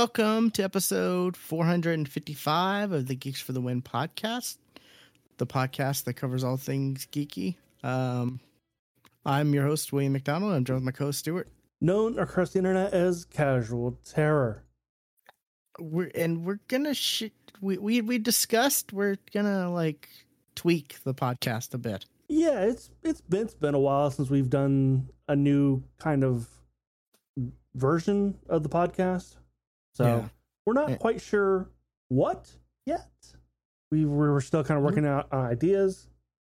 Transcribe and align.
Welcome 0.00 0.50
to 0.52 0.62
episode 0.62 1.36
455 1.36 2.92
of 2.92 3.06
the 3.06 3.14
Geeks 3.14 3.42
for 3.42 3.52
the 3.52 3.60
Win 3.60 3.82
podcast, 3.82 4.56
the 5.36 5.46
podcast 5.46 6.04
that 6.04 6.14
covers 6.14 6.42
all 6.42 6.56
things 6.56 7.06
geeky. 7.12 7.56
Um, 7.82 8.40
I'm 9.26 9.52
your 9.52 9.66
host, 9.66 9.92
William 9.92 10.14
McDonald. 10.14 10.54
I'm 10.54 10.64
joined 10.64 10.78
with 10.78 10.84
my 10.84 10.92
co 10.92 11.04
host, 11.04 11.18
Stuart. 11.18 11.48
Known 11.82 12.18
across 12.18 12.52
the 12.52 12.60
internet 12.60 12.94
as 12.94 13.26
Casual 13.26 13.98
Terror. 14.02 14.64
We're, 15.78 16.10
and 16.14 16.46
we're 16.46 16.60
gonna 16.68 16.94
sh- 16.94 17.24
we, 17.60 17.76
we 17.76 18.00
we 18.00 18.16
discussed 18.16 18.94
we're 18.94 19.18
gonna 19.34 19.70
like 19.70 20.08
tweak 20.54 20.96
the 21.04 21.12
podcast 21.12 21.74
a 21.74 21.78
bit. 21.78 22.06
Yeah, 22.26 22.62
it's 22.62 22.90
it's 23.02 23.20
been 23.20 23.42
it's 23.42 23.54
been 23.54 23.74
a 23.74 23.78
while 23.78 24.10
since 24.10 24.30
we've 24.30 24.48
done 24.48 25.10
a 25.28 25.36
new 25.36 25.82
kind 25.98 26.24
of 26.24 26.48
version 27.74 28.38
of 28.48 28.62
the 28.62 28.70
podcast. 28.70 29.36
So 29.94 30.04
Yeah. 30.04 30.28
we're 30.66 30.74
not 30.74 30.90
Yeah. 30.90 30.96
quite 30.96 31.20
sure 31.20 31.68
what 32.08 32.50
yet. 32.86 33.08
We 33.90 34.04
were 34.04 34.32
we're 34.32 34.40
still 34.40 34.62
kind 34.64 34.78
of 34.78 34.84
working 34.84 35.04
mm-hmm. 35.04 35.32
out 35.32 35.32
uh, 35.32 35.46
ideas. 35.48 36.08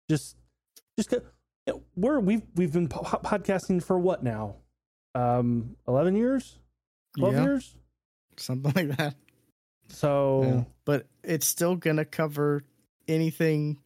Just 0.10 0.38
just 0.98 1.10
go- 1.10 1.22
yeah, 1.68 1.74
we're 1.96 2.20
we've 2.20 2.44
we've 2.56 2.72
been 2.72 2.88
po- 2.88 3.02
podcasting 3.24 3.84
for 3.84 3.98
what 4.00 4.24
now? 4.24 4.56
Um 5.16 5.76
11 5.88 6.16
years? 6.16 6.60
12 7.18 7.34
Yeah. 7.34 7.44
years? 7.44 7.76
Something 8.38 8.74
like 8.76 8.98
that. 8.98 9.16
So 9.90 10.44
Yeah. 10.44 10.64
But 10.86 11.08
it's 11.24 11.46
still 11.48 11.76
gonna 11.76 12.06
cover 12.06 12.64
anything, 13.08 13.80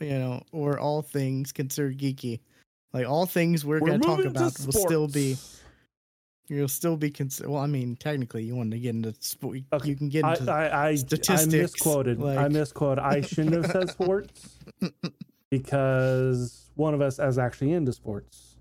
you 0.00 0.18
know, 0.18 0.42
or 0.52 0.78
all 0.78 1.02
things 1.02 1.52
considered 1.52 1.98
geeky. 1.98 2.40
Like 2.92 3.06
all 3.08 3.26
things 3.26 3.64
we're, 3.64 3.80
we're 3.80 3.88
gonna 3.88 3.98
talk 4.00 4.24
about 4.24 4.58
will 4.60 4.72
still 4.72 5.08
be. 5.08 5.36
You'll 6.48 6.68
still 6.68 6.96
be 6.96 7.10
considered. 7.10 7.50
Well, 7.50 7.62
I 7.62 7.66
mean, 7.66 7.96
technically, 7.96 8.44
you 8.44 8.54
want 8.56 8.70
to 8.72 8.78
get 8.78 8.94
into 8.94 9.14
sport. 9.20 9.58
Okay. 9.72 9.88
You 9.88 9.96
can 9.96 10.08
get 10.08 10.24
into. 10.24 10.50
I, 10.50 10.66
I, 10.66 10.88
I 10.88 10.94
statistics, 10.94 11.74
misquoted. 11.74 12.22
I 12.22 12.48
misquoted. 12.48 13.02
I 13.02 13.20
shouldn't 13.20 13.54
have 13.54 13.66
said 13.66 13.90
sports 13.90 14.58
because 15.50 16.70
one 16.74 16.94
of 16.94 17.00
us 17.00 17.18
is 17.18 17.38
actually 17.38 17.72
into 17.72 17.92
sports. 17.92 18.56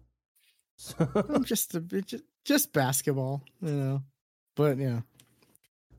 So, 0.78 1.08
I'm 1.30 1.44
just 1.44 1.76
a 1.76 1.80
bit, 1.80 2.08
just, 2.08 2.24
just 2.46 2.74
basketball, 2.74 3.44
you 3.62 3.72
know. 3.72 4.04
But 4.56 4.78
yeah, 4.78 5.02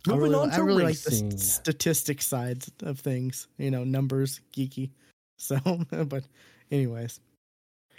I 0.06 0.10
moving 0.10 0.22
really, 0.22 0.34
on 0.34 0.50
I 0.50 0.56
to 0.56 0.62
really 0.62 0.84
racing. 0.84 1.28
like 1.28 1.36
the 1.36 1.38
statistics 1.38 2.26
sides 2.26 2.70
of 2.82 3.00
things, 3.00 3.48
you 3.58 3.70
know, 3.70 3.84
numbers, 3.84 4.40
geeky. 4.52 4.90
So, 5.36 5.58
but 5.90 6.22
anyways, 6.70 7.18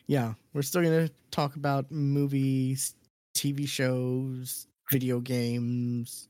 yeah, 0.07 0.35
we're 0.53 0.61
still 0.61 0.81
gonna 0.81 1.09
talk 1.31 1.57
about 1.57 1.91
movies, 1.91 2.95
TV 3.35 3.67
shows, 3.67 4.67
video 4.91 5.19
games, 5.19 6.27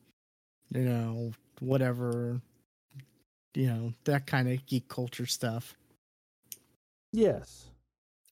you 0.71 0.81
know, 0.81 1.31
whatever, 1.59 2.41
you 3.53 3.67
know, 3.67 3.93
that 4.03 4.27
kind 4.27 4.49
of 4.49 4.65
geek 4.65 4.87
culture 4.89 5.25
stuff. 5.25 5.75
yes. 7.13 7.65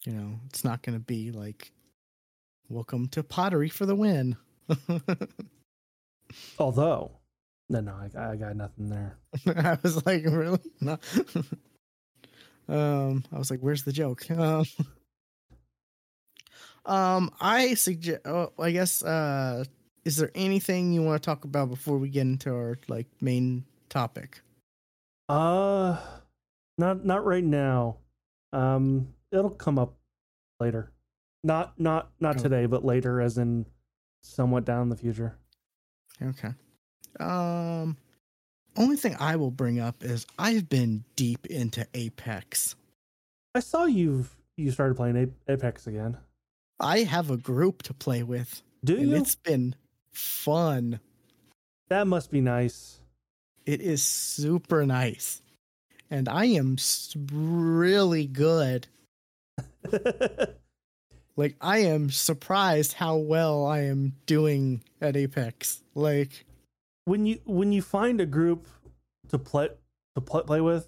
You 0.06 0.12
know, 0.12 0.34
it's 0.48 0.66
not 0.66 0.82
gonna 0.82 1.00
be 1.00 1.32
like, 1.32 1.72
welcome 2.68 3.08
to 3.10 3.24
pottery 3.24 3.70
for 3.70 3.86
the 3.86 3.96
win. 3.96 4.36
Although, 6.60 7.12
no, 7.70 7.80
no, 7.80 7.94
I, 7.94 8.32
I 8.32 8.36
got 8.36 8.56
nothing 8.56 8.90
there. 8.90 9.18
I 9.56 9.78
was 9.82 10.06
like, 10.06 10.26
really? 10.26 10.60
No. 10.82 10.98
um, 12.68 13.24
I 13.32 13.38
was 13.38 13.50
like, 13.50 13.62
where's 13.62 13.84
the 13.84 13.94
joke? 13.94 14.30
Um, 14.30 14.66
um 16.86 17.32
I 17.40 17.74
suggest. 17.76 18.22
Oh, 18.26 18.52
I 18.60 18.72
guess. 18.72 19.04
Uh, 19.04 19.64
is 20.06 20.18
there 20.18 20.32
anything 20.36 20.92
you 20.92 21.02
want 21.02 21.22
to 21.22 21.26
talk 21.26 21.46
about 21.46 21.70
before 21.70 21.98
we 21.98 22.10
get 22.10 22.22
into 22.22 22.54
our 22.54 22.78
like 22.88 23.08
main 23.22 23.64
topic? 23.90 24.42
Uh, 25.30 25.98
not 26.78 27.06
not 27.06 27.26
right 27.26 27.44
now. 27.44 27.98
Um, 28.52 29.14
it'll 29.32 29.50
come 29.50 29.80
up 29.80 29.96
later. 30.60 30.92
Not 31.44 31.80
not 31.80 32.10
not 32.20 32.38
Oh. 32.40 32.44
today, 32.44 32.66
but 32.66 32.84
later, 32.84 33.22
as 33.22 33.38
in 33.38 33.66
somewhat 34.24 34.66
down 34.66 34.84
in 34.84 34.90
the 34.90 34.96
future. 34.98 35.38
Okay. 36.22 36.50
Um, 37.20 37.98
only 38.76 38.96
thing 38.98 39.16
I 39.20 39.36
will 39.36 39.52
bring 39.52 39.80
up 39.80 40.04
is 40.04 40.26
I've 40.38 40.68
been 40.70 41.04
deep 41.16 41.46
into 41.48 41.88
Apex. 41.94 42.76
I 43.56 43.60
saw 43.60 43.86
you've 43.86 44.36
you 44.58 44.72
started 44.72 44.96
playing 44.96 45.34
Apex 45.48 45.88
again. 45.88 46.18
I 46.84 47.04
have 47.04 47.32
a 47.32 47.38
group 47.38 47.84
to 47.84 47.94
play 47.94 48.24
with, 48.24 48.62
Do 48.84 48.98
and 48.98 49.10
you? 49.10 49.16
it's 49.16 49.36
been 49.36 49.76
fun. 50.12 51.00
That 51.90 52.08
must 52.08 52.32
be 52.32 52.42
nice. 52.42 53.00
It 53.66 53.82
is 53.82 54.04
super 54.04 54.86
nice. 54.86 55.42
And 56.10 56.30
I 56.30 56.46
am 56.46 56.78
really 57.32 58.28
good. 58.28 58.88
Like, 61.36 61.56
I 61.60 61.80
am 61.80 62.10
surprised 62.10 62.94
how 62.94 63.18
well 63.18 63.66
I 63.66 63.82
am 63.82 64.14
doing 64.26 64.84
at 65.02 65.16
Apex. 65.16 65.82
Like, 65.96 66.46
when 67.06 67.26
you 67.26 67.40
when 67.46 67.72
you 67.72 67.82
find 67.82 68.22
a 68.22 68.26
group 68.26 68.68
to 69.30 69.40
play 69.40 69.70
to 70.16 70.22
play, 70.22 70.44
play 70.44 70.62
with 70.62 70.88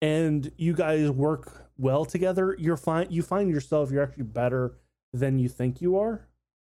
and 0.00 0.50
you 0.56 0.72
guys 0.72 1.10
work 1.10 1.70
well 1.78 2.04
together 2.04 2.56
you're 2.58 2.76
fine 2.76 3.06
you 3.10 3.22
find 3.22 3.48
yourself 3.48 3.90
you're 3.90 4.02
actually 4.02 4.24
better 4.24 4.74
than 5.12 5.38
you 5.38 5.48
think 5.48 5.80
you 5.80 5.98
are. 5.98 6.26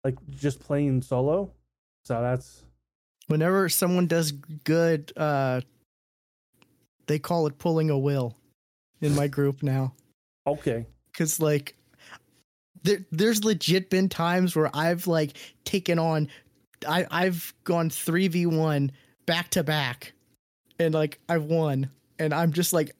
Like 0.03 0.15
just 0.29 0.59
playing 0.59 1.01
solo. 1.01 1.51
So 2.05 2.21
that's 2.21 2.63
whenever 3.27 3.69
someone 3.69 4.07
does 4.07 4.31
good, 4.31 5.11
uh, 5.15 5.61
they 7.07 7.19
call 7.19 7.47
it 7.47 7.57
pulling 7.57 7.89
a 7.89 7.97
will 7.97 8.35
in 9.01 9.15
my 9.15 9.27
group 9.27 9.63
now. 9.63 9.93
okay. 10.45 10.85
Cause, 11.13 11.39
like, 11.39 11.75
there, 12.83 12.99
there's 13.11 13.43
legit 13.43 13.89
been 13.89 14.07
times 14.07 14.55
where 14.55 14.69
I've 14.73 15.07
like 15.07 15.35
taken 15.65 15.97
on, 15.97 16.29
I 16.87 17.07
I've 17.09 17.53
gone 17.63 17.89
three 17.89 18.27
v 18.27 18.45
one 18.45 18.91
back 19.25 19.49
to 19.51 19.63
back, 19.63 20.13
and 20.79 20.93
like 20.93 21.19
I've 21.27 21.45
won, 21.45 21.89
and 22.19 22.33
I'm 22.33 22.53
just 22.53 22.71
like, 22.71 22.95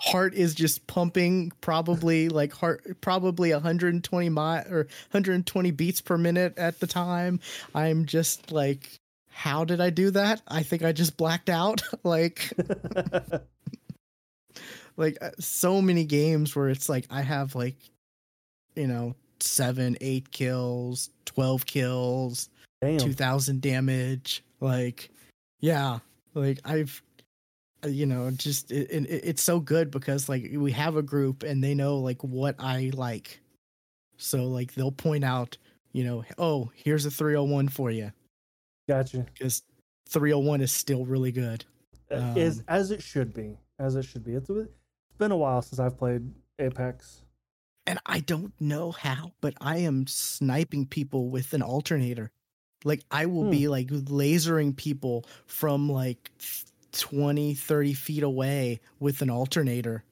heart 0.00 0.34
is 0.34 0.54
just 0.54 0.86
pumping, 0.86 1.52
probably 1.60 2.28
like 2.28 2.52
heart, 2.52 3.00
probably 3.00 3.52
120 3.52 4.28
mi 4.28 4.40
or 4.40 4.88
120 5.10 5.70
beats 5.72 6.00
per 6.00 6.16
minute 6.16 6.56
at 6.56 6.80
the 6.80 6.86
time. 6.86 7.40
I'm 7.74 8.06
just 8.06 8.50
like, 8.50 8.98
how 9.28 9.64
did 9.64 9.80
I 9.80 9.90
do 9.90 10.10
that? 10.12 10.42
I 10.48 10.62
think 10.62 10.82
I 10.82 10.92
just 10.92 11.16
blacked 11.16 11.50
out. 11.50 11.82
like, 12.04 12.52
like 14.96 15.18
uh, 15.20 15.30
so 15.38 15.80
many 15.80 16.04
games 16.04 16.56
where 16.56 16.68
it's 16.68 16.88
like 16.88 17.06
I 17.10 17.22
have 17.22 17.54
like 17.54 17.76
you 18.74 18.86
know 18.86 19.14
seven, 19.40 19.96
eight 20.00 20.30
kills, 20.30 21.10
twelve 21.24 21.66
kills, 21.66 22.48
damn 22.80 22.98
two 22.98 23.12
thousand 23.12 23.60
damage. 23.60 24.42
Like, 24.60 25.10
yeah, 25.60 25.98
like 26.34 26.60
I've 26.64 27.02
you 27.86 28.06
know 28.06 28.30
just 28.30 28.70
it, 28.70 28.90
it, 28.90 29.06
it's 29.08 29.42
so 29.42 29.60
good 29.60 29.90
because 29.90 30.28
like 30.28 30.50
we 30.54 30.72
have 30.72 30.96
a 30.96 31.02
group 31.02 31.42
and 31.42 31.62
they 31.62 31.74
know 31.74 31.98
like 31.98 32.22
what 32.22 32.56
I 32.58 32.90
like, 32.94 33.40
so 34.16 34.44
like 34.44 34.74
they'll 34.74 34.92
point 34.92 35.24
out 35.24 35.56
you 35.92 36.04
know 36.04 36.24
oh 36.38 36.70
here's 36.74 37.06
a 37.06 37.10
three 37.10 37.34
hundred 37.34 37.50
one 37.52 37.68
for 37.68 37.90
you 37.90 38.12
gotcha 38.88 39.26
because 39.32 39.62
three 40.08 40.30
hundred 40.32 40.46
one 40.46 40.60
is 40.60 40.72
still 40.72 41.04
really 41.04 41.32
good. 41.32 41.64
is 42.36 42.58
Um, 42.58 42.64
as 42.68 42.90
it 42.90 43.02
should 43.02 43.32
be 43.32 43.56
as 43.78 43.96
it 43.96 44.04
should 44.04 44.24
be 44.24 44.34
it's, 44.34 44.50
it's 44.50 44.68
been 45.18 45.32
a 45.32 45.36
while 45.36 45.62
since 45.62 45.78
i've 45.78 45.96
played 45.96 46.30
apex 46.58 47.22
and 47.86 47.98
I 48.06 48.20
don't 48.20 48.52
know 48.60 48.92
how, 48.92 49.32
but 49.40 49.54
I 49.60 49.78
am 49.78 50.06
sniping 50.06 50.86
people 50.86 51.28
with 51.28 51.54
an 51.54 51.62
alternator. 51.62 52.30
Like 52.84 53.02
I 53.10 53.26
will 53.26 53.44
Hmm. 53.44 53.50
be 53.50 53.68
like 53.68 53.88
lasering 53.88 54.76
people 54.76 55.24
from 55.46 55.90
like 55.90 56.30
20, 56.92 57.54
30 57.54 57.92
feet 57.94 58.22
away 58.22 58.80
with 58.98 59.22
an 59.22 59.30
alternator. 59.30 60.04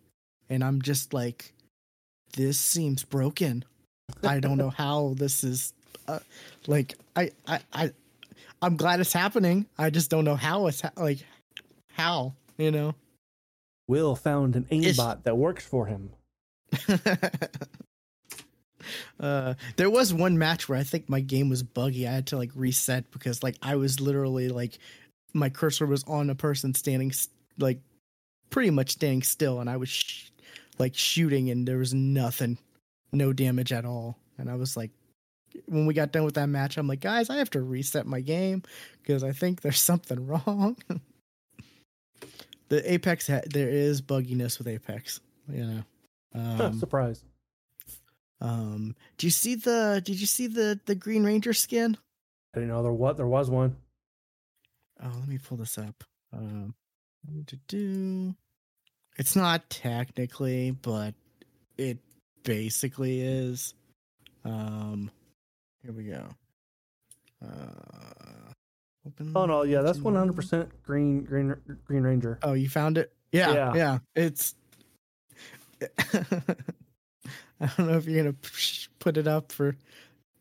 And 0.48 0.64
I'm 0.64 0.80
just 0.82 1.12
like, 1.12 1.52
this 2.36 2.58
seems 2.58 3.04
broken. 3.04 3.64
I 4.22 4.40
don't 4.40 4.58
know 4.58 4.70
how 4.76 5.14
this 5.16 5.44
is 5.44 5.72
uh, 6.06 6.20
like 6.66 6.94
I, 7.14 7.30
I 7.46 7.60
I 7.72 7.92
I'm 8.62 8.76
glad 8.76 9.00
it's 9.00 9.12
happening. 9.12 9.66
I 9.78 9.90
just 9.90 10.10
don't 10.10 10.24
know 10.24 10.36
how 10.36 10.66
it's 10.66 10.80
ha- 10.80 10.92
like 10.96 11.18
how, 11.92 12.34
you 12.56 12.70
know. 12.70 12.94
will 13.88 14.14
found 14.16 14.56
an 14.56 14.64
aimbot 14.70 15.22
that 15.24 15.36
works 15.36 15.66
for 15.66 15.86
him 15.86 16.10
uh 19.20 19.54
there 19.76 19.90
was 19.90 20.12
one 20.14 20.38
match 20.38 20.68
where 20.68 20.78
i 20.78 20.82
think 20.82 21.08
my 21.08 21.20
game 21.20 21.48
was 21.48 21.62
buggy 21.62 22.06
i 22.06 22.12
had 22.12 22.26
to 22.26 22.36
like 22.36 22.50
reset 22.54 23.10
because 23.10 23.42
like 23.42 23.56
i 23.62 23.74
was 23.76 24.00
literally 24.00 24.48
like 24.48 24.78
my 25.34 25.48
cursor 25.48 25.86
was 25.86 26.04
on 26.04 26.30
a 26.30 26.34
person 26.34 26.74
standing 26.74 27.12
like 27.58 27.80
pretty 28.50 28.70
much 28.70 28.92
standing 28.92 29.22
still 29.22 29.60
and 29.60 29.68
i 29.68 29.76
was 29.76 29.88
sh- 29.88 30.30
like 30.78 30.94
shooting 30.94 31.50
and 31.50 31.66
there 31.68 31.78
was 31.78 31.92
nothing 31.92 32.56
no 33.12 33.32
damage 33.32 33.72
at 33.72 33.84
all 33.84 34.16
and 34.38 34.50
i 34.50 34.54
was 34.54 34.76
like 34.76 34.90
when 35.66 35.86
we 35.86 35.94
got 35.94 36.12
done 36.12 36.24
with 36.24 36.34
that 36.34 36.46
match, 36.48 36.76
I'm 36.76 36.86
like, 36.86 37.00
guys, 37.00 37.30
I 37.30 37.36
have 37.36 37.50
to 37.50 37.62
reset 37.62 38.06
my 38.06 38.20
game 38.20 38.62
because 39.02 39.24
I 39.24 39.32
think 39.32 39.60
there's 39.60 39.80
something 39.80 40.26
wrong. 40.46 40.76
the 42.68 42.92
Apex, 42.92 43.26
ha- 43.26 43.40
there 43.50 43.68
is 43.68 44.00
bugginess 44.02 44.58
with 44.58 44.68
Apex, 44.68 45.20
you 45.50 45.64
know. 45.64 45.82
Um, 46.34 46.78
Surprise. 46.78 47.24
um, 48.40 48.94
do 49.16 49.26
you 49.26 49.30
see 49.30 49.54
the? 49.54 50.02
Did 50.04 50.20
you 50.20 50.26
see 50.26 50.46
the 50.46 50.78
the 50.84 50.94
Green 50.94 51.24
Ranger 51.24 51.54
skin? 51.54 51.96
I 52.54 52.60
didn't 52.60 52.68
know 52.68 52.82
there 52.82 52.92
what 52.92 53.16
there 53.16 53.26
was 53.26 53.48
one. 53.50 53.76
Oh, 55.02 55.12
let 55.18 55.28
me 55.28 55.38
pull 55.38 55.56
this 55.58 55.78
up. 55.78 56.04
Um, 56.32 56.74
do 57.68 58.34
it's 59.16 59.34
not 59.34 59.68
technically, 59.68 60.70
but 60.70 61.14
it 61.76 61.98
basically 62.44 63.20
is. 63.20 63.74
Um, 64.44 65.10
here 65.82 65.92
we 65.92 66.04
go. 66.04 66.24
Uh, 67.44 68.52
open. 69.06 69.32
Oh 69.34 69.46
no, 69.46 69.62
yeah, 69.62 69.82
that's 69.82 69.98
one 69.98 70.14
hundred 70.14 70.36
percent 70.36 70.70
green 70.82 71.24
green 71.24 71.54
Green 71.84 72.02
Ranger. 72.02 72.38
Oh, 72.42 72.52
you 72.52 72.68
found 72.68 72.98
it? 72.98 73.12
Yeah, 73.32 73.52
Yeah. 73.52 73.74
yeah. 73.74 73.98
It's. 74.14 74.54
I 77.60 77.66
don't 77.76 77.88
know 77.88 77.96
if 77.96 78.06
you're 78.06 78.22
gonna 78.22 78.36
put 79.00 79.16
it 79.16 79.26
up 79.26 79.52
for 79.52 79.76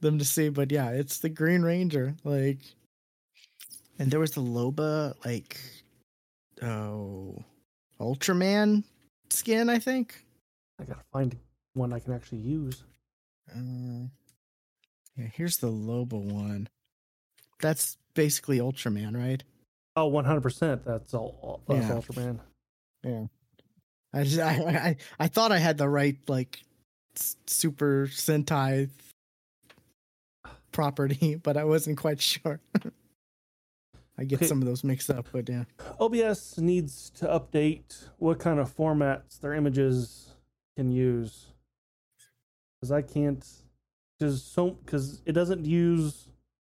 them 0.02 0.20
to 0.20 0.26
see, 0.26 0.50
but 0.50 0.72
yeah, 0.72 0.90
it's 0.92 1.20
the 1.20 1.30
Green 1.30 1.64
Ranger. 1.64 2.16
Like, 2.24 2.60
and 4.00 4.12
there 4.12 4.20
was 4.20 4.32
the 4.32 4.42
Loba, 4.42 5.14
like, 5.26 5.60
oh, 6.62 7.44
Ultraman 8.00 8.84
skin, 9.30 9.70
I 9.70 9.80
think. 9.80 10.24
I 10.80 10.84
gotta 10.84 11.04
find 11.12 11.36
one 11.74 11.94
I 11.94 12.00
can 12.00 12.14
actually 12.14 12.40
use. 12.40 12.84
Uh, 13.52 14.08
yeah, 15.16 15.28
here's 15.34 15.58
the 15.58 15.68
Loba 15.72 16.14
one. 16.22 16.68
That's 17.60 17.98
basically 18.14 18.60
Ultraman, 18.60 19.16
right? 19.16 19.44
Oh, 19.96 20.04
Oh, 20.04 20.08
one 20.08 20.26
hundred 20.26 20.42
percent. 20.42 20.86
That's 20.86 21.14
all. 21.16 21.40
all 21.42 21.62
that's 21.68 21.88
Yeah. 21.88 21.96
Ultraman. 21.96 22.40
Yeah. 23.04 23.26
I 24.14 24.24
just 24.24 24.40
I, 24.40 24.52
I 24.52 24.96
I 25.20 25.28
thought 25.28 25.52
I 25.52 25.58
had 25.58 25.80
the 25.80 25.90
right 25.90 26.18
like 26.28 26.62
Super 27.48 28.08
Sentai 28.12 28.90
property, 30.72 31.36
but 31.44 31.58
I 31.58 31.64
wasn't 31.64 31.98
quite 31.98 32.22
sure. 32.22 32.60
I 34.20 34.24
get 34.24 34.38
Okay. 34.40 34.48
some 34.48 34.62
of 34.62 34.68
those 34.68 34.84
mixed 34.84 35.10
up, 35.10 35.28
but 35.32 35.48
yeah. 35.48 35.66
OBS 36.00 36.58
needs 36.58 37.10
to 37.12 37.26
update 37.28 38.08
what 38.18 38.40
kind 38.40 38.60
of 38.60 38.76
formats 38.76 39.40
their 39.40 39.54
images 39.54 40.34
can 40.76 40.92
use. 40.92 41.48
Because 42.80 42.92
I 42.92 43.02
can't, 43.02 43.46
because 44.18 44.44
so 44.44 44.72
because 44.72 45.22
it 45.26 45.34
doesn't 45.34 45.66
use. 45.66 46.30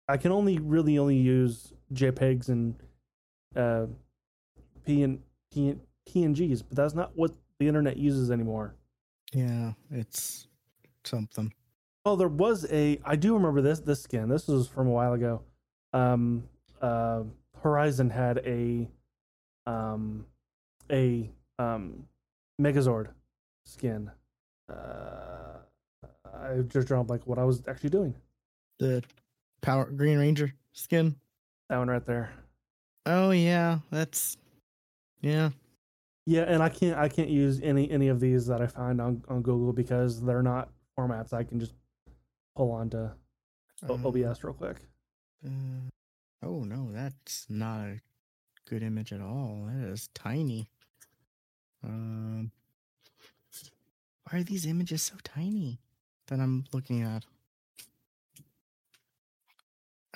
I 0.08 0.18
can 0.18 0.32
only 0.32 0.60
really 0.60 0.98
only 0.98 1.16
use 1.18 1.74
JPEGs 1.94 2.50
and 2.50 2.76
uh, 3.56 3.86
P 4.86 5.04
and 5.04 5.20
P 5.54 5.76
PNGs, 6.10 6.64
but 6.68 6.76
that's 6.76 6.94
not 6.96 7.12
what 7.16 7.32
the 7.60 7.68
internet 7.68 7.98
uses 7.98 8.30
anymore. 8.32 8.76
Yeah, 9.34 9.74
it's 9.92 10.48
something. 11.06 11.54
Oh, 12.04 12.16
there 12.16 12.28
was 12.28 12.66
a. 12.72 13.00
I 13.06 13.16
do 13.16 13.34
remember 13.36 13.62
this 13.62 13.80
this 13.80 14.02
skin. 14.02 14.28
This 14.30 14.48
was 14.48 14.68
from 14.68 14.88
a 14.88 14.92
while 14.92 15.14
ago. 15.14 15.44
Um, 15.94 16.44
uh, 16.82 17.24
Horizon 17.62 18.10
had 18.10 18.40
a, 18.40 18.90
um, 19.66 20.26
a 20.92 21.30
um, 21.60 22.08
Megazord 22.60 23.08
skin. 23.66 24.12
Uh, 24.70 25.58
I 26.34 26.58
just 26.68 26.88
drawn 26.88 27.08
like 27.08 27.26
what 27.28 27.38
I 27.38 27.44
was 27.44 27.64
actually 27.68 27.90
doing. 27.92 28.16
The 28.80 29.04
Power 29.62 29.86
Green 29.86 30.18
Ranger 30.18 30.54
skin. 30.74 31.16
That 31.70 31.78
one 31.78 31.90
right 31.90 32.06
there. 32.06 32.32
Oh 33.06 33.32
yeah, 33.32 33.80
that's 33.92 34.38
yeah. 35.22 35.50
Yeah, 36.26 36.44
and 36.44 36.62
I 36.62 36.70
can't 36.70 36.98
I 36.98 37.10
can't 37.10 37.30
use 37.30 37.60
any 37.64 37.90
any 37.90 38.08
of 38.08 38.20
these 38.20 38.46
that 38.48 38.62
I 38.62 38.68
find 38.68 39.02
on 39.02 39.24
on 39.28 39.42
Google 39.42 39.74
because 39.74 40.22
they're 40.22 40.44
not 40.44 40.70
formats 40.98 41.34
I 41.34 41.44
can 41.44 41.60
just 41.60 41.74
pull 42.56 42.72
onto 42.72 43.10
Um, 43.90 44.06
OBS 44.06 44.44
real 44.44 44.54
quick. 44.54 44.78
Uh, 45.46 45.90
oh 46.44 46.64
no, 46.64 46.90
that's 46.92 47.46
not 47.50 47.88
a 47.88 48.02
good 48.70 48.84
image 48.84 49.14
at 49.14 49.22
all. 49.22 49.68
That 49.68 49.90
is 49.90 50.10
tiny. 50.14 50.70
Um, 51.84 52.52
why 54.30 54.40
are 54.40 54.44
these 54.44 54.66
images 54.66 55.04
so 55.04 55.16
tiny 55.24 55.80
that 56.28 56.40
I'm 56.40 56.66
looking 56.74 57.02
at? 57.04 57.26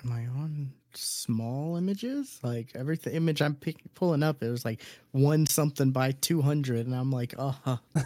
Am 0.03 0.11
I 0.11 0.25
on 0.27 0.73
small 0.93 1.77
images? 1.77 2.39
Like 2.43 2.71
every 2.75 2.99
image 3.11 3.41
I'm 3.41 3.55
pick- 3.55 3.93
pulling 3.95 4.23
up, 4.23 4.43
it 4.43 4.49
was 4.49 4.63
like 4.63 4.81
one 5.11 5.47
something 5.47 5.91
by 5.91 6.11
two 6.11 6.41
hundred, 6.41 6.85
and 6.85 6.95
I'm 6.95 7.11
like, 7.11 7.33
uh 7.37 7.53
huh. 7.63 7.77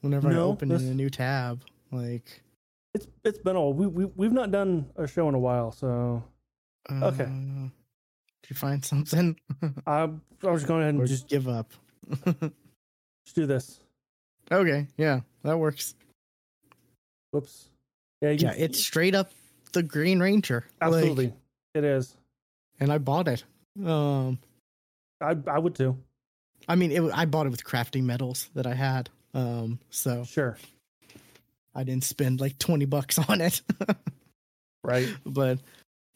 Whenever 0.00 0.30
I 0.30 0.36
open 0.36 0.70
in 0.70 0.76
a 0.78 0.94
new 0.94 1.10
tab, 1.10 1.62
like, 1.90 2.42
It's 2.98 3.06
it's 3.24 3.38
been 3.38 3.54
all 3.56 3.72
we 3.72 3.86
we 3.86 4.04
we've 4.16 4.32
not 4.32 4.50
done 4.50 4.90
a 4.96 5.06
show 5.06 5.28
in 5.28 5.34
a 5.34 5.38
while, 5.38 5.70
so 5.70 6.22
Okay. 6.90 7.24
uh, 7.24 7.68
did 8.42 8.50
you 8.50 8.56
find 8.56 8.84
something? 8.84 9.38
I 9.86 10.08
I 10.42 10.50
was 10.50 10.64
going 10.64 10.82
ahead 10.82 10.94
and 10.94 11.06
just 11.06 11.28
just 11.28 11.28
give 11.28 11.46
up. 11.48 11.70
just 12.24 13.36
do 13.36 13.46
this. 13.46 13.78
okay, 14.50 14.88
yeah, 14.96 15.20
that 15.44 15.58
works. 15.58 15.94
Whoops. 17.30 17.68
Yeah, 18.20 18.30
you, 18.30 18.38
Yeah, 18.48 18.54
it's 18.56 18.80
straight 18.80 19.14
up 19.14 19.30
the 19.72 19.82
Green 19.82 20.18
Ranger. 20.18 20.64
like, 20.80 20.88
absolutely 20.92 21.32
it 21.74 21.84
is. 21.84 22.16
and 22.80 22.90
I 22.92 22.98
bought 22.98 23.28
it. 23.28 23.44
Um, 23.84 24.38
I 25.20 25.36
I 25.46 25.58
would 25.58 25.74
too. 25.74 25.96
I 26.66 26.74
mean, 26.74 26.90
it, 26.90 27.02
I 27.14 27.26
bought 27.26 27.46
it 27.46 27.50
with 27.50 27.62
crafting 27.64 28.02
metals 28.04 28.48
that 28.54 28.66
I 28.66 28.74
had. 28.74 29.08
Um, 29.34 29.78
so 29.90 30.24
Sure. 30.24 30.58
I 31.78 31.84
didn't 31.84 32.04
spend 32.04 32.40
like 32.40 32.58
twenty 32.58 32.84
bucks 32.84 33.18
on 33.28 33.40
it, 33.40 33.62
Right. 34.82 35.08
but 35.24 35.58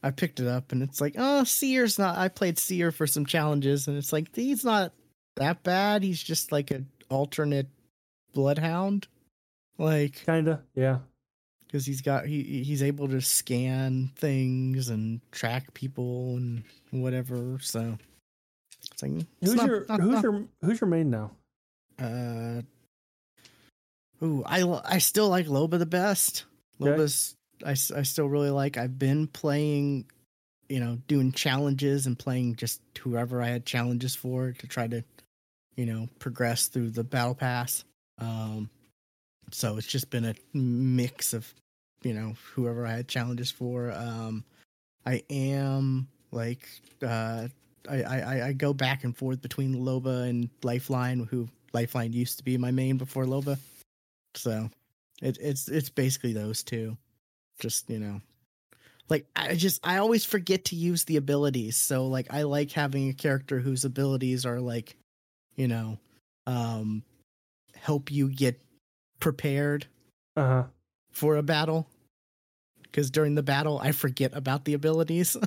I 0.02 0.10
picked 0.10 0.40
it 0.40 0.48
up, 0.48 0.72
and 0.72 0.82
it's 0.82 1.00
like, 1.00 1.14
oh, 1.16 1.44
Seer's 1.44 1.98
not. 1.98 2.18
I 2.18 2.28
played 2.28 2.58
Seer 2.58 2.90
for 2.90 3.06
some 3.06 3.24
challenges, 3.26 3.86
and 3.86 3.96
it's 3.96 4.12
like 4.12 4.34
he's 4.34 4.64
not 4.64 4.92
that 5.36 5.62
bad. 5.62 6.02
He's 6.02 6.22
just 6.22 6.50
like 6.52 6.70
an 6.70 6.88
alternate 7.08 7.68
Bloodhound, 8.34 9.06
like 9.78 10.24
Kinda. 10.26 10.62
Yeah. 10.74 10.98
because 11.66 11.84
he's 11.86 12.00
got 12.00 12.26
he 12.26 12.64
he's 12.64 12.82
able 12.82 13.08
to 13.08 13.20
scan 13.20 14.10
things 14.16 14.88
and 14.88 15.20
track 15.30 15.72
people 15.74 16.36
and 16.36 16.64
whatever. 16.90 17.58
So 17.60 17.98
it's 18.90 19.02
like 19.02 19.12
it's 19.12 19.26
Who's 19.42 19.54
not- 19.54 19.66
your 19.66 19.86
not- 19.88 20.00
who's 20.00 20.12
not- 20.14 20.22
your 20.24 20.44
who's 20.62 20.80
your 20.80 20.88
main 20.90 21.10
now? 21.10 21.30
uh 22.00 22.62
ooh 24.22 24.42
I 24.46 24.62
I 24.84 24.98
still 24.98 25.28
like 25.28 25.46
Loba 25.46 25.78
the 25.78 25.86
best. 25.86 26.44
Okay. 26.80 26.90
Loba's 26.90 27.34
I 27.64 27.74
still 27.74 28.28
really 28.28 28.50
like. 28.50 28.76
I've 28.76 28.98
been 28.98 29.26
playing, 29.26 30.06
you 30.68 30.80
know, 30.80 30.98
doing 31.06 31.32
challenges 31.32 32.06
and 32.06 32.18
playing 32.18 32.56
just 32.56 32.80
whoever 32.98 33.40
I 33.42 33.48
had 33.48 33.64
challenges 33.66 34.14
for 34.14 34.52
to 34.52 34.66
try 34.66 34.88
to, 34.88 35.04
you 35.76 35.86
know, 35.86 36.08
progress 36.18 36.66
through 36.66 36.90
the 36.90 37.04
battle 37.04 37.34
pass. 37.34 37.84
Um, 38.18 38.68
so 39.50 39.76
it's 39.76 39.86
just 39.86 40.10
been 40.10 40.24
a 40.24 40.34
mix 40.54 41.34
of, 41.34 41.52
you 42.02 42.14
know, 42.14 42.34
whoever 42.54 42.86
I 42.86 42.92
had 42.92 43.08
challenges 43.08 43.50
for. 43.50 43.92
Um, 43.92 44.44
I 45.04 45.22
am 45.30 46.08
like, 46.30 46.66
uh, 47.02 47.48
I, 47.88 48.02
I, 48.02 48.46
I 48.46 48.52
go 48.52 48.72
back 48.72 49.04
and 49.04 49.16
forth 49.16 49.42
between 49.42 49.74
Loba 49.74 50.28
and 50.28 50.48
Lifeline, 50.62 51.26
who 51.30 51.48
Lifeline 51.72 52.12
used 52.12 52.38
to 52.38 52.44
be 52.44 52.56
my 52.56 52.70
main 52.70 52.96
before 52.96 53.24
Loba. 53.24 53.58
So 54.34 54.70
it, 55.20 55.38
it's 55.40 55.68
it's 55.68 55.90
basically 55.90 56.32
those 56.32 56.62
two. 56.62 56.96
Just 57.60 57.88
you 57.90 57.98
know, 57.98 58.20
like 59.08 59.26
I 59.36 59.54
just 59.54 59.86
I 59.86 59.98
always 59.98 60.24
forget 60.24 60.66
to 60.66 60.76
use 60.76 61.04
the 61.04 61.16
abilities. 61.16 61.76
So 61.76 62.06
like 62.06 62.26
I 62.30 62.42
like 62.42 62.72
having 62.72 63.08
a 63.08 63.14
character 63.14 63.58
whose 63.60 63.84
abilities 63.84 64.46
are 64.46 64.60
like, 64.60 64.96
you 65.56 65.68
know, 65.68 65.98
um, 66.46 67.02
help 67.76 68.10
you 68.10 68.28
get 68.28 68.60
prepared 69.20 69.86
Uh 70.36 70.46
huh. 70.46 70.64
for 71.12 71.36
a 71.36 71.42
battle. 71.42 71.86
Because 72.82 73.10
during 73.10 73.34
the 73.34 73.42
battle, 73.42 73.78
I 73.82 73.92
forget 73.92 74.32
about 74.34 74.64
the 74.64 74.74
abilities. 74.74 75.36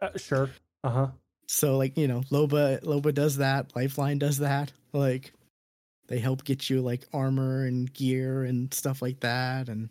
Uh, 0.00 0.08
sure. 0.18 0.50
Uh 0.82 0.90
huh. 0.90 1.06
so 1.46 1.78
like 1.78 1.96
you 1.96 2.06
know 2.08 2.20
loba 2.30 2.82
loba 2.82 3.14
does 3.14 3.36
that 3.38 3.74
lifeline 3.76 4.18
does 4.18 4.38
that 4.38 4.72
like 4.92 5.32
they 6.06 6.18
help 6.18 6.44
get 6.44 6.68
you 6.68 6.80
like 6.80 7.06
armor 7.12 7.64
and 7.64 7.92
gear 7.92 8.44
and 8.44 8.72
stuff 8.72 9.02
like 9.02 9.20
that 9.20 9.68
and 9.68 9.88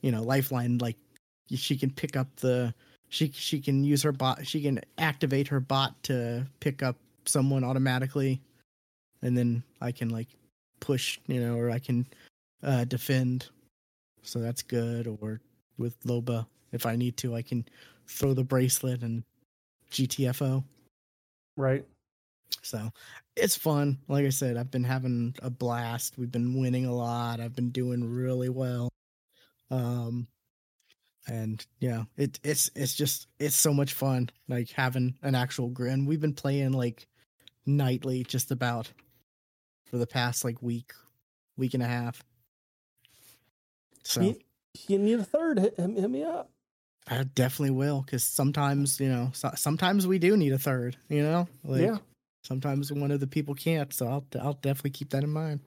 you 0.00 0.10
know 0.10 0.22
lifeline 0.22 0.78
like 0.78 0.96
she 1.50 1.76
can 1.76 1.90
pick 1.90 2.16
up 2.16 2.28
the 2.36 2.72
she 3.08 3.30
she 3.32 3.60
can 3.60 3.84
use 3.84 4.02
her 4.02 4.12
bot 4.12 4.46
she 4.46 4.62
can 4.62 4.80
activate 4.98 5.48
her 5.48 5.60
bot 5.60 6.00
to 6.02 6.46
pick 6.60 6.82
up 6.82 6.96
someone 7.24 7.62
automatically 7.62 8.40
and 9.22 9.36
then 9.36 9.62
i 9.80 9.92
can 9.92 10.08
like 10.08 10.28
push 10.80 11.18
you 11.26 11.40
know 11.40 11.56
or 11.56 11.70
i 11.70 11.78
can 11.78 12.06
uh 12.62 12.84
defend 12.84 13.48
so 14.22 14.38
that's 14.38 14.62
good. 14.62 15.06
Or 15.06 15.40
with 15.78 16.00
Loba, 16.04 16.46
if 16.72 16.86
I 16.86 16.96
need 16.96 17.16
to, 17.18 17.34
I 17.34 17.42
can 17.42 17.64
throw 18.06 18.34
the 18.34 18.44
bracelet 18.44 19.02
and 19.02 19.24
GTFO. 19.90 20.64
Right. 21.56 21.84
So 22.62 22.90
it's 23.36 23.56
fun. 23.56 23.98
Like 24.08 24.26
I 24.26 24.30
said, 24.30 24.56
I've 24.56 24.70
been 24.70 24.84
having 24.84 25.34
a 25.42 25.50
blast. 25.50 26.18
We've 26.18 26.30
been 26.30 26.60
winning 26.60 26.86
a 26.86 26.94
lot. 26.94 27.40
I've 27.40 27.54
been 27.54 27.70
doing 27.70 28.04
really 28.04 28.48
well. 28.48 28.88
Um 29.70 30.26
and 31.26 31.64
yeah, 31.78 32.04
it 32.16 32.40
it's 32.42 32.70
it's 32.74 32.94
just 32.94 33.28
it's 33.38 33.54
so 33.54 33.72
much 33.72 33.94
fun 33.94 34.30
like 34.48 34.70
having 34.70 35.16
an 35.22 35.34
actual 35.34 35.68
grin. 35.68 36.06
We've 36.06 36.20
been 36.20 36.34
playing 36.34 36.72
like 36.72 37.06
nightly 37.64 38.24
just 38.24 38.50
about 38.50 38.92
for 39.84 39.98
the 39.98 40.06
past 40.06 40.44
like 40.44 40.60
week, 40.62 40.92
week 41.56 41.74
and 41.74 41.82
a 41.82 41.86
half. 41.86 42.24
So 44.04 44.20
You, 44.20 44.36
you 44.88 44.98
need 44.98 45.20
a 45.20 45.24
third. 45.24 45.60
Hit, 45.60 45.74
hit, 45.78 46.10
me 46.10 46.24
up. 46.24 46.50
I 47.08 47.22
definitely 47.22 47.70
will 47.70 48.02
because 48.02 48.24
sometimes 48.24 48.98
you 49.00 49.08
know 49.08 49.30
so, 49.32 49.52
sometimes 49.54 50.06
we 50.06 50.18
do 50.18 50.36
need 50.36 50.52
a 50.52 50.58
third. 50.58 50.96
You 51.08 51.22
know, 51.22 51.48
like, 51.64 51.82
yeah. 51.82 51.98
Sometimes 52.44 52.92
one 52.92 53.10
of 53.10 53.20
the 53.20 53.26
people 53.26 53.54
can't 53.54 53.92
so 53.92 54.06
i'll 54.06 54.24
i'll 54.40 54.54
definitely 54.54 54.90
keep 54.90 55.10
that 55.10 55.24
in 55.24 55.30
mind. 55.30 55.60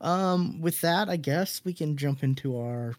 Um 0.00 0.60
with 0.60 0.80
that 0.80 1.08
i 1.08 1.16
guess 1.16 1.60
we 1.64 1.72
can 1.72 1.96
jump 1.96 2.22
into 2.22 2.58
our 2.58 2.94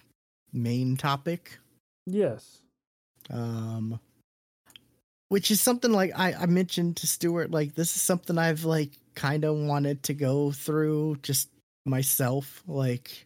main 0.54 0.96
topic. 0.98 1.58
Yes. 2.06 2.60
um 3.30 4.00
which 5.30 5.50
is 5.52 5.60
something 5.62 5.92
like 5.92 6.12
i 6.16 6.34
i 6.34 6.46
mentioned 6.46 6.98
to 6.98 7.08
stuart 7.08 7.52
like 7.52 7.76
this 7.76 7.96
is 7.96 8.02
something 8.02 8.38
i've 8.38 8.64
like 8.66 8.92
kind 9.16 9.44
of 9.46 9.56
wanted 9.56 10.04
to 10.04 10.14
go 10.14 10.52
through 10.52 11.18
just 11.24 11.50
myself 11.86 12.64
like 12.68 13.26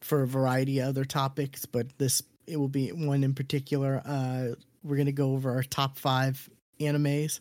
for 0.00 0.22
a 0.22 0.26
variety 0.26 0.80
of 0.80 0.88
other 0.88 1.04
topics 1.04 1.64
but 1.66 1.86
this 1.98 2.22
it 2.46 2.58
will 2.58 2.68
be 2.68 2.88
one 2.92 3.24
in 3.24 3.34
particular. 3.34 4.02
Uh 4.04 4.48
we're 4.82 4.96
gonna 4.96 5.12
go 5.12 5.32
over 5.32 5.50
our 5.50 5.62
top 5.62 5.96
five 5.96 6.48
animes 6.80 7.40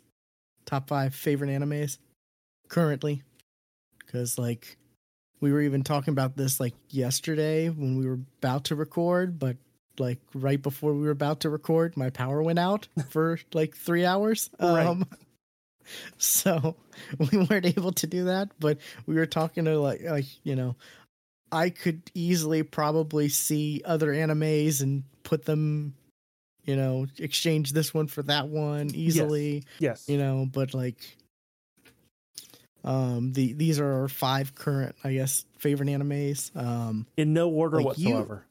top 0.66 0.88
five 0.88 1.14
favorite 1.16 1.50
animes 1.50 1.98
currently 2.70 3.22
because 4.06 4.38
like 4.38 4.78
we 5.42 5.52
were 5.52 5.62
even 5.62 5.84
talking 5.84 6.12
about 6.12 6.38
this 6.38 6.60
like 6.60 6.74
yesterday 6.90 7.70
when 7.70 7.98
we 7.98 8.08
were 8.08 8.20
about 8.42 8.66
to 8.66 8.76
record 8.76 9.38
but 9.40 9.58
like 10.00 10.20
right 10.34 10.62
before 10.62 10.94
we 10.94 11.02
were 11.02 11.12
about 11.12 11.42
to 11.42 11.50
record 11.50 11.96
my 11.98 12.10
power 12.10 12.42
went 12.42 12.60
out 12.60 12.88
for 13.10 13.38
like 13.54 13.76
three 13.76 14.06
hours 14.06 14.50
Right. 14.60 14.86
um 14.88 15.06
so 16.18 16.76
we 17.32 17.38
weren't 17.46 17.66
able 17.66 17.92
to 17.92 18.08
do 18.08 18.26
that 18.26 18.50
but 18.60 18.78
we 19.06 19.16
were 19.16 19.26
talking 19.26 19.66
to 19.66 19.78
like 19.80 20.02
like 20.04 20.26
you 20.44 20.56
know 20.56 20.76
i 21.52 21.70
could 21.70 22.02
easily 22.14 22.64
probably 22.64 23.28
see 23.30 23.82
other 23.86 24.08
animes 24.14 24.82
and 24.82 25.04
put 25.24 25.46
them 25.46 25.94
you 26.66 26.76
know 26.76 27.06
exchange 27.18 27.74
this 27.74 27.94
one 27.94 28.08
for 28.08 28.24
that 28.24 28.48
one 28.48 28.90
easily 28.94 29.64
Yes. 29.80 30.04
yes. 30.08 30.10
you 30.10 30.18
know 30.18 30.48
but 30.52 30.74
like 30.74 30.98
um 32.84 33.32
the 33.34 33.54
these 33.54 33.80
are 33.80 34.02
our 34.02 34.08
five 34.08 34.56
current 34.56 34.96
i 35.04 35.14
guess 35.14 35.46
favorite 35.58 35.88
animes 35.90 36.56
um 36.56 37.06
In 37.18 37.34
no 37.34 37.50
order 37.50 37.82
like 37.82 37.98
you- 37.98 38.10
whatsoever. 38.14 38.46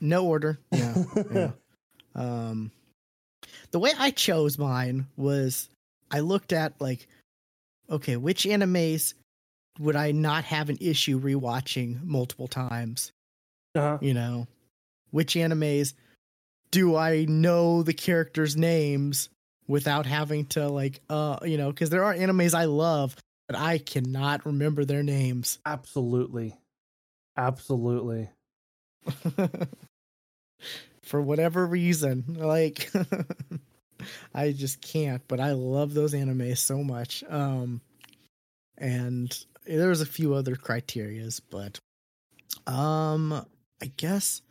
no 0.00 0.26
order 0.26 0.58
yeah 0.72 0.94
yeah 1.32 1.50
um 2.14 2.70
the 3.70 3.78
way 3.78 3.92
i 3.98 4.10
chose 4.10 4.58
mine 4.58 5.06
was 5.16 5.68
i 6.10 6.20
looked 6.20 6.52
at 6.52 6.80
like 6.80 7.06
okay 7.90 8.16
which 8.16 8.44
animes 8.44 9.14
would 9.78 9.96
i 9.96 10.10
not 10.12 10.44
have 10.44 10.68
an 10.68 10.78
issue 10.80 11.20
rewatching 11.20 12.02
multiple 12.02 12.48
times 12.48 13.12
uh-huh. 13.76 13.98
you 14.00 14.14
know 14.14 14.46
which 15.10 15.34
animes 15.34 15.94
do 16.74 16.96
i 16.96 17.24
know 17.26 17.82
the 17.84 17.94
characters 17.94 18.56
names 18.56 19.28
without 19.68 20.06
having 20.06 20.44
to 20.44 20.68
like 20.68 21.00
uh 21.08 21.38
you 21.44 21.56
know 21.56 21.70
because 21.70 21.88
there 21.88 22.02
are 22.04 22.14
animes 22.14 22.52
i 22.52 22.64
love 22.64 23.14
but 23.46 23.56
i 23.56 23.78
cannot 23.78 24.44
remember 24.44 24.84
their 24.84 25.02
names 25.02 25.58
Absolutely. 25.64 26.56
Absolutely. 27.36 28.28
for 31.02 31.20
whatever 31.22 31.64
reason 31.64 32.24
like 32.38 32.90
i 34.34 34.50
just 34.50 34.80
can't 34.80 35.22
but 35.28 35.38
i 35.38 35.52
love 35.52 35.94
those 35.94 36.12
animes 36.14 36.58
so 36.58 36.78
much 36.82 37.22
um 37.28 37.80
and 38.78 39.44
there 39.66 39.88
was 39.88 40.00
a 40.00 40.06
few 40.06 40.34
other 40.34 40.56
criterias 40.56 41.40
but 41.50 41.78
um 42.66 43.32
i 43.82 43.86
guess 43.96 44.42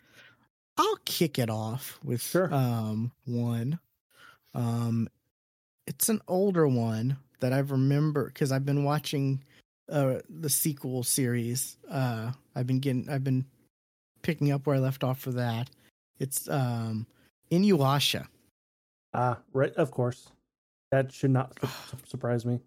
i'll 0.77 0.98
kick 1.06 1.38
it 1.39 1.50
off 1.50 2.00
with 2.03 2.22
Sure. 2.22 2.53
um 2.53 3.12
one 3.25 3.80
um 4.53 5.08
it's 5.88 6.10
an 6.10 6.22
older 6.27 6.68
one 6.68 7.18
that 7.39 7.53
i 7.53 7.60
remember 7.60 8.25
because 8.27 8.51
i've 8.51 8.65
been 8.65 8.84
watching 8.84 9.44
uh 9.92 10.20
the 10.30 10.50
sequel 10.50 11.03
series 11.03 11.77
uh 11.89 12.32
i've 12.56 12.68
been 12.68 12.80
getting 12.80 13.10
i've 13.10 13.24
been 13.24 13.46
picking 14.22 14.51
up 14.51 14.65
where 14.65 14.75
i 14.75 14.80
left 14.80 15.03
off 15.03 15.20
for 15.20 15.32
that 15.32 15.70
it's 16.20 16.48
um 16.50 17.06
Inuyasha. 17.51 18.25
Ah, 19.13 19.38
right. 19.53 19.72
Of 19.75 19.92
course. 19.92 20.27
That 20.92 21.12
should 21.12 21.30
not 21.30 21.53
su- 21.62 21.68
su- 21.92 21.98
surprise 22.08 22.46
me. 22.48 22.62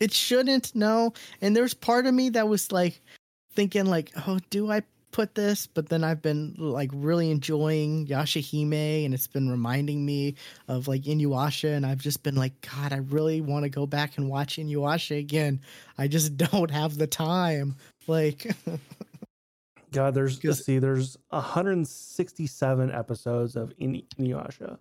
It 0.00 0.12
shouldn't 0.12 0.74
no. 0.74 1.14
And 1.40 1.56
there's 1.56 1.72
part 1.72 2.04
of 2.04 2.12
me 2.12 2.28
that 2.30 2.46
was 2.46 2.70
like 2.70 3.00
thinking 3.54 3.86
like, 3.86 4.12
oh, 4.26 4.38
do 4.50 4.70
I 4.70 4.82
put 5.18 5.34
this? 5.34 5.66
But 5.66 5.88
then 5.88 6.04
I've 6.04 6.22
been 6.22 6.54
like 6.56 6.90
really 6.94 7.32
enjoying 7.32 8.06
Yashahime 8.06 9.04
and 9.04 9.12
it's 9.12 9.26
been 9.26 9.50
reminding 9.50 10.06
me 10.06 10.36
of 10.68 10.86
like 10.86 11.02
Inuyasha 11.02 11.74
and 11.76 11.84
I've 11.84 11.98
just 11.98 12.22
been 12.22 12.36
like, 12.36 12.52
God, 12.60 12.92
I 12.92 12.98
really 12.98 13.40
want 13.40 13.64
to 13.64 13.68
go 13.68 13.84
back 13.84 14.16
and 14.16 14.28
watch 14.28 14.58
Inuyasha 14.58 15.18
again. 15.18 15.60
I 15.98 16.06
just 16.06 16.36
don't 16.52 16.70
have 16.70 16.96
the 16.98 17.08
time. 17.08 17.74
Like 18.06 18.46
God, 19.92 20.14
there's 20.14 20.42
let's 20.44 20.64
see, 20.64 20.78
there's 20.78 21.16
167 21.30 22.92
episodes 22.92 23.56
of 23.56 23.72
In- 23.78 24.02
Inuyasha. 24.20 24.78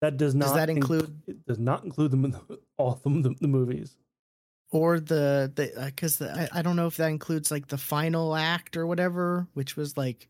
That 0.00 0.18
does 0.18 0.36
not 0.36 0.44
Does 0.46 0.54
that 0.54 0.68
inc- 0.68 0.76
include- 0.76 1.20
it 1.26 1.44
does 1.46 1.58
not 1.58 1.82
include 1.82 2.12
the 2.12 2.58
all 2.76 3.00
the, 3.02 3.34
the 3.40 3.48
movies. 3.48 3.96
Or 4.70 5.00
the 5.00 5.50
the 5.54 5.72
because 5.86 6.18
the, 6.18 6.30
I, 6.54 6.58
I 6.58 6.62
don't 6.62 6.76
know 6.76 6.86
if 6.86 6.96
that 6.98 7.08
includes 7.08 7.50
like 7.50 7.68
the 7.68 7.78
final 7.78 8.34
act 8.36 8.76
or 8.76 8.86
whatever 8.86 9.46
which 9.54 9.76
was 9.76 9.96
like 9.96 10.28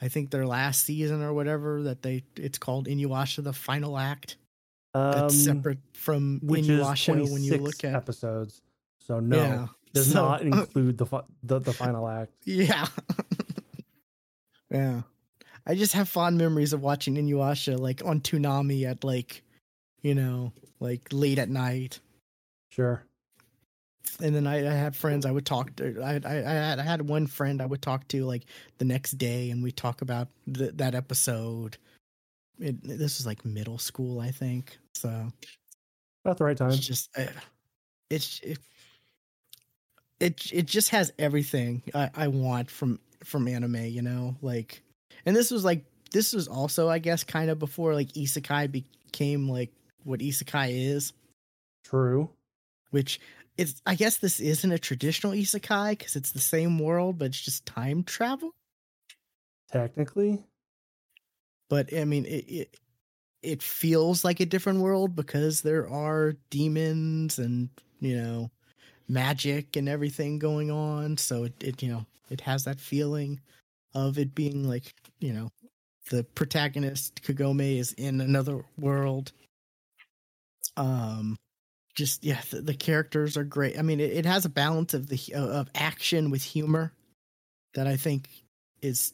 i 0.00 0.08
think 0.08 0.30
their 0.30 0.46
last 0.46 0.84
season 0.84 1.22
or 1.22 1.32
whatever 1.34 1.82
that 1.82 2.00
they 2.02 2.22
it's 2.36 2.56
called 2.58 2.86
inuyasha 2.86 3.42
the 3.44 3.52
final 3.52 3.98
act 3.98 4.36
Um, 4.94 5.12
that's 5.12 5.44
separate 5.44 5.78
from 5.92 6.40
inuyasha 6.40 7.30
when 7.30 7.42
you 7.44 7.58
look 7.58 7.84
at 7.84 7.94
episodes. 7.94 8.62
So 9.06 9.20
no, 9.20 9.36
yeah 9.36 9.66
does 9.92 10.12
So- 10.12 10.22
not 10.24 10.42
include 10.42 10.96
the, 10.98 11.06
fi- 11.06 11.28
the 11.42 11.58
the 11.58 11.72
final 11.72 12.08
act. 12.08 12.32
yeah 12.44 12.86
yeah 14.70 15.02
i 15.66 15.74
just 15.74 15.92
have 15.94 16.08
fond 16.08 16.38
memories 16.38 16.72
of 16.72 16.82
watching 16.82 17.16
inuyasha 17.16 17.78
like 17.78 18.02
on 18.04 18.20
toonami 18.20 18.84
at 18.88 19.04
like 19.04 19.42
you 20.02 20.14
know 20.14 20.52
like 20.80 21.08
late 21.12 21.38
at 21.38 21.48
night 21.50 22.00
Sure. 22.70 23.02
And 24.20 24.34
then 24.34 24.46
I, 24.46 24.66
I 24.68 24.74
had 24.74 24.94
friends 24.96 25.24
I 25.26 25.30
would 25.30 25.46
talk 25.46 25.74
to. 25.76 26.00
I, 26.02 26.20
I, 26.24 26.36
I 26.38 26.54
had 26.54 26.78
I 26.78 26.82
had 26.82 27.02
one 27.08 27.26
friend 27.26 27.60
I 27.62 27.66
would 27.66 27.82
talk 27.82 28.06
to 28.08 28.24
like 28.24 28.44
the 28.78 28.84
next 28.84 29.12
day, 29.12 29.50
and 29.50 29.62
we 29.62 29.72
talk 29.72 30.02
about 30.02 30.28
th- 30.52 30.72
that 30.76 30.94
episode. 30.94 31.76
It, 32.60 32.82
this 32.82 33.18
was 33.18 33.26
like 33.26 33.44
middle 33.44 33.78
school, 33.78 34.20
I 34.20 34.30
think. 34.30 34.78
So 34.94 35.32
About 36.24 36.38
the 36.38 36.44
right 36.44 36.56
time. 36.56 36.70
it's 36.70 36.86
just 36.86 37.10
uh, 37.16 37.26
it's 38.10 38.40
it, 38.40 38.58
it 40.20 40.50
it 40.52 40.66
just 40.66 40.90
has 40.90 41.12
everything 41.18 41.82
I, 41.94 42.10
I 42.14 42.28
want 42.28 42.70
from 42.70 42.98
from 43.24 43.46
anime. 43.48 43.84
You 43.86 44.02
know, 44.02 44.36
like, 44.42 44.82
and 45.26 45.36
this 45.36 45.50
was 45.50 45.64
like 45.64 45.84
this 46.10 46.32
was 46.32 46.48
also 46.48 46.88
I 46.88 46.98
guess 46.98 47.22
kind 47.24 47.50
of 47.50 47.58
before 47.58 47.94
like 47.94 48.12
isekai 48.12 48.70
became 48.72 49.48
like 49.48 49.70
what 50.04 50.20
isekai 50.20 50.70
is 50.72 51.12
True. 51.84 52.28
which 52.90 53.20
it's 53.58 53.82
I 53.84 53.96
guess 53.96 54.18
this 54.18 54.38
isn't 54.40 54.72
a 54.72 54.78
traditional 54.78 55.32
isekai 55.32 55.90
because 55.90 56.16
it's 56.16 56.32
the 56.32 56.38
same 56.38 56.78
world, 56.78 57.18
but 57.18 57.26
it's 57.26 57.40
just 57.40 57.66
time 57.66 58.04
travel. 58.04 58.54
Technically. 59.70 60.44
But 61.68 61.92
I 61.94 62.04
mean, 62.04 62.24
it 62.24 62.44
it, 62.48 62.76
it 63.42 63.62
feels 63.62 64.24
like 64.24 64.40
a 64.40 64.46
different 64.46 64.78
world 64.78 65.16
because 65.16 65.60
there 65.60 65.88
are 65.90 66.36
demons 66.50 67.38
and 67.38 67.68
you 68.00 68.16
know 68.16 68.50
magic 69.08 69.76
and 69.76 69.88
everything 69.88 70.38
going 70.38 70.70
on. 70.70 71.18
So 71.18 71.44
it, 71.44 71.54
it 71.60 71.82
you 71.82 71.90
know 71.90 72.06
it 72.30 72.40
has 72.42 72.64
that 72.64 72.80
feeling 72.80 73.40
of 73.92 74.18
it 74.18 74.36
being 74.36 74.68
like 74.68 74.94
you 75.18 75.32
know 75.32 75.50
the 76.10 76.22
protagonist 76.22 77.22
Kagome 77.22 77.78
is 77.78 77.92
in 77.94 78.20
another 78.20 78.64
world. 78.78 79.32
Um, 80.76 81.36
just 81.98 82.24
yeah, 82.24 82.40
the, 82.50 82.60
the 82.62 82.74
characters 82.74 83.36
are 83.36 83.44
great. 83.44 83.76
I 83.78 83.82
mean, 83.82 83.98
it, 83.98 84.12
it 84.12 84.24
has 84.24 84.44
a 84.44 84.48
balance 84.48 84.94
of 84.94 85.08
the 85.08 85.18
of 85.34 85.68
action 85.74 86.30
with 86.30 86.42
humor 86.42 86.92
that 87.74 87.86
I 87.88 87.96
think 87.96 88.28
is 88.80 89.12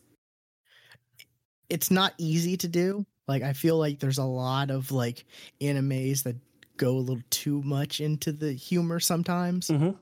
it's 1.70 1.90
not 1.90 2.12
easy 2.18 2.56
to 2.58 2.68
do. 2.68 3.06
Like 3.26 3.42
I 3.42 3.54
feel 3.54 3.78
like 3.78 3.98
there's 3.98 4.18
a 4.18 4.24
lot 4.24 4.70
of 4.70 4.92
like 4.92 5.24
animes 5.60 6.22
that 6.24 6.36
go 6.76 6.90
a 6.90 6.98
little 6.98 7.22
too 7.30 7.62
much 7.62 8.00
into 8.00 8.32
the 8.32 8.52
humor 8.52 9.00
sometimes, 9.00 9.68
Mhm. 9.68 9.96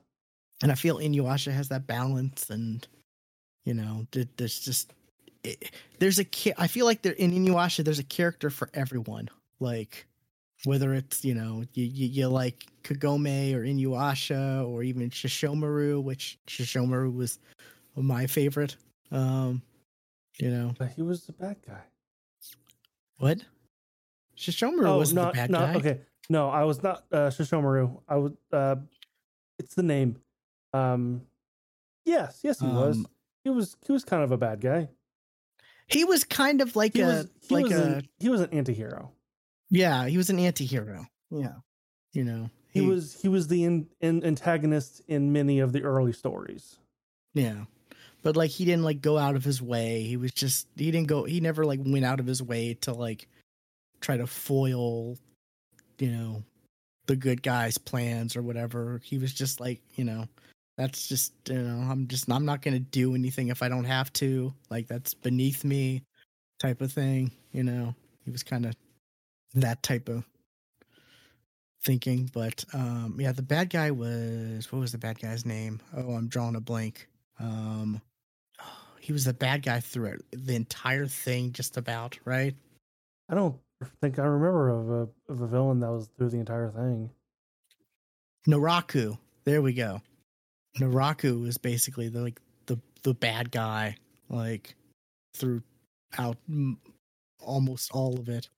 and 0.61 0.71
I 0.71 0.75
feel 0.75 0.97
Inuyasha 0.97 1.53
has 1.53 1.69
that 1.69 1.87
balance. 1.87 2.49
And 2.49 2.85
you 3.63 3.73
know, 3.73 4.05
there's 4.11 4.59
just 4.59 4.91
it, 5.45 5.71
there's 5.99 6.19
a 6.19 6.25
I 6.61 6.67
feel 6.67 6.85
like 6.85 7.01
there 7.01 7.13
in 7.13 7.31
Inuyasha 7.31 7.85
there's 7.85 7.99
a 7.99 8.03
character 8.03 8.49
for 8.49 8.69
everyone. 8.73 9.29
Like 9.61 10.05
whether 10.65 10.93
it's 10.93 11.23
you 11.25 11.33
know 11.33 11.63
you, 11.73 11.83
you, 11.85 12.07
you 12.07 12.27
like 12.27 12.65
Kagome 12.83 13.53
or 13.53 13.63
Inuyasha 13.63 14.67
or 14.67 14.83
even 14.83 15.09
Sesshomaru, 15.09 16.01
which 16.03 16.37
Sesshomaru 16.47 17.13
was 17.13 17.39
my 17.95 18.27
favorite. 18.27 18.75
Um, 19.11 19.61
you 20.39 20.49
know 20.49 20.73
But 20.77 20.89
he 20.89 21.01
was 21.01 21.25
the 21.25 21.33
bad 21.33 21.57
guy. 21.67 21.81
what? 23.17 23.39
Sesshomaru 24.37 24.87
oh, 24.87 24.97
wasn't 24.97 25.21
the 25.21 25.31
bad 25.31 25.49
not, 25.51 25.73
guy. 25.73 25.79
okay. 25.79 26.01
No, 26.29 26.49
I 26.49 26.63
was 26.63 26.81
not 26.81 27.03
uh 27.11 27.29
Sesshomaru. 27.29 28.01
I 28.07 28.15
was 28.15 28.31
uh 28.51 28.75
it's 29.59 29.75
the 29.75 29.83
name. 29.83 30.17
Um 30.73 31.21
Yes, 32.05 32.39
yes 32.43 32.59
he 32.59 32.67
was. 32.67 32.97
Um, 32.97 33.07
He 33.43 33.49
was 33.49 33.75
he 33.85 33.91
was 33.91 34.03
kind 34.03 34.23
of 34.23 34.31
a 34.31 34.37
bad 34.37 34.59
guy. 34.61 34.89
He 35.87 36.03
was 36.05 36.23
kind 36.23 36.61
of 36.61 36.75
like 36.75 36.97
a 36.97 37.03
was 37.03 37.29
he 37.47 37.55
like 37.55 37.63
was 37.65 37.73
a 37.73 37.83
an, 37.83 38.07
he 38.19 38.29
was 38.29 38.41
an 38.41 38.49
anti-hero. 38.51 39.11
Yeah. 39.73 40.07
He 40.07 40.17
was 40.17 40.29
an 40.29 40.39
anti-hero. 40.39 41.05
Yeah, 41.29 41.55
you 42.13 42.23
know 42.23 42.49
He, 42.71 42.81
was 42.81 43.19
he 43.21 43.27
was 43.27 43.47
the 43.47 43.63
in, 43.63 43.87
in, 44.01 44.23
antagonist 44.23 45.01
in 45.07 45.33
many 45.33 45.59
of 45.59 45.73
the 45.73 45.83
early 45.83 46.13
stories. 46.13 46.77
Yeah. 47.33 47.65
But 48.21 48.37
like 48.37 48.51
he 48.51 48.63
didn't 48.63 48.83
like 48.83 49.01
go 49.01 49.17
out 49.17 49.35
of 49.35 49.43
his 49.43 49.61
way. 49.61 50.03
He 50.03 50.15
was 50.15 50.31
just 50.31 50.67
he 50.77 50.91
didn't 50.91 51.07
go 51.07 51.25
he 51.25 51.41
never 51.41 51.65
like 51.65 51.81
went 51.83 52.05
out 52.05 52.21
of 52.21 52.25
his 52.25 52.41
way 52.41 52.75
to 52.81 52.93
like 52.93 53.27
try 53.99 54.15
to 54.15 54.27
foil 54.27 55.17
you 55.99 56.11
know 56.11 56.43
the 57.07 57.15
good 57.15 57.43
guy's 57.43 57.77
plans 57.77 58.35
or 58.35 58.41
whatever. 58.41 59.01
He 59.03 59.17
was 59.17 59.33
just 59.33 59.59
like, 59.59 59.81
you 59.95 60.05
know, 60.05 60.25
that's 60.77 61.07
just 61.07 61.33
you 61.49 61.59
know, 61.59 61.89
I'm 61.89 62.07
just 62.07 62.31
I'm 62.31 62.45
not 62.45 62.61
going 62.61 62.75
to 62.75 62.79
do 62.79 63.15
anything 63.15 63.49
if 63.49 63.61
I 63.61 63.69
don't 63.69 63.83
have 63.83 64.11
to. 64.13 64.53
Like 64.69 64.87
that's 64.87 65.13
beneath 65.13 65.63
me 65.63 66.03
type 66.61 66.81
of 66.81 66.91
thing, 66.91 67.31
you 67.51 67.63
know. 67.63 67.93
He 68.23 68.31
was 68.31 68.43
kind 68.43 68.65
of 68.65 68.73
that 69.53 69.83
type 69.83 70.09
of 70.09 70.23
thinking, 71.83 72.29
but 72.33 72.63
um 72.73 73.17
yeah, 73.19 73.31
the 73.31 73.41
bad 73.41 73.69
guy 73.69 73.91
was 73.91 74.71
what 74.71 74.79
was 74.79 74.91
the 74.91 74.97
bad 74.97 75.19
guy's 75.19 75.45
name? 75.45 75.81
Oh, 75.95 76.13
I'm 76.13 76.27
drawing 76.27 76.55
a 76.55 76.61
blank. 76.61 77.07
Um 77.39 78.01
he 78.99 79.11
was 79.11 79.25
the 79.25 79.33
bad 79.33 79.63
guy 79.63 79.81
through 79.81 80.19
the 80.31 80.55
entire 80.55 81.07
thing 81.07 81.51
just 81.51 81.75
about, 81.75 82.17
right? 82.23 82.55
I 83.29 83.35
don't 83.35 83.57
think 84.01 84.17
I 84.17 84.23
remember 84.23 84.69
of 84.69 84.89
a 84.89 85.31
of 85.31 85.41
a 85.41 85.47
villain 85.47 85.81
that 85.81 85.91
was 85.91 86.09
through 86.17 86.29
the 86.29 86.39
entire 86.39 86.69
thing. 86.69 87.09
Naraku. 88.47 89.17
There 89.45 89.61
we 89.61 89.73
go. 89.73 90.01
Naraku 90.79 91.47
is 91.47 91.57
basically 91.57 92.07
the 92.07 92.21
like 92.21 92.39
the 92.65 92.79
the 93.03 93.13
bad 93.13 93.51
guy 93.51 93.97
like 94.29 94.75
throughout 95.35 96.37
mm, 96.49 96.77
almost 97.39 97.91
all 97.91 98.17
of 98.19 98.29
it. 98.29 98.49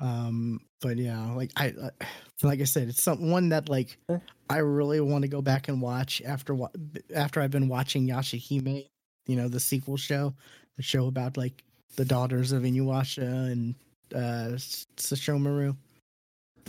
Um 0.00 0.60
but 0.80 0.96
yeah, 0.98 1.32
like 1.32 1.50
I 1.56 1.70
uh, 1.70 1.90
like 2.42 2.60
I 2.60 2.64
said 2.64 2.88
it's 2.88 3.02
some 3.02 3.30
one 3.30 3.48
that 3.50 3.68
like 3.68 3.96
Eh. 4.08 4.18
I 4.50 4.58
really 4.58 5.00
want 5.00 5.22
to 5.22 5.28
go 5.28 5.40
back 5.40 5.68
and 5.68 5.80
watch 5.80 6.20
after 6.24 6.54
what 6.54 6.72
after 7.14 7.40
I've 7.40 7.50
been 7.50 7.68
watching 7.68 8.06
Yashahime, 8.06 8.86
you 9.26 9.36
know, 9.36 9.48
the 9.48 9.60
sequel 9.60 9.96
show, 9.96 10.34
the 10.76 10.82
show 10.82 11.06
about 11.06 11.36
like 11.36 11.62
the 11.96 12.04
daughters 12.04 12.52
of 12.52 12.62
Inuyasha 12.62 13.52
and 13.52 13.74
uh 14.14 14.56
Sesshomaru. 14.96 15.76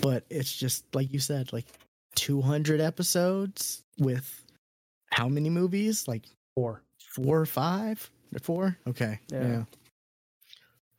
But 0.01 0.25
it's 0.29 0.55
just 0.55 0.83
like 0.93 1.11
you 1.11 1.19
said, 1.19 1.51
like 1.53 1.65
200 2.15 2.81
episodes 2.81 3.83
with 3.99 4.43
how 5.11 5.27
many 5.29 5.49
movies? 5.49 6.07
Like 6.07 6.23
Or 6.55 6.81
four 6.99 7.39
or 7.39 7.45
five? 7.45 8.09
Or 8.33 8.39
Four? 8.39 8.77
Okay. 8.87 9.19
Yeah. 9.31 9.47
Yeah. 9.47 9.63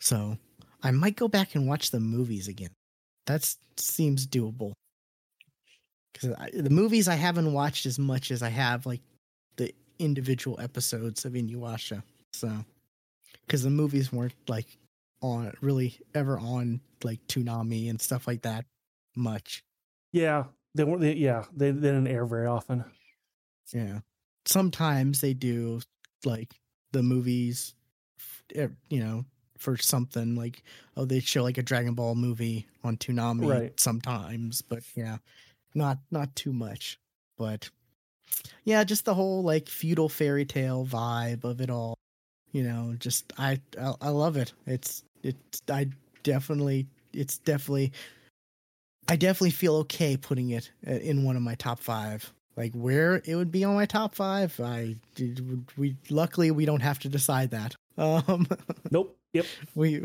So 0.00 0.38
I 0.87 0.92
might 0.92 1.16
go 1.16 1.27
back 1.27 1.57
and 1.57 1.66
watch 1.66 1.90
the 1.90 1.99
movies 1.99 2.46
again. 2.46 2.70
That 3.27 3.44
seems 3.77 4.25
doable. 4.25 4.72
Because 6.12 6.37
the 6.55 6.70
movies 6.70 7.09
I 7.09 7.16
haven't 7.16 7.53
watched 7.53 7.87
as 7.87 7.99
much 7.99 8.31
as 8.31 8.40
I 8.40 8.51
have 8.51 8.87
like 8.87 9.01
the 9.57 9.75
individual 9.99 10.61
episodes 10.61 11.25
of 11.25 11.33
Inuyasha. 11.33 12.05
So, 12.33 12.64
because 13.44 13.64
the 13.64 13.70
movies 13.70 14.12
weren't 14.12 14.35
like 14.46 14.79
on 15.20 15.53
really 15.61 15.99
ever 16.14 16.38
on 16.38 16.81
like 17.03 17.18
Toonami 17.27 17.90
and 17.90 18.01
stuff 18.01 18.29
like 18.29 18.42
that 18.42 18.64
much. 19.16 19.64
yeah, 20.12 20.44
they 20.77 20.85
weren't. 20.85 21.01
They, 21.01 21.14
yeah, 21.14 21.44
they, 21.55 21.72
they 21.72 21.88
didn't 21.88 22.07
air 22.07 22.27
very 22.27 22.46
often. 22.46 22.85
Yeah. 23.72 24.01
Sometimes 24.44 25.20
they 25.20 25.35
do 25.35 25.81
like 26.25 26.55
the 26.92 27.03
movies, 27.03 27.75
you 28.55 29.01
know, 29.01 29.25
for 29.59 29.77
something 29.77 30.35
like 30.37 30.62
oh 30.97 31.05
they 31.05 31.21
show 31.21 31.42
like 31.42 31.59
a 31.59 31.62
Dragon 31.62 31.95
Ball 31.95 32.14
movie 32.14 32.66
on 32.85 32.97
Toonami 32.97 33.49
Right. 33.49 33.81
sometimes, 33.81 34.62
but 34.62 34.83
yeah, 34.95 35.19
not 35.75 35.99
not 36.11 36.35
too 36.37 36.53
much. 36.53 36.99
But 37.38 37.69
yeah, 38.64 38.85
just 38.85 39.05
the 39.05 39.14
whole 39.14 39.42
like 39.42 39.69
feudal 39.69 40.09
fairy 40.09 40.45
tale 40.45 40.87
vibe 40.87 41.45
of 41.45 41.61
it 41.61 41.71
all. 41.71 41.97
You 42.53 42.62
know, 42.64 42.95
just 42.99 43.33
I 43.38 43.61
I, 43.81 43.95
I 44.01 44.09
love 44.11 44.37
it. 44.37 44.53
It's 44.66 45.03
it's 45.23 45.62
I 45.69 45.88
definitely 46.23 46.87
it's 47.12 47.38
definitely 47.38 47.92
I 49.09 49.16
definitely 49.16 49.51
feel 49.51 49.77
okay 49.77 50.16
putting 50.16 50.51
it 50.51 50.71
uh, 50.87 50.92
in 50.92 51.25
one 51.25 51.37
of 51.37 51.42
my 51.42 51.55
top 51.55 51.79
five. 51.79 52.33
Like 52.57 52.73
where 52.75 53.21
it 53.25 53.35
would 53.35 53.53
be 53.53 53.64
on 53.64 53.75
my 53.75 53.85
top 53.85 54.14
five, 54.14 54.59
I 54.61 54.97
we 55.77 55.97
luckily 56.09 56.51
we 56.51 56.64
don't 56.64 56.81
have 56.81 56.99
to 57.01 57.09
decide 57.09 57.51
that. 57.51 57.75
Um, 57.99 58.47
Nope. 58.90 59.16
Yep. 59.37 59.46
we 59.75 60.05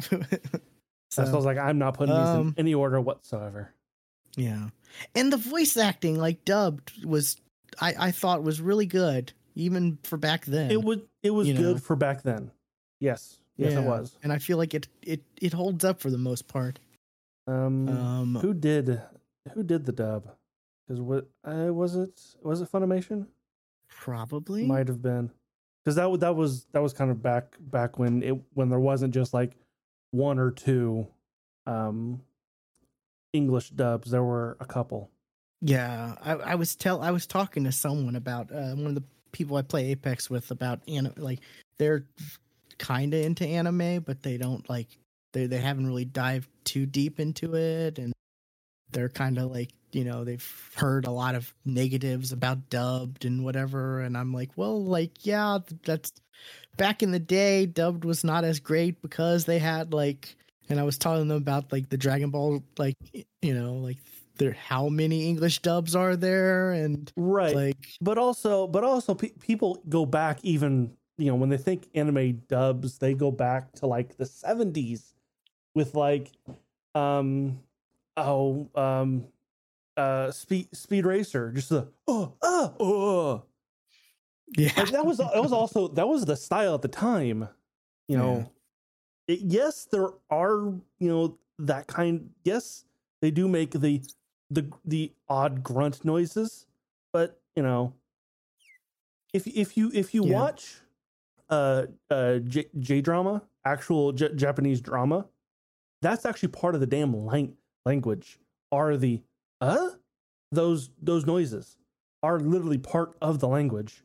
So, 1.12 1.24
I 1.26 1.32
was 1.32 1.44
like, 1.46 1.58
I'm 1.58 1.78
not 1.78 1.96
putting 1.96 2.16
these 2.16 2.26
um, 2.26 2.48
in 2.50 2.54
any 2.58 2.74
order 2.74 3.02
whatsoever. 3.02 3.74
yeah, 4.38 4.70
and 5.14 5.32
the 5.32 5.38
voice 5.38 5.76
acting 5.76 6.18
like 6.18 6.46
dubbed 6.46 7.06
was 7.06 7.36
I 7.82 7.94
I 8.00 8.12
thought 8.12 8.44
was 8.44 8.62
really 8.62 8.86
good 8.86 9.34
even 9.56 9.98
for 10.04 10.16
back 10.18 10.46
then. 10.46 10.72
It 10.72 10.82
was 10.82 11.00
it 11.22 11.32
was 11.32 11.48
good 11.48 11.60
know. 11.76 11.78
for 11.78 11.96
back 11.98 12.22
then. 12.24 12.52
Yes. 13.02 13.38
Yes, 13.58 13.74
Yeah. 13.74 13.82
it 13.82 13.86
was. 13.86 14.18
and 14.24 14.32
I 14.32 14.38
feel 14.38 14.58
like 14.58 14.74
it 14.74 14.88
it 15.02 15.22
it 15.42 15.52
holds 15.54 15.84
up 15.84 16.00
for 16.00 16.10
the 16.10 16.18
most 16.18 16.48
part. 16.48 16.80
Um, 17.48 17.90
Um, 17.90 18.36
who 18.36 18.54
did 18.54 19.02
who 19.54 19.64
did 19.64 19.86
the 19.86 19.92
dub? 19.92 20.30
Because 20.88 21.02
what 21.02 21.28
uh, 21.44 21.74
was 21.74 21.96
it? 21.98 22.22
Was 22.42 22.62
it 22.62 22.72
Funimation? 22.72 23.28
probably 23.90 24.66
Might 24.66 24.88
have 24.88 25.02
been. 25.02 25.30
Because 25.84 25.96
that 25.96 26.20
that 26.20 26.36
was 26.36 26.66
that 26.74 26.82
was 26.82 26.94
kind 26.94 27.12
of 27.12 27.22
back 27.22 27.56
back 27.60 27.98
when 27.98 28.22
it 28.24 28.36
when 28.54 28.70
there 28.70 28.80
wasn't 28.80 29.14
just 29.14 29.34
like 29.34 29.54
one 30.12 30.38
or 30.38 30.52
two 30.52 31.08
um 31.66 32.22
English 33.34 33.70
dubs. 33.72 34.12
There 34.12 34.24
were 34.24 34.58
a 34.60 34.66
couple. 34.66 35.10
Yeah, 35.62 36.16
I, 36.22 36.34
I 36.34 36.56
was 36.56 36.76
tell 36.76 37.02
I 37.02 37.12
was 37.12 37.28
talking 37.28 37.64
to 37.66 37.72
someone 37.72 38.16
about 38.16 38.52
uh, 38.52 38.74
one 38.74 38.88
of 38.88 38.96
the 38.96 39.04
people 39.32 39.58
I 39.58 39.62
play 39.62 39.92
Apex 39.92 40.30
with 40.30 40.52
about 40.52 40.82
anime. 40.88 41.14
Like 41.18 41.40
they're 41.78 42.06
kind 42.78 43.14
of 43.14 43.24
into 43.24 43.46
anime, 43.46 44.02
but 44.02 44.24
they 44.24 44.38
don't 44.38 44.68
like 44.70 44.88
they 45.34 45.46
they 45.46 45.60
haven't 45.60 45.88
really 45.88 46.06
dived 46.06 46.50
too 46.64 46.86
deep 46.86 47.20
into 47.20 47.56
it, 47.56 48.00
and 48.00 48.14
they're 48.92 49.10
kind 49.10 49.38
of 49.38 49.52
like 49.52 49.72
you 49.92 50.04
know 50.04 50.24
they've 50.24 50.72
heard 50.76 51.06
a 51.06 51.12
lot 51.12 51.36
of 51.36 51.54
negatives 51.66 52.32
about 52.32 52.70
dubbed 52.70 53.26
and 53.26 53.44
whatever. 53.44 54.02
And 54.02 54.18
I'm 54.18 54.34
like, 54.34 54.50
well, 54.56 54.84
like 54.84 55.26
yeah, 55.26 55.60
that's 55.84 56.12
back 56.78 57.04
in 57.04 57.12
the 57.12 57.20
day, 57.20 57.66
dubbed 57.66 58.06
was 58.06 58.24
not 58.24 58.44
as 58.44 58.60
great 58.60 59.02
because 59.02 59.46
they 59.46 59.60
had 59.60 59.94
like. 59.94 60.36
And 60.70 60.80
I 60.80 60.84
was 60.84 60.98
telling 60.98 61.28
them 61.28 61.36
about 61.38 61.72
like 61.74 61.90
the 61.90 61.98
Dragon 61.98 62.30
Ball, 62.30 62.64
like 62.78 62.96
you 63.42 63.54
know, 63.54 63.74
like 63.74 63.98
there 64.38 64.54
how 64.54 64.88
many 64.88 65.28
English 65.28 65.60
dubs 65.60 65.96
are 65.96 66.16
there, 66.16 66.72
and 66.72 67.12
Right. 67.18 67.56
like 67.56 67.88
but 68.00 68.18
also 68.18 68.68
but 68.68 68.84
also 68.84 69.14
pe- 69.14 69.34
people 69.42 69.84
go 69.90 70.06
back 70.06 70.40
even 70.44 70.96
you 71.18 71.28
know 71.28 71.36
when 71.36 71.50
they 71.50 71.58
think 71.58 71.88
anime 71.94 72.42
dubs 72.48 72.98
they 73.00 73.14
go 73.14 73.32
back 73.32 73.74
to 73.74 73.86
like 73.86 74.16
the 74.18 74.24
70s 74.26 75.14
with 75.76 75.94
like 75.94 76.32
um 76.96 77.60
oh 78.18 78.70
um 78.76 79.26
uh 79.98 80.32
speed 80.32 80.68
speed 80.76 81.06
racer 81.06 81.52
just 81.52 81.70
the 81.70 81.88
oh 82.08 82.34
oh 82.42 82.76
oh 82.80 83.44
yeah, 84.58 84.72
like 84.78 84.92
that 84.92 85.06
was 85.06 85.18
that 85.20 85.42
was 85.42 85.54
also 85.54 85.88
that 85.90 86.08
was 86.08 86.26
the 86.26 86.36
style 86.36 86.76
at 86.76 86.82
the 86.82 86.88
time 86.88 87.48
you 88.08 88.18
know? 88.18 88.52
It, 89.28 89.40
yes 89.40 89.86
there 89.92 90.10
are 90.30 90.58
you 91.00 91.08
know 91.08 91.38
that 91.60 91.88
kind 91.88 92.32
yes 92.44 92.86
they 93.22 93.32
do 93.32 93.48
make 93.48 93.72
the 93.72 94.02
the 94.50 94.70
the 94.84 95.14
odd 95.30 95.64
grunt 95.64 96.04
noises 96.04 96.66
but 97.14 97.40
you 97.56 97.64
know 97.64 97.94
if 99.34 99.48
if 99.48 99.78
you 99.78 99.92
if 99.94 100.14
you 100.14 100.24
Yeah. 100.24 100.34
watch 100.34 100.82
uh 101.50 101.86
uh 102.10 102.40
j, 102.40 102.66
J 102.80 103.02
drama 103.02 103.44
actual 103.64 104.12
J- 104.12 104.34
Japanese 104.36 104.82
drama, 104.82 105.28
that's 106.02 106.26
actually 106.26 106.50
part 106.50 106.74
of 106.76 106.82
the 106.82 106.88
damn 106.88 107.14
lang- 107.14 107.56
language. 107.86 108.40
Are 108.72 108.96
the 108.98 109.22
uh 109.60 109.90
those 110.52 110.90
those 111.02 111.26
noises 111.26 111.78
are 112.24 112.40
literally 112.40 112.78
part 112.78 113.16
of 113.22 113.40
the 113.40 113.48
language. 113.48 114.04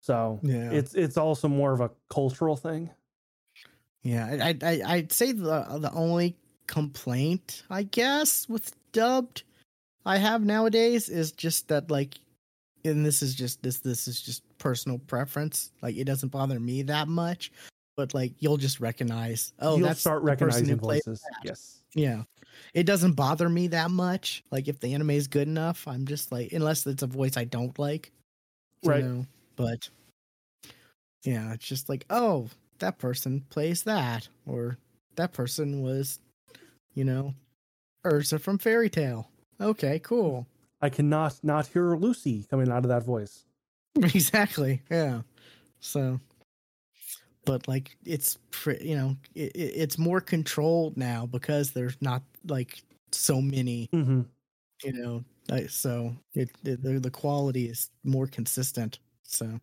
So 0.00 0.40
Yeah. 0.42 0.70
it's 0.72 0.94
it's 0.94 1.16
also 1.16 1.48
more 1.48 1.72
of 1.72 1.80
a 1.80 1.90
cultural 2.08 2.56
thing. 2.56 2.90
Yeah, 4.02 4.26
I, 4.42 4.56
I 4.62 4.82
I'd 4.86 5.12
say 5.12 5.32
the 5.32 5.64
the 5.80 5.92
only 5.92 6.36
complaint 6.66 7.62
I 7.70 7.82
guess 7.82 8.48
with 8.48 8.72
dubbed 8.92 9.42
I 10.06 10.16
have 10.18 10.42
nowadays 10.44 11.08
is 11.08 11.32
just 11.32 11.68
that 11.68 11.90
like, 11.90 12.14
and 12.84 13.04
this 13.04 13.22
is 13.22 13.34
just 13.34 13.62
this 13.62 13.78
this 13.80 14.08
is 14.08 14.20
just 14.22 14.42
personal 14.58 14.98
preference. 14.98 15.70
Like 15.82 15.96
it 15.96 16.04
doesn't 16.04 16.30
bother 16.30 16.58
me 16.58 16.82
that 16.82 17.08
much, 17.08 17.52
but 17.96 18.14
like 18.14 18.32
you'll 18.38 18.56
just 18.56 18.80
recognize. 18.80 19.52
Oh, 19.58 19.76
You'll 19.76 19.88
that's 19.88 20.00
start 20.00 20.22
recognizing 20.22 20.76
voices. 20.78 21.20
that. 21.20 21.40
Yes. 21.44 21.82
Yeah. 21.94 22.22
It 22.74 22.84
doesn't 22.84 23.12
bother 23.12 23.48
me 23.48 23.68
that 23.68 23.90
much. 23.90 24.42
Like 24.50 24.68
if 24.68 24.80
the 24.80 24.94
anime 24.94 25.10
is 25.10 25.26
good 25.26 25.48
enough, 25.48 25.86
I'm 25.88 26.06
just 26.06 26.32
like 26.32 26.52
unless 26.52 26.86
it's 26.86 27.02
a 27.02 27.06
voice 27.06 27.36
I 27.36 27.44
don't 27.44 27.78
like. 27.78 28.12
Right. 28.84 29.04
know, 29.04 29.26
But 29.56 29.88
yeah, 31.24 31.52
it's 31.52 31.66
just 31.66 31.88
like, 31.88 32.04
oh, 32.10 32.48
that 32.78 32.98
person 32.98 33.44
plays 33.50 33.82
that. 33.84 34.28
Or 34.46 34.78
that 35.16 35.32
person 35.32 35.82
was, 35.82 36.20
you 36.94 37.04
know, 37.04 37.34
Erza 38.04 38.40
from 38.40 38.58
Fairy 38.58 38.88
Tail. 38.88 39.28
Okay, 39.60 39.98
cool. 39.98 40.46
I 40.80 40.88
cannot 40.88 41.38
not 41.42 41.66
hear 41.66 41.96
Lucy 41.96 42.46
coming 42.48 42.70
out 42.70 42.84
of 42.84 42.88
that 42.88 43.04
voice. 43.04 43.44
exactly. 43.96 44.82
Yeah. 44.90 45.22
So 45.80 46.20
but 47.48 47.66
like 47.68 47.96
it's 48.04 48.38
you 48.80 48.96
know, 48.96 49.16
it, 49.34 49.52
it- 49.56 49.74
it's 49.82 49.98
more 49.98 50.20
controlled 50.20 50.96
now 50.96 51.26
because 51.26 51.72
there's 51.72 51.96
not 52.00 52.22
like 52.46 52.82
so 53.12 53.40
many 53.40 53.88
hmm 53.92 54.22
you 54.84 54.92
know 54.92 55.24
like, 55.50 55.70
so 55.70 56.14
it, 56.34 56.50
it 56.64 56.82
the, 56.84 57.00
the 57.00 57.10
quality 57.10 57.64
is 57.68 57.90
more 58.04 58.26
consistent 58.28 59.00
so. 59.24 59.60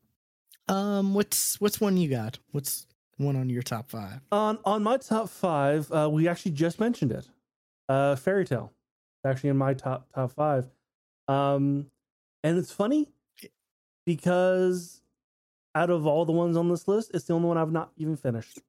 Um 0.67 1.13
what's 1.13 1.61
what's 1.61 1.79
one 1.79 1.97
you 1.97 2.09
got? 2.09 2.39
What's 2.51 2.87
one 3.17 3.35
on 3.35 3.49
your 3.49 3.63
top 3.63 3.89
five? 3.89 4.19
On 4.31 4.57
on 4.65 4.83
my 4.83 4.97
top 4.97 5.29
five, 5.29 5.91
uh, 5.91 6.09
we 6.11 6.27
actually 6.27 6.53
just 6.53 6.79
mentioned 6.79 7.11
it. 7.11 7.29
Uh, 7.87 8.15
Fairy 8.15 8.45
Tail, 8.45 8.73
actually 9.25 9.51
in 9.51 9.57
my 9.57 9.73
top 9.75 10.07
top 10.15 10.31
five. 10.31 10.69
Um, 11.27 11.91
and 12.43 12.57
it's 12.57 12.71
funny 12.71 13.09
because 14.05 15.01
out 15.75 15.89
of 15.91 16.07
all 16.07 16.25
the 16.25 16.31
ones 16.31 16.55
on 16.57 16.69
this 16.69 16.87
list, 16.87 17.11
it's 17.13 17.25
the 17.25 17.33
only 17.33 17.47
one 17.49 17.57
I've 17.57 17.71
not 17.71 17.91
even 17.97 18.15
finished. 18.17 18.59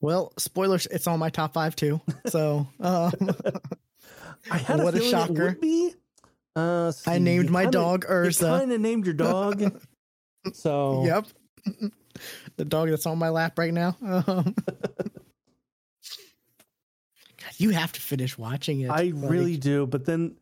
well 0.00 0.32
spoilers 0.38 0.86
it's 0.90 1.06
on 1.08 1.18
my 1.18 1.30
top 1.30 1.54
five 1.54 1.74
too 1.74 2.00
so 2.26 2.68
um 2.80 3.12
I 4.50 4.58
had 4.58 4.80
What 4.82 4.94
a 4.94 4.98
a 5.02 5.10
shocker. 5.10 5.56
be. 5.60 5.92
Uh, 6.54 6.92
i 7.06 7.18
named 7.18 7.50
my 7.50 7.62
kinda- 7.64 7.78
dog 7.78 8.04
You 8.08 8.14
ursa 8.14 8.44
kind 8.60 8.72
of 8.72 8.80
named 8.80 9.06
your 9.06 9.14
dog. 9.14 9.62
so 10.52 11.04
yep 11.04 11.26
the 12.56 12.64
dog 12.64 12.90
that's 12.90 13.06
on 13.06 13.18
my 13.18 13.28
lap 13.30 13.58
right 13.58 13.72
now 13.74 13.96
um, 14.02 14.54
God, 17.38 17.52
you 17.58 17.70
have 17.70 17.92
to 17.92 18.00
finish 18.00 18.36
watching 18.38 18.80
it 18.80 18.90
I 18.90 19.04
like- 19.10 19.30
really 19.30 19.56
do, 19.56 19.86
but 19.86 20.04
then, 20.04 20.36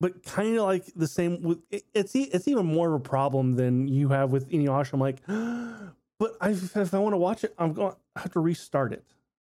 but 0.00 0.22
kind 0.22 0.56
of 0.56 0.64
like 0.64 0.84
the 0.94 1.06
same 1.06 1.42
with 1.42 1.58
it, 1.70 1.84
it's 1.94 2.14
it's 2.14 2.48
even 2.48 2.66
more 2.66 2.88
of 2.88 2.94
a 2.94 3.04
problem 3.04 3.54
than 3.54 3.88
you 3.88 4.08
have 4.08 4.30
with 4.30 4.48
Inuyasha. 4.50 4.92
I'm 4.92 5.00
like, 5.00 5.20
but 6.18 6.36
I, 6.40 6.50
if 6.50 6.94
I 6.94 6.98
want 6.98 7.14
to 7.14 7.18
watch 7.18 7.44
it, 7.44 7.54
I'm 7.58 7.72
going 7.72 7.92
to 7.92 8.20
have 8.20 8.32
to 8.32 8.40
restart 8.40 8.92
it 8.92 9.04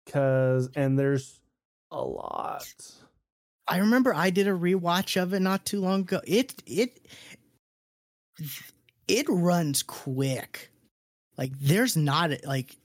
because 0.05 0.70
and 0.77 0.98
there's 0.98 1.40
a 1.90 2.01
lot. 2.01 2.64
I 3.66 3.79
remember 3.79 4.14
I 4.14 4.31
did 4.31 4.48
a 4.48 4.53
rewatch 4.53 5.20
of 5.20 5.35
it 5.35 5.40
not 5.40 5.66
too 5.66 5.81
long 5.81 6.01
ago. 6.01 6.20
It 6.24 6.55
it 6.66 7.07
it 9.09 9.27
runs 9.29 9.83
quick. 9.83 10.70
Like 11.37 11.53
there's 11.61 11.96
not 11.96 12.31
like 12.44 12.77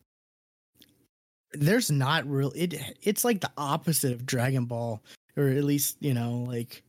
there's 1.53 1.91
not 1.91 2.27
real 2.27 2.51
it 2.55 2.73
it's 3.03 3.23
like 3.23 3.41
the 3.41 3.51
opposite 3.57 4.11
of 4.11 4.25
Dragon 4.25 4.65
Ball 4.65 5.01
or 5.37 5.47
at 5.47 5.63
least, 5.63 5.97
you 5.99 6.13
know, 6.13 6.45
like 6.47 6.83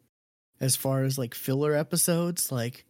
as 0.65 0.77
far 0.77 1.05
as 1.05 1.19
like 1.19 1.35
filler 1.35 1.75
episodes, 1.75 2.51
like 2.51 2.85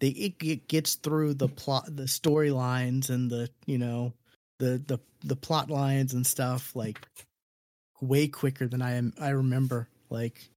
they 0.00 0.08
it, 0.08 0.34
it 0.42 0.68
gets 0.68 0.94
through 0.94 1.34
the 1.34 1.48
plot 1.48 1.84
the 1.94 2.04
storylines 2.04 3.10
and 3.10 3.30
the, 3.30 3.50
you 3.66 3.78
know, 3.78 4.12
the 4.58 4.82
the 4.86 4.98
the 5.24 5.36
plot 5.36 5.70
lines 5.70 6.14
and 6.14 6.26
stuff 6.26 6.74
like 6.74 7.00
way 8.00 8.28
quicker 8.28 8.66
than 8.66 8.82
I 8.82 8.94
am 8.94 9.12
I 9.20 9.30
remember 9.30 9.88
like 10.10 10.48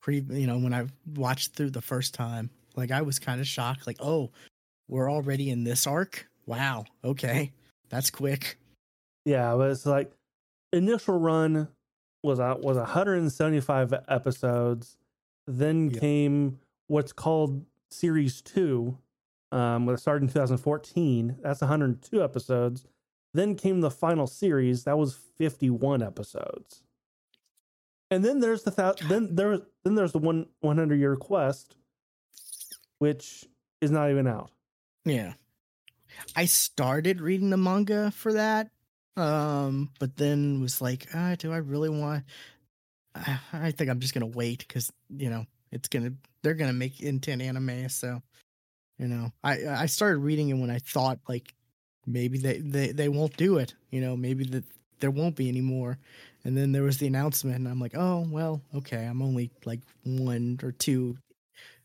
pre 0.00 0.20
you 0.20 0.46
know 0.46 0.58
when 0.58 0.74
I 0.74 0.86
watched 1.14 1.54
through 1.54 1.70
the 1.70 1.82
first 1.82 2.14
time 2.14 2.50
like 2.76 2.90
I 2.90 3.02
was 3.02 3.18
kind 3.18 3.40
of 3.40 3.46
shocked 3.46 3.86
like 3.86 3.96
oh 4.00 4.30
we're 4.88 5.10
already 5.10 5.50
in 5.50 5.64
this 5.64 5.86
arc 5.86 6.26
wow 6.46 6.84
okay 7.02 7.52
that's 7.88 8.10
quick 8.10 8.58
Yeah, 9.24 9.54
but 9.56 9.70
it's 9.70 9.86
like 9.86 10.12
initial 10.72 11.18
run 11.18 11.68
was 12.22 12.38
was 12.38 12.76
175 12.76 13.94
episodes. 14.08 14.96
Then 15.46 15.90
Yeah. 15.90 16.00
came 16.00 16.58
what's 16.86 17.12
called 17.12 17.64
series 17.90 18.40
two, 18.42 18.98
um, 19.50 19.86
that 19.86 19.98
started 19.98 20.22
in 20.24 20.28
2014. 20.28 21.36
That's 21.42 21.60
102 21.60 22.22
episodes. 22.22 22.84
Then 23.34 23.54
came 23.56 23.80
the 23.80 23.90
final 23.90 24.26
series. 24.26 24.84
That 24.84 24.98
was 24.98 25.14
51 25.14 26.02
episodes. 26.02 26.82
And 28.10 28.24
then 28.24 28.40
there's 28.40 28.62
the 28.62 28.70
thou- 28.70 28.94
then 29.08 29.34
there 29.34 29.58
then 29.84 29.94
there's 29.94 30.12
the 30.12 30.18
one 30.18 30.46
100 30.60 30.98
year 30.98 31.16
quest, 31.16 31.76
which 32.98 33.46
is 33.80 33.90
not 33.90 34.10
even 34.10 34.26
out. 34.26 34.50
yeah 35.04 35.34
I 36.36 36.44
started 36.44 37.20
reading 37.20 37.50
the 37.50 37.56
manga 37.56 38.10
for 38.10 38.34
that 38.34 38.70
um 39.16 39.90
but 39.98 40.16
then 40.16 40.60
was 40.60 40.80
like 40.80 41.06
ah, 41.14 41.34
do 41.38 41.52
I 41.52 41.56
really 41.58 41.88
want 41.88 42.24
I, 43.52 43.70
think 43.72 43.90
I'm 43.90 44.00
just 44.00 44.14
gonna 44.14 44.26
wait 44.26 44.60
because 44.60 44.90
you 45.10 45.30
know 45.30 45.46
it's 45.70 45.88
gonna 45.88 46.12
they're 46.42 46.54
gonna 46.54 46.72
make 46.72 47.00
intent 47.00 47.42
anime 47.42 47.88
so 47.88 48.22
you 48.98 49.06
know 49.06 49.32
I 49.44 49.66
I 49.66 49.86
started 49.86 50.18
reading 50.18 50.48
it 50.48 50.54
when 50.54 50.70
I 50.70 50.78
thought 50.78 51.18
like 51.28 51.54
maybe 52.06 52.38
they 52.38 52.58
they, 52.58 52.92
they 52.92 53.08
won't 53.08 53.36
do 53.36 53.58
it 53.58 53.74
you 53.90 54.00
know 54.00 54.16
maybe 54.16 54.44
that 54.44 54.64
there 55.00 55.10
won't 55.10 55.36
be 55.36 55.48
anymore 55.48 55.98
and 56.44 56.56
then 56.56 56.72
there 56.72 56.82
was 56.82 56.98
the 56.98 57.06
announcement 57.06 57.56
and 57.56 57.68
I'm 57.68 57.80
like 57.80 57.96
oh 57.96 58.26
well 58.28 58.62
okay 58.74 59.04
I'm 59.04 59.22
only 59.22 59.50
like 59.64 59.80
one 60.04 60.58
or 60.62 60.72
two 60.72 61.16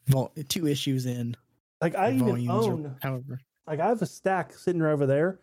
vol- 0.07 0.33
two 0.47 0.67
issues 0.67 1.05
in 1.05 1.35
Like 1.81 1.95
I 1.95 2.13
even 2.13 2.49
own 2.49 2.95
however 3.01 3.39
like 3.67 3.81
I 3.81 3.87
have 3.87 4.01
a 4.01 4.05
stack 4.05 4.53
sitting 4.53 4.81
right 4.81 4.93
over 4.93 5.05
there. 5.05 5.39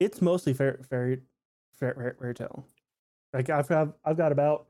It's 0.00 0.20
mostly 0.20 0.52
fairy 0.52 0.82
fairy 0.82 1.20
fairy, 1.78 1.94
fairy, 1.94 2.14
fairy 2.18 2.34
tail. 2.34 2.66
Like 3.32 3.50
I've 3.50 3.68
got 3.68 3.96
I've 4.04 4.16
got 4.16 4.32
about 4.32 4.66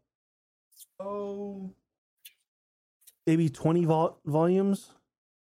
oh 1.00 1.70
maybe 3.26 3.48
twenty 3.48 3.84
vol- 3.84 4.18
volumes, 4.26 4.90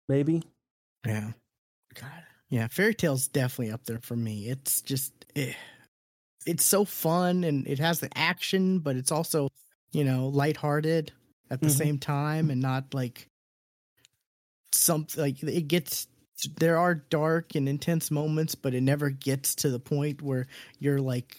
maybe. 0.09 0.43
Yeah. 1.05 1.31
God. 1.93 2.23
Yeah, 2.49 2.67
Fairy 2.67 2.93
Tail's 2.95 3.27
definitely 3.27 3.71
up 3.73 3.83
there 3.85 3.99
for 4.01 4.15
me. 4.15 4.47
It's 4.47 4.81
just 4.81 5.13
eh, 5.35 5.53
it's 6.45 6.65
so 6.65 6.85
fun 6.85 7.43
and 7.43 7.67
it 7.67 7.79
has 7.79 7.99
the 7.99 8.09
action, 8.17 8.79
but 8.79 8.95
it's 8.95 9.11
also, 9.11 9.49
you 9.91 10.03
know, 10.03 10.27
lighthearted 10.27 11.11
at 11.49 11.61
the 11.61 11.67
Mhm. 11.67 11.77
same 11.77 11.97
time 11.99 12.49
and 12.49 12.61
not 12.61 12.93
like 12.93 13.27
something 14.73 15.21
like 15.21 15.41
it 15.43 15.67
gets 15.67 16.07
there 16.59 16.77
are 16.77 16.93
dark 16.95 17.55
and 17.55 17.67
intense 17.67 18.11
moments, 18.11 18.53
but 18.55 18.73
it 18.75 18.81
never 18.81 19.09
gets 19.09 19.55
to 19.55 19.69
the 19.69 19.79
point 19.79 20.21
where 20.21 20.47
you're 20.79 21.01
like 21.01 21.37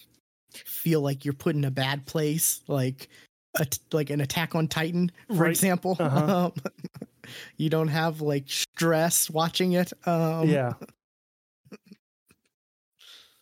feel 0.51 1.01
like 1.01 1.23
you're 1.25 1.33
put 1.33 1.55
in 1.55 1.63
a 1.63 1.71
bad 1.71 2.05
place, 2.05 2.61
like 2.67 3.07
a, 3.57 3.65
like 3.91 4.09
an 4.09 4.21
attack 4.21 4.55
on 4.55 4.67
Titan, 4.67 5.11
for 5.27 5.33
Right. 5.43 5.49
example. 5.51 5.95
Uh-huh. 5.99 6.45
Um, 6.47 6.53
you 7.57 7.69
don't 7.69 7.87
have 7.87 8.21
like 8.21 8.49
stress 8.49 9.29
watching 9.29 9.73
it. 9.73 9.91
Um, 10.05 10.47
yeah. 10.49 10.73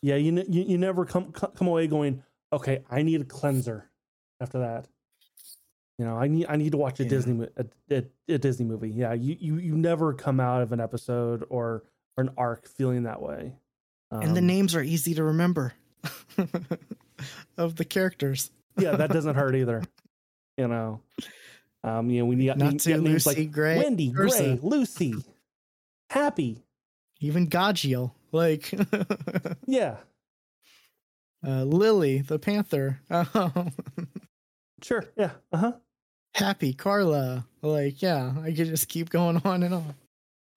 Yeah, 0.02 0.16
you, 0.16 0.32
ne- 0.32 0.46
you 0.48 0.64
you 0.64 0.78
never 0.78 1.06
come 1.06 1.32
come 1.32 1.68
away 1.68 1.88
going, 1.88 2.24
okay, 2.54 2.84
I 2.90 3.02
need 3.02 3.22
a 3.22 3.26
cleanser 3.26 3.90
after 4.40 4.60
that. 4.60 4.88
You 5.98 6.06
know, 6.06 6.16
I 6.16 6.28
need 6.28 6.46
I 6.48 6.56
need 6.56 6.72
to 6.74 6.78
watch 6.78 7.00
a 7.00 7.04
Yeah. 7.04 7.10
Disney 7.10 7.48
a, 7.58 7.66
a, 7.96 8.04
a 8.30 8.38
Disney 8.38 8.66
movie. 8.66 8.90
Yeah, 8.92 9.14
you, 9.14 9.36
you 9.40 9.56
you 9.58 9.76
never 9.76 10.14
come 10.14 10.40
out 10.40 10.62
of 10.62 10.72
an 10.72 10.80
episode 10.80 11.44
or 11.50 11.84
or 12.16 12.24
an 12.24 12.30
arc 12.38 12.68
feeling 12.68 13.04
that 13.04 13.22
way. 13.22 13.56
and 14.12 14.36
the 14.36 14.40
Um, 14.42 14.48
names 14.48 14.76
are 14.76 14.84
easy 14.84 15.16
to 15.16 15.24
remember 15.24 15.74
of 17.58 17.76
the 17.78 17.86
characters. 17.86 18.52
Yeah, 18.78 18.96
that 18.96 19.12
doesn't 19.12 19.36
hurt 19.36 19.56
either. 19.56 19.84
You 20.58 20.68
know, 20.68 21.02
um, 21.84 22.10
you 22.10 22.20
know, 22.20 22.26
we 22.26 22.46
got, 22.46 22.58
you 22.58 22.64
Natsu, 22.64 22.90
got 22.94 23.02
names 23.02 23.26
Lucy, 23.26 23.42
like 23.44 23.52
Gray, 23.52 23.78
Wendy, 23.78 24.12
Erza. 24.12 24.16
Gray, 24.16 24.60
Lucy, 24.62 25.16
Happy. 26.10 26.64
even 27.20 27.48
Gajeel. 27.48 28.12
Like, 28.32 28.74
Yeah, 29.68 29.98
uh, 31.46 31.64
Lily 31.64 32.22
the 32.22 32.40
panther. 32.40 33.00
Oh, 33.10 33.68
Sure. 34.84 35.04
Yeah. 35.16 35.32
Uh 35.52 35.58
huh. 35.58 35.72
happy 36.36 36.74
Carla. 36.74 37.46
Like, 37.62 38.02
yeah, 38.02 38.34
I 38.44 38.48
could 38.52 38.68
just 38.68 38.90
keep 38.90 39.10
going 39.10 39.42
on 39.44 39.64
and 39.64 39.74
on. 39.74 39.96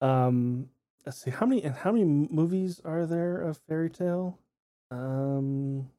Um, 0.01 0.69
let's 1.05 1.23
see 1.23 1.31
how 1.31 1.45
many 1.45 1.63
and 1.63 1.75
how 1.75 1.91
many 1.91 2.05
movies 2.05 2.79
are 2.85 3.05
there 3.05 3.41
of 3.41 3.59
Fairy 3.67 3.89
Tail? 3.89 4.37
Um, 4.91 5.89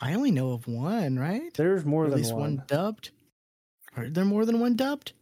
I 0.00 0.14
only 0.14 0.30
know 0.30 0.52
of 0.52 0.66
one, 0.66 1.18
right? 1.18 1.52
there's 1.54 1.84
more 1.84 2.04
Or 2.04 2.06
at 2.06 2.10
than 2.10 2.18
least 2.20 2.32
one. 2.32 2.40
one 2.56 2.62
dubbed. 2.66 3.10
Are 3.96 4.08
there 4.08 4.24
more 4.24 4.44
than 4.46 4.60
one 4.60 4.76
dubbed? 4.76 5.12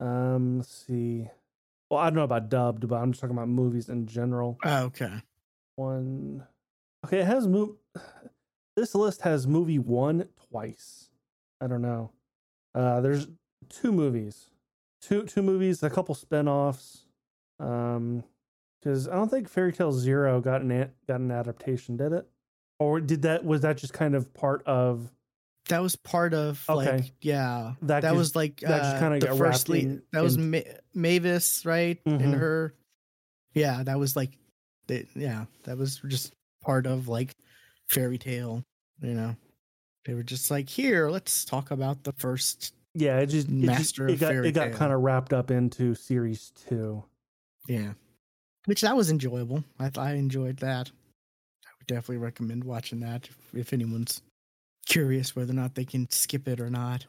Um, 0.00 0.58
let's 0.58 0.84
see. 0.86 1.28
Well, 1.90 2.00
I 2.00 2.06
don't 2.06 2.14
know 2.16 2.22
about 2.24 2.48
dubbed, 2.48 2.88
but 2.88 2.96
I'm 2.96 3.12
just 3.12 3.20
talking 3.20 3.36
about 3.36 3.48
movies 3.48 3.88
in 3.88 4.06
general. 4.06 4.58
Oh, 4.64 4.84
okay. 4.84 5.22
One. 5.76 6.44
Okay, 7.04 7.20
it 7.20 7.26
has 7.26 7.46
move. 7.46 7.76
This 8.76 8.94
list 8.94 9.22
has 9.22 9.46
movie 9.46 9.78
one 9.78 10.28
twice. 10.50 11.08
I 11.60 11.66
don't 11.66 11.82
know. 11.82 12.10
Uh, 12.74 13.00
there's 13.00 13.28
two 13.68 13.92
movies, 13.92 14.50
two 15.00 15.22
two 15.24 15.42
movies, 15.42 15.82
a 15.82 15.90
couple 15.90 16.14
spin-offs. 16.14 17.04
Um, 17.58 18.22
because 18.80 19.08
I 19.08 19.14
don't 19.14 19.30
think 19.30 19.48
Fairy 19.48 19.72
Tail 19.72 19.92
Zero 19.92 20.40
got 20.40 20.60
an 20.62 20.90
got 21.08 21.20
an 21.20 21.30
adaptation, 21.30 21.96
did 21.96 22.12
it? 22.12 22.28
Or 22.78 23.00
did 23.00 23.22
that 23.22 23.44
was 23.44 23.62
that 23.62 23.78
just 23.78 23.92
kind 23.92 24.14
of 24.14 24.32
part 24.34 24.62
of 24.66 25.10
That 25.68 25.80
was 25.82 25.96
part 25.96 26.32
of 26.34 26.62
like 26.68 26.88
Okay. 26.88 27.12
yeah. 27.22 27.74
That 27.82 28.02
That, 28.02 28.10
just- 28.10 28.16
was 28.16 28.36
like 28.36 28.60
that 28.60 28.82
just 28.82 28.96
uh, 28.96 29.00
kinda 29.00 29.26
the 29.26 29.36
first 29.36 29.68
lead. 29.68 29.84
in- 29.84 30.02
that 30.12 30.22
was 30.22 30.36
in- 30.36 30.50
Ma- 30.50 30.60
Mavis, 30.94 31.64
right? 31.66 31.98
And 32.06 32.20
Mhm. 32.20 32.38
her, 32.38 32.74
yeah, 33.54 33.82
that 33.82 33.98
was 33.98 34.14
like, 34.14 34.38
the, 34.86 35.04
yeah, 35.16 35.46
that 35.64 35.76
was 35.76 35.98
just 36.06 36.34
part 36.62 36.86
of 36.86 37.08
like 37.08 37.34
fairy 37.88 38.18
tail. 38.18 38.62
You 39.00 39.14
know, 39.14 39.36
they 40.04 40.14
were 40.14 40.22
just 40.22 40.50
like, 40.50 40.68
here, 40.68 41.10
let's 41.10 41.44
talk 41.44 41.70
about 41.72 42.04
the 42.04 42.12
first. 42.12 42.74
yeah? 42.94 43.18
It 43.18 43.26
just 43.26 43.48
it, 43.48 43.50
just- 43.50 43.66
Master 43.66 44.08
it 44.08 44.20
got 44.20 44.34
it 44.36 44.52
got 44.52 44.70
kind 44.72 44.92
of 44.92 45.00
wrapped 45.00 45.32
up 45.32 45.50
into 45.50 45.94
series 45.96 46.52
two. 46.68 47.02
Yeah, 47.68 47.94
which 48.66 48.82
that 48.82 48.94
was 48.96 49.10
enjoyable. 49.10 49.64
I 49.80 49.90
I 49.96 50.12
enjoyed 50.12 50.58
that. 50.58 50.92
Definitely 51.86 52.18
recommend 52.18 52.64
watching 52.64 53.00
that 53.00 53.28
if, 53.28 53.38
if 53.54 53.72
anyone's 53.72 54.22
curious 54.86 55.34
whether 55.36 55.52
or 55.52 55.56
not 55.56 55.74
they 55.74 55.84
can 55.84 56.08
skip 56.10 56.48
it 56.48 56.60
or 56.60 56.70
not. 56.70 57.06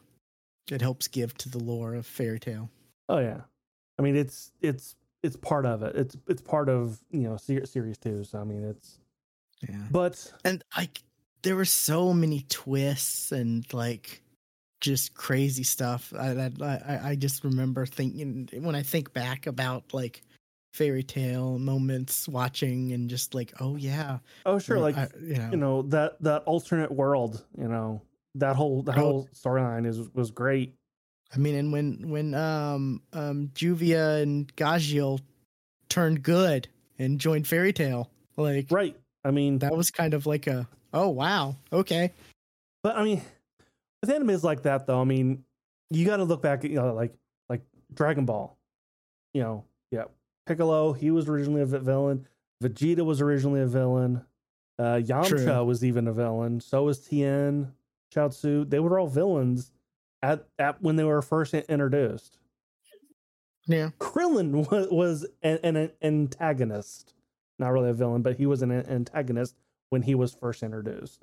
It 0.70 0.82
helps 0.82 1.08
give 1.08 1.34
to 1.38 1.48
the 1.48 1.58
lore 1.58 1.94
of 1.94 2.06
fairy 2.06 2.38
tail. 2.38 2.70
Oh 3.08 3.18
yeah, 3.18 3.40
I 3.98 4.02
mean 4.02 4.16
it's 4.16 4.52
it's 4.60 4.96
it's 5.22 5.36
part 5.36 5.64
of 5.66 5.82
it. 5.82 5.96
It's 5.96 6.16
it's 6.28 6.42
part 6.42 6.68
of 6.68 6.98
you 7.10 7.20
know 7.22 7.36
ser- 7.36 7.64
series 7.66 7.98
two. 7.98 8.22
So 8.24 8.38
I 8.38 8.44
mean 8.44 8.64
it's 8.64 8.98
Yeah. 9.66 9.86
but 9.90 10.32
and 10.44 10.62
like 10.76 11.02
there 11.42 11.56
were 11.56 11.64
so 11.64 12.12
many 12.12 12.44
twists 12.48 13.32
and 13.32 13.64
like 13.72 14.22
just 14.80 15.14
crazy 15.14 15.64
stuff 15.64 16.12
I, 16.16 16.50
I, 16.60 17.00
I 17.10 17.16
just 17.16 17.42
remember 17.42 17.84
thinking 17.84 18.48
when 18.60 18.76
I 18.76 18.82
think 18.82 19.12
back 19.12 19.48
about 19.48 19.92
like 19.92 20.22
fairy 20.72 21.02
tail 21.02 21.58
moments 21.58 22.28
watching 22.28 22.92
and 22.92 23.08
just 23.10 23.34
like 23.34 23.52
oh 23.60 23.76
yeah 23.76 24.18
oh 24.46 24.58
sure 24.58 24.78
like 24.78 24.96
I, 24.96 25.08
you 25.20 25.34
know, 25.36 25.48
you 25.50 25.56
know 25.56 25.82
that 25.82 26.20
that 26.22 26.42
alternate 26.44 26.90
world 26.92 27.44
you 27.56 27.68
know 27.68 28.02
that 28.36 28.54
whole 28.56 28.82
that 28.82 28.96
Oh. 28.96 29.00
whole 29.00 29.28
storyline 29.34 29.86
is 29.86 29.98
was 30.14 30.30
great. 30.30 30.74
I 31.34 31.38
mean 31.38 31.54
and 31.56 31.72
when 31.72 32.08
when 32.10 32.34
um 32.34 33.02
um 33.12 33.50
Juvia 33.54 34.22
and 34.22 34.54
Gajeel 34.56 35.20
turned 35.88 36.22
good 36.22 36.68
and 36.98 37.18
joined 37.18 37.46
fairy 37.46 37.72
tail 37.72 38.10
like 38.36 38.66
Right. 38.70 38.96
I 39.24 39.30
mean 39.30 39.58
that 39.60 39.74
was 39.76 39.90
kind 39.90 40.14
of 40.14 40.26
like 40.26 40.46
a 40.46 40.68
oh 40.92 41.08
wow 41.08 41.56
okay 41.72 42.12
But 42.82 42.96
I 42.96 43.04
mean, 43.04 43.22
with 44.00 44.10
animes 44.10 44.44
like 44.44 44.62
that, 44.62 44.86
though, 44.86 45.00
I 45.00 45.04
mean, 45.04 45.44
you 45.90 46.06
got 46.06 46.18
to 46.18 46.24
look 46.24 46.40
back 46.40 46.64
at 46.64 46.70
you 46.70 46.76
know, 46.76 46.94
like 46.94 47.12
like 47.48 47.62
Dragon 47.92 48.24
Ball. 48.24 48.56
You 49.34 49.42
know, 49.42 49.64
yeah, 49.90 50.04
Piccolo, 50.48 50.94
he 50.94 51.10
was 51.10 51.28
originally 51.28 51.60
a 51.60 51.66
villain. 51.66 52.26
Vegeta 52.62 53.04
was 53.04 53.20
originally 53.20 53.60
a 53.60 53.66
villain. 53.66 54.24
Uh, 54.78 54.96
Yamcha 54.96 55.44
True. 55.44 55.64
was 55.64 55.84
even 55.84 56.08
a 56.08 56.12
villain. 56.12 56.60
So 56.60 56.84
was 56.84 57.00
Tien, 57.00 57.72
Chaozu. 58.14 58.68
They 58.68 58.80
were 58.80 58.98
all 58.98 59.08
villains 59.08 59.72
at, 60.22 60.46
at 60.58 60.80
when 60.82 60.96
they 60.96 61.04
were 61.04 61.20
first 61.20 61.52
introduced. 61.54 62.38
yeah 63.66 63.90
Krillin 64.00 64.70
was, 64.70 64.88
was 64.90 65.26
an, 65.42 65.58
an 65.62 65.90
antagonist, 66.02 67.12
not 67.58 67.70
really 67.72 67.90
a 67.90 67.94
villain, 67.94 68.22
but 68.22 68.36
he 68.36 68.46
was 68.46 68.62
an 68.62 68.72
antagonist 68.72 69.54
when 69.90 70.02
he 70.02 70.14
was 70.14 70.32
first 70.32 70.62
introduced. 70.62 71.22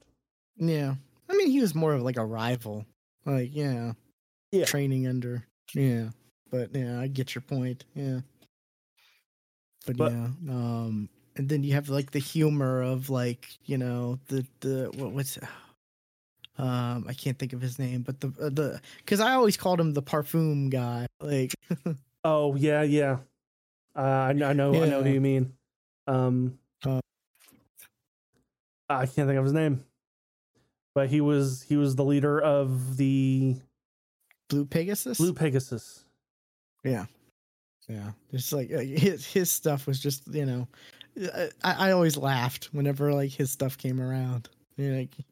Yeah. 0.57 0.95
I 1.29 1.35
mean, 1.35 1.49
he 1.49 1.61
was 1.61 1.73
more 1.73 1.93
of 1.93 2.03
like 2.03 2.17
a 2.17 2.25
rival. 2.25 2.85
Like, 3.25 3.49
yeah. 3.53 3.93
Yeah. 4.51 4.65
Training 4.65 5.07
under. 5.07 5.47
Yeah. 5.73 6.09
But 6.51 6.75
yeah, 6.75 6.99
I 6.99 7.07
get 7.07 7.33
your 7.33 7.41
point. 7.41 7.85
Yeah. 7.95 8.19
But, 9.85 9.97
But- 9.97 10.11
yeah. 10.11 10.27
Um 10.49 11.09
and 11.37 11.49
then 11.49 11.63
you 11.63 11.73
have 11.73 11.89
like 11.89 12.11
the 12.11 12.19
humor 12.19 12.81
of 12.81 13.09
like, 13.09 13.57
you 13.65 13.77
know, 13.77 14.19
the 14.27 14.45
the 14.61 14.91
what, 14.95 15.11
what's 15.11 15.37
um 16.57 17.05
I 17.07 17.13
can't 17.13 17.37
think 17.37 17.53
of 17.53 17.61
his 17.61 17.77
name, 17.79 18.01
but 18.01 18.19
the 18.21 18.27
uh, 18.41 18.49
the 18.49 18.81
cuz 19.05 19.19
I 19.19 19.33
always 19.33 19.57
called 19.57 19.79
him 19.79 19.93
the 19.93 20.01
parfum 20.03 20.69
guy. 20.69 21.07
Like 21.19 21.53
Oh 22.23 22.55
yeah, 22.55 22.81
yeah. 22.81 23.17
Uh, 23.95 24.01
I, 24.01 24.29
I 24.29 24.33
know, 24.53 24.73
I 24.83 24.89
know 24.89 25.03
who 25.03 25.09
you 25.09 25.21
mean. 25.21 25.53
Um, 26.07 26.57
Uh, 26.85 26.99
I 28.89 29.05
can't 29.05 29.27
think 29.27 29.37
of 29.37 29.43
his 29.45 29.53
name, 29.53 29.83
but 30.93 31.09
he 31.09 31.21
was 31.21 31.63
he 31.63 31.77
was 31.77 31.95
the 31.95 32.03
leader 32.03 32.39
of 32.39 32.97
the 32.97 33.55
Blue 34.49 34.65
Pegasus? 34.65 35.17
Blue 35.17 35.33
Pegasus. 35.33 36.03
Yeah. 36.83 37.05
Yeah. 37.87 38.11
It's 38.31 38.51
like 38.51 38.71
uh, 38.73 38.79
his 38.79 39.25
his 39.25 39.51
stuff 39.51 39.87
was 39.87 39.99
just, 39.99 40.27
you 40.27 40.45
know, 40.45 40.67
I, 41.63 41.87
I 41.87 41.91
always 41.91 42.17
laughed 42.17 42.69
whenever 42.71 43.13
like 43.13 43.31
his 43.31 43.51
stuff 43.51 43.77
came 43.77 44.01
around. 44.01 44.49
You 44.77 44.91
know, 44.91 44.99
like, 44.99 45.17
it 45.19 45.25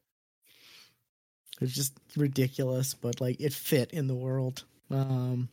was 1.60 1.74
just 1.74 1.98
ridiculous, 2.16 2.94
but 2.94 3.20
like 3.20 3.40
it 3.40 3.52
fit 3.52 3.90
in 3.92 4.06
the 4.06 4.14
world. 4.14 4.64
Um 4.90 5.48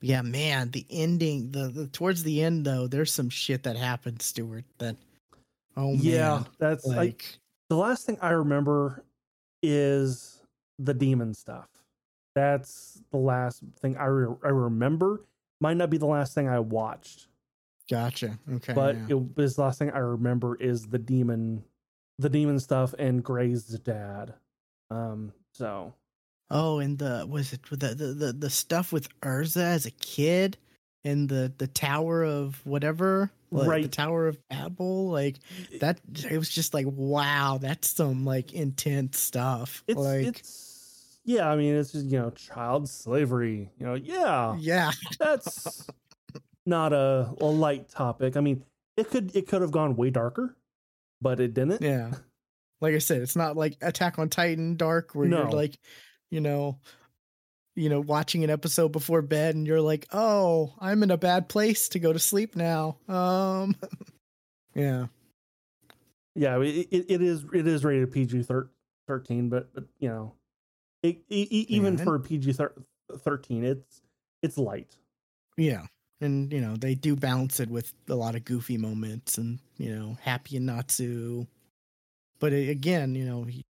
yeah, 0.00 0.22
man, 0.22 0.70
the 0.70 0.84
ending, 0.90 1.52
the, 1.52 1.68
the 1.68 1.86
towards 1.86 2.24
the 2.24 2.42
end 2.42 2.64
though, 2.64 2.88
there's 2.88 3.12
some 3.12 3.30
shit 3.30 3.62
that 3.62 3.76
happened, 3.76 4.20
Stuart, 4.20 4.64
that 4.78 4.96
oh 5.76 5.94
yeah, 5.94 6.30
man. 6.30 6.46
that's 6.58 6.86
like 6.86 6.96
Like 6.96 7.38
the 7.70 7.76
last 7.76 8.04
thing 8.04 8.18
I 8.20 8.30
remember 8.30 9.04
is 9.62 10.42
the 10.78 10.92
demon 10.92 11.32
stuff. 11.34 11.68
That's 12.34 13.00
the 13.10 13.18
last 13.18 13.62
thing 13.80 13.96
I 13.96 14.06
re- 14.06 14.36
I 14.44 14.48
remember. 14.48 15.22
Might 15.62 15.76
not 15.76 15.90
be 15.90 15.96
the 15.98 16.06
last 16.06 16.34
thing 16.34 16.48
I 16.48 16.58
watched, 16.58 17.28
gotcha. 17.88 18.36
Okay. 18.50 18.72
but 18.72 18.96
yeah. 18.96 19.06
it 19.10 19.36
was 19.36 19.54
the 19.54 19.62
last 19.62 19.78
thing 19.78 19.90
I 19.90 19.98
remember 19.98 20.56
is 20.56 20.86
the 20.86 20.98
demon, 20.98 21.62
the 22.18 22.28
demon 22.28 22.58
stuff 22.58 22.94
and 22.98 23.22
Gray's 23.22 23.64
dad. 23.64 24.34
Um, 24.90 25.32
so 25.52 25.94
Oh, 26.50 26.80
and 26.80 26.98
the 26.98 27.26
was 27.26 27.54
it 27.54 27.60
the 27.70 27.94
the 27.94 28.06
the, 28.06 28.32
the 28.34 28.50
stuff 28.50 28.92
with 28.92 29.08
Erza 29.20 29.62
as 29.62 29.86
a 29.86 29.90
kid 29.90 30.58
and 31.02 31.26
the 31.26 31.50
the 31.56 31.66
Tower 31.66 32.24
of 32.24 32.60
whatever, 32.66 33.30
like, 33.50 33.84
the 33.84 33.88
Tower 33.88 34.26
of 34.26 34.36
Babel, 34.48 35.08
like 35.08 35.36
that. 35.80 35.98
It 36.30 36.36
was 36.36 36.50
just 36.50 36.74
like 36.74 36.86
wow, 36.90 37.58
that's 37.58 37.88
some 37.88 38.26
like 38.26 38.52
intense 38.52 39.18
stuff. 39.18 39.82
it's 39.86 39.98
like 39.98 40.26
it's 40.26 40.71
yeah. 41.24 41.50
I 41.50 41.56
mean, 41.56 41.74
it's 41.74 41.92
just 41.92 42.06
you 42.06 42.18
know 42.18 42.30
child 42.30 42.88
slavery. 42.88 43.70
You 43.78 43.86
know, 43.86 43.94
yeah, 43.94 44.56
yeah, 44.58 44.92
that's 45.18 45.86
not 46.66 46.92
a, 46.92 47.34
a 47.40 47.46
light 47.46 47.88
topic. 47.88 48.36
I 48.36 48.40
mean, 48.40 48.64
it 48.96 49.10
could 49.10 49.34
it 49.34 49.48
could 49.48 49.62
have 49.62 49.72
gone 49.72 49.96
way 49.96 50.10
darker, 50.10 50.56
but 51.20 51.40
it 51.40 51.54
didn't. 51.54 51.82
yeah. 51.82 52.12
Like 52.80 52.96
I 52.96 52.98
said, 52.98 53.22
it's 53.22 53.36
not 53.36 53.56
like 53.56 53.76
Attack 53.80 54.18
on 54.18 54.28
Titan 54.28 54.74
dark 54.74 55.14
where 55.14 55.28
you're 55.28 55.48
like, 55.52 55.78
you 56.32 56.40
know, 56.40 56.80
you 57.76 57.88
know, 57.88 58.00
watching 58.00 58.42
an 58.42 58.50
episode 58.50 58.90
before 58.90 59.22
bed 59.22 59.54
and 59.54 59.68
you're 59.68 59.80
like, 59.80 60.08
oh, 60.12 60.74
I'm 60.80 61.04
in 61.04 61.12
a 61.12 61.16
bad 61.16 61.48
place 61.48 61.88
to 61.90 62.00
go 62.00 62.12
to 62.12 62.18
sleep 62.18 62.56
now. 62.56 62.98
Um, 63.06 63.76
yeah. 64.74 65.06
yeah 66.34 66.58
it, 66.60 66.88
it, 66.90 67.22
is 67.22 67.44
it 67.54 67.66
is 67.68 67.84
rated 67.84 68.10
pg 68.10 68.42
thir- 68.42 68.70
13 69.06 69.48
but, 69.48 69.72
but 69.74 69.84
you 70.00 70.08
know 70.08 70.32
it, 71.02 71.16
e- 71.28 71.48
e- 71.50 71.66
even 71.68 71.98
Yeah. 71.98 72.04
for 72.04 72.18
pg 72.18 72.52
thir- 72.52 72.74
13 73.16 73.64
it's 73.64 74.02
it's 74.42 74.58
light 74.58 74.96
Yeah. 75.56 75.86
And, 76.20 76.52
you 76.52 76.60
know, 76.60 76.76
they 76.76 76.94
do 76.94 77.16
balance 77.16 77.58
it 77.58 77.68
with 77.68 77.92
a 78.08 78.14
lot 78.14 78.36
of 78.36 78.44
goofy 78.44 78.78
moments 78.78 79.38
and, 79.38 79.58
you 79.76 79.92
know, 79.92 80.16
happy 80.20 80.56
and 80.56 80.66
Natsu. 80.66 81.48
But 82.38 82.52
again, 82.52 83.16
you 83.16 83.24
know, 83.24 83.42
he, 83.42 83.64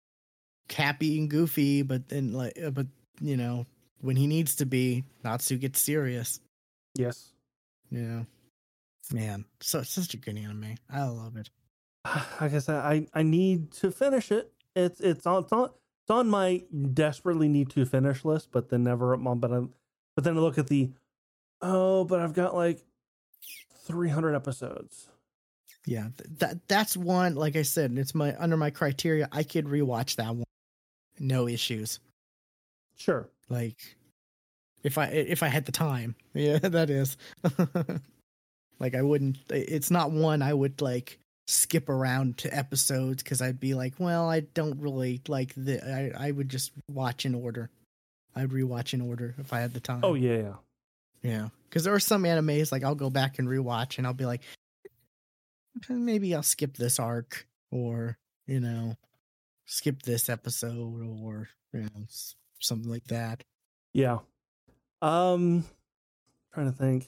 happy 0.72 1.20
and 1.20 1.30
goofy, 1.30 1.84
but 1.84 2.10
then, 2.10 2.34
like, 2.34 2.58
uh, 2.60 2.72
but, 2.72 2.88
you 3.22 3.38
know, 3.38 3.68
when 4.02 4.16
he 4.16 4.26
needs 4.26 4.56
to 4.56 4.66
be, 4.66 5.04
Natsu 5.24 5.58
gets 5.58 5.80
serious. 5.80 6.40
yes 6.96 7.34
Yeah. 7.92 8.24
Man, 9.14 9.46
so 9.62 9.84
such 9.84 10.16
a 10.16 10.18
good 10.18 10.36
anime. 10.38 10.76
I 10.90 11.04
love 11.06 11.38
it. 11.38 11.50
like 12.42 12.54
I 12.54 12.60
said, 12.60 12.78
I 12.78 13.06
I 13.14 13.22
need 13.22 13.72
to 13.74 13.92
finish 13.92 14.32
it. 14.32 14.52
It's 14.76 15.00
it's 15.02 15.28
on 15.28 15.44
it's 15.44 15.54
on 15.54 15.70
it's 16.10 16.16
on 16.16 16.28
my 16.28 16.64
desperately 16.94 17.48
need 17.48 17.70
to 17.70 17.86
finish 17.86 18.26
list, 18.26 18.50
but 18.52 18.70
then 18.70 18.84
never 18.84 19.16
but 19.16 19.52
I 19.52 19.60
but 20.16 20.24
then 20.24 20.38
I 20.38 20.40
look 20.40 20.58
at 20.58 20.66
the 20.66 20.90
oh, 21.62 22.04
but 22.04 22.20
I've 22.20 22.34
got 22.34 22.56
like 22.56 22.84
300 23.86 24.34
episodes. 24.34 25.08
Yeah, 25.86 26.08
that 26.40 26.68
that's 26.68 26.98
one. 26.98 27.36
Like 27.36 27.56
I 27.56 27.62
said, 27.62 27.96
it's 27.96 28.16
my 28.16 28.36
under 28.40 28.58
my 28.58 28.72
criteria. 28.72 29.30
I 29.32 29.44
could 29.44 29.66
rewatch 29.66 30.16
that 30.16 30.36
one, 30.36 30.46
no 31.20 31.48
issues. 31.48 32.00
Sure. 32.98 33.30
Like, 33.48 33.78
if 34.82 34.98
I 34.98 35.06
if 35.06 35.44
I 35.44 35.48
had 35.48 35.66
the 35.66 35.72
time, 35.72 36.16
yeah, 36.34 36.58
that 36.58 36.90
is. 36.90 37.18
like 38.80 38.96
I 38.96 39.04
wouldn't. 39.04 39.38
It's 39.52 39.92
not 39.92 40.10
one 40.10 40.42
I 40.42 40.56
would 40.56 40.82
like 40.82 41.20
skip 41.50 41.90
around 41.90 42.38
to 42.38 42.56
episodes 42.56 43.24
because 43.24 43.42
I'd 43.42 43.60
be 43.60 43.74
like, 43.74 43.96
well, 43.98 44.30
I 44.30 44.42
don't 44.42 44.80
really 44.80 45.22
like 45.28 45.54
the. 45.56 45.84
I 45.84 46.28
I 46.28 46.32
would 46.32 46.50
just 46.50 46.72
watch 46.90 47.26
in 47.26 47.36
order. 47.36 47.70
I'd 48.36 48.50
rewatch 48.50 48.94
in 48.94 49.02
order 49.02 49.36
if 49.40 49.52
I 49.52 49.60
had 49.60 49.74
the 49.74 49.80
time. 49.80 50.02
Oh 50.04 50.14
yeah, 50.14 50.38
yeah. 50.38 50.54
Yeah, 51.22 51.50
because 51.68 51.84
there 51.84 51.94
are 51.94 52.00
some 52.00 52.24
animes 52.24 52.72
like 52.72 52.84
I'll 52.84 52.96
go 52.96 53.10
back 53.10 53.40
and 53.40 53.48
rewatch, 53.48 53.98
and 53.98 54.08
I'll 54.08 54.14
be 54.14 54.26
like, 54.26 54.42
maybe 55.90 56.34
I'll 56.34 56.44
skip 56.44 56.78
this 56.78 56.98
arc, 56.98 57.46
or 57.72 58.18
you 58.48 58.62
know, 58.62 58.96
skip 59.66 60.04
this 60.04 60.30
episode, 60.30 61.20
or 61.22 61.50
you 61.74 61.82
know, 61.82 62.06
something 62.60 62.90
like 62.90 63.08
that. 63.08 63.44
Yeah. 63.94 64.20
Um, 65.02 65.66
trying 66.54 66.72
to 66.72 66.78
think. 66.78 67.08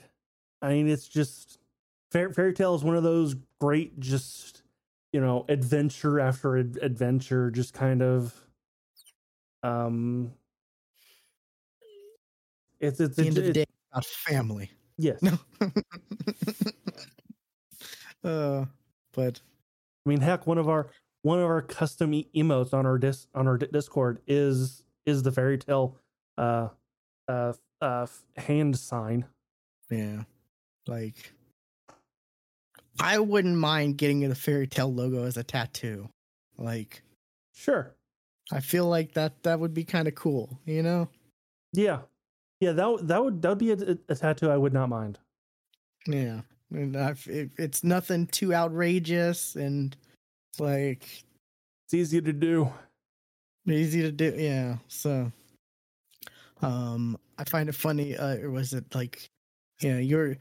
I 0.61 0.69
mean, 0.69 0.89
it's 0.89 1.07
just 1.07 1.57
Fairy, 2.11 2.33
Fairy 2.33 2.53
Tail 2.53 2.75
is 2.75 2.83
one 2.83 2.95
of 2.95 3.03
those 3.03 3.35
great, 3.59 3.99
just 3.99 4.63
you 5.13 5.19
know, 5.21 5.45
adventure 5.49 6.19
after 6.19 6.57
ad- 6.57 6.79
adventure, 6.81 7.51
just 7.51 7.73
kind 7.73 8.01
of. 8.01 8.33
Um, 9.63 10.31
it's 12.79 12.99
it's, 12.99 13.15
the 13.15 13.25
end 13.25 13.37
of 13.37 13.43
the 13.43 13.49
it's 13.49 13.59
day, 13.59 13.65
about 13.91 14.05
family. 14.05 14.71
yes. 14.97 15.21
No. 15.21 15.37
uh, 18.23 18.65
but 19.13 19.41
I 20.05 20.09
mean, 20.09 20.21
heck, 20.21 20.47
one 20.47 20.57
of 20.57 20.67
our 20.67 20.87
one 21.21 21.39
of 21.39 21.45
our 21.45 21.61
custom 21.61 22.11
emotes 22.11 22.73
on 22.73 22.85
our 22.85 22.97
dis 22.97 23.27
on 23.35 23.47
our 23.47 23.57
di- 23.57 23.67
Discord 23.71 24.21
is 24.27 24.83
is 25.05 25.23
the 25.23 25.31
fairy 25.31 25.57
tail 25.57 25.97
uh 26.37 26.69
uh 27.27 27.53
uh 27.81 28.07
hand 28.37 28.77
sign. 28.77 29.25
yeah, 29.89 30.23
like 30.87 31.33
I 33.01 33.19
wouldn't 33.19 33.57
mind 33.57 33.97
getting 33.97 34.27
the 34.27 34.35
fairy 34.35 34.67
tail 34.67 34.93
logo 34.93 35.23
as 35.25 35.37
a 35.37 35.43
tattoo. 35.43 36.09
Like 36.57 37.01
Sure. 37.53 37.95
I 38.51 38.59
feel 38.59 38.87
like 38.87 39.13
that 39.13 39.43
that 39.43 39.59
would 39.59 39.73
be 39.73 39.83
kind 39.83 40.07
of 40.07 40.15
cool, 40.15 40.59
you 40.65 40.83
know? 40.83 41.07
Yeah. 41.73 42.01
Yeah, 42.59 42.73
that 42.73 43.07
that 43.07 43.23
would 43.23 43.41
that 43.41 43.49
would 43.49 43.57
be 43.57 43.71
a, 43.71 43.97
a 44.09 44.15
tattoo 44.15 44.49
I 44.49 44.57
would 44.57 44.73
not 44.73 44.89
mind. 44.89 45.17
Yeah, 46.07 46.41
and 46.71 46.95
it, 46.95 47.51
it's 47.57 47.83
nothing 47.83 48.27
too 48.27 48.53
outrageous 48.53 49.55
and 49.55 49.95
like 50.59 51.03
It's 51.85 51.93
easy 51.93 52.21
to 52.21 52.33
do. 52.33 52.71
easy 53.67 54.01
to 54.01 54.11
do. 54.11 54.33
Yeah, 54.37 54.77
so 54.87 55.31
um, 56.61 57.17
I 57.37 57.43
find 57.45 57.67
it 57.69 57.75
funny. 57.75 58.15
Uh, 58.15 58.37
or 58.37 58.51
was 58.51 58.73
it 58.73 58.93
like, 58.93 59.29
yeah, 59.81 59.97
your 59.97 60.37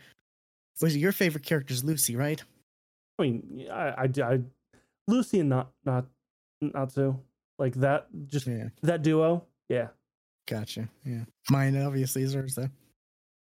was 0.80 0.94
it 0.94 0.98
your 0.98 1.12
favorite 1.12 1.44
character 1.44 1.72
is 1.72 1.84
Lucy, 1.84 2.16
right? 2.16 2.42
I 3.20 3.22
mean, 3.22 3.66
I, 3.70 3.74
I, 3.74 4.08
I 4.22 4.40
Lucy 5.06 5.40
and 5.40 5.48
not 5.48 5.70
not 5.84 6.06
not 6.60 6.92
so 6.92 7.20
like 7.58 7.74
that. 7.76 8.06
Just 8.26 8.46
Yeah, 8.46 8.68
that 8.82 9.02
duo. 9.02 9.44
Yeah. 9.68 9.88
gotcha. 10.48 10.88
Yeah, 11.04 11.24
mine 11.50 11.80
obviously 11.80 12.22
is 12.22 12.34
hers 12.34 12.54
though. 12.54 12.70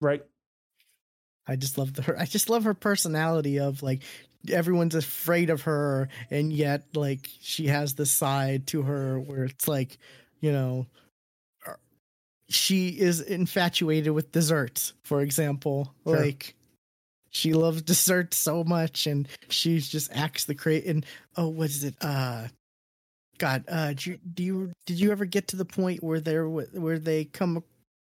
Right. 0.01 0.25
I 1.47 1.57
just 1.57 1.79
love 1.79 1.95
the, 1.95 2.03
her. 2.03 2.19
I 2.19 2.27
just 2.27 2.51
love 2.51 2.65
her 2.65 2.75
personality 2.75 3.59
of 3.59 3.83
like 3.83 4.03
everyone's 4.51 4.95
afraid 4.95 5.51
of 5.51 5.63
her, 5.63 6.09
and 6.31 6.53
yet 6.53 6.85
like 6.95 7.29
she 7.41 7.69
has 7.69 7.95
this 7.95 8.11
side 8.11 8.67
to 8.69 8.83
her 8.83 9.19
where 9.19 9.45
it's 9.45 9.67
like, 9.67 9.99
you 10.41 10.53
know, 10.53 10.87
uh, 11.67 11.73
she 12.51 12.89
is 12.89 13.21
infatuated 13.21 14.13
with 14.13 14.33
desserts, 14.33 14.93
for 15.05 15.23
example. 15.23 15.95
Sure. 16.07 16.21
Like 16.21 16.55
she 17.31 17.53
loves 17.53 17.83
desserts 17.83 18.37
so 18.37 18.65
much, 18.65 19.07
and 19.07 19.29
she's 19.49 19.89
just 19.89 20.11
acts 20.15 20.45
the 20.45 20.55
crate. 20.55 20.87
And 20.87 21.05
oh, 21.37 21.49
what 21.49 21.69
is 21.71 21.85
it? 21.85 21.95
Uh, 22.01 22.49
God, 23.39 23.65
uh, 23.69 23.93
do 23.95 24.11
you, 24.11 24.19
do 24.35 24.43
you 24.43 24.73
did 24.87 24.99
you 25.01 25.13
ever 25.13 25.25
get 25.25 25.49
to 25.49 25.57
the 25.57 25.65
point 25.65 26.03
where 26.03 26.21
they're 26.21 26.49
where 26.49 26.99
they 26.99 27.25
come 27.27 27.63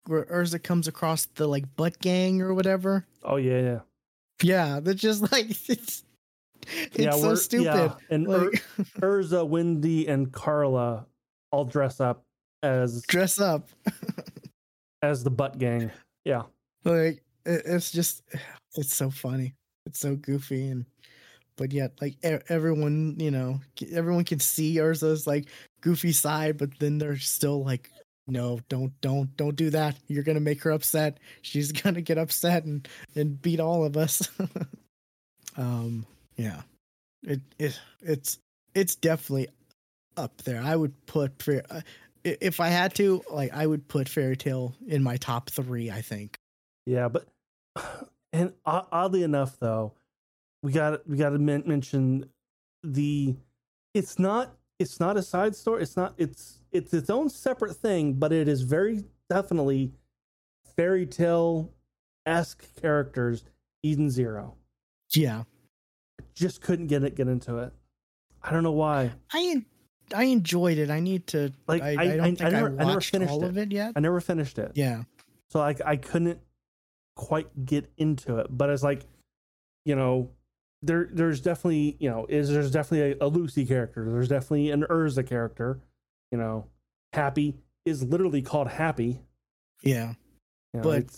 where 0.06 0.24
Erza 0.26 0.62
comes 0.62 0.88
across 0.88 1.26
the 1.36 1.48
like 1.48 1.66
butt 1.76 2.00
gang 2.00 2.42
or 2.42 2.54
whatever? 2.54 3.06
Oh 3.24 3.36
yeah, 3.38 3.60
yeah. 3.62 3.80
Yeah, 4.42 4.80
they're 4.82 4.94
just 4.94 5.32
like 5.32 5.50
it's 5.70 6.04
it's 6.68 6.98
yeah, 6.98 7.12
so 7.12 7.36
stupid. 7.36 7.66
yeah, 7.66 7.94
And 8.10 8.28
Ur- 8.28 8.52
Like 8.52 8.64
Erza, 9.02 9.48
Wendy, 9.48 10.08
and 10.08 10.32
Carla 10.32 11.06
all 11.52 11.66
dress 11.66 12.00
up 12.00 12.24
as 12.64 13.02
dress 13.04 13.40
up. 13.40 13.68
as 15.02 15.24
the 15.24 15.30
butt 15.30 15.58
gang. 15.58 15.92
Yeah. 16.26 16.44
like 16.84 17.22
it's 17.46 17.92
just 17.92 18.24
it's 18.78 18.96
so 18.96 19.10
funny. 19.10 19.54
It's 19.86 20.00
so 20.00 20.16
goofy 20.16 20.68
and 20.68 20.86
but 21.56 21.72
yet 21.74 21.94
like 22.02 22.18
everyone, 22.50 23.16
you 23.18 23.32
know, 23.32 23.60
everyone 23.92 24.26
can 24.26 24.40
see 24.40 24.76
Erza's 24.76 25.26
like 25.26 25.48
goofy 25.82 26.12
side, 26.12 26.58
but 26.58 26.78
then 26.80 27.00
they're 27.00 27.18
still 27.18 27.64
like 27.64 27.90
no, 28.28 28.60
don't 28.70 29.00
don't 29.02 29.36
don't 29.38 29.56
do 29.56 29.70
that. 29.72 29.98
You're 30.08 30.24
going 30.24 30.36
to 30.36 30.42
make 30.42 30.62
her 30.64 30.72
upset. 30.72 31.20
She's 31.42 31.72
going 31.84 31.96
to 31.96 32.02
get 32.02 32.18
upset 32.18 32.66
and 32.66 32.88
and 33.16 33.42
beat 33.42 33.60
all 33.60 33.86
of 33.86 33.98
us. 33.98 34.30
um 35.58 36.06
yeah. 36.36 36.62
It 37.24 37.42
it 37.58 37.80
it's 38.02 38.38
it's 38.76 38.96
definitely 38.96 39.48
up 40.16 40.38
there. 40.44 40.62
I 40.62 40.76
would 40.76 41.06
put 41.08 41.42
Fair- 41.42 41.66
uh, 41.70 41.82
if 42.24 42.60
I 42.60 42.68
had 42.68 42.94
to, 42.96 43.24
like 43.32 43.54
I 43.54 43.66
would 43.66 43.88
put 43.88 44.10
Fairy 44.10 44.36
Tail 44.36 44.76
in 44.88 45.04
my 45.04 45.18
top 45.18 45.50
3, 45.50 45.92
I 45.92 46.02
think. 46.02 46.38
Yeah, 46.86 47.08
but 47.08 47.28
and 48.34 48.54
oddly 48.66 49.24
enough, 49.24 49.58
though, 49.60 49.94
we 50.64 50.72
got 50.72 51.08
we 51.08 51.18
got 51.18 51.30
to 51.32 51.40
men- 51.40 51.64
mention 51.66 52.30
the. 52.84 53.36
It's 53.94 54.20
not 54.20 54.56
it's 54.80 55.00
not 55.00 55.18
a 55.18 55.24
side 55.24 55.56
story. 55.56 55.82
It's 55.82 55.98
not 55.98 56.14
it's 56.18 56.60
it's 56.72 56.94
its 56.94 57.10
own 57.10 57.30
separate 57.30 57.76
thing, 57.76 58.14
but 58.14 58.32
it 58.32 58.48
is 58.48 58.62
very 58.62 59.04
definitely 59.30 59.92
fairy 60.76 61.06
tail 61.06 61.72
esque 62.26 62.66
characters. 62.82 63.44
Eden 63.84 64.10
Zero 64.10 64.56
Yeah. 65.14 65.44
just 66.36 66.62
couldn't 66.62 66.88
get 66.88 67.04
it 67.04 67.16
get 67.16 67.28
into 67.28 67.58
it. 67.60 67.72
I 68.44 68.52
don't 68.52 68.64
know 68.64 68.72
why. 68.74 69.14
I 69.32 69.64
I 70.14 70.24
enjoyed 70.26 70.78
it. 70.78 70.90
I 70.90 71.00
need 71.00 71.28
to 71.28 71.52
Like, 71.68 71.82
I, 71.82 71.90
I- 71.90 71.92
I, 71.92 72.08
don't 72.08 72.20
I- 72.20 72.24
think 72.26 72.42
I 72.42 72.50
never- 72.50 72.76
I 72.82 72.86
never 72.86 73.02
finished 73.02 73.32
all 73.32 73.44
it. 73.44 73.48
of 73.48 73.58
it 73.58 73.72
yet. 73.72 73.94
I 73.96 74.00
never 74.00 74.20
finished 74.20 74.58
it. 74.60 74.72
Yeah. 74.76 75.04
so 75.50 75.60
like 75.60 75.80
I 75.86 75.96
couldn't 75.96 76.40
quite 77.18 77.66
get 77.66 77.92
into 77.98 78.38
it. 78.38 78.48
But 78.50 78.70
it's 78.70 78.84
like, 78.84 79.04
you 79.86 79.96
know, 79.96 80.30
there 80.82 81.10
there's 81.12 81.42
definitely 81.42 81.98
you 82.00 82.10
know 82.10 82.26
is 82.30 82.50
there's 82.50 82.72
definitely 82.72 83.18
a, 83.20 83.26
a 83.26 83.28
Lucy 83.28 83.66
character. 83.66 84.10
There's 84.10 84.30
definitely 84.30 84.72
an 84.72 84.84
Erza 84.84 85.28
character. 85.28 85.80
You 86.32 86.38
know, 86.38 86.68
Happy 87.14 87.56
is 87.86 88.04
literally 88.04 88.42
called 88.42 88.68
Happy. 88.70 89.20
Yeah. 89.82 90.14
You 90.74 90.82
know, 90.82 90.84
But- 90.84 91.18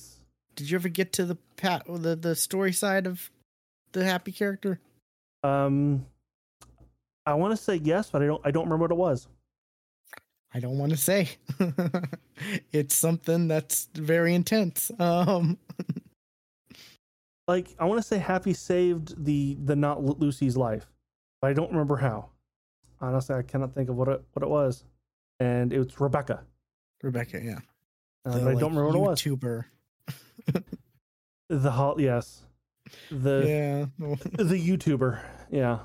Did 0.56 0.70
you 0.70 0.76
ever 0.78 0.89
get 0.89 1.14
to 1.14 1.26
the 1.26 1.36
pat 1.58 1.84
the 1.88 2.16
the 2.16 2.36
story 2.36 2.74
side 2.74 3.06
of 3.08 3.30
the 3.91 4.04
happy 4.06 4.32
character? 4.32 4.80
um, 5.43 6.06
I 7.26 7.34
want 7.36 7.56
to 7.56 7.64
say 7.64 7.76
yes, 7.76 8.10
but 8.12 8.22
I 8.22 8.26
don't 8.26 8.41
I 8.45 8.52
don't 8.52 8.66
remember 8.66 8.84
what 8.86 8.91
it 8.91 8.97
was. 8.97 9.28
I 10.54 10.60
don't 10.60 10.78
want 10.78 10.91
to 10.91 10.97
say. 10.97 11.30
it's 12.72 12.95
something 12.95 13.47
that's 13.47 13.88
very 13.93 14.34
intense. 14.34 14.91
Um 15.00 15.58
Like 17.47 17.74
I 17.80 17.86
want 17.86 18.00
to 18.00 18.08
say 18.08 18.20
Happy 18.20 18.54
saved 18.54 19.26
the 19.26 19.58
the 19.66 19.76
not 19.76 20.04
Lucy's 20.04 20.56
life, 20.56 20.86
but 21.41 21.50
I 21.50 21.54
don't 21.54 21.72
remember 21.72 21.95
how. 21.95 22.30
Honestly, 23.02 23.36
I 23.36 23.41
cannot 23.41 23.74
think 23.74 23.89
of 23.89 23.95
what 23.95 24.08
it 24.08 24.22
what 24.34 24.43
it 24.43 24.50
was, 24.50 24.84
and 25.39 25.74
it 25.74 25.80
was 25.80 26.00
Rebecca. 26.00 26.43
Rebecca, 27.02 27.41
yeah. 27.43 27.58
Uh, 28.24 28.34
The, 28.34 28.39
but 28.39 28.41
I 28.41 28.52
like, 28.52 28.60
don't 28.60 28.76
remember 28.76 29.00
what 29.00 29.08
it 29.08 29.10
was. 29.10 29.22
YouTuber. 29.24 29.66
The 31.50 31.72
hol 31.72 32.00
yes, 32.00 32.43
the 33.10 33.89
yeah. 33.97 34.06
the 34.38 34.56
YouTuber, 34.56 35.20
yeah. 35.50 35.80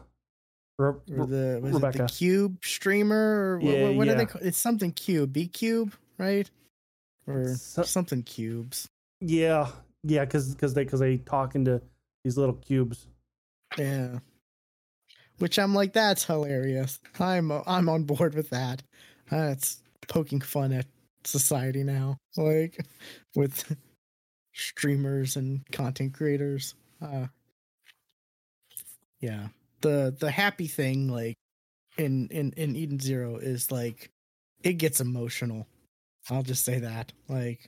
Re- 0.79 0.93
the 1.07 1.61
was 1.63 1.77
it 1.77 1.93
the 1.99 2.07
Cube 2.13 2.59
streamer 2.65 3.17
or 3.55 3.59
what, 3.61 3.65
Yeah, 3.73 3.83
what, 3.89 3.95
what 3.95 4.09
are 4.09 4.15
they? 4.17 4.27
ca- 4.27 4.41
It's 4.43 4.59
something 4.59 4.91
Cube, 4.93 5.33
B 5.33 5.47
Cube, 5.47 5.95
right? 6.19 6.51
Or 7.27 7.55
So- 7.55 7.85
something 7.85 8.23
cubes. 8.25 8.89
yeah, 9.21 9.71
yeah, 10.03 10.25
because 10.25 10.53
because 10.55 10.75
they 10.75 10.85
because 10.85 11.01
they 11.01 11.19
talk 11.19 11.55
into 11.55 11.81
these 12.25 12.37
little 12.37 12.57
cubes. 12.57 13.07
Yeah. 13.79 14.19
which 15.39 15.59
I'm 15.59 15.75
like, 15.75 15.93
that's 15.93 16.25
hilarious. 16.25 17.01
I'm 17.21 17.51
I'm 17.53 17.89
on 17.89 18.05
board 18.05 18.35
with 18.35 18.51
that. 18.51 18.83
That's 19.31 19.81
poking 20.09 20.41
fun 20.41 20.73
at 20.73 20.87
society 21.25 21.83
now, 21.85 22.19
like 22.37 22.85
with 23.35 23.77
streamers 24.53 25.37
and 25.37 25.65
content 25.73 26.15
creators. 26.15 26.75
Uh, 27.01 27.27
yeah, 29.21 29.49
the 29.81 30.15
the 30.19 30.31
happy 30.31 30.67
thing, 30.67 31.09
like 31.09 31.37
in 31.97 32.29
in 32.29 32.53
in 32.57 32.77
Eden 32.77 33.01
Zero, 33.01 33.37
is 33.37 33.71
like 33.71 34.11
it 34.63 34.75
gets 34.75 35.01
emotional. 35.01 35.67
I'll 36.31 36.43
just 36.43 36.65
say 36.65 36.81
that, 36.81 37.13
like. 37.29 37.67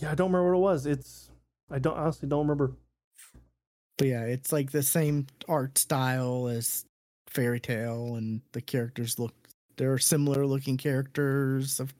Yeah, 0.00 0.12
I 0.12 0.14
don't 0.14 0.32
remember 0.32 0.52
what 0.52 0.58
it 0.58 0.72
was. 0.72 0.86
It's 0.86 1.30
I 1.70 1.78
don't 1.78 1.96
honestly 1.96 2.28
don't 2.28 2.40
remember. 2.40 2.72
But 3.98 4.06
yeah, 4.06 4.22
it's 4.22 4.52
like 4.52 4.70
the 4.70 4.82
same 4.82 5.26
art 5.48 5.76
style 5.76 6.48
as 6.48 6.84
Fairy 7.28 7.60
Tail 7.60 8.14
and 8.16 8.40
the 8.52 8.60
characters 8.60 9.18
look 9.18 9.34
there 9.76 9.92
are 9.92 9.98
similar 9.98 10.46
looking 10.46 10.76
characters 10.76 11.80
of 11.80 11.94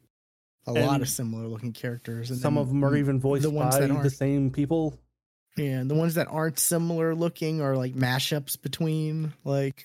a 0.67 0.73
lot 0.73 1.01
of 1.01 1.09
similar 1.09 1.47
looking 1.47 1.73
characters, 1.73 2.31
and 2.31 2.39
Some 2.39 2.59
of 2.59 2.69
them 2.69 2.85
are 2.85 2.95
even 2.95 3.19
voiced 3.19 3.43
the 3.43 3.51
ones 3.51 3.75
by 3.75 3.87
that 3.87 4.03
the 4.03 4.11
same 4.11 4.51
people. 4.51 4.99
Yeah, 5.57 5.81
and 5.81 5.91
the 5.91 5.95
ones 5.95 6.15
that 6.15 6.29
aren't 6.29 6.59
similar 6.59 7.15
looking 7.15 7.61
are 7.61 7.77
like 7.77 7.95
mashups 7.95 8.61
between 8.61 9.33
like 9.45 9.85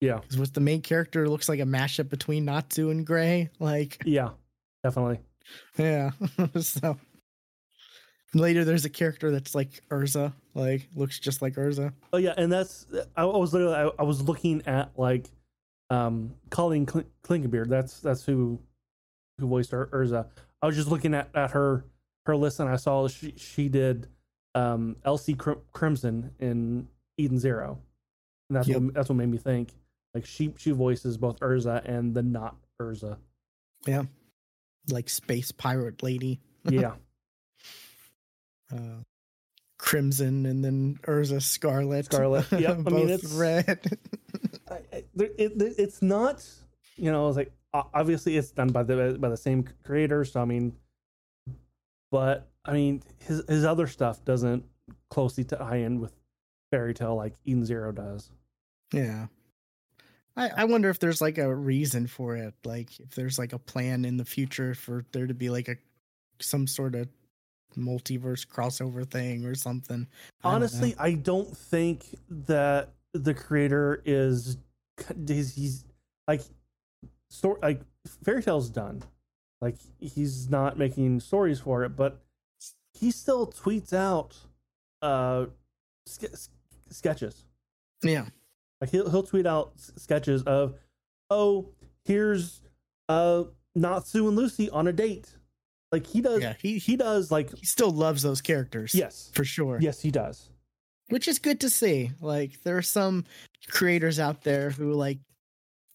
Yeah, 0.00 0.18
'cause 0.20 0.38
what 0.38 0.54
the 0.54 0.60
main 0.60 0.82
character 0.82 1.28
looks 1.28 1.48
like 1.48 1.60
a 1.60 1.64
mashup 1.64 2.08
between 2.08 2.44
Natsu 2.46 2.90
and 2.90 3.06
Gray, 3.06 3.50
like 3.60 4.02
yeah, 4.04 4.30
definitely. 4.82 5.20
yeah. 5.78 6.10
so 6.60 6.96
later, 8.34 8.64
there's 8.64 8.84
a 8.84 8.90
character 8.90 9.30
that's 9.30 9.54
like 9.54 9.82
Erza, 9.90 10.32
like 10.54 10.88
looks 10.96 11.18
just 11.20 11.42
like 11.42 11.54
Erza. 11.54 11.92
Oh 12.12 12.18
yeah, 12.18 12.34
and 12.36 12.50
that's 12.52 12.86
I 13.16 13.24
was 13.24 13.52
literally 13.52 13.74
I, 13.76 13.90
I 13.98 14.02
was 14.02 14.22
looking 14.22 14.62
at 14.66 14.98
like 14.98 15.26
um 15.90 16.34
Colleen 16.50 16.88
Cl- 16.88 17.04
Clinkenbeard. 17.22 17.68
That's 17.68 18.00
that's 18.00 18.24
who 18.24 18.58
who 19.38 19.46
voiced 19.48 19.72
Ur- 19.72 19.90
Erza. 19.92 20.26
I 20.62 20.66
was 20.66 20.76
just 20.76 20.88
looking 20.88 21.14
at, 21.14 21.28
at 21.34 21.50
her 21.52 21.84
her 22.26 22.34
list 22.36 22.58
and 22.58 22.68
I 22.70 22.76
saw 22.76 23.06
she 23.06 23.34
she 23.36 23.68
did 23.68 24.08
um 24.54 24.96
Elsie 25.04 25.34
Crim- 25.34 25.60
Crimson 25.72 26.30
in 26.38 26.88
Eden 27.18 27.38
Zero, 27.38 27.78
and 28.48 28.56
that's 28.56 28.68
Yep. 28.68 28.82
what 28.82 28.94
that's 28.94 29.08
what 29.08 29.16
made 29.16 29.28
me 29.28 29.38
think 29.38 29.74
like 30.14 30.26
she 30.26 30.52
she 30.58 30.70
voices 30.70 31.16
both 31.16 31.38
Erza 31.40 31.82
and 31.84 32.14
the 32.14 32.22
not 32.22 32.56
Erza. 32.80 33.18
Yeah. 33.86 34.04
Like 34.90 35.08
space 35.08 35.50
pirate 35.52 36.02
lady, 36.02 36.40
Yeah, 36.68 36.94
uh, 38.72 39.02
Crimson, 39.78 40.46
and 40.46 40.64
then 40.64 40.98
Erza 41.04 41.40
Scarlet. 41.42 42.06
Scarlet. 42.06 42.46
Yep, 42.52 42.70
I 42.70 42.74
both 42.82 42.92
mean, 42.94 43.08
it's- 43.10 43.32
red. 43.32 43.98
I, 44.70 44.74
I, 44.74 45.04
it, 45.16 45.32
it, 45.38 45.52
it's 45.78 46.00
not 46.00 46.46
you 46.96 47.12
know 47.12 47.28
it's 47.28 47.36
like 47.36 47.52
obviously 47.74 48.36
it's 48.36 48.50
done 48.50 48.68
by 48.68 48.82
the 48.82 49.16
by 49.20 49.28
the 49.28 49.36
same 49.36 49.64
creator 49.84 50.24
so 50.24 50.40
i 50.40 50.44
mean 50.46 50.72
but 52.10 52.48
i 52.64 52.72
mean 52.72 53.02
his 53.18 53.42
his 53.48 53.64
other 53.64 53.86
stuff 53.86 54.24
doesn't 54.24 54.64
closely 55.10 55.44
tie 55.44 55.76
in 55.76 56.00
with 56.00 56.12
fairy 56.70 56.94
tail 56.94 57.14
like 57.14 57.34
eden 57.44 57.64
zero 57.64 57.92
does 57.92 58.30
yeah. 58.94 59.26
I, 60.36 60.50
I 60.58 60.64
wonder 60.64 60.90
if 60.90 60.98
there's 60.98 61.20
like 61.20 61.38
a 61.38 61.54
reason 61.54 62.06
for 62.06 62.36
it, 62.36 62.54
like 62.64 62.98
if 63.00 63.14
there's 63.14 63.38
like 63.38 63.52
a 63.52 63.58
plan 63.58 64.04
in 64.04 64.16
the 64.16 64.24
future 64.24 64.74
for 64.74 65.04
there 65.12 65.26
to 65.26 65.34
be 65.34 65.50
like 65.50 65.68
a 65.68 65.76
some 66.40 66.66
sort 66.66 66.94
of 66.94 67.08
multiverse 67.76 68.46
crossover 68.46 69.08
thing 69.08 69.44
or 69.44 69.54
something. 69.54 70.06
I 70.42 70.48
don't 70.48 70.54
honestly 70.54 70.94
i 70.98 71.12
don't 71.12 71.56
think 71.56 72.04
that 72.28 72.90
the 73.12 73.34
creator 73.34 74.02
is 74.04 74.56
he's, 75.26 75.54
he's 75.54 75.84
like 76.28 76.42
story 77.30 77.58
like 77.62 77.80
fairy 78.24 78.42
tail's 78.42 78.70
done 78.70 79.02
like 79.60 79.76
he's 79.98 80.50
not 80.50 80.78
making 80.78 81.20
stories 81.20 81.60
for 81.60 81.84
it 81.84 81.96
but 81.96 82.23
he 82.94 83.10
still 83.10 83.46
tweets 83.46 83.92
out 83.92 84.36
uh 85.02 85.46
ske- 86.06 86.34
sketches 86.90 87.44
yeah, 88.02 88.26
like 88.80 88.90
he'll, 88.90 89.08
he'll 89.10 89.22
tweet 89.22 89.46
out 89.46 89.72
s- 89.76 89.92
sketches 89.96 90.42
of 90.42 90.74
oh 91.30 91.68
here's 92.04 92.60
uh 93.08 93.44
natsu 93.74 94.28
and 94.28 94.36
lucy 94.36 94.68
on 94.70 94.86
a 94.86 94.92
date 94.92 95.36
like 95.90 96.06
he 96.06 96.20
does 96.20 96.42
yeah, 96.42 96.54
he 96.60 96.78
he 96.78 96.96
does 96.96 97.30
like 97.30 97.54
he 97.56 97.64
still 97.66 97.90
loves 97.90 98.22
those 98.22 98.40
characters. 98.40 98.94
yes 98.94 99.30
for 99.34 99.44
sure. 99.44 99.78
yes 99.80 100.00
he 100.00 100.10
does 100.10 100.50
which 101.08 101.28
is 101.28 101.38
good 101.38 101.60
to 101.60 101.68
see. 101.68 102.12
Like 102.20 102.62
there 102.62 102.76
are 102.78 102.82
some 102.82 103.24
creators 103.68 104.18
out 104.18 104.42
there 104.42 104.70
who 104.70 104.92
like 104.94 105.18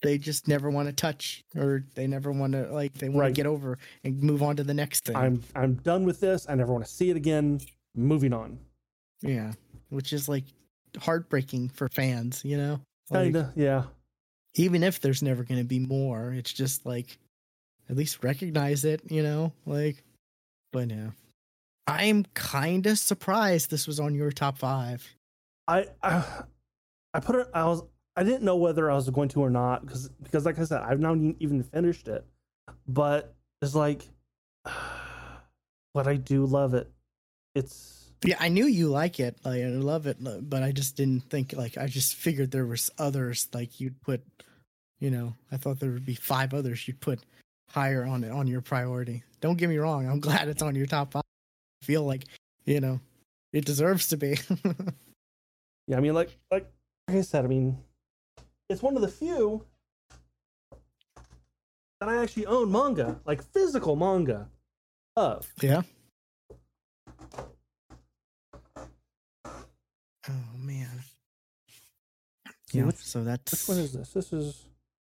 they 0.02 0.18
just 0.18 0.48
never 0.48 0.70
want 0.70 0.88
to 0.88 0.94
touch 0.94 1.44
or 1.58 1.84
they 1.96 2.08
never 2.08 2.32
want 2.32 2.54
to 2.54 2.72
like 2.74 2.94
they 2.94 3.10
want 3.10 3.20
Right. 3.20 3.28
to 3.28 3.34
get 3.34 3.46
over 3.46 3.78
and 4.04 4.22
move 4.24 4.42
on 4.44 4.56
to 4.58 4.64
the 4.64 4.74
next 4.74 5.04
thing. 5.06 5.16
i'm 5.16 5.44
i'm 5.56 5.76
done 5.76 6.06
with 6.06 6.20
this 6.20 6.46
i 6.50 6.56
never 6.56 6.72
want 6.72 6.86
to 6.86 6.92
see 6.92 7.10
it 7.10 7.18
again 7.18 7.60
moving 7.96 8.34
on 8.34 8.58
yeah, 9.22 9.52
which 9.90 10.14
is 10.14 10.30
like 10.30 10.46
heartbreaking 10.98 11.68
for 11.70 11.90
fans, 11.90 12.42
you 12.46 12.56
know. 12.56 12.80
Like, 13.10 13.24
kinda 13.34 13.52
yeah 13.56 13.84
even 14.56 14.82
if 14.84 15.00
there's 15.02 15.22
never 15.22 15.44
going 15.44 15.60
to 15.60 15.66
be 15.66 15.80
more, 15.80 16.32
it's 16.34 16.52
just 16.54 16.86
like 16.86 17.18
at 17.90 17.96
least 17.98 18.24
recognize 18.24 18.86
it, 18.86 19.02
you 19.12 19.22
know? 19.24 19.52
Like 19.66 20.04
but 20.72 20.90
yeah. 20.90 21.10
I'm 21.88 22.24
kind 22.34 22.86
of 22.88 22.98
surprised 23.00 23.70
this 23.72 23.88
was 23.88 24.00
on 24.00 24.14
your 24.16 24.32
top 24.32 24.58
5. 24.58 25.06
I, 25.68 25.86
I 26.04 26.44
I 27.14 27.20
put 27.20 27.36
it. 27.36 27.48
I 27.54 27.66
was. 27.66 27.84
I 28.20 28.24
didn't 28.24 28.44
know 28.44 28.58
whether 28.58 28.92
I 28.92 28.96
was 28.96 29.10
going 29.10 29.30
to 29.30 29.42
or 29.42 29.50
not 29.50 29.86
because 29.86 30.10
because 30.22 30.46
like 30.46 30.60
I 30.60 30.66
said, 30.66 30.82
I've 30.82 31.00
not 31.00 31.18
even 31.40 31.64
finished 31.64 32.10
it. 32.10 32.26
But 32.86 33.34
it's 33.62 33.76
like, 33.76 34.04
but 35.94 36.06
I 36.06 36.18
do 36.18 36.46
love 36.46 36.74
it. 36.74 36.92
It's 37.56 38.12
Yeah, 38.26 38.36
I 38.38 38.50
knew 38.50 38.66
you 38.66 38.90
like 38.90 39.22
it. 39.22 39.38
Like 39.46 39.64
I 39.64 39.68
love 39.68 40.06
it, 40.06 40.18
but 40.20 40.64
I 40.64 40.74
just 40.74 40.98
didn't 40.98 41.30
think 41.30 41.54
like 41.54 41.78
I 41.78 41.88
just 41.88 42.16
figured 42.16 42.52
there 42.52 42.66
was 42.66 42.92
others 42.98 43.48
like 43.54 43.80
you'd 43.80 44.02
put, 44.02 44.22
you 45.00 45.12
know, 45.12 45.36
I 45.50 45.56
thought 45.56 45.80
there 45.80 45.92
would 45.92 46.06
be 46.06 46.16
five 46.16 46.54
others 46.54 46.86
you'd 46.90 47.00
put 47.00 47.22
higher 47.70 48.04
on 48.04 48.26
it 48.26 48.32
on 48.32 48.48
your 48.48 48.60
priority. 48.60 49.24
Don't 49.40 49.58
get 49.58 49.70
me 49.70 49.78
wrong, 49.78 50.10
I'm 50.10 50.20
glad 50.28 50.50
it's 50.50 50.62
on 50.62 50.76
your 50.76 50.88
top 50.88 51.14
5. 51.14 51.24
I 51.24 51.86
feel 51.86 52.04
like, 52.04 52.26
you 52.66 52.82
know, 52.82 53.00
it 53.54 53.64
deserves 53.64 54.08
to 54.08 54.18
be. 54.18 54.38
yeah. 55.88 55.96
I 55.96 56.02
mean, 56.02 56.14
like 56.14 56.36
like 56.52 56.70
like 57.08 57.18
I 57.18 57.22
said, 57.22 57.46
I 57.46 57.48
mean, 57.48 57.78
it's 58.70 58.82
one 58.82 58.96
of 58.96 59.02
the 59.02 59.08
few 59.08 59.66
that 62.00 62.08
I 62.10 62.22
actually 62.22 62.46
own 62.46 62.72
manga, 62.72 63.20
like 63.26 63.44
physical 63.44 63.96
manga, 63.96 64.48
of. 65.16 65.52
yeah. 65.62 65.82
Oh 70.28 70.34
man. 70.60 70.88
Yeah, 72.72 72.86
which- 72.86 72.98
so 72.98 73.24
that's 73.24 73.52
Which 73.52 73.68
one 73.68 73.78
is 73.84 73.94
this? 73.94 74.14
This 74.14 74.32
is 74.32 74.66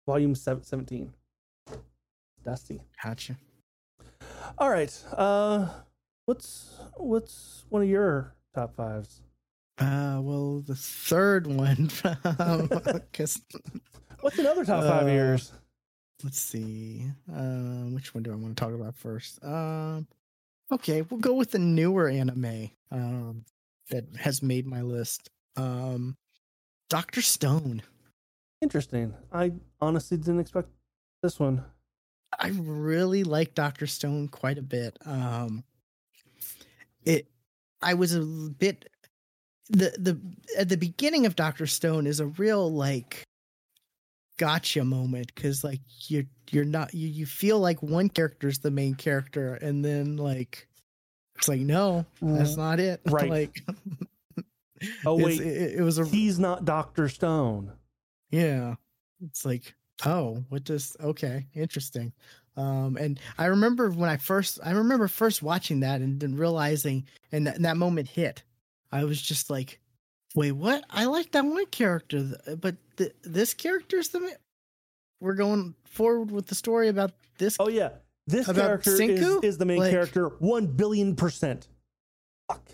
volume 0.06 0.34
seven, 0.34 0.62
17. 0.62 1.12
Dusty. 2.44 2.80
gotcha. 3.02 3.36
All 4.56 4.70
right. 4.70 5.04
Uh, 5.12 5.68
what's 6.24 6.78
what's 6.96 7.64
one 7.68 7.82
of 7.82 7.88
your 7.88 8.34
top 8.54 8.74
fives? 8.76 9.20
Uh, 9.80 10.20
well, 10.22 10.60
the 10.60 10.74
third 10.74 11.46
one, 11.46 11.90
because 13.10 13.40
What's 14.20 14.38
another 14.38 14.64
top 14.64 14.84
five 14.84 15.06
Uh, 15.06 15.10
yours? 15.10 15.52
let's 16.22 16.38
see. 16.40 17.06
Um, 17.34 17.94
which 17.94 18.14
one 18.14 18.22
do 18.22 18.30
I 18.30 18.34
want 18.34 18.54
to 18.56 18.62
talk 18.62 18.74
about 18.74 18.94
first? 18.94 19.42
Um, 19.42 20.06
okay, 20.70 21.00
we'll 21.02 21.20
go 21.20 21.32
with 21.34 21.52
the 21.52 21.58
newer 21.58 22.08
anime. 22.08 22.70
Um, 22.92 23.44
that 23.88 24.04
has 24.18 24.42
made 24.42 24.66
my 24.66 24.82
list. 24.82 25.30
Um, 25.56 26.16
Doctor 26.90 27.22
Stone. 27.22 27.82
Interesting. 28.60 29.14
I 29.32 29.52
honestly 29.80 30.16
didn't 30.18 30.40
expect 30.40 30.68
this 31.22 31.40
one. 31.40 31.64
I 32.38 32.48
really 32.54 33.24
like 33.24 33.54
Doctor 33.54 33.86
Stone 33.86 34.28
quite 34.28 34.58
a 34.58 34.62
bit. 34.62 34.98
Um, 35.06 35.64
it, 37.02 37.26
I 37.82 37.94
was 37.94 38.14
a 38.14 38.20
bit 38.20 38.88
the 39.70 39.94
the 39.98 40.20
at 40.58 40.68
the 40.68 40.76
beginning 40.76 41.26
of 41.26 41.36
Doctor 41.36 41.66
Stone 41.66 42.06
is 42.06 42.20
a 42.20 42.26
real 42.26 42.70
like 42.70 43.22
gotcha 44.38 44.84
moment 44.84 45.32
because 45.34 45.62
like 45.62 45.80
you're 46.08 46.24
you're 46.50 46.64
not 46.64 46.92
you 46.94 47.08
you 47.08 47.26
feel 47.26 47.58
like 47.60 47.82
one 47.82 48.08
character's 48.08 48.58
the 48.58 48.70
main 48.70 48.94
character 48.94 49.54
and 49.54 49.84
then 49.84 50.16
like 50.16 50.66
it's 51.36 51.46
like 51.48 51.60
no 51.60 52.04
that's 52.20 52.56
not 52.56 52.80
it 52.80 53.00
Right. 53.06 53.30
like 53.30 53.62
Oh 55.04 55.16
wait, 55.16 55.40
it, 55.40 55.78
it 55.78 55.82
was 55.82 55.98
a 55.98 56.06
he's 56.06 56.38
not 56.38 56.64
Doctor 56.64 57.08
Stone. 57.08 57.72
yeah. 58.30 58.76
It's 59.22 59.44
like, 59.44 59.74
oh, 60.06 60.42
what 60.48 60.64
does 60.64 60.96
okay, 61.02 61.46
interesting. 61.54 62.14
Um 62.56 62.96
and 62.96 63.20
I 63.36 63.46
remember 63.46 63.90
when 63.90 64.08
I 64.08 64.16
first 64.16 64.58
I 64.64 64.70
remember 64.70 65.06
first 65.06 65.42
watching 65.42 65.80
that 65.80 66.00
and 66.00 66.18
then 66.18 66.34
realizing 66.34 67.04
and 67.30 67.46
that, 67.46 67.56
and 67.56 67.64
that 67.66 67.76
moment 67.76 68.08
hit. 68.08 68.42
I 68.92 69.04
was 69.04 69.20
just 69.20 69.50
like, 69.50 69.80
wait, 70.34 70.52
what? 70.52 70.84
I 70.90 71.04
like 71.06 71.32
that 71.32 71.44
one 71.44 71.66
character, 71.66 72.36
but 72.60 72.76
th- 72.96 73.14
this 73.22 73.54
character's 73.54 74.08
the. 74.08 74.20
ma- 74.20 74.28
We're 75.20 75.34
going 75.34 75.74
forward 75.84 76.30
with 76.30 76.46
the 76.46 76.54
story 76.54 76.88
about 76.88 77.12
this. 77.38 77.56
Oh 77.60 77.68
yeah, 77.68 77.90
this 78.26 78.46
character 78.50 79.00
is, 79.00 79.38
is 79.42 79.58
the 79.58 79.64
main 79.66 79.78
Like- 79.78 79.90
character. 79.92 80.28
One 80.38 80.66
billion 80.66 81.14
percent. 81.16 81.68
Fuck. 82.50 82.68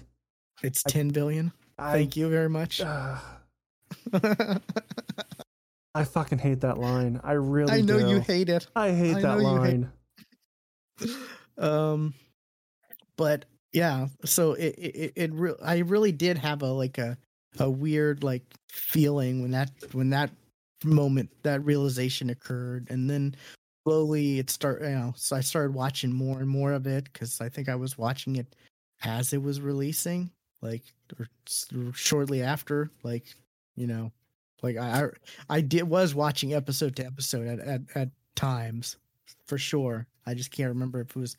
it's 0.63 0.83
ten 0.83 1.09
billion. 1.09 1.53
I, 1.79 1.93
Thank 1.93 2.17
you 2.17 2.29
very 2.31 2.49
much. 2.49 2.81
uh, 2.81 3.19
I 5.95 6.05
fucking 6.05 6.39
hate 6.39 6.61
that 6.61 6.79
line. 6.79 7.21
I 7.25 7.33
really. 7.33 7.73
I 7.73 7.81
know 7.81 7.99
do. 7.99 8.09
you 8.09 8.21
hate 8.21 8.49
it. 8.49 8.67
I 8.77 8.91
hate 8.93 9.17
I 9.17 9.21
that 9.21 9.39
you 9.41 9.63
hate- 9.63 9.81
line. 9.81 9.93
um 11.59 12.15
but 13.19 13.45
yeah 13.77 14.07
so 14.25 14.55
it 14.55 14.75
it, 14.79 15.13
it 15.15 15.35
re- 15.35 15.55
i 15.63 15.79
really 15.79 16.13
did 16.13 16.39
have 16.39 16.63
a 16.63 16.67
like 16.67 16.97
a 16.99 17.17
a 17.59 17.71
weird 17.71 18.25
like 18.25 18.43
feeling 18.69 19.43
when 19.43 19.51
that 19.51 19.71
when 19.93 20.11
that 20.11 20.31
moment 20.85 21.31
that 21.43 21.65
realization 21.65 22.31
occurred 22.31 22.87
and 22.91 23.09
then 23.09 23.35
slowly 23.85 24.39
it 24.39 24.51
start 24.51 24.83
you 24.83 24.89
know 24.89 25.13
so 25.17 25.37
i 25.37 25.41
started 25.41 25.75
watching 25.75 26.13
more 26.13 26.41
and 26.41 26.49
more 26.49 26.73
of 26.73 26.87
it 26.87 27.05
because 27.13 27.41
i 27.41 27.49
think 27.49 27.69
i 27.69 27.75
was 27.75 27.99
watching 27.99 28.37
it 28.37 28.57
as 29.05 29.33
it 29.33 29.43
was 29.43 29.61
releasing 29.61 30.31
like 30.63 30.83
or 31.21 31.29
shortly 31.93 32.43
after 32.43 32.91
like 33.03 33.27
you 33.77 33.87
know 33.87 34.11
like 34.63 34.79
i 34.79 35.07
i 35.51 35.61
did 35.61 35.85
was 35.85 36.15
watching 36.15 36.55
episode 36.55 36.97
to 36.97 37.05
episode 37.05 37.47
at 37.47 37.61
at, 37.61 37.81
at 37.95 38.09
times 38.35 38.97
for 39.47 39.59
sure. 39.59 40.07
I 40.27 40.35
just 40.35 40.51
can't 40.51 40.69
remember 40.69 41.01
if 41.01 41.11
it 41.11 41.17
was 41.17 41.37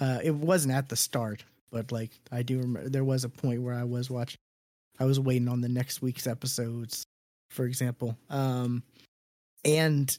uh 0.00 0.18
it 0.22 0.34
wasn't 0.34 0.74
at 0.74 0.88
the 0.88 0.96
start 0.96 1.44
but 1.72 1.90
like 1.90 2.12
i 2.30 2.42
do 2.42 2.58
remember 2.58 2.88
there 2.88 3.04
was 3.04 3.24
a 3.24 3.28
point 3.28 3.60
where 3.60 3.74
i 3.74 3.82
was 3.84 4.10
watching 4.10 4.38
i 5.00 5.04
was 5.04 5.18
waiting 5.18 5.48
on 5.48 5.60
the 5.60 5.68
next 5.68 6.02
week's 6.02 6.26
episodes 6.28 7.02
for 7.50 7.64
example 7.64 8.16
um 8.30 8.82
and 9.64 10.18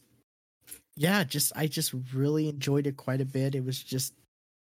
yeah 0.96 1.24
just 1.24 1.52
i 1.56 1.68
just 1.68 1.94
really 2.14 2.50
enjoyed 2.50 2.88
it 2.88 2.98
quite 2.98 3.22
a 3.22 3.26
bit. 3.26 3.56
It 3.56 3.66
was 3.66 3.82
just 3.82 4.14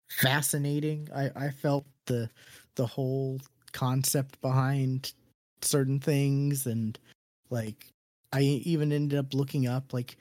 fascinating. 0.09 1.07
I 1.13 1.31
i 1.35 1.49
felt 1.49 1.85
the 2.05 2.29
the 2.75 2.85
whole 2.85 3.39
concept 3.71 4.39
behind 4.41 5.13
certain 5.61 5.99
things 5.99 6.65
and 6.65 6.97
like 7.49 7.87
i 8.31 8.41
even 8.41 8.91
ended 8.91 9.19
up 9.19 9.33
looking 9.33 9.67
up 9.67 9.93
like 9.93 10.17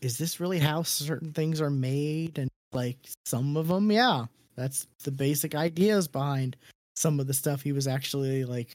is 0.00 0.16
this 0.16 0.40
really 0.40 0.58
how 0.58 0.82
certain 0.82 1.32
things 1.32 1.60
are 1.60 1.70
made? 1.70 2.38
And 2.38 2.48
like 2.72 2.98
some 3.24 3.56
of 3.56 3.68
them 3.68 3.90
yeah 3.90 4.26
that's 4.58 4.86
the 5.04 5.10
basic 5.12 5.54
ideas 5.54 6.08
behind 6.08 6.56
some 6.96 7.20
of 7.20 7.26
the 7.26 7.34
stuff 7.34 7.62
he 7.62 7.72
was 7.72 7.86
actually 7.86 8.44
like 8.44 8.72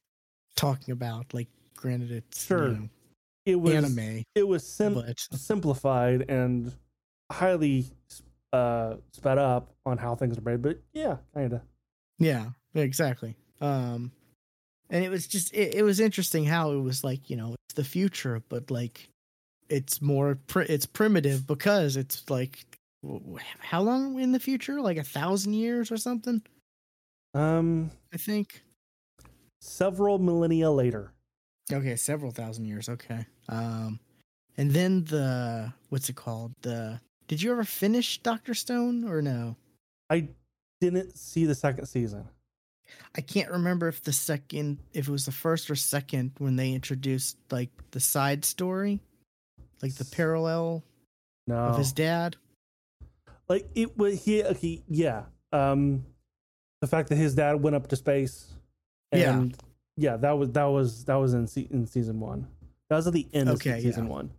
talking 0.56 0.92
about 0.94 1.34
like 1.34 1.48
granted 1.76 2.12
it's 2.12 2.50
you 2.50 2.58
Sure. 2.58 2.68
know, 2.70 2.90
It 3.46 3.56
was 3.60 3.74
anime 3.76 4.24
It 4.36 4.48
was 4.48 4.66
sim- 4.66 4.94
but 4.94 5.20
simplified 5.34 6.26
and 6.30 6.72
highly 7.32 7.86
uh, 8.54 8.96
sped 9.12 9.38
up 9.38 9.74
on 9.86 9.98
how 9.98 10.16
things 10.16 10.38
are 10.38 10.42
made. 10.42 10.62
But 10.62 10.80
yeah, 10.94 11.18
kind 11.34 11.54
of. 11.54 11.62
Yeah, 12.20 12.50
exactly. 12.76 13.36
Um, 13.62 14.12
and 14.90 15.04
it 15.04 15.10
was 15.10 15.26
just 15.28 15.54
it, 15.54 15.74
it 15.76 15.84
was 15.84 16.00
interesting 16.00 16.46
how 16.46 16.72
it 16.72 16.78
was 16.80 17.04
like 17.04 17.30
you 17.30 17.36
know 17.36 17.56
it's 17.66 17.74
the 17.76 17.84
future, 17.84 18.42
but 18.50 18.70
like 18.70 19.10
it's 19.70 20.02
more 20.02 20.38
pri- 20.48 20.68
it's 20.70 20.86
primitive 20.86 21.48
because 21.48 21.98
it's 21.98 22.30
like 22.30 22.64
how 23.60 23.82
long 23.82 24.20
in 24.20 24.32
the 24.32 24.40
future? 24.40 24.82
Like 24.82 24.98
a 24.98 25.04
thousand 25.04 25.54
years 25.54 25.92
or 25.92 25.98
something? 25.98 26.42
Um, 27.34 27.92
I 28.14 28.18
think. 28.18 28.62
several 29.62 30.20
millennia 30.20 30.70
later. 30.72 31.12
Okay, 31.72 31.96
several 31.96 32.32
thousand 32.32 32.66
years. 32.66 32.90
Okay. 32.90 33.26
Um, 33.50 34.00
and 34.58 34.72
then 34.72 35.04
the 35.06 35.74
what's 35.90 36.10
it 36.10 36.16
called? 36.16 36.54
The 36.62 37.00
did 37.28 37.42
you 37.42 37.52
ever 37.52 37.64
finish 37.64 38.20
Doctor 38.20 38.54
Stone 38.54 39.06
or 39.06 39.22
no? 39.22 39.56
I 40.10 40.28
didn't 40.82 41.18
see 41.18 41.46
the 41.46 41.56
second 41.56 41.86
season. 41.88 42.28
I 43.16 43.22
can't 43.22 43.50
remember 43.50 43.88
if 43.88 44.04
the 44.04 44.14
second, 44.14 44.78
if 44.94 45.08
it 45.08 45.12
was 45.12 45.26
the 45.26 45.32
first 45.32 45.72
or 45.72 45.76
second 45.76 46.34
when 46.38 46.58
they 46.58 46.74
introduced 46.74 47.38
like 47.50 47.70
the 47.92 48.00
side 48.00 48.46
story, 48.46 49.00
like 49.82 49.96
the 49.96 50.06
parallel 50.06 50.84
No, 51.48 51.56
of 51.56 51.78
his 51.78 51.92
dad. 51.94 52.36
Like 53.54 53.70
it 53.76 53.98
was 53.98 54.24
he. 54.24 54.44
Okay, 54.44 54.82
yeah. 54.88 55.24
Um, 55.52 56.06
the 56.82 56.88
fact 56.88 57.10
that 57.10 57.16
his 57.16 57.36
dad 57.36 57.62
went 57.62 57.76
up 57.76 57.88
to 57.88 57.96
space. 57.96 58.48
Yeah. 59.14 59.34
And 59.38 59.56
yeah, 59.96 60.18
that 60.18 60.32
was 60.38 60.50
that 60.52 60.66
was 60.66 61.06
that 61.06 61.16
was 61.16 61.34
in 61.34 61.48
se- 61.48 61.68
in 61.72 61.86
season 61.86 62.20
one. 62.20 62.48
That 62.90 62.96
was 62.98 63.08
at 63.08 63.14
the 63.14 63.28
end 63.34 63.50
Okay, 63.50 63.72
of 63.78 63.82
season 63.82 64.06
yeah. 64.06 64.12
one. 64.12 64.32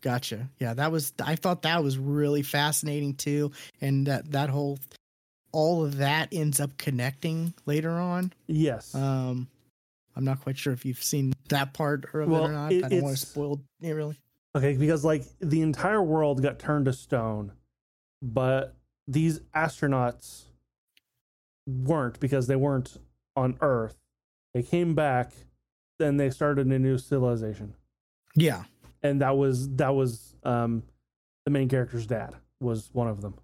Gotcha. 0.00 0.48
Yeah, 0.58 0.74
that 0.74 0.90
was. 0.90 1.12
I 1.22 1.36
thought 1.36 1.62
that 1.62 1.82
was 1.84 1.96
really 1.98 2.42
fascinating 2.42 3.14
too, 3.14 3.52
and 3.80 4.06
that 4.06 4.32
that 4.32 4.50
whole, 4.50 4.78
all 5.52 5.84
of 5.84 5.98
that 5.98 6.28
ends 6.32 6.58
up 6.58 6.76
connecting 6.76 7.54
later 7.66 7.90
on. 7.92 8.32
Yes. 8.48 8.94
Um, 8.94 9.46
I'm 10.16 10.24
not 10.24 10.40
quite 10.42 10.58
sure 10.58 10.72
if 10.72 10.84
you've 10.84 11.02
seen 11.02 11.32
that 11.50 11.72
part 11.72 12.04
of 12.14 12.28
Well, 12.28 12.46
or 12.46 12.52
not. 12.52 12.72
it- 12.72 12.84
I 12.84 12.88
don't 12.88 13.02
want 13.02 13.16
to 13.16 13.26
spoil 13.26 13.60
it 13.80 13.92
really. 13.92 14.18
Okay, 14.56 14.76
because 14.76 15.04
like 15.04 15.24
the 15.40 15.62
entire 15.62 16.02
world 16.02 16.42
got 16.42 16.58
turned 16.58 16.86
to 16.86 16.92
stone, 16.92 17.52
but 18.22 18.76
these 19.08 19.40
astronauts 19.54 20.44
weren't 21.66 22.18
because 22.20 22.46
they 22.46 22.56
weren't 22.56 22.96
on 23.36 23.56
Earth. 23.60 23.96
They 24.54 24.62
came 24.62 24.94
back, 24.94 25.32
then 25.98 26.16
they 26.16 26.30
started 26.30 26.66
a 26.66 26.78
new 26.78 26.98
civilization, 26.98 27.74
Yeah. 28.36 28.64
and 29.02 29.20
that 29.20 29.36
was 29.36 29.68
that 29.76 29.94
was 29.94 30.34
um 30.44 30.82
the 31.44 31.50
main 31.50 31.68
character's 31.68 32.06
dad 32.06 32.34
was 32.60 32.90
one 32.92 33.08
of 33.08 33.20
them. 33.22 33.34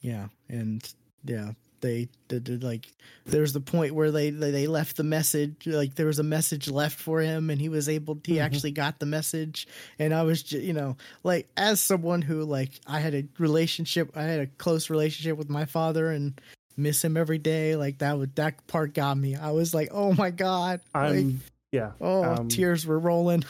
Yeah, 0.00 0.28
and 0.48 0.82
yeah, 1.24 1.52
they 1.84 2.08
did, 2.28 2.64
like 2.64 2.86
there's 3.26 3.52
the 3.52 3.60
point 3.60 3.94
where 3.94 4.10
they, 4.10 4.30
they 4.30 4.50
they 4.50 4.66
left 4.66 4.96
the 4.96 5.04
message 5.04 5.66
like 5.66 5.94
there 5.94 6.06
was 6.06 6.18
a 6.18 6.22
message 6.24 6.68
left 6.70 6.98
for 6.98 7.20
him 7.20 7.50
and 7.50 7.60
he 7.60 7.68
was 7.68 7.88
able 7.88 8.18
he 8.24 8.36
Mhm. 8.36 8.42
actually 8.42 8.70
got 8.72 8.98
the 8.98 9.06
message 9.06 9.68
and 9.98 10.12
I 10.14 10.22
was 10.22 10.42
ju- 10.42 10.60
you 10.60 10.72
know 10.72 10.96
like 11.22 11.48
as 11.56 11.80
someone 11.80 12.22
who 12.22 12.42
like 12.44 12.70
I 12.86 13.00
had 13.00 13.14
a 13.14 13.24
relationship 13.38 14.16
I 14.16 14.22
had 14.22 14.40
a 14.40 14.46
close 14.46 14.88
relationship 14.90 15.36
with 15.36 15.50
my 15.50 15.64
father 15.66 16.10
and 16.10 16.40
miss 16.76 17.04
him 17.04 17.16
every 17.16 17.38
day 17.38 17.76
like 17.76 17.98
that 17.98 18.18
would 18.18 18.34
that 18.36 18.66
part 18.66 18.94
got 18.94 19.16
me 19.16 19.36
I 19.36 19.50
was 19.52 19.74
like 19.74 19.88
oh 19.92 20.12
my 20.14 20.30
god 20.30 20.80
I'm 20.94 21.14
like, 21.26 21.36
yeah, 21.72 21.92
oh 22.00 22.24
um, 22.24 22.48
tears 22.48 22.86
were 22.86 22.98
rolling 22.98 23.44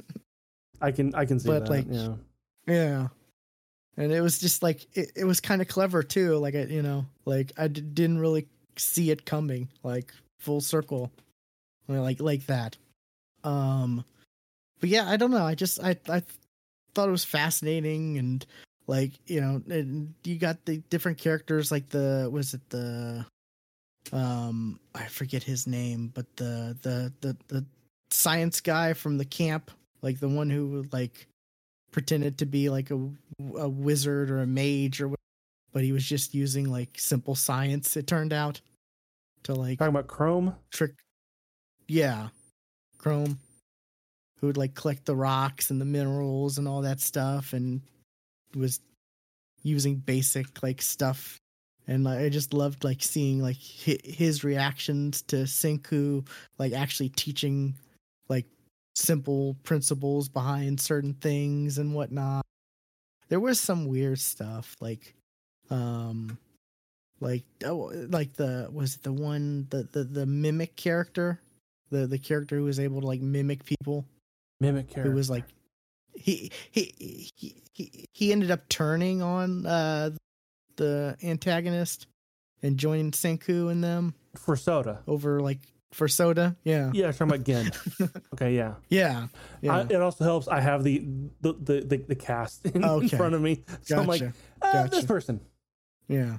I 0.80 0.90
can 0.92 1.14
I 1.14 1.24
can 1.24 1.40
see 1.40 1.48
But, 1.48 1.64
that. 1.66 1.70
like, 1.70 1.86
yeah. 1.90 2.14
Yeah. 2.66 3.08
And 3.96 4.12
it 4.12 4.20
was 4.20 4.38
just 4.38 4.62
like 4.62 4.86
it, 4.96 5.12
it 5.16 5.24
was 5.24 5.40
kind 5.40 5.62
of 5.62 5.68
clever 5.68 6.02
too. 6.02 6.36
Like 6.36 6.54
I, 6.54 6.62
you 6.64 6.82
know, 6.82 7.06
like 7.24 7.52
I 7.56 7.68
d- 7.68 7.80
didn't 7.80 8.18
really 8.18 8.46
see 8.76 9.10
it 9.10 9.24
coming, 9.24 9.68
like 9.82 10.12
full 10.40 10.60
circle, 10.60 11.12
like 11.88 12.20
like 12.20 12.46
that. 12.46 12.76
Um, 13.44 14.04
but 14.80 14.88
yeah, 14.88 15.08
I 15.08 15.16
don't 15.16 15.30
know. 15.30 15.44
I 15.44 15.54
just 15.54 15.82
I 15.82 15.96
I 16.08 16.22
thought 16.94 17.08
it 17.08 17.12
was 17.12 17.24
fascinating 17.24 18.18
and 18.18 18.44
like 18.86 19.12
you 19.26 19.40
know, 19.40 19.62
and 19.70 20.12
you 20.24 20.36
got 20.36 20.64
the 20.64 20.78
different 20.90 21.18
characters. 21.18 21.70
Like 21.70 21.88
the 21.88 22.28
was 22.32 22.54
it 22.54 22.68
the 22.70 23.24
um 24.12 24.80
I 24.94 25.04
forget 25.06 25.42
his 25.42 25.66
name, 25.66 26.10
but 26.14 26.26
the 26.36 26.76
the 26.82 27.12
the 27.20 27.36
the 27.48 27.64
science 28.10 28.60
guy 28.60 28.92
from 28.92 29.18
the 29.18 29.24
camp, 29.24 29.70
like 30.02 30.18
the 30.20 30.28
one 30.28 30.50
who 30.50 30.84
like 30.92 31.26
pretended 31.94 32.38
to 32.38 32.44
be 32.44 32.68
like 32.68 32.90
a, 32.90 32.96
a 33.56 33.68
wizard 33.68 34.28
or 34.28 34.42
a 34.42 34.46
mage 34.48 35.00
or 35.00 35.14
but 35.72 35.84
he 35.84 35.92
was 35.92 36.04
just 36.04 36.34
using 36.34 36.68
like 36.68 36.98
simple 36.98 37.36
science 37.36 37.96
it 37.96 38.04
turned 38.04 38.32
out 38.32 38.60
to 39.44 39.54
like 39.54 39.78
Talking 39.78 39.94
about 39.94 40.08
Chrome. 40.08 40.56
trick 40.72 40.90
yeah 41.86 42.30
chrome 42.98 43.38
who 44.40 44.48
would 44.48 44.56
like 44.56 44.74
collect 44.74 45.06
the 45.06 45.14
rocks 45.14 45.70
and 45.70 45.80
the 45.80 45.84
minerals 45.84 46.58
and 46.58 46.66
all 46.66 46.80
that 46.80 47.00
stuff 47.00 47.52
and 47.52 47.80
was 48.56 48.80
using 49.62 49.94
basic 49.94 50.64
like 50.64 50.82
stuff 50.82 51.38
and 51.86 52.02
like, 52.02 52.18
i 52.18 52.28
just 52.28 52.52
loved 52.52 52.82
like 52.82 53.04
seeing 53.04 53.40
like 53.40 53.56
his 53.56 54.42
reactions 54.42 55.22
to 55.22 55.36
senku 55.44 56.26
like 56.58 56.72
actually 56.72 57.10
teaching 57.10 57.72
like 58.28 58.46
simple 58.94 59.56
principles 59.62 60.28
behind 60.28 60.80
certain 60.80 61.14
things 61.14 61.78
and 61.78 61.94
whatnot 61.94 62.44
there 63.28 63.40
was 63.40 63.58
some 63.58 63.86
weird 63.86 64.18
stuff 64.18 64.76
like 64.80 65.14
um 65.70 66.38
like 67.20 67.44
oh 67.64 67.90
like 68.08 68.34
the 68.34 68.68
was 68.72 68.96
it 68.96 69.02
the 69.02 69.12
one 69.12 69.66
the 69.70 69.88
the, 69.92 70.04
the 70.04 70.26
mimic 70.26 70.76
character 70.76 71.40
the 71.90 72.06
the 72.06 72.18
character 72.18 72.56
who 72.56 72.64
was 72.64 72.78
able 72.78 73.00
to 73.00 73.06
like 73.06 73.20
mimic 73.20 73.64
people 73.64 74.04
Mimic 74.60 74.88
character. 74.88 75.10
who 75.10 75.16
was 75.16 75.28
like 75.28 75.44
he 76.14 76.50
he 76.70 76.94
he 77.36 77.62
he, 77.72 78.06
he 78.12 78.32
ended 78.32 78.50
up 78.50 78.68
turning 78.68 79.22
on 79.22 79.66
uh 79.66 80.10
the 80.76 81.16
antagonist 81.22 82.06
and 82.62 82.78
joining 82.78 83.10
senku 83.10 83.70
and 83.70 83.82
them 83.82 84.14
for 84.36 84.56
soda. 84.56 85.00
over 85.06 85.40
like 85.40 85.60
for 85.94 86.08
soda. 86.08 86.56
Yeah, 86.64 86.90
Yeah, 86.92 87.10
talking 87.12 87.28
about 87.34 87.44
Gin. 87.44 87.70
okay, 88.34 88.54
yeah. 88.54 88.74
yeah, 88.88 89.28
yeah. 89.62 89.76
I, 89.76 89.80
it 89.82 90.00
also 90.00 90.24
helps. 90.24 90.48
I 90.48 90.60
have 90.60 90.82
the 90.84 90.98
the 91.40 91.52
the, 91.54 91.80
the, 91.80 91.96
the 92.08 92.14
cast 92.14 92.66
in 92.66 92.84
Okay. 92.84 93.16
front 93.16 93.34
of 93.34 93.40
me, 93.40 93.64
so 93.82 93.98
I'm 93.98 94.06
like, 94.06 94.20
Gotcha. 94.20 94.34
ah, 94.62 94.86
this 94.90 95.04
person. 95.06 95.40
Yeah. 96.08 96.38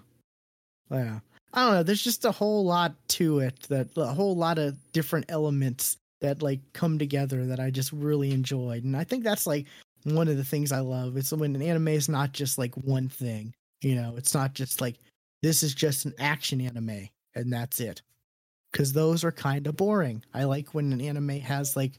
Yeah. 0.91 1.20
I 1.53 1.66
don't 1.66 1.74
know. 1.76 1.84
There's 1.84 2.03
just 2.03 2.26
a 2.26 2.32
whole 2.32 2.66
lot 2.66 2.95
to 3.10 3.39
it 3.39 3.60
that 3.70 3.88
a 3.97 4.06
whole 4.08 4.36
lot 4.36 4.58
of 4.60 4.76
different 4.91 5.26
elements 5.30 5.97
that 6.22 6.41
like 6.41 6.60
come 6.74 6.99
together 6.99 7.45
that 7.47 7.60
I 7.60 7.72
just 7.72 7.91
really 7.93 8.32
enjoyed. 8.32 8.84
And 8.84 8.95
I 8.95 9.03
think 9.06 9.24
that's 9.24 9.47
like 9.47 9.66
one 10.03 10.28
of 10.28 10.38
the 10.38 10.43
things 10.43 10.72
I 10.72 10.80
love. 10.82 11.18
It's 11.18 11.32
when 11.32 11.56
an 11.56 11.62
anime 11.62 11.88
is 11.89 12.10
not 12.10 12.34
just 12.34 12.58
like 12.58 12.76
one 12.76 13.08
thing. 13.10 13.53
You 13.82 13.95
know, 13.95 14.16
it's 14.18 14.34
not 14.34 14.53
just 14.53 14.82
like 14.82 14.97
this 15.41 15.64
is 15.64 15.74
just 15.74 16.06
an 16.06 16.14
action 16.20 16.60
anime 16.62 17.10
and 17.36 17.51
that's 17.53 17.80
it. 17.80 18.01
Cause 18.76 18.93
those 18.93 19.23
are 19.23 19.32
kind 19.32 19.67
of 19.67 19.78
boring. 19.78 20.23
I 20.34 20.43
like 20.43 20.73
when 20.73 20.91
an 20.91 21.01
anime 21.01 21.39
has 21.39 21.76
like 21.76 21.93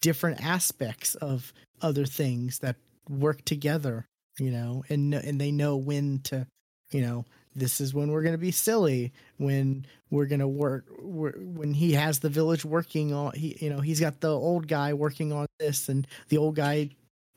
different 0.00 0.44
aspects 0.44 1.14
of 1.14 1.52
other 1.80 2.04
things 2.04 2.58
that 2.58 2.76
work 3.08 3.44
together, 3.44 4.06
you 4.38 4.50
know, 4.50 4.84
and 4.88 5.14
and 5.14 5.40
they 5.40 5.52
know 5.52 5.76
when 5.76 6.18
to 6.24 6.46
you 6.90 7.02
know 7.02 7.24
this 7.54 7.80
is 7.80 7.94
when 7.94 8.10
we're 8.10 8.22
going 8.22 8.34
to 8.34 8.38
be 8.38 8.50
silly 8.50 9.12
when 9.38 9.84
we're 10.10 10.26
going 10.26 10.40
to 10.40 10.48
work 10.48 10.84
we're, 11.00 11.32
when 11.32 11.74
he 11.74 11.92
has 11.92 12.20
the 12.20 12.28
village 12.28 12.64
working 12.64 13.12
on 13.12 13.32
he 13.34 13.56
you 13.60 13.70
know 13.70 13.80
he's 13.80 14.00
got 14.00 14.20
the 14.20 14.30
old 14.30 14.68
guy 14.68 14.92
working 14.92 15.32
on 15.32 15.46
this 15.58 15.88
and 15.88 16.06
the 16.28 16.38
old 16.38 16.54
guy 16.54 16.88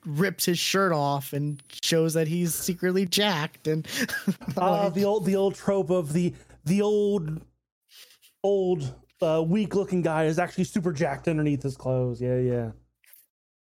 rips 0.06 0.46
his 0.46 0.60
shirt 0.60 0.92
off 0.92 1.34
and 1.34 1.64
shows 1.82 2.14
that 2.14 2.28
he's 2.28 2.54
secretly 2.54 3.06
jacked 3.06 3.68
and 3.68 3.88
ah, 4.58 4.84
like, 4.84 4.94
the 4.94 5.06
old 5.06 5.26
the 5.26 5.36
old 5.36 5.56
trope 5.56 5.90
of 5.90 6.14
the 6.14 6.34
the 6.66 6.82
old 6.82 7.42
old 8.44 8.94
uh, 9.22 9.42
weak 9.46 9.76
looking 9.76 10.02
guy 10.02 10.26
is 10.26 10.38
actually 10.40 10.66
super 10.66 10.92
jacked 10.92 11.28
underneath 11.28 11.64
his 11.64 11.78
clothes. 11.78 12.20
Yeah, 12.22 12.38
yeah. 12.40 12.72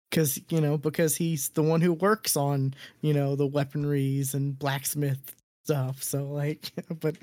because 0.09 0.39
you 0.49 0.61
know 0.61 0.77
because 0.77 1.15
he's 1.15 1.49
the 1.49 1.63
one 1.63 1.81
who 1.81 1.93
works 1.93 2.35
on 2.37 2.73
you 3.01 3.13
know 3.13 3.35
the 3.35 3.47
weaponries 3.47 4.33
and 4.33 4.57
blacksmith 4.57 5.35
stuff 5.65 6.01
so 6.01 6.23
like 6.23 6.71
but 6.99 7.15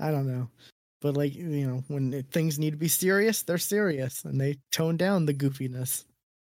i 0.00 0.10
don't 0.10 0.26
know 0.26 0.48
but 1.00 1.16
like 1.16 1.32
you 1.36 1.66
know 1.66 1.84
when 1.86 2.12
it, 2.12 2.26
things 2.32 2.58
need 2.58 2.70
to 2.72 2.76
be 2.76 2.88
serious 2.88 3.42
they're 3.42 3.58
serious 3.58 4.24
and 4.24 4.40
they 4.40 4.56
tone 4.72 4.96
down 4.96 5.26
the 5.26 5.34
goofiness 5.34 6.04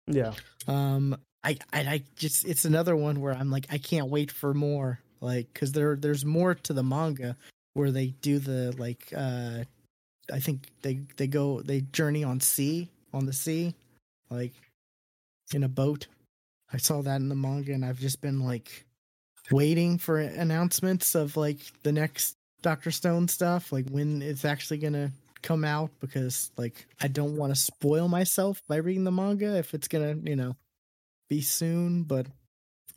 Yeah. 0.07 0.33
um 0.67 1.15
i 1.45 1.57
i, 1.71 1.79
I 1.81 2.03
just 2.17 2.43
it's 2.45 2.65
another 2.65 2.95
one 2.95 3.21
where 3.21 3.33
i'm 3.33 3.49
like 3.51 3.67
i 3.71 3.77
can't 3.77 4.09
wait 4.09 4.31
for 4.31 4.53
more 4.53 4.99
like 5.21 5.47
because 5.53 5.71
there 5.71 5.95
there's 5.95 6.25
more 6.25 6.55
to 6.55 6.73
the 6.73 6.83
manga 6.83 7.37
where 7.73 7.91
they 7.91 8.07
do 8.07 8.39
the 8.39 8.75
like 8.77 9.13
uh 9.15 9.63
i 10.31 10.39
think 10.39 10.67
they 10.81 10.99
they 11.17 11.27
go 11.27 11.61
they 11.61 11.81
journey 11.81 12.23
on 12.23 12.39
sea 12.39 12.89
on 13.13 13.25
the 13.25 13.33
sea 13.33 13.73
like 14.29 14.53
in 15.53 15.63
a 15.63 15.69
boat 15.69 16.07
i 16.73 16.77
saw 16.77 17.01
that 17.01 17.17
in 17.17 17.29
the 17.29 17.35
manga 17.35 17.73
and 17.73 17.83
i've 17.85 17.99
just 17.99 18.21
been 18.21 18.39
like 18.39 18.85
waiting 19.51 19.97
for 19.97 20.17
announcements 20.19 21.15
of 21.15 21.35
like 21.35 21.57
the 21.83 21.91
next 21.91 22.35
dr 22.61 22.91
stone 22.91 23.27
stuff 23.27 23.71
like 23.71 23.87
when 23.89 24.21
it's 24.21 24.45
actually 24.45 24.77
gonna 24.77 25.11
come 25.41 25.65
out 25.65 25.89
because 25.99 26.51
like 26.57 26.85
i 27.01 27.07
don't 27.07 27.35
want 27.35 27.53
to 27.53 27.59
spoil 27.59 28.07
myself 28.07 28.61
by 28.67 28.75
reading 28.75 29.03
the 29.03 29.11
manga 29.11 29.57
if 29.57 29.73
it's 29.73 29.87
gonna 29.87 30.15
you 30.23 30.35
know 30.35 30.55
be 31.29 31.41
soon 31.41 32.03
but 32.03 32.27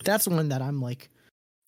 that's 0.05 0.29
one 0.29 0.51
that 0.51 0.61
i'm 0.61 0.81
like 0.81 1.09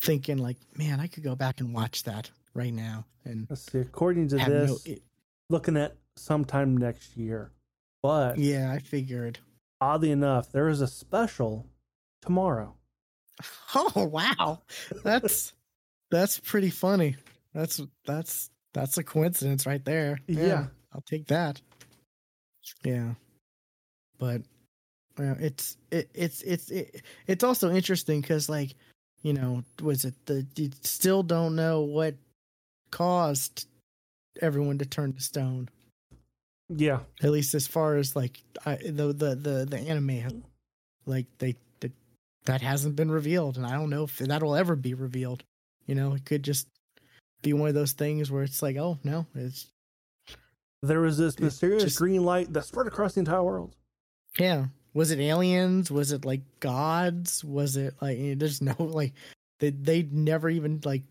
thinking 0.02 0.36
like 0.36 0.58
man 0.76 1.00
i 1.00 1.06
could 1.06 1.22
go 1.24 1.34
back 1.34 1.60
and 1.60 1.72
watch 1.72 2.02
that 2.02 2.30
right 2.54 2.72
now 2.74 3.04
and 3.24 3.46
see. 3.58 3.78
According 3.78 4.28
to 4.28 4.38
have 4.38 4.52
no, 4.52 4.66
this, 4.66 4.86
it- 4.86 5.02
looking 5.50 5.76
at 5.76 5.96
sometime 6.16 6.76
next 6.76 7.16
year. 7.16 7.50
But 8.02 8.38
yeah 8.38 8.70
i 8.72 8.78
figured 8.78 9.38
oddly 9.80 10.10
enough, 10.10 10.50
there 10.52 10.68
is 10.68 10.80
a 10.80 10.86
special 10.86 11.66
tomorrow. 12.22 12.74
oh 13.74 14.04
wow 14.06 14.62
that's 15.04 15.52
that's 16.10 16.38
pretty 16.38 16.70
funny 16.70 17.16
that's 17.52 17.80
that's 18.06 18.50
that's 18.72 18.96
a 18.96 19.02
coincidence 19.04 19.66
right 19.66 19.84
there 19.84 20.18
Yeah. 20.26 20.66
i'll 20.94 21.02
take 21.02 21.26
that 21.26 21.60
yeah 22.82 23.12
but 24.18 24.40
uh, 25.18 25.34
it's 25.38 25.76
it, 25.90 26.08
it's 26.14 26.40
it's 26.42 26.70
it, 26.70 27.02
it's 27.26 27.44
also 27.44 27.70
interesting 27.70 28.22
because 28.22 28.48
like 28.48 28.74
you 29.22 29.34
know 29.34 29.62
was 29.82 30.06
it 30.06 30.14
the 30.24 30.46
you 30.56 30.70
still 30.82 31.22
don't 31.22 31.54
know 31.56 31.82
what 31.82 32.14
caused 32.90 33.66
everyone 34.40 34.78
to 34.78 34.86
turn 34.86 35.12
to 35.12 35.20
stone. 35.20 35.68
Yeah. 36.68 37.00
at 37.22 37.30
least 37.30 37.54
as 37.54 37.66
far 37.68 37.94
as 37.96 38.16
like 38.16 38.40
I, 38.64 38.74
the 38.76 39.12
the 39.12 39.36
the 39.36 39.66
the 39.70 39.78
anime 39.78 40.42
like 41.06 41.26
they, 41.38 41.54
they 41.78 41.92
that 42.46 42.60
hasn't 42.60 42.96
been 42.96 43.08
revealed 43.08 43.56
and 43.56 43.64
i 43.64 43.70
don't 43.74 43.88
know 43.88 44.02
if 44.02 44.18
that'll 44.18 44.56
ever 44.56 44.74
be 44.74 44.92
revealed. 44.94 45.44
You 45.86 45.94
know 45.94 46.14
it 46.14 46.24
could 46.24 46.42
just 46.42 46.66
be 47.42 47.52
one 47.52 47.68
of 47.68 47.74
those 47.76 47.92
things 47.92 48.32
where 48.32 48.42
it's 48.42 48.62
like 48.62 48.76
oh 48.78 48.98
no 49.04 49.26
it's 49.36 49.66
There 50.82 51.00
was 51.00 51.16
this 51.18 51.38
mysterious 51.38 51.84
just- 51.84 51.98
green 51.98 52.24
light 52.24 52.52
that 52.52 52.64
spread 52.64 52.88
across 52.88 53.14
the 53.14 53.20
entire 53.20 53.44
world. 53.44 53.74
yeah. 54.38 54.66
Was 54.92 55.10
it 55.10 55.20
aliens? 55.20 55.90
Was 55.90 56.10
it 56.10 56.24
like 56.24 56.40
gods? 56.58 57.44
Was 57.44 57.76
it 57.76 57.94
like 58.00 58.18
there's 58.38 58.60
no 58.62 58.74
like 58.78 59.12
they 59.60 59.70
they 59.70 60.02
never 60.10 60.48
even 60.48 60.80
like 60.84 61.02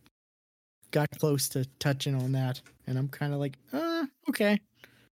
got 0.92 1.10
close 1.20 1.50
to 1.50 1.66
touching 1.80 2.16
on 2.16 2.32
that 2.32 2.62
and 2.88 2.98
i'm 2.98 3.08
kind 3.08 3.34
of 3.34 3.40
like 3.40 3.58
uh 3.74 4.06
okay 4.30 4.60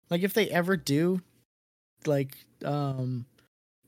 like 0.09 0.23
if 0.23 0.33
they 0.33 0.49
ever 0.49 0.75
do 0.75 1.21
like 2.05 2.35
um 2.65 3.25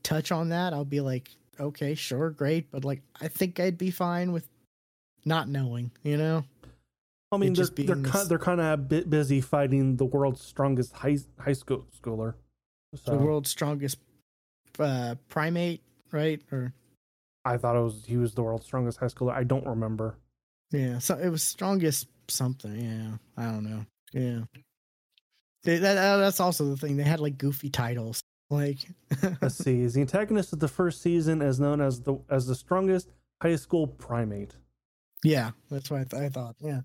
touch 0.03 0.31
on 0.31 0.49
that 0.49 0.73
i'll 0.73 0.85
be 0.85 1.01
like 1.01 1.29
okay 1.59 1.93
sure 1.95 2.29
great 2.29 2.71
but 2.71 2.83
like 2.85 3.01
i 3.19 3.27
think 3.27 3.59
i'd 3.59 3.77
be 3.77 3.91
fine 3.91 4.31
with 4.31 4.47
not 5.25 5.47
knowing 5.47 5.91
you 6.03 6.17
know 6.17 6.43
I 7.33 7.37
mean, 7.37 7.53
they're 7.53 7.65
they're 7.65 7.95
this- 7.95 8.11
kind, 8.11 8.29
they're 8.29 8.37
kind 8.39 8.59
of 8.59 8.73
a 8.73 8.77
bit 8.77 9.09
busy 9.09 9.39
fighting 9.39 9.95
the 9.95 10.03
world's 10.03 10.41
strongest 10.41 10.91
high 10.91 11.17
high 11.39 11.53
school 11.53 11.85
schooler. 11.97 12.33
So 12.93 13.11
the 13.11 13.17
world's 13.19 13.49
strongest 13.49 13.99
uh 14.77 15.15
primate 15.29 15.81
right 16.11 16.41
or 16.51 16.73
I 17.45 17.55
thought 17.55 17.77
it 17.77 17.79
was 17.79 18.03
he 18.05 18.17
was 18.17 18.33
the 18.33 18.43
world's 18.43 18.65
strongest 18.65 18.99
high 18.99 19.05
schooler. 19.05 19.31
I 19.33 19.45
don't 19.45 19.65
remember. 19.65 20.17
Yeah, 20.71 20.99
so 20.99 21.17
it 21.17 21.29
was 21.29 21.43
strongest 21.43 22.07
something. 22.27 22.75
Yeah, 22.79 23.17
I 23.37 23.51
don't 23.51 23.63
know. 23.63 23.85
Yeah, 24.13 24.41
They- 25.63 25.77
that, 25.77 25.93
that- 25.95 26.17
that's 26.17 26.39
also 26.39 26.65
the 26.65 26.77
thing. 26.77 26.97
They 26.97 27.03
had 27.03 27.19
like 27.19 27.37
goofy 27.37 27.69
titles. 27.69 28.21
Like, 28.49 28.79
Let's 29.41 29.55
see. 29.55 29.81
Is 29.81 29.93
the 29.93 30.01
antagonist 30.01 30.51
of 30.53 30.59
the 30.59 30.67
first 30.67 31.01
season 31.01 31.41
as 31.41 31.59
known 31.59 31.79
as 31.79 32.01
the 32.01 32.15
as 32.29 32.47
the 32.47 32.55
strongest 32.55 33.09
high 33.41 33.55
school 33.55 33.87
primate? 33.87 34.55
yeah, 35.23 35.51
that's 35.69 35.89
what 35.91 36.01
I, 36.01 36.03
th- 36.05 36.23
I 36.23 36.29
thought. 36.29 36.55
Yeah. 36.59 36.81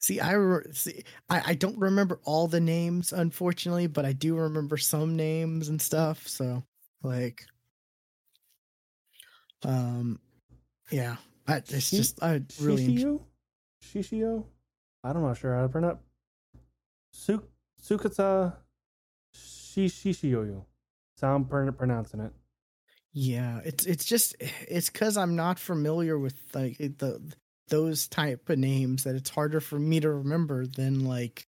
See, 0.00 0.20
I 0.20 0.32
re- 0.32 0.64
see. 0.72 1.04
I, 1.30 1.42
I 1.52 1.54
don't 1.54 1.78
remember 1.78 2.20
all 2.24 2.48
the 2.48 2.60
names, 2.60 3.12
unfortunately, 3.12 3.86
but 3.86 4.04
I 4.04 4.12
do 4.12 4.36
remember 4.36 4.76
some 4.76 5.16
names 5.16 5.68
and 5.68 5.80
stuff. 5.80 6.26
So, 6.28 6.64
like, 7.02 7.44
um, 9.64 10.20
yeah, 10.90 11.16
I, 11.48 11.56
it's 11.56 11.88
Shi- 11.88 11.96
just 11.96 12.22
I 12.22 12.42
really 12.60 12.88
Shishio? 12.88 13.20
Shishio? 13.84 14.44
I 15.04 15.12
don't 15.12 15.22
know 15.22 15.34
sure 15.34 15.54
how 15.54 15.62
to 15.62 15.68
pronounce. 15.68 15.98
Su 17.12 17.42
Sukatsa 17.82 18.54
Shishio. 19.34 20.64
So 21.16 21.26
I'm 21.28 21.44
pronouncing 21.46 22.20
it. 22.20 22.32
Yeah, 23.12 23.60
it's 23.64 23.86
it's 23.86 24.04
just 24.04 24.36
it's 24.40 24.90
because 24.90 25.16
I'm 25.16 25.36
not 25.36 25.58
familiar 25.58 26.18
with 26.18 26.34
like 26.54 26.76
the 26.78 27.20
those 27.68 28.06
type 28.08 28.48
of 28.50 28.58
names 28.58 29.04
that 29.04 29.14
it's 29.16 29.30
harder 29.30 29.60
for 29.60 29.78
me 29.78 30.00
to 30.00 30.10
remember 30.10 30.66
than 30.66 31.04
like 31.06 31.46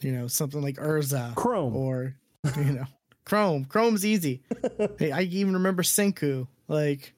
you 0.00 0.12
know 0.12 0.28
something 0.28 0.62
like 0.62 0.76
Erza 0.76 1.34
Chrome. 1.34 1.74
or 1.74 2.14
you 2.56 2.64
know 2.72 2.86
Chrome. 3.24 3.64
Chrome's 3.64 4.06
easy. 4.06 4.42
Hey, 4.98 5.10
I 5.12 5.22
even 5.22 5.54
remember 5.54 5.82
Senku 5.82 6.46
like 6.68 7.14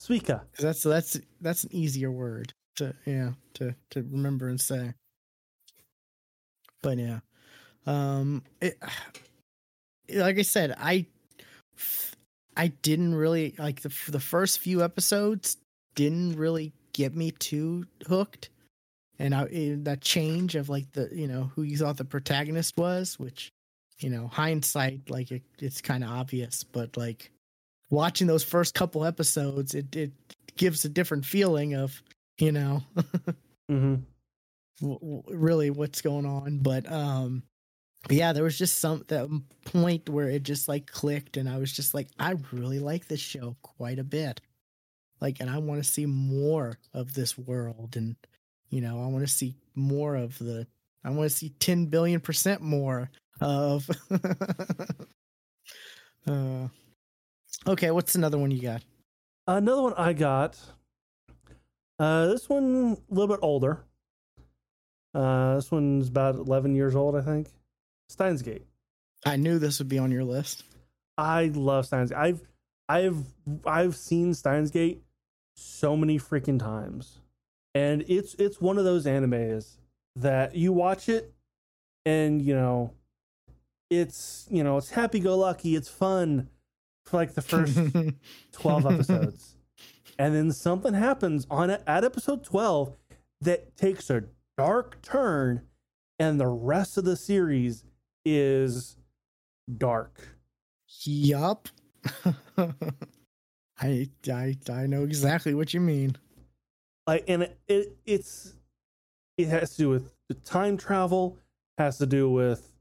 Suika. 0.00 0.42
that's 0.58 0.82
that's 0.82 1.18
that's 1.40 1.64
an 1.64 1.74
easier 1.74 2.10
word 2.10 2.52
to 2.76 2.94
yeah 3.04 3.32
to 3.54 3.74
to 3.90 4.02
remember 4.02 4.48
and 4.48 4.60
say. 4.60 4.94
But 6.82 6.98
yeah, 6.98 7.20
um, 7.86 8.42
it 8.60 8.78
like 10.14 10.38
I 10.38 10.42
said, 10.42 10.74
I 10.78 11.06
I 12.56 12.68
didn't 12.82 13.14
really 13.14 13.54
like 13.58 13.80
the 13.80 13.92
the 14.08 14.20
first 14.20 14.60
few 14.60 14.82
episodes 14.82 15.56
didn't 15.94 16.36
really 16.36 16.72
get 16.92 17.14
me 17.16 17.32
too 17.32 17.84
hooked, 18.06 18.50
and 19.18 19.34
I 19.34 19.42
it, 19.44 19.84
that 19.84 20.00
change 20.00 20.54
of 20.54 20.68
like 20.68 20.90
the 20.92 21.08
you 21.12 21.26
know 21.26 21.50
who 21.54 21.62
you 21.62 21.76
thought 21.76 21.96
the 21.96 22.04
protagonist 22.04 22.76
was, 22.76 23.18
which 23.18 23.50
you 23.98 24.10
know 24.10 24.28
hindsight 24.28 25.10
like 25.10 25.32
it, 25.32 25.42
it's 25.58 25.80
kind 25.80 26.04
of 26.04 26.10
obvious, 26.10 26.62
but 26.62 26.96
like 26.96 27.32
watching 27.90 28.26
those 28.26 28.44
first 28.44 28.74
couple 28.74 29.04
episodes, 29.04 29.74
it 29.74 29.94
it 29.96 30.12
gives 30.56 30.84
a 30.84 30.88
different 30.88 31.24
feeling 31.24 31.74
of 31.74 32.02
you 32.38 32.52
know 32.52 32.82
hmm 33.68 33.96
w- 34.80 34.98
w- 35.00 35.22
really 35.30 35.70
what's 35.70 36.02
going 36.02 36.26
on 36.26 36.58
but 36.60 36.90
um 36.90 37.42
But 38.08 38.16
yeah, 38.16 38.32
there 38.32 38.44
was 38.44 38.58
just 38.58 38.78
some 38.78 39.04
that 39.08 39.28
point 39.66 40.08
where 40.08 40.28
it 40.30 40.42
just 40.44 40.68
like 40.68 40.86
clicked, 40.86 41.36
and 41.36 41.48
I 41.48 41.58
was 41.58 41.72
just 41.72 41.94
like, 41.94 42.08
I 42.18 42.34
really 42.52 42.78
like 42.80 43.08
this 43.08 43.20
show 43.20 43.56
quite 43.62 43.98
a 43.98 44.04
bit. 44.04 44.40
Like, 45.20 45.40
and 45.40 45.50
I 45.50 45.58
want 45.58 45.82
to 45.82 45.88
see 45.90 46.06
more 46.06 46.78
of 46.94 47.14
this 47.14 47.36
world, 47.38 47.96
and 47.96 48.16
you 48.70 48.80
know, 48.80 49.02
I 49.02 49.06
want 49.08 49.26
to 49.26 49.32
see 49.32 49.56
more 49.74 50.16
of 50.16 50.38
the. 50.38 50.66
I 51.04 51.10
want 51.10 51.30
to 51.30 51.36
see 51.36 51.50
ten 51.60 51.86
billion 51.86 52.20
percent 52.20 52.60
more 52.62 53.10
of. 53.40 53.88
uh, 56.26 56.68
okay, 57.66 57.90
what's 57.90 58.14
another 58.14 58.38
one 58.38 58.50
you 58.50 58.60
got? 58.60 58.82
Another 59.46 59.82
one 59.82 59.94
I 59.96 60.12
got. 60.12 60.58
Uh, 61.98 62.26
this 62.26 62.48
one 62.48 62.96
a 63.10 63.14
little 63.14 63.34
bit 63.34 63.40
older. 63.42 63.84
Uh, 65.14 65.56
this 65.56 65.70
one's 65.70 66.08
about 66.08 66.36
eleven 66.36 66.74
years 66.74 66.94
old, 66.94 67.16
I 67.16 67.22
think. 67.22 67.48
Steins 68.08 68.42
Gate. 68.42 68.66
I 69.24 69.36
knew 69.36 69.58
this 69.58 69.78
would 69.78 69.88
be 69.88 69.98
on 69.98 70.10
your 70.10 70.24
list. 70.24 70.64
I 71.16 71.46
love 71.54 71.86
Steins. 71.86 72.12
I've 72.12 72.40
I've 72.88 73.24
I've 73.66 73.96
seen 73.96 74.34
Steins 74.34 74.70
Gate 74.70 75.02
so 75.56 75.96
many 75.96 76.18
freaking 76.18 76.58
times. 76.58 77.18
And 77.74 78.04
it's 78.08 78.34
it's 78.34 78.60
one 78.60 78.78
of 78.78 78.84
those 78.84 79.06
animes 79.06 79.78
that 80.16 80.54
you 80.54 80.72
watch 80.72 81.08
it 81.08 81.32
and 82.04 82.42
you 82.42 82.54
know 82.54 82.92
it's 83.90 84.46
you 84.50 84.64
know 84.64 84.76
it's 84.76 84.90
happy 84.90 85.20
go 85.20 85.36
lucky, 85.38 85.76
it's 85.76 85.88
fun 85.88 86.48
for 87.08 87.16
like 87.16 87.34
the 87.34 87.42
first 87.42 87.78
12 88.52 88.86
episodes. 88.86 89.56
And 90.18 90.34
then 90.34 90.52
something 90.52 90.94
happens 90.94 91.46
on 91.50 91.70
it 91.70 91.82
at 91.86 92.04
episode 92.04 92.44
12 92.44 92.94
that 93.40 93.76
takes 93.76 94.10
a 94.10 94.24
dark 94.56 95.00
turn 95.02 95.62
and 96.18 96.40
the 96.40 96.46
rest 96.46 96.98
of 96.98 97.04
the 97.04 97.16
series 97.16 97.84
is 98.24 98.96
dark. 99.76 100.20
Yup. 101.04 101.68
I, 103.80 104.08
I 104.32 104.56
I 104.70 104.86
know 104.86 105.04
exactly 105.04 105.54
what 105.54 105.72
you 105.72 105.80
mean. 105.80 106.16
Like, 107.06 107.24
and 107.28 107.44
it, 107.44 107.58
it 107.68 107.96
it's 108.04 108.54
it 109.36 109.48
has 109.48 109.76
to 109.76 109.76
do 109.76 109.88
with 109.90 110.44
time 110.44 110.76
travel, 110.76 111.38
has 111.76 111.98
to 111.98 112.06
do 112.06 112.28
with 112.30 112.72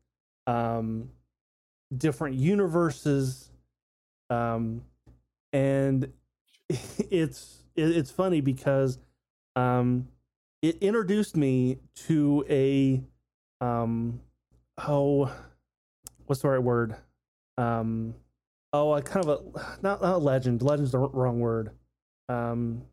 um 0.47 1.09
different 1.95 2.35
universes, 2.35 3.46
um, 4.29 4.81
and 5.53 6.11
it's 6.69 7.63
it's 7.75 8.11
funny 8.11 8.41
because 8.41 8.97
um 9.55 10.07
it 10.61 10.77
introduced 10.81 11.37
me 11.37 11.77
to 11.95 12.43
a 12.49 13.01
um 13.61 14.19
oh 14.79 15.31
what's 16.25 16.41
the 16.41 16.49
right 16.49 16.61
word? 16.61 16.95
Um 17.57 18.15
oh 18.73 18.93
a 18.93 19.01
kind 19.01 19.25
of 19.25 19.29
a 19.55 19.79
not 19.81 20.01
not 20.01 20.15
a 20.15 20.17
legend 20.17 20.61
legend's 20.61 20.91
the 20.91 20.99
wrong 20.99 21.39
word. 21.39 21.71
Um 22.29 22.83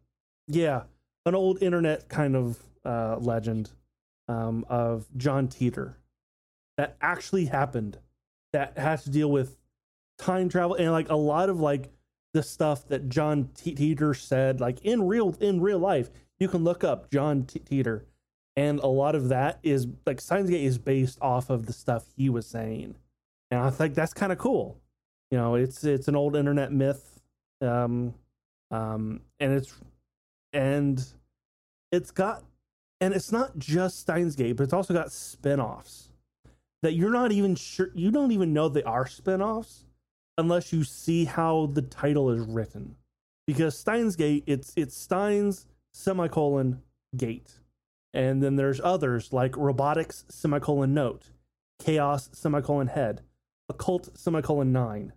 yeah 0.46 0.82
an 1.26 1.34
old 1.34 1.62
internet 1.62 2.08
kind 2.08 2.36
of 2.36 2.58
uh 2.84 3.16
legend 3.18 3.70
um 4.28 4.64
of 4.68 5.06
john 5.16 5.48
Titor 5.48 5.94
that 6.76 6.96
actually 7.00 7.46
happened 7.46 7.98
that 8.52 8.76
has 8.76 9.04
to 9.04 9.10
deal 9.10 9.30
with 9.30 9.56
time 10.18 10.48
travel 10.48 10.76
and 10.76 10.92
like 10.92 11.08
a 11.08 11.16
lot 11.16 11.48
of 11.48 11.60
like 11.60 11.90
the 12.32 12.42
stuff 12.42 12.86
that 12.88 13.08
john 13.08 13.48
T- 13.54 13.74
titor 13.74 14.16
said 14.16 14.60
like 14.60 14.80
in 14.82 15.06
real 15.06 15.36
in 15.40 15.60
real 15.60 15.78
life 15.78 16.10
you 16.38 16.48
can 16.48 16.64
look 16.64 16.84
up 16.84 17.10
john 17.10 17.44
T- 17.44 17.60
titor 17.60 18.02
and 18.56 18.78
a 18.80 18.86
lot 18.86 19.14
of 19.14 19.28
that 19.28 19.58
is 19.62 19.86
like 20.06 20.20
Steins 20.20 20.48
Gate 20.48 20.64
is 20.64 20.78
based 20.78 21.18
off 21.20 21.50
of 21.50 21.66
the 21.66 21.72
stuff 21.72 22.04
he 22.16 22.28
was 22.28 22.46
saying, 22.46 22.94
and 23.50 23.60
I 23.60 23.70
think 23.70 23.94
that's 23.94 24.14
kind 24.14 24.32
of 24.32 24.38
cool. 24.38 24.78
You 25.30 25.38
know, 25.38 25.54
it's 25.56 25.82
it's 25.84 26.08
an 26.08 26.14
old 26.14 26.36
internet 26.36 26.70
myth, 26.72 27.20
um, 27.60 28.14
um, 28.70 29.20
and 29.40 29.52
it's 29.52 29.74
and 30.52 31.04
it's 31.90 32.12
got 32.12 32.44
and 33.00 33.12
it's 33.12 33.32
not 33.32 33.58
just 33.58 33.98
Steins 34.00 34.36
Gate, 34.36 34.56
but 34.56 34.64
it's 34.64 34.72
also 34.72 34.94
got 34.94 35.10
spin-offs 35.10 36.10
that 36.82 36.92
you're 36.92 37.10
not 37.10 37.32
even 37.32 37.56
sure 37.56 37.90
you 37.94 38.10
don't 38.10 38.30
even 38.30 38.52
know 38.52 38.68
they 38.68 38.82
are 38.84 39.06
spin-offs 39.06 39.83
unless 40.38 40.72
you 40.72 40.84
see 40.84 41.24
how 41.24 41.66
the 41.66 41.82
title 41.82 42.30
is 42.30 42.40
written. 42.40 42.96
Because 43.46 43.78
Steins 43.78 44.16
Gate, 44.16 44.44
it's 44.46 44.72
it's 44.76 44.96
Steins 44.96 45.66
semicolon 45.92 46.82
gate 47.16 47.58
and 48.14 48.40
then 48.40 48.56
there's 48.56 48.80
others 48.82 49.32
like 49.32 49.56
robotics 49.56 50.24
semicolon 50.28 50.94
note, 50.94 51.26
chaos 51.80 52.30
semicolon 52.32 52.86
head, 52.86 53.22
occult 53.68 54.16
semicolon 54.16 54.72
nine, 54.72 55.12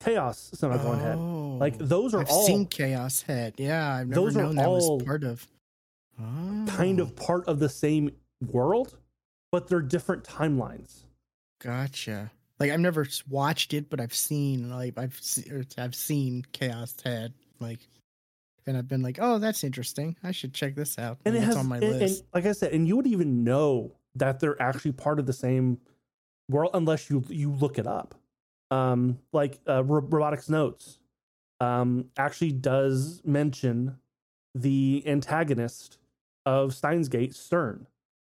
chaos 0.00 0.50
semicolon 0.54 1.00
oh, 1.00 1.02
head. 1.02 1.18
Like 1.60 1.74
oh, 1.80 1.84
those 1.84 2.14
are 2.14 2.22
I've 2.22 2.30
all 2.30 2.46
seen 2.46 2.66
chaos 2.66 3.20
head. 3.20 3.54
Yeah, 3.58 3.94
I've 3.94 4.08
never 4.08 4.22
those 4.22 4.36
known 4.36 4.56
that 4.56 4.70
was 4.70 5.02
part 5.04 5.22
of 5.22 5.46
oh. 6.18 6.64
kind 6.66 6.98
of 6.98 7.10
oh. 7.10 7.24
part 7.24 7.46
of 7.46 7.58
the 7.58 7.68
same 7.68 8.10
world, 8.40 8.96
but 9.52 9.68
they're 9.68 9.82
different 9.82 10.24
timelines. 10.24 11.04
Gotcha. 11.60 12.32
Like 12.64 12.72
I've 12.72 12.80
never 12.80 13.06
watched 13.28 13.74
it, 13.74 13.90
but 13.90 14.00
I've 14.00 14.14
seen 14.14 14.70
like 14.70 14.96
I've 14.96 15.20
I've 15.76 15.94
seen 15.94 16.46
chaos 16.52 16.96
head. 17.04 17.34
Like 17.60 17.80
and 18.66 18.74
I've 18.74 18.88
been 18.88 19.02
like, 19.02 19.18
oh, 19.20 19.38
that's 19.38 19.64
interesting. 19.64 20.16
I 20.24 20.30
should 20.30 20.54
check 20.54 20.74
this 20.74 20.98
out. 20.98 21.18
And, 21.26 21.34
and 21.34 21.44
it 21.44 21.46
has 21.46 21.56
on 21.56 21.68
my 21.68 21.76
and, 21.76 21.90
list. 21.90 22.22
And, 22.22 22.28
like 22.32 22.46
I 22.46 22.52
said, 22.52 22.72
and 22.72 22.88
you 22.88 22.96
would 22.96 23.06
even 23.06 23.44
know 23.44 23.92
that 24.14 24.40
they're 24.40 24.60
actually 24.62 24.92
part 24.92 25.18
of 25.18 25.26
the 25.26 25.32
same 25.34 25.76
world 26.48 26.70
unless 26.72 27.10
you 27.10 27.22
you 27.28 27.52
look 27.52 27.78
it 27.78 27.86
up. 27.86 28.14
Um, 28.70 29.18
like 29.34 29.60
uh, 29.68 29.84
robotics 29.84 30.48
notes 30.48 31.00
um, 31.60 32.06
actually 32.16 32.52
does 32.52 33.20
mention 33.26 33.98
the 34.54 35.02
antagonist 35.04 35.98
of 36.46 36.72
Steins 36.72 37.10
Gate, 37.10 37.34
Stern. 37.34 37.86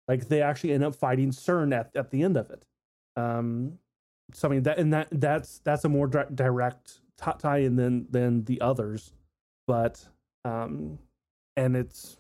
Like 0.08 0.28
they 0.28 0.42
actually 0.42 0.74
end 0.74 0.84
up 0.84 0.96
fighting 0.96 1.32
Stern 1.32 1.72
at, 1.72 1.96
at 1.96 2.10
the 2.10 2.24
end 2.24 2.36
of 2.36 2.50
it. 2.50 2.66
Um, 3.16 3.78
so 4.34 4.48
I 4.48 4.52
mean 4.52 4.64
that 4.64 4.78
and 4.78 4.94
that 4.94 5.08
that's 5.12 5.60
that's 5.60 5.84
a 5.86 5.90
more 5.90 6.08
direct 6.08 7.02
tie 7.18 7.58
in 7.58 7.76
than 7.76 8.08
than 8.10 8.46
the 8.46 8.62
others, 8.62 9.14
but 9.68 10.06
um, 10.46 11.00
and 11.56 11.76
it's 11.76 12.18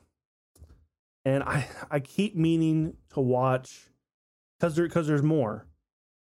and 1.25 1.43
I 1.43 1.67
I 1.89 1.99
keep 1.99 2.35
meaning 2.35 2.95
to 3.13 3.19
watch 3.19 3.89
because 4.59 4.75
there 4.75 4.87
because 4.87 5.07
there's 5.07 5.23
more. 5.23 5.67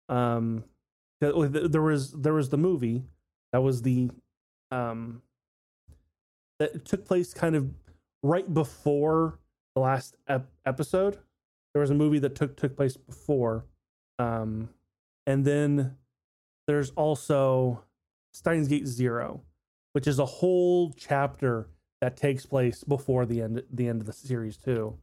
Um, 0.08 0.64
there 1.20 1.34
was 1.34 2.12
there 2.12 2.32
was 2.32 2.48
the 2.48 2.56
movie 2.56 3.04
that 3.52 3.62
was 3.62 3.82
the 3.82 4.10
um 4.70 5.22
that 6.58 6.84
took 6.84 7.04
place 7.04 7.32
kind 7.34 7.56
of 7.56 7.70
right 8.22 8.52
before 8.52 9.38
the 9.74 9.80
last 9.80 10.16
ep- 10.28 10.50
episode. 10.66 11.18
There 11.72 11.80
was 11.80 11.90
a 11.90 11.94
movie 11.94 12.18
that 12.20 12.34
took 12.34 12.56
took 12.56 12.76
place 12.76 12.96
before, 12.96 13.64
um, 14.18 14.70
and 15.28 15.44
then 15.44 15.94
there's 16.66 16.88
also 16.92 17.84
Steins 18.32 18.66
Gate 18.66 18.86
Zero, 18.86 19.42
which 19.92 20.06
is 20.06 20.18
a 20.18 20.24
whole 20.24 20.90
chapter 20.96 21.68
that 22.00 22.16
takes 22.16 22.46
place 22.46 22.82
before 22.82 23.26
the 23.26 23.42
end 23.42 23.62
the 23.70 23.88
end 23.88 24.00
of 24.00 24.06
the 24.06 24.12
series 24.14 24.56
too, 24.56 24.96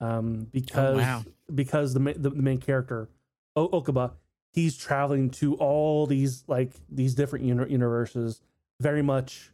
um, 0.00 0.48
because 0.50 0.96
oh, 0.96 1.00
wow. 1.00 1.24
because 1.54 1.94
the, 1.94 2.00
the, 2.00 2.30
the 2.30 2.42
main 2.42 2.58
character 2.58 3.08
o- 3.54 3.68
Okabe 3.72 4.10
he's 4.52 4.76
traveling 4.76 5.30
to 5.30 5.54
all 5.54 6.06
these 6.06 6.42
like 6.48 6.72
these 6.90 7.14
different 7.14 7.44
uni- 7.44 7.70
universes, 7.70 8.40
very 8.80 9.02
much, 9.02 9.52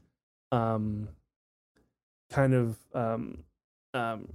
um, 0.53 1.07
kind 2.31 2.55
of 2.55 2.79
um, 2.95 3.45
um, 3.93 4.33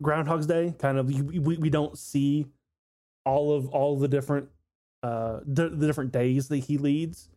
Groundhog's 0.00 0.46
Day. 0.46 0.74
Kind 0.78 0.96
of 0.96 1.06
we 1.06 1.58
we 1.58 1.68
don't 1.68 1.98
see 1.98 2.46
all 3.26 3.52
of 3.52 3.68
all 3.68 3.98
the 3.98 4.08
different 4.08 4.48
uh 5.02 5.40
the, 5.44 5.68
the 5.68 5.86
different 5.86 6.12
days 6.12 6.48
that 6.48 6.58
he 6.58 6.78
leads 6.78 7.28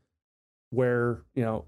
where 0.70 1.24
you 1.36 1.44
know 1.44 1.66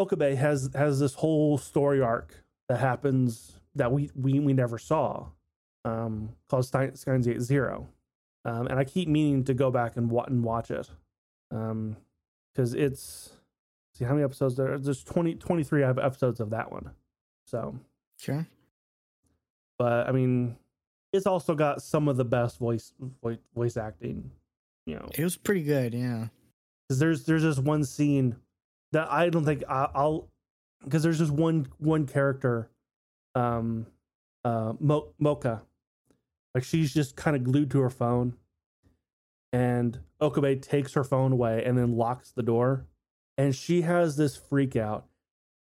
Okabe 0.00 0.34
has 0.34 0.70
has 0.74 0.98
this 0.98 1.14
whole 1.14 1.58
story 1.58 2.00
arc 2.00 2.34
that 2.68 2.80
happens 2.80 3.60
that 3.74 3.92
we 3.92 4.10
we, 4.16 4.40
we 4.40 4.52
never 4.52 4.78
saw, 4.78 5.26
um, 5.84 6.30
called 6.48 6.64
Steins 6.64 7.04
Gate 7.04 7.40
Zero, 7.40 7.88
um, 8.44 8.66
and 8.66 8.78
I 8.78 8.84
keep 8.84 9.08
meaning 9.08 9.44
to 9.44 9.54
go 9.54 9.70
back 9.70 9.96
and, 9.96 10.10
wa- 10.10 10.24
and 10.24 10.42
watch 10.42 10.70
it, 10.70 10.88
um, 11.50 11.96
because 12.54 12.74
it's 12.74 13.30
see 13.94 14.04
how 14.04 14.12
many 14.12 14.24
episodes 14.24 14.56
there. 14.56 14.78
There's 14.78 15.04
20, 15.04 15.34
23 15.34 15.84
episodes 15.84 16.40
of 16.40 16.50
that 16.50 16.72
one, 16.72 16.92
so 17.44 17.78
sure. 18.18 18.46
But 19.78 20.08
I 20.08 20.12
mean, 20.12 20.56
it's 21.12 21.26
also 21.26 21.54
got 21.54 21.82
some 21.82 22.08
of 22.08 22.16
the 22.16 22.24
best 22.24 22.58
voice 22.58 22.92
voice, 23.22 23.38
voice 23.54 23.76
acting. 23.76 24.30
You 24.86 24.96
know, 24.96 25.08
it 25.16 25.22
was 25.22 25.36
pretty 25.36 25.62
good, 25.62 25.94
yeah. 25.94 26.26
Because 26.88 26.98
there's 26.98 27.24
there's 27.24 27.42
this 27.42 27.58
one 27.58 27.84
scene 27.84 28.36
that 28.92 29.10
I 29.10 29.28
don't 29.28 29.44
think 29.44 29.62
I, 29.68 29.88
will 29.94 30.28
because 30.84 31.02
there's 31.02 31.18
just 31.18 31.32
one 31.32 31.68
one 31.78 32.06
character, 32.06 32.70
um, 33.34 33.86
uh, 34.44 34.74
Mo, 34.78 35.12
Moeka, 35.20 35.62
Like 36.54 36.64
she's 36.64 36.92
just 36.92 37.16
kind 37.16 37.36
of 37.36 37.44
glued 37.44 37.70
to 37.72 37.80
her 37.80 37.90
phone. 37.90 38.34
And 39.52 39.98
Okabe 40.20 40.62
takes 40.62 40.94
her 40.94 41.02
phone 41.02 41.32
away 41.32 41.64
and 41.64 41.76
then 41.76 41.96
locks 41.96 42.30
the 42.30 42.42
door. 42.42 42.86
And 43.36 43.54
she 43.54 43.82
has 43.82 44.16
this 44.16 44.36
freak 44.36 44.76
out. 44.76 45.06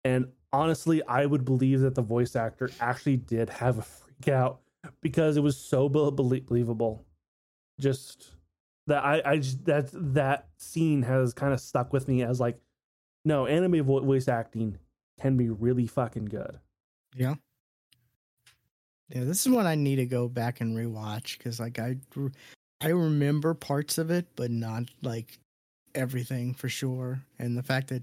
And 0.02 0.28
honestly, 0.52 1.02
I 1.02 1.26
would 1.26 1.44
believe 1.44 1.80
that 1.80 1.94
the 1.94 2.02
voice 2.02 2.36
actor 2.36 2.70
actually 2.80 3.16
did 3.16 3.50
have 3.50 3.78
a 3.78 3.82
freak 3.82 4.28
out 4.28 4.60
because 5.00 5.36
it 5.36 5.42
was 5.42 5.56
so 5.56 5.88
believable. 5.88 7.04
Just 7.80 8.32
that 8.86 9.04
I, 9.04 9.22
I 9.24 9.36
just 9.38 9.64
that 9.66 9.90
that 9.92 10.48
scene 10.58 11.02
has 11.02 11.34
kind 11.34 11.52
of 11.52 11.60
stuck 11.60 11.92
with 11.92 12.08
me 12.08 12.22
as 12.22 12.40
like, 12.40 12.58
no, 13.24 13.46
anime 13.46 13.82
voice 13.84 14.28
acting 14.28 14.78
can 15.20 15.36
be 15.36 15.50
really 15.50 15.86
fucking 15.86 16.26
good. 16.26 16.58
Yeah. 17.14 17.34
Yeah, 19.08 19.24
this 19.24 19.46
is 19.46 19.52
one 19.52 19.66
I 19.66 19.76
need 19.76 19.96
to 19.96 20.06
go 20.06 20.28
back 20.28 20.60
and 20.60 20.76
rewatch 20.76 21.38
because 21.38 21.60
like 21.60 21.78
I 21.78 21.96
I 22.80 22.88
remember 22.88 23.54
parts 23.54 23.98
of 23.98 24.10
it, 24.10 24.26
but 24.36 24.50
not 24.50 24.84
like 25.02 25.38
everything 25.94 26.54
for 26.54 26.68
sure. 26.68 27.20
And 27.38 27.56
the 27.56 27.62
fact 27.62 27.88
that 27.88 28.02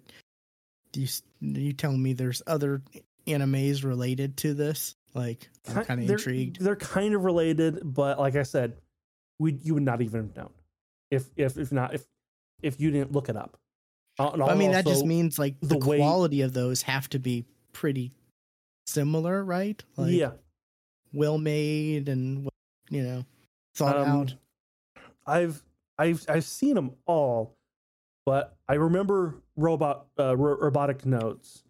you 0.96 1.08
you 1.42 1.74
tell 1.74 1.94
me 1.94 2.14
there's 2.14 2.42
other 2.48 2.82
animes 3.28 3.84
related 3.84 4.38
to 4.38 4.54
this, 4.54 4.96
like 5.14 5.50
I'm 5.68 5.86
kind 5.86 6.04
of 6.04 6.10
intrigued. 6.10 6.60
They're 6.60 6.76
kind 6.76 7.14
of 7.14 7.24
related, 7.24 7.82
but 7.84 8.20
like 8.20 8.36
I 8.36 8.44
said, 8.44 8.78
we 9.40 9.60
you 9.64 9.76
would 9.76 9.84
not 9.84 10.02
even 10.02 10.28
have 10.28 10.36
known 10.36 10.54
if 11.12 11.26
if 11.36 11.58
if 11.58 11.72
not 11.72 11.94
if 11.94 12.06
if 12.62 12.80
you 12.80 12.92
didn't 12.92 13.12
look 13.12 13.30
it 13.30 13.36
up. 13.36 13.58
Uh, 14.20 14.44
I 14.44 14.56
mean, 14.56 14.72
that 14.72 14.86
just 14.86 15.06
means 15.06 15.40
like 15.40 15.60
the, 15.62 15.76
the 15.76 15.80
quality 15.80 16.40
way, 16.40 16.44
of 16.44 16.54
those 16.54 16.84
have 16.84 17.10
to 17.10 17.20
be 17.20 17.46
pretty 17.72 18.12
similar, 18.86 19.44
right? 19.44 19.84
Like, 19.98 20.12
yeah, 20.12 20.32
well 21.14 21.38
made 21.38 22.10
and 22.10 22.48
you 22.90 23.04
know 23.04 23.26
thought 23.76 23.98
um, 23.98 24.08
out. 24.08 24.36
I've 25.26 25.64
I've 25.98 26.26
I've 26.30 26.44
seen 26.44 26.76
them 26.76 26.92
all, 27.06 27.56
but 28.26 28.56
I 28.68 28.76
remember 28.76 29.42
robot 29.56 30.08
uh, 30.20 30.36
ro- 30.36 30.58
robotic 30.58 31.06
notes. 31.06 31.64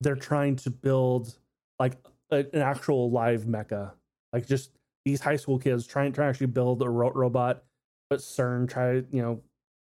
They're 0.00 0.16
trying 0.16 0.56
to 0.56 0.70
build 0.70 1.38
like 1.78 1.94
a, 2.30 2.38
an 2.52 2.60
actual 2.60 3.10
live 3.10 3.44
mecha, 3.44 3.92
like 4.32 4.46
just 4.46 4.70
these 5.04 5.20
high 5.20 5.36
school 5.36 5.58
kids 5.58 5.86
trying 5.86 6.12
to 6.12 6.22
actually 6.22 6.46
build 6.46 6.82
a 6.82 6.88
ro- 6.88 7.12
robot, 7.12 7.64
but 8.10 8.20
CERN 8.20 8.68
try 8.68 8.94
you 8.94 9.22
know 9.22 9.40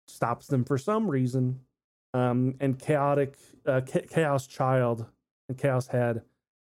stops 0.07 0.47
them 0.47 0.63
for 0.63 0.77
some 0.77 1.09
reason. 1.09 1.59
Um, 2.15 2.55
and 2.59 2.79
chaotic 2.79 3.37
uh, 3.67 3.81
chaos 3.81 4.47
child 4.47 5.05
and 5.47 5.57
chaos 5.57 5.87
head. 5.87 6.23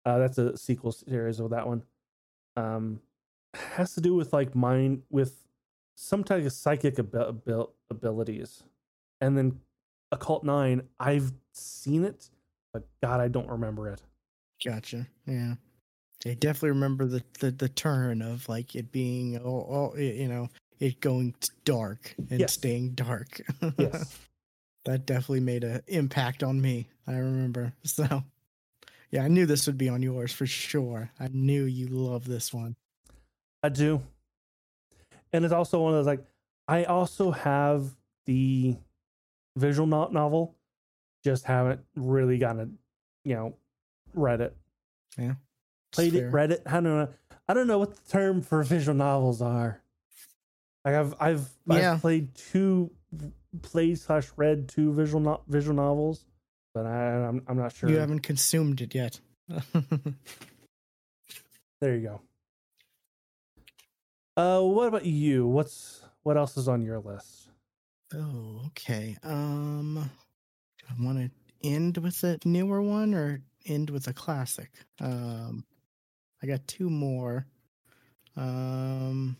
Uh, 0.05 0.19
that's 0.19 0.37
a 0.37 0.57
sequel 0.57 0.93
series 0.93 1.41
of 1.41 1.51
that 1.51 1.67
one. 1.67 1.83
Um, 2.57 3.01
has 3.55 3.95
to 3.95 4.01
do 4.01 4.15
with 4.15 4.33
like 4.33 4.55
mind 4.55 5.03
with 5.11 5.45
some 5.97 6.25
type 6.25 6.45
of 6.45 6.53
psychic 6.53 6.99
ab- 6.99 7.15
ab- 7.49 7.71
abilities. 7.91 8.65
And 9.21 9.37
then 9.37 9.61
Occult 10.13 10.45
Nine, 10.45 10.83
I've 10.99 11.33
seen 11.53 12.05
it, 12.05 12.31
but 12.73 12.87
God, 13.03 13.21
I 13.21 13.29
don't 13.29 13.49
remember 13.49 13.89
it. 13.89 14.03
Gotcha. 14.65 15.07
Yeah. 15.27 15.55
I 16.27 16.35
definitely 16.35 16.71
remember 16.71 17.07
the, 17.07 17.23
the, 17.39 17.51
the 17.51 17.69
turn 17.69 18.21
of 18.21 18.49
like 18.49 18.75
it 18.75 18.93
being, 18.93 19.39
oh, 19.39 19.67
oh 19.95 19.97
you 19.97 20.29
know, 20.29 20.49
it 20.79 21.01
going 21.01 21.35
dark 21.65 22.15
and 22.31 22.41
yes. 22.41 22.53
staying 22.53 22.91
dark. 22.91 23.41
yes. 23.79 24.19
that 24.85 25.07
definitely 25.07 25.41
made 25.41 25.65
an 25.65 25.81
impact 25.87 26.43
on 26.43 26.61
me. 26.61 26.89
I 27.07 27.13
remember. 27.13 27.73
So, 27.85 28.25
yeah, 29.11 29.25
I 29.25 29.29
knew 29.29 29.47
this 29.47 29.67
would 29.67 29.79
be 29.79 29.89
on 29.89 30.03
yours 30.03 30.33
for 30.33 30.47
sure. 30.47 31.11
I 31.19 31.29
knew 31.33 31.65
you 31.65 31.89
love 31.89 32.27
this 32.27 32.55
one. 32.55 32.77
I 33.63 33.69
do 33.71 34.03
and 35.33 35.45
it's 35.45 35.55
also 35.55 35.81
one 35.81 35.93
of 35.93 35.99
those 35.99 36.07
like 36.07 36.25
I 36.69 36.85
also 36.85 37.31
have 37.31 37.85
the 38.27 38.77
visual 39.57 39.87
novel, 39.87 40.55
just 41.25 41.45
haven't 41.45 41.81
really 41.97 42.39
gotten 42.39 42.79
you 43.25 43.35
know 43.35 43.57
read 44.15 44.41
it. 44.41 44.57
Yeah, 45.19 45.35
played 45.93 46.15
it, 46.15 46.31
read 46.31 46.53
it. 46.53 46.63
I 46.67 46.73
don't 46.73 46.85
know. 46.85 47.09
I 47.49 47.55
don't 47.55 47.67
know 47.67 47.79
what 47.79 47.95
the 47.95 48.11
term 48.11 48.43
for 48.43 48.63
visual 48.63 48.97
novels 48.97 49.43
are. 49.43 49.83
Like 50.85 50.95
I've 50.95 51.15
I've, 51.21 51.49
yeah. 51.67 51.95
I've 51.95 52.01
played 52.01 52.35
two 52.35 52.91
played 53.63 53.99
slash 53.99 54.29
read 54.37 54.69
two 54.69 54.93
visual 54.93 55.21
no- 55.21 55.43
visual 55.49 55.75
novels, 55.75 56.25
but 56.75 56.87
I 56.87 57.27
I'm 57.27 57.43
I'm 57.47 57.57
not 57.57 57.75
sure. 57.75 57.91
You 57.91 57.97
haven't 57.97 58.21
consumed 58.21 58.81
it 58.81 58.95
yet. 58.95 59.21
there 61.81 61.97
you 61.97 62.01
go. 62.09 62.21
Uh, 64.37 64.63
what 64.63 64.89
about 64.89 65.05
you? 65.05 65.47
What's 65.47 66.03
what 66.23 66.37
else 66.37 66.57
is 66.57 66.69
on 66.69 66.83
your 66.83 67.01
list? 67.01 67.51
Oh, 68.15 68.63
okay. 68.69 69.17
Um, 69.23 70.11
I 70.89 71.05
want 71.05 71.19
to 71.19 71.31
end 71.63 71.99
with 71.99 72.23
a 72.25 72.39
newer 72.45 72.83
one 72.83 73.15
or 73.15 73.43
end 73.67 73.91
with 73.91 74.07
a 74.07 74.13
classic. 74.13 74.71
Um, 75.01 75.65
I 76.43 76.47
got 76.47 76.67
two 76.67 76.91
more. 76.91 77.47
Um, 78.37 79.37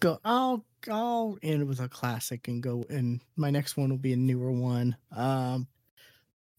go. 0.00 0.18
I'll 0.24 0.64
I'll 0.90 1.38
end 1.42 1.66
with 1.66 1.80
a 1.80 1.88
classic 1.88 2.48
and 2.48 2.62
go. 2.62 2.84
And 2.88 3.20
my 3.36 3.50
next 3.50 3.76
one 3.76 3.90
will 3.90 3.98
be 3.98 4.12
a 4.12 4.16
newer 4.16 4.52
one. 4.52 4.96
Um, 5.14 5.68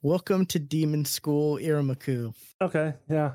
Welcome 0.02 0.46
to 0.46 0.60
Demon 0.60 1.04
School, 1.04 1.58
Irumako. 1.58 2.34
Okay, 2.62 2.94
yeah, 3.10 3.32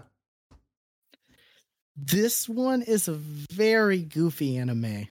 this 1.94 2.48
one 2.48 2.80
is 2.80 3.06
a 3.06 3.12
very 3.12 4.00
goofy 4.00 4.56
anime. 4.56 5.08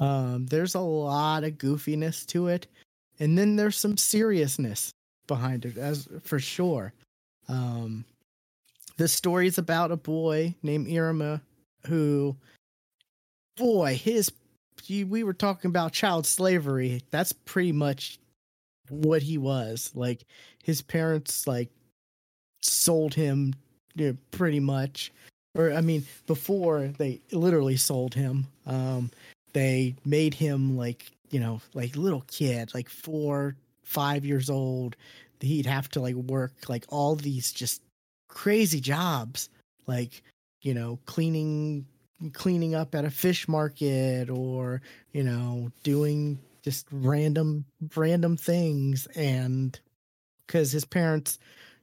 Um, 0.00 0.46
there's 0.46 0.74
a 0.74 0.80
lot 0.80 1.44
of 1.44 1.58
goofiness 1.58 2.24
to 2.28 2.48
it, 2.48 2.66
and 3.18 3.36
then 3.36 3.56
there's 3.56 3.76
some 3.76 3.98
seriousness 3.98 4.90
behind 5.26 5.66
it, 5.66 5.76
as 5.76 6.08
for 6.22 6.38
sure. 6.38 6.94
Um, 7.48 8.04
the 8.96 9.08
story 9.08 9.46
is 9.46 9.58
about 9.58 9.92
a 9.92 9.96
boy 9.96 10.54
named 10.62 10.86
Iruma 10.86 11.40
who, 11.86 12.36
boy, 13.56 13.96
his 13.96 14.32
we 14.88 15.24
were 15.24 15.34
talking 15.34 15.68
about 15.68 15.92
child 15.92 16.26
slavery. 16.26 17.02
That's 17.10 17.32
pretty 17.32 17.72
much 17.72 18.18
what 18.88 19.22
he 19.22 19.38
was. 19.38 19.90
Like 19.94 20.24
his 20.62 20.82
parents, 20.82 21.46
like 21.46 21.70
sold 22.62 23.14
him, 23.14 23.54
you 23.94 24.08
know, 24.08 24.16
pretty 24.30 24.60
much 24.60 25.12
or 25.56 25.72
I 25.72 25.80
mean, 25.80 26.04
before 26.26 26.92
they 26.98 27.20
literally 27.32 27.76
sold 27.76 28.14
him, 28.14 28.46
um, 28.66 29.10
they 29.52 29.96
made 30.04 30.34
him 30.34 30.76
like 30.76 31.10
you 31.30 31.40
know 31.40 31.60
like 31.74 31.96
little 31.96 32.24
kid, 32.28 32.74
like 32.74 32.88
four, 32.88 33.56
five 33.82 34.24
years 34.24 34.50
old. 34.50 34.96
He'd 35.46 35.66
have 35.66 35.88
to 35.90 36.00
like 36.00 36.14
work 36.14 36.52
like 36.68 36.84
all 36.88 37.14
these 37.14 37.52
just 37.52 37.82
crazy 38.28 38.80
jobs, 38.80 39.48
like 39.86 40.22
you 40.62 40.74
know 40.74 40.98
cleaning 41.06 41.86
cleaning 42.32 42.74
up 42.74 42.94
at 42.94 43.04
a 43.04 43.10
fish 43.10 43.46
market 43.46 44.30
or 44.30 44.80
you 45.12 45.22
know 45.22 45.70
doing 45.82 46.38
just 46.62 46.86
random 46.90 47.64
random 47.94 48.36
things. 48.36 49.06
And 49.16 49.78
because 50.46 50.72
his 50.72 50.84
parents 50.84 51.38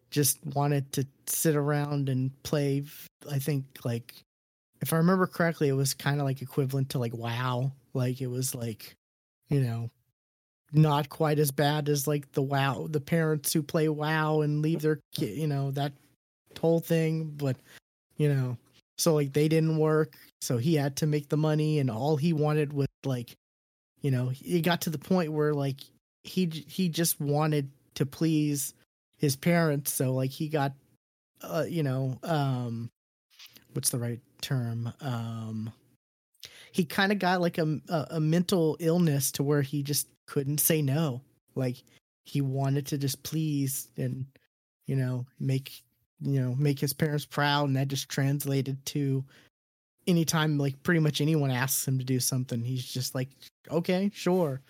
just 0.10 0.46
wanted 0.46 0.92
to 0.94 1.08
sit 1.26 1.56
around 1.56 2.08
and 2.08 2.32
play 2.44 2.84
i 3.32 3.40
think 3.40 3.66
like 3.84 4.14
if 4.80 4.94
i 4.94 4.98
remember 4.98 5.26
correctly 5.26 5.70
it 5.70 5.74
was 5.74 5.96
kind 5.96 6.20
of 6.20 6.26
like 6.26 6.42
equivalent 6.42 6.90
to 6.90 7.00
like 7.00 7.14
wow. 7.16 7.72
Like 7.96 8.22
it 8.22 8.28
was 8.28 8.56
like 8.56 8.96
you 9.50 9.62
know 9.62 9.90
not 10.74 11.10
quite 11.10 11.40
as 11.40 11.52
bad 11.52 11.90
as 11.90 12.08
like 12.08 12.32
the 12.34 12.42
wow 12.42 12.88
the 12.90 13.00
parents 13.00 13.54
who 13.54 13.62
play 13.62 13.88
wow 13.90 14.42
and 14.42 14.62
leave 14.62 14.82
their 14.82 15.00
kid 15.16 15.38
you 15.38 15.48
know 15.48 15.72
that 15.72 15.94
whole 16.60 16.80
thing 16.80 17.34
but 17.36 17.58
you 18.18 18.30
know 18.30 18.58
so 18.98 19.14
like 19.14 19.34
they 19.34 19.48
didn't 19.48 19.78
work 19.78 20.14
so 20.42 20.58
he 20.58 20.76
had 20.76 20.96
to 20.96 21.06
make 21.06 21.30
the 21.30 21.38
money 21.38 21.80
and 21.80 21.90
all 21.90 22.16
he 22.16 22.32
wanted 22.32 22.72
was 22.72 22.88
like 23.06 23.36
you 24.02 24.12
know 24.12 24.30
he 24.30 24.62
got 24.62 24.82
to 24.82 24.90
the 24.90 24.98
point 24.98 25.32
where 25.32 25.54
like 25.54 25.82
he 26.24 26.46
he 26.68 26.90
just 26.90 27.20
wanted 27.20 27.70
to 27.96 28.06
please 28.06 28.74
his 29.18 29.36
parents 29.36 29.92
so 29.92 30.14
like 30.14 30.32
he 30.32 30.48
got 30.48 30.74
uh 31.42 31.66
you 31.68 31.84
know 31.84 32.18
um 32.24 32.90
what's 33.74 33.90
the 33.90 34.00
right 34.00 34.20
term? 34.42 34.94
Um 35.02 35.74
he 36.74 36.84
kind 36.86 37.12
of 37.12 37.20
got 37.20 37.42
like 37.42 37.58
a, 37.58 37.80
a, 37.90 38.08
a 38.12 38.20
mental 38.20 38.76
illness 38.80 39.32
to 39.32 39.44
where 39.44 39.62
he 39.62 39.84
just 39.84 40.08
couldn't 40.26 40.60
say 40.60 40.82
no 40.82 41.22
like 41.56 41.78
he 42.24 42.42
wanted 42.42 42.86
to 42.88 42.98
just 42.98 43.22
please 43.24 43.90
and 43.98 44.26
you 44.88 44.96
know 44.96 45.26
make 45.40 45.84
you 46.22 46.42
know 46.42 46.56
make 46.56 46.80
his 46.80 46.94
parents 46.94 47.26
proud 47.26 47.68
and 47.68 47.76
that 47.76 47.88
just 47.88 48.10
translated 48.10 48.84
to 48.86 49.24
anytime 50.08 50.58
like 50.58 50.82
pretty 50.84 51.00
much 51.00 51.22
anyone 51.22 51.52
asks 51.52 51.88
him 51.88 51.98
to 51.98 52.04
do 52.04 52.20
something 52.20 52.62
he's 52.62 52.86
just 52.86 53.14
like 53.14 53.30
okay 53.70 54.10
sure 54.14 54.62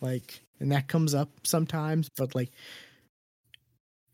like 0.00 0.40
and 0.60 0.70
that 0.70 0.88
comes 0.88 1.14
up 1.14 1.30
sometimes 1.44 2.08
but 2.16 2.34
like 2.34 2.50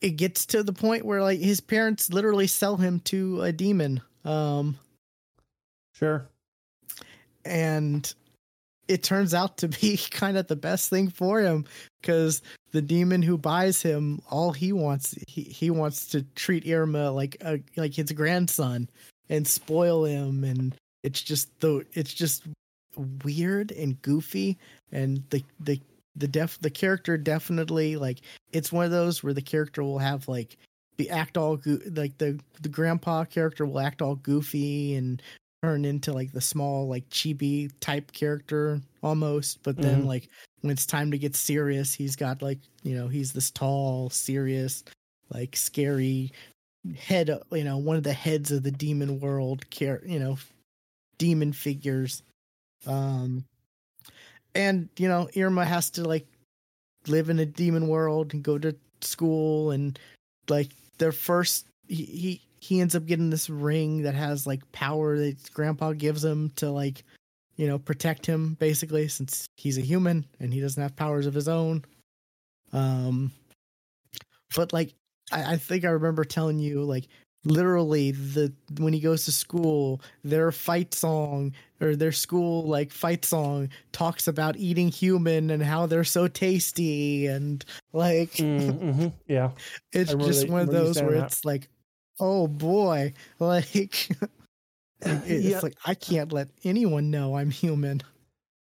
it 0.02 0.16
gets 0.16 0.44
to 0.46 0.62
the 0.62 0.72
point 0.72 1.04
where 1.04 1.22
like 1.22 1.38
his 1.38 1.60
parents 1.60 2.12
literally 2.12 2.48
sell 2.48 2.76
him 2.76 3.00
to 3.00 3.40
a 3.42 3.52
demon. 3.52 4.02
Um 4.24 4.76
Sure. 5.94 6.28
And 7.44 8.12
it 8.88 9.02
turns 9.02 9.34
out 9.34 9.58
to 9.58 9.68
be 9.68 9.96
kind 10.10 10.36
of 10.36 10.46
the 10.46 10.56
best 10.56 10.90
thing 10.90 11.08
for 11.08 11.40
him 11.40 11.64
because 12.00 12.42
the 12.72 12.82
demon 12.82 13.22
who 13.22 13.38
buys 13.38 13.82
him 13.82 14.20
all 14.30 14.52
he 14.52 14.72
wants 14.72 15.14
he, 15.28 15.42
he 15.42 15.70
wants 15.70 16.08
to 16.08 16.22
treat 16.34 16.64
iruma 16.64 17.14
like 17.14 17.36
a, 17.42 17.60
like 17.76 17.94
his 17.94 18.10
grandson 18.12 18.88
and 19.28 19.46
spoil 19.46 20.04
him 20.04 20.42
and 20.44 20.74
it's 21.02 21.22
just 21.22 21.48
the 21.60 21.84
it's 21.92 22.12
just 22.12 22.44
weird 23.24 23.72
and 23.72 24.00
goofy 24.02 24.58
and 24.90 25.22
the 25.30 25.42
the 25.60 25.80
the 26.16 26.28
def 26.28 26.58
the 26.60 26.70
character 26.70 27.16
definitely 27.16 27.96
like 27.96 28.20
it's 28.52 28.72
one 28.72 28.84
of 28.84 28.90
those 28.90 29.22
where 29.22 29.32
the 29.32 29.42
character 29.42 29.82
will 29.82 29.98
have 29.98 30.28
like 30.28 30.56
be 30.96 31.08
act 31.08 31.38
all 31.38 31.56
go- 31.56 31.78
like 31.94 32.16
the 32.18 32.38
the 32.60 32.68
grandpa 32.68 33.24
character 33.24 33.64
will 33.64 33.80
act 33.80 34.02
all 34.02 34.16
goofy 34.16 34.94
and 34.94 35.22
turn 35.62 35.84
into 35.84 36.12
like 36.12 36.32
the 36.32 36.40
small 36.40 36.88
like 36.88 37.08
chibi 37.08 37.70
type 37.80 38.10
character 38.12 38.80
almost 39.02 39.62
but 39.62 39.80
then 39.80 40.02
Mhm. 40.02 40.06
like 40.06 40.28
when 40.60 40.72
it's 40.72 40.86
time 40.86 41.10
to 41.10 41.18
get 41.18 41.36
serious 41.36 41.94
he's 41.94 42.16
got 42.16 42.42
like 42.42 42.58
you 42.82 42.96
know 42.96 43.06
he's 43.08 43.32
this 43.32 43.50
tall 43.50 44.10
serious 44.10 44.82
like 45.30 45.54
scary 45.54 46.32
head 46.96 47.30
you 47.52 47.62
know 47.64 47.78
one 47.78 47.96
of 47.96 48.02
the 48.02 48.12
heads 48.12 48.50
of 48.50 48.64
the 48.64 48.72
demon 48.72 49.20
world 49.20 49.68
care 49.70 50.02
you 50.04 50.18
know 50.18 50.36
demon 51.18 51.52
figures 51.52 52.22
um 52.86 53.44
and 54.56 54.88
you 54.96 55.06
know 55.06 55.28
iruma 55.34 55.64
has 55.64 55.90
to 55.90 56.02
like 56.02 56.26
live 57.06 57.30
in 57.30 57.38
a 57.38 57.46
demon 57.46 57.86
world 57.86 58.34
and 58.34 58.42
go 58.42 58.58
to 58.58 58.74
school 59.00 59.70
and 59.70 59.98
like 60.48 60.70
their 60.98 61.12
first 61.12 61.66
he 61.88 62.04
he, 62.04 62.40
he 62.62 62.80
ends 62.80 62.94
up 62.94 63.04
getting 63.06 63.28
this 63.28 63.50
ring 63.50 64.02
that 64.02 64.14
has 64.14 64.46
like 64.46 64.70
power 64.70 65.18
that 65.18 65.52
grandpa 65.52 65.92
gives 65.92 66.24
him 66.24 66.48
to 66.54 66.70
like 66.70 67.02
you 67.56 67.66
know 67.66 67.76
protect 67.76 68.24
him 68.24 68.54
basically 68.54 69.08
since 69.08 69.46
he's 69.56 69.78
a 69.78 69.82
human 69.82 70.24
and 70.38 70.54
he 70.54 70.60
doesn't 70.60 70.80
have 70.82 70.94
powers 70.94 71.26
of 71.26 71.34
his 71.34 71.48
own 71.48 71.84
um 72.72 73.32
but 74.54 74.72
like 74.72 74.94
I, 75.32 75.54
I 75.54 75.56
think 75.56 75.84
I 75.84 75.88
remember 75.88 76.24
telling 76.24 76.60
you 76.60 76.84
like 76.84 77.08
literally 77.44 78.12
the 78.12 78.52
when 78.78 78.92
he 78.92 79.00
goes 79.00 79.24
to 79.24 79.32
school 79.32 80.00
their 80.22 80.52
fight 80.52 80.94
song 80.94 81.52
or 81.80 81.96
their 81.96 82.12
school 82.12 82.62
like 82.68 82.92
fight 82.92 83.24
song 83.24 83.70
talks 83.90 84.28
about 84.28 84.56
eating 84.56 84.88
human 84.88 85.50
and 85.50 85.64
how 85.64 85.86
they're 85.86 86.04
so 86.04 86.28
tasty 86.28 87.26
and 87.26 87.64
like 87.92 88.30
Mm-hmm. 88.34 89.08
Yeah. 89.26 89.50
it's 89.92 90.14
just 90.14 90.46
they- 90.46 90.48
one 90.52 90.60
of 90.60 90.70
those 90.70 91.02
where 91.02 91.16
that. 91.16 91.24
it's 91.24 91.44
like 91.44 91.68
oh 92.22 92.46
boy 92.46 93.12
like 93.40 94.08
it's 95.04 95.44
Yeah. 95.44 95.60
like 95.62 95.74
i 95.84 95.94
can't 95.94 96.32
let 96.32 96.48
anyone 96.64 97.10
know 97.10 97.36
i'm 97.36 97.50
human 97.50 98.00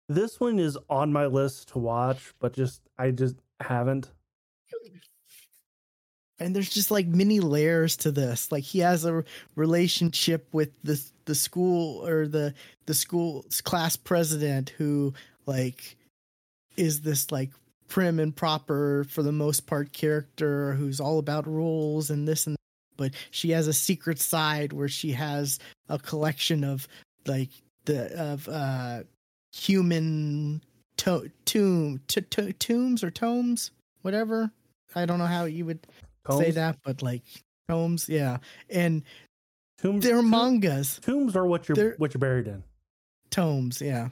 This 0.09 0.40
one 0.40 0.59
is 0.59 0.76
on 0.90 1.12
my 1.12 1.26
list 1.26 1.68
to 1.72 1.78
watch, 1.78 2.34
but 2.40 2.53
just 2.55 2.80
I 2.98 3.11
just 3.12 3.36
haven't. 3.61 4.11
and 6.38 6.57
there's 6.57 6.68
just 6.70 6.90
like 6.90 7.07
many 7.07 7.40
layers 7.40 7.96
to 7.98 8.11
this 8.11 8.50
like 8.50 8.64
he 8.64 8.80
has 8.80 9.05
a 9.05 9.24
relationship 9.55 10.48
with 10.53 10.70
the 10.82 11.00
the 11.26 11.34
school 11.34 12.05
or 12.07 12.26
the 12.26 12.53
the 12.86 12.94
school's 12.94 13.61
class 13.61 13.96
president 13.96 14.70
who 14.70 15.14
like 15.46 15.96
is 16.76 17.03
this 17.03 17.30
like 17.30 17.50
prim 17.88 18.18
and 18.18 18.34
proper 18.34 19.05
for 19.09 19.22
the 19.22 19.32
most 19.32 19.66
part 19.66 19.92
character 19.92 20.72
who's 20.74 20.98
all 21.00 21.18
about 21.18 21.46
rules 21.46 22.11
and 22.11 22.26
this 22.26 22.46
and 22.46 22.55
that. 22.57 22.61
But 23.03 23.12
she 23.30 23.50
has 23.50 23.66
a 23.68 23.72
secret 23.72 24.18
side 24.18 24.72
where 24.72 24.88
she 24.88 25.11
has 25.12 25.59
a 25.88 25.98
collection 25.98 26.62
of 26.64 26.86
like 27.26 27.50
the 27.84 28.00
of 28.20 28.48
uh 28.48 29.03
human 29.53 30.62
to- 30.96 31.30
tomb 31.44 32.00
to- 32.09 32.20
to- 32.22 32.53
tombs 32.55 33.03
or 33.05 33.11
tomes 33.11 33.70
whatever 34.03 34.50
i 34.94 35.05
don't 35.07 35.18
know 35.18 35.26
how 35.26 35.44
you 35.44 35.64
would 35.66 35.80
say 36.38 36.50
that, 36.53 36.78
but 36.84 37.03
like 37.03 37.22
tomes, 37.68 38.09
yeah. 38.09 38.36
And 38.70 39.03
Tombs, 39.80 40.05
they're 40.05 40.22
mangas, 40.22 41.00
Tombs 41.00 41.34
are 41.34 41.44
what 41.44 41.68
you're 41.68 41.74
They're- 41.74 41.94
what 41.98 42.14
you're 42.14 42.20
buried 42.20 42.46
in. 42.46 42.62
tomes, 43.30 43.80
yeah. 43.80 44.11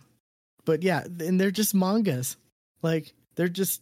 But 0.65 0.83
yeah, 0.83 1.05
and 1.05 1.41
they're 1.41 1.53
just 1.53 1.73
mangas. 1.75 2.37
Like 2.83 3.13
they're 3.37 3.49
just 3.49 3.81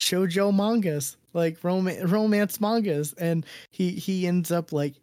shoujo 0.00 0.54
mangas, 0.54 1.16
like 1.32 1.62
romance 1.62 2.10
romance 2.10 2.60
mangas. 2.60 3.12
And 3.14 3.44
he 3.70 3.90
he 3.92 4.26
ends 4.26 4.50
up 4.50 4.72
like 4.72 4.94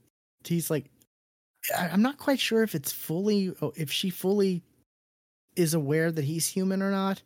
he's 0.44 0.70
like 0.70 0.86
I'm 1.78 2.02
not 2.02 2.18
quite 2.18 2.40
sure 2.40 2.64
if 2.64 2.76
it's 2.76 2.92
fully 2.92 3.54
oh, 3.62 3.74
if 3.76 3.92
she 3.92 4.10
fully 4.10 4.64
is 5.56 5.74
aware 5.74 6.12
that 6.12 6.26
he's 6.26 6.48
human 6.48 6.82
or 6.82 6.92
not. 6.92 7.22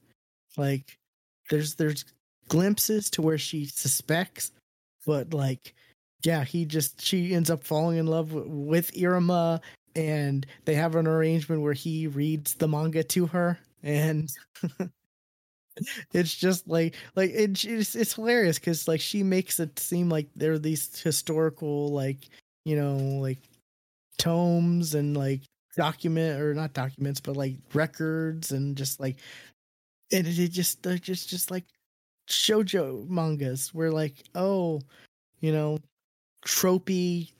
Like 0.57 0.97
there's 1.49 1.75
there's 1.75 2.05
glimpses 2.47 3.09
to 3.11 3.21
where 3.21 3.37
she 3.37 3.65
suspects, 3.65 4.51
but 5.05 5.33
like 5.33 5.73
yeah, 6.23 6.43
he 6.43 6.65
just 6.65 7.01
she 7.01 7.33
ends 7.33 7.49
up 7.49 7.63
falling 7.63 7.97
in 7.97 8.07
love 8.07 8.29
w- 8.29 8.49
with 8.49 8.91
Iruma 8.93 9.61
and 9.95 10.45
they 10.65 10.75
have 10.75 10.95
an 10.95 11.07
arrangement 11.07 11.61
where 11.61 11.73
he 11.73 12.07
reads 12.07 12.55
the 12.55 12.67
manga 12.67 13.03
to 13.03 13.27
her 13.27 13.59
and 13.83 14.29
it's 16.13 16.33
just 16.33 16.67
like 16.67 16.95
like 17.15 17.31
it, 17.31 17.63
it's 17.65 17.95
it's 17.95 18.13
hilarious 18.13 18.59
cuz 18.59 18.87
like 18.87 19.01
she 19.01 19.23
makes 19.23 19.59
it 19.59 19.77
seem 19.79 20.09
like 20.09 20.27
there 20.35 20.53
are 20.53 20.59
these 20.59 20.99
historical 21.01 21.91
like 21.91 22.29
you 22.65 22.75
know 22.75 22.97
like 23.19 23.39
tomes 24.17 24.95
and 24.95 25.15
like 25.17 25.41
document 25.75 26.41
or 26.41 26.53
not 26.53 26.73
documents 26.73 27.19
but 27.19 27.37
like 27.37 27.55
records 27.73 28.51
and 28.51 28.75
just 28.77 28.99
like 28.99 29.17
and 30.11 30.27
it, 30.27 30.37
it 30.39 30.51
just 30.51 30.83
they're 30.83 30.97
just 30.97 31.29
just 31.29 31.51
like 31.51 31.65
shojo 32.29 33.07
mangas 33.09 33.73
where 33.73 33.91
like 33.91 34.23
oh 34.35 34.81
you 35.39 35.51
know 35.51 35.79
tropey 36.45 37.31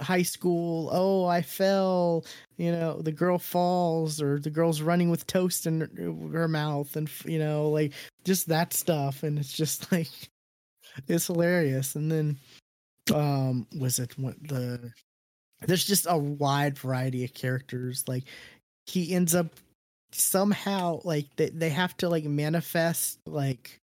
high 0.00 0.22
school 0.22 0.88
oh 0.92 1.24
i 1.24 1.40
fell 1.42 2.24
you 2.56 2.72
know 2.72 3.00
the 3.00 3.12
girl 3.12 3.38
falls 3.38 4.20
or 4.20 4.38
the 4.38 4.50
girl's 4.50 4.82
running 4.82 5.10
with 5.10 5.26
toast 5.26 5.66
in 5.66 6.30
her, 6.32 6.48
mouth 6.48 6.96
and 6.96 7.10
you 7.24 7.38
know 7.38 7.68
like 7.68 7.92
just 8.28 8.48
that 8.48 8.72
stuff. 8.72 9.22
And 9.22 9.38
it's 9.38 9.52
just 9.52 9.90
like 9.92 10.10
it's 11.08 11.26
hilarious. 11.26 11.96
And 11.96 12.12
then 12.12 12.38
um 13.12 13.66
was 13.78 13.98
it 13.98 14.16
what 14.18 14.36
the 14.46 14.92
there's 15.66 15.84
just 15.84 16.06
a 16.08 16.16
wide 16.16 16.78
variety 16.78 17.24
of 17.24 17.34
characters. 17.34 18.04
Like 18.06 18.24
he 18.86 19.14
ends 19.14 19.34
up 19.34 19.46
somehow 20.12 21.00
like 21.04 21.26
they, 21.36 21.50
they 21.50 21.70
have 21.70 21.96
to 21.98 22.08
like 22.08 22.24
manifest 22.24 23.18
like 23.26 23.80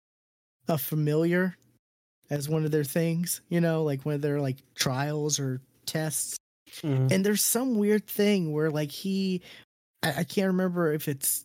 a 0.67 0.77
familiar 0.77 1.55
as 2.31 2.49
one 2.49 2.65
of 2.65 2.71
their 2.71 2.83
things 2.83 3.41
you 3.49 3.61
know 3.61 3.83
like 3.83 4.03
of 4.03 4.21
their 4.21 4.41
like 4.41 4.57
trials 4.73 5.39
or 5.39 5.61
tests 5.85 6.37
Mhm. 6.81 7.11
and 7.11 7.25
there's 7.25 7.43
some 7.45 7.75
weird 7.77 8.07
thing 8.07 8.51
where 8.51 8.69
like 8.71 8.91
he 8.91 9.41
I, 10.03 10.09
I 10.19 10.23
can't 10.23 10.47
remember 10.47 10.91
if 10.93 11.07
it's 11.07 11.43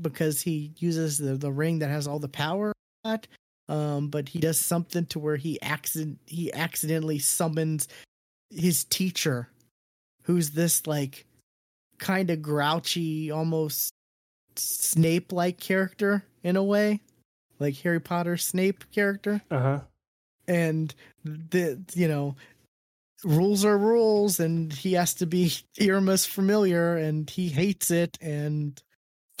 because 0.00 0.40
he 0.40 0.72
uses 0.78 1.18
the, 1.18 1.36
the 1.36 1.50
ring 1.52 1.80
that 1.80 1.90
has 1.90 2.06
all 2.06 2.18
the 2.18 2.28
power 2.28 2.68
or 2.68 2.74
not, 3.04 3.26
um 3.68 4.08
but 4.08 4.28
he 4.28 4.38
does 4.38 4.60
something 4.60 5.06
to 5.06 5.18
where 5.18 5.36
he 5.36 5.60
accident 5.62 6.18
he 6.26 6.52
accidentally 6.52 7.18
summons 7.18 7.88
his 8.50 8.84
teacher 8.84 9.48
who's 10.24 10.50
this 10.50 10.86
like 10.86 11.26
kind 11.98 12.30
of 12.30 12.40
grouchy 12.42 13.30
almost 13.30 13.92
snape 14.56 15.32
like 15.32 15.58
character 15.58 16.24
in 16.42 16.56
a 16.56 16.62
way 16.64 17.00
like 17.58 17.76
harry 17.76 18.00
potter 18.00 18.36
snape 18.36 18.84
character 18.92 19.40
Uh-huh. 19.50 19.80
and 20.48 20.94
the 21.24 21.80
you 21.94 22.08
know 22.08 22.34
rules 23.24 23.64
are 23.64 23.76
rules 23.76 24.40
and 24.40 24.72
he 24.72 24.94
has 24.94 25.14
to 25.14 25.26
be 25.26 25.52
iruma's 25.78 26.24
familiar 26.24 26.96
and 26.96 27.28
he 27.28 27.48
hates 27.48 27.90
it 27.90 28.18
and 28.20 28.82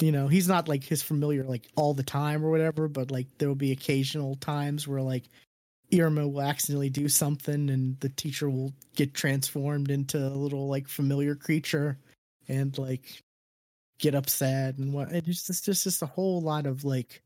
you 0.00 0.12
know 0.12 0.28
he's 0.28 0.48
not 0.48 0.68
like 0.68 0.84
his 0.84 1.02
familiar 1.02 1.44
like 1.44 1.66
all 1.76 1.94
the 1.94 2.02
time 2.02 2.44
or 2.44 2.50
whatever 2.50 2.88
but 2.88 3.10
like 3.10 3.26
there 3.38 3.48
will 3.48 3.54
be 3.54 3.72
occasional 3.72 4.36
times 4.36 4.86
where 4.86 5.02
like 5.02 5.24
iruma 5.92 6.30
will 6.30 6.42
accidentally 6.42 6.90
do 6.90 7.08
something 7.08 7.70
and 7.70 7.98
the 8.00 8.08
teacher 8.08 8.48
will 8.48 8.72
get 8.94 9.14
transformed 9.14 9.90
into 9.90 10.18
a 10.18 10.28
little 10.30 10.68
like 10.68 10.86
familiar 10.86 11.34
creature 11.34 11.98
and 12.48 12.76
like 12.78 13.22
get 13.98 14.14
upset 14.14 14.78
and 14.78 14.92
what 14.92 15.10
it's 15.12 15.26
just 15.26 15.50
it's 15.50 15.60
just, 15.60 15.84
just 15.84 16.02
a 16.02 16.06
whole 16.06 16.40
lot 16.40 16.66
of 16.66 16.84
like 16.84 17.22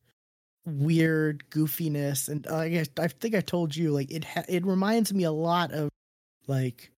weird 0.66 1.44
goofiness 1.50 2.28
and 2.28 2.46
uh, 2.46 2.56
I 2.56 2.68
guess 2.70 2.88
I 2.98 3.08
think 3.08 3.34
I 3.34 3.40
told 3.40 3.76
you 3.76 3.90
like 3.90 4.10
it 4.10 4.24
ha- 4.24 4.44
it 4.48 4.64
reminds 4.64 5.12
me 5.12 5.24
a 5.24 5.32
lot 5.32 5.72
of 5.72 5.90
like 6.46 6.90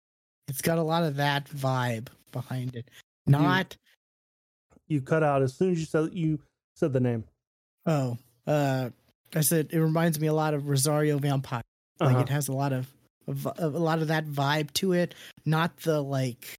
it's 0.48 0.62
got 0.62 0.78
a 0.78 0.82
lot 0.82 1.02
of 1.02 1.16
that 1.16 1.48
vibe 1.48 2.08
behind 2.32 2.76
it. 2.76 2.88
Not 3.26 3.76
You 4.88 5.00
cut 5.02 5.22
out 5.22 5.42
as 5.42 5.54
soon 5.54 5.72
as 5.72 5.80
you 5.80 5.86
said 5.86 6.10
you 6.12 6.38
said 6.74 6.92
the 6.92 7.00
name. 7.00 7.24
oh 7.86 8.16
uh 8.46 8.90
I 9.34 9.40
said 9.40 9.68
it 9.72 9.78
reminds 9.80 10.20
me 10.20 10.28
a 10.28 10.32
lot 10.34 10.54
of 10.54 10.68
Rosario 10.68 11.18
Vampire. 11.18 11.62
Like 11.98 12.10
Uh-huh. 12.10 12.20
it 12.20 12.28
has 12.28 12.48
a 12.48 12.52
lot 12.52 12.72
of, 12.72 12.92
of 13.26 13.74
a 13.74 13.78
lot 13.78 14.00
of 14.00 14.08
that 14.08 14.26
vibe 14.26 14.72
to 14.74 14.92
it. 14.92 15.14
Not 15.44 15.76
the 15.78 16.00
like 16.02 16.54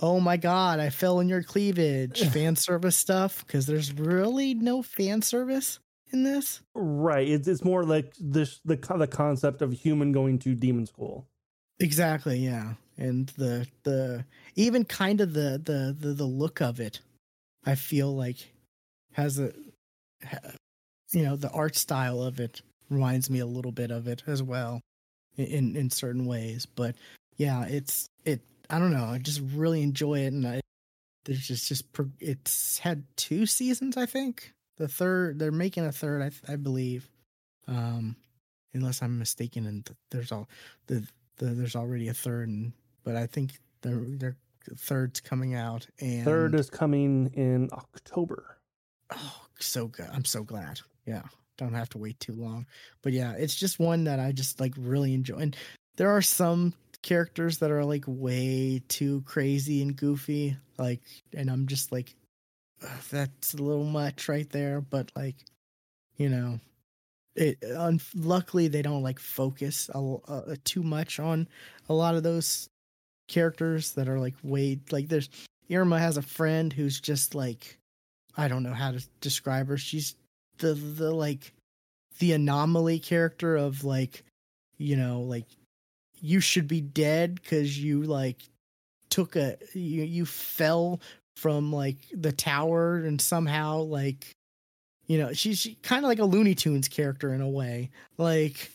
oh 0.00 0.20
my 0.20 0.36
god, 0.36 0.80
I 0.80 0.90
fell 0.90 1.20
in 1.20 1.28
your 1.28 1.42
cleavage 1.42 2.28
fan 2.30 2.56
service 2.56 2.96
stuff 2.96 3.44
because 3.46 3.66
there's 3.66 3.92
really 3.92 4.54
no 4.54 4.82
fan 4.82 5.22
service 5.22 5.78
in 6.12 6.22
this. 6.22 6.60
Right. 6.74 7.26
It's 7.28 7.48
it's 7.48 7.64
more 7.64 7.82
like 7.84 8.12
this 8.20 8.60
the 8.64 8.76
the 8.96 9.06
concept 9.08 9.62
of 9.62 9.72
human 9.72 10.12
going 10.12 10.38
to 10.40 10.54
demon 10.54 10.86
school. 10.86 11.26
Exactly, 11.80 12.38
yeah. 12.38 12.74
And 12.96 13.28
the 13.36 13.66
the 13.82 14.24
even 14.54 14.84
kind 14.84 15.20
of 15.20 15.32
the 15.34 15.60
the 15.62 15.96
the, 15.98 16.14
the 16.14 16.24
look 16.24 16.60
of 16.60 16.78
it, 16.80 17.00
I 17.64 17.74
feel 17.76 18.14
like 18.14 18.52
has 19.12 19.38
a 19.38 19.52
you 21.12 21.22
know, 21.22 21.36
the 21.36 21.50
art 21.50 21.76
style 21.76 22.22
of 22.22 22.40
it 22.40 22.62
reminds 22.90 23.30
me 23.30 23.38
a 23.40 23.46
little 23.46 23.72
bit 23.72 23.90
of 23.90 24.08
it 24.08 24.22
as 24.26 24.42
well 24.42 24.80
in 25.36 25.76
in 25.76 25.90
certain 25.90 26.26
ways, 26.26 26.66
but 26.66 26.96
yeah, 27.36 27.64
it's 27.66 28.08
it 28.24 28.40
I 28.70 28.78
don't 28.78 28.92
know, 28.92 29.04
I 29.06 29.18
just 29.18 29.42
really 29.54 29.82
enjoy 29.82 30.20
it 30.20 30.32
and 30.32 30.46
I 30.46 30.60
there's 31.24 31.46
just 31.48 31.68
just 31.68 31.86
it's 32.20 32.78
had 32.78 33.04
two 33.16 33.46
seasons, 33.46 33.96
I 33.96 34.06
think. 34.06 34.52
The 34.78 34.88
third 34.88 35.38
they're 35.40 35.52
making 35.52 35.86
a 35.86 35.92
third, 35.92 36.22
I 36.22 36.52
I 36.52 36.56
believe. 36.56 37.08
Um 37.68 38.16
unless 38.74 39.02
I'm 39.02 39.18
mistaken 39.18 39.66
and 39.66 39.88
there's 40.10 40.32
all 40.32 40.48
the 40.88 41.06
the, 41.38 41.46
there's 41.46 41.76
already 41.76 42.08
a 42.08 42.14
third, 42.14 42.48
and, 42.48 42.72
but 43.04 43.16
I 43.16 43.26
think 43.26 43.52
their 43.82 44.00
their 44.06 44.36
third's 44.76 45.20
coming 45.20 45.54
out. 45.54 45.86
And 46.00 46.24
third 46.24 46.54
is 46.54 46.70
coming 46.70 47.30
in 47.34 47.68
October. 47.72 48.58
Oh, 49.10 49.42
so 49.58 49.88
good! 49.88 50.08
I'm 50.12 50.24
so 50.24 50.42
glad. 50.42 50.80
Yeah, 51.06 51.22
don't 51.58 51.74
have 51.74 51.90
to 51.90 51.98
wait 51.98 52.18
too 52.20 52.34
long. 52.34 52.66
But 53.02 53.12
yeah, 53.12 53.32
it's 53.32 53.54
just 53.54 53.78
one 53.78 54.04
that 54.04 54.20
I 54.20 54.32
just 54.32 54.60
like 54.60 54.74
really 54.78 55.14
enjoy. 55.14 55.36
And 55.36 55.56
there 55.96 56.10
are 56.10 56.22
some 56.22 56.74
characters 57.02 57.58
that 57.58 57.70
are 57.70 57.84
like 57.84 58.04
way 58.06 58.82
too 58.88 59.22
crazy 59.26 59.82
and 59.82 59.94
goofy, 59.94 60.56
like, 60.78 61.00
and 61.36 61.50
I'm 61.50 61.66
just 61.66 61.92
like, 61.92 62.14
that's 63.10 63.54
a 63.54 63.62
little 63.62 63.84
much 63.84 64.28
right 64.28 64.48
there. 64.50 64.80
But 64.80 65.12
like, 65.14 65.36
you 66.16 66.28
know, 66.28 66.58
it 67.36 67.58
un- 67.76 68.00
luckily 68.14 68.68
they 68.68 68.82
don't 68.82 69.02
like 69.02 69.18
focus 69.18 69.90
a, 69.94 69.98
uh, 69.98 70.56
too 70.64 70.82
much 70.82 71.18
on 71.18 71.48
a 71.88 71.94
lot 71.94 72.14
of 72.14 72.22
those 72.22 72.68
characters 73.28 73.92
that 73.92 74.08
are 74.08 74.20
like 74.20 74.34
way 74.42 74.78
like 74.90 75.08
there's 75.08 75.28
Iruma 75.70 75.98
has 75.98 76.16
a 76.16 76.22
friend 76.22 76.72
who's 76.72 77.00
just 77.00 77.34
like 77.34 77.78
I 78.36 78.48
don't 78.48 78.62
know 78.62 78.74
how 78.74 78.90
to 78.92 79.04
describe 79.20 79.68
her. 79.68 79.78
She's 79.78 80.14
the 80.58 80.74
the 80.74 81.12
like 81.12 81.52
the 82.18 82.32
anomaly 82.32 83.00
character 83.00 83.56
of 83.56 83.84
like 83.84 84.24
you 84.78 84.96
know 84.96 85.22
like 85.22 85.46
you 86.20 86.40
should 86.40 86.68
be 86.68 86.80
dead 86.80 87.42
cuz 87.44 87.78
you 87.78 88.02
like 88.02 88.42
took 89.10 89.36
a 89.36 89.56
you 89.72 90.02
you 90.02 90.26
fell 90.26 91.00
from 91.36 91.72
like 91.72 91.96
the 92.12 92.32
tower 92.32 92.96
and 92.96 93.20
somehow 93.20 93.80
like 93.80 94.34
you 95.06 95.18
know 95.18 95.32
she's 95.32 95.58
she, 95.58 95.74
kind 95.76 96.04
of 96.04 96.08
like 96.08 96.18
a 96.18 96.24
looney 96.24 96.54
tunes 96.54 96.88
character 96.88 97.32
in 97.34 97.40
a 97.40 97.48
way. 97.48 97.90
Like 98.18 98.70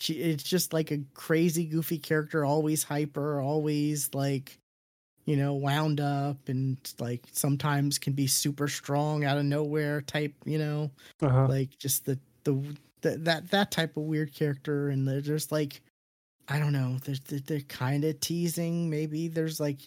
she 0.00 0.14
it's 0.14 0.42
just 0.42 0.72
like 0.72 0.90
a 0.90 1.00
crazy 1.14 1.64
goofy 1.64 1.98
character 1.98 2.44
always 2.44 2.82
hyper 2.82 3.40
always 3.40 4.10
like 4.14 4.58
you 5.26 5.36
know 5.36 5.54
wound 5.54 6.00
up 6.00 6.48
and 6.48 6.78
like 6.98 7.22
sometimes 7.32 7.98
can 7.98 8.14
be 8.14 8.26
super 8.26 8.66
strong 8.66 9.24
out 9.24 9.38
of 9.38 9.44
nowhere 9.44 10.00
type 10.00 10.34
you 10.44 10.58
know? 10.58 10.90
Uh-huh. 11.22 11.46
like 11.46 11.76
just 11.78 12.06
the, 12.06 12.18
the 12.44 12.52
the 13.02 13.16
that 13.18 13.50
that 13.50 13.70
type 13.70 13.96
of 13.96 14.04
weird 14.04 14.34
character 14.34 14.88
and 14.88 15.06
there's 15.06 15.52
like 15.52 15.82
i 16.48 16.58
don't 16.58 16.72
know 16.72 16.96
they're, 17.04 17.40
they're 17.46 17.60
kind 17.60 18.04
of 18.04 18.18
teasing. 18.20 18.90
Maybe 18.90 19.28
there's 19.28 19.60
like 19.60 19.80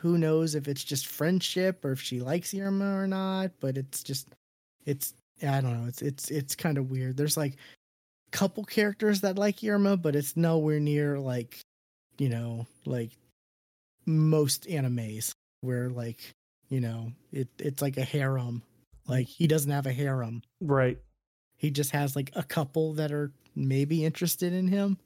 who 0.00 0.18
knows 0.18 0.54
if 0.54 0.66
it's 0.66 0.82
just 0.82 1.06
friendship 1.06 1.84
or 1.84 1.92
if 1.92 2.00
she 2.00 2.20
likes 2.20 2.52
iruma 2.54 2.96
or 2.96 3.06
not 3.06 3.52
but 3.60 3.76
it's 3.76 4.02
just 4.02 4.28
it's 4.86 5.14
I 5.42 5.60
don't 5.60 5.80
know. 5.80 5.88
It's 5.88 6.02
it's 6.02 6.30
it's 6.30 6.54
kind 6.54 6.78
of 6.78 6.90
weird. 6.90 7.16
There's 7.16 7.36
like 7.36 7.54
a 7.54 8.36
couple 8.36 8.64
characters 8.64 9.22
that 9.22 9.38
like 9.38 9.58
Iruma, 9.58 10.00
but 10.00 10.16
it's 10.16 10.36
nowhere 10.36 10.80
near 10.80 11.18
like 11.18 11.60
you 12.18 12.28
know 12.28 12.66
like 12.86 13.10
most 14.06 14.64
animes 14.68 15.32
where 15.60 15.88
like 15.88 16.18
you 16.68 16.80
know 16.80 17.12
it 17.32 17.48
it's 17.58 17.82
like 17.82 17.96
a 17.96 18.04
harem. 18.04 18.62
Like 19.08 19.26
he 19.26 19.46
doesn't 19.46 19.70
have 19.70 19.86
a 19.86 19.92
harem. 19.92 20.42
Right. 20.60 20.98
He 21.56 21.70
just 21.70 21.90
has 21.90 22.14
like 22.16 22.30
a 22.34 22.42
couple 22.42 22.94
that 22.94 23.12
are 23.12 23.32
maybe 23.54 24.04
interested 24.04 24.52
in 24.52 24.68
him. 24.68 24.98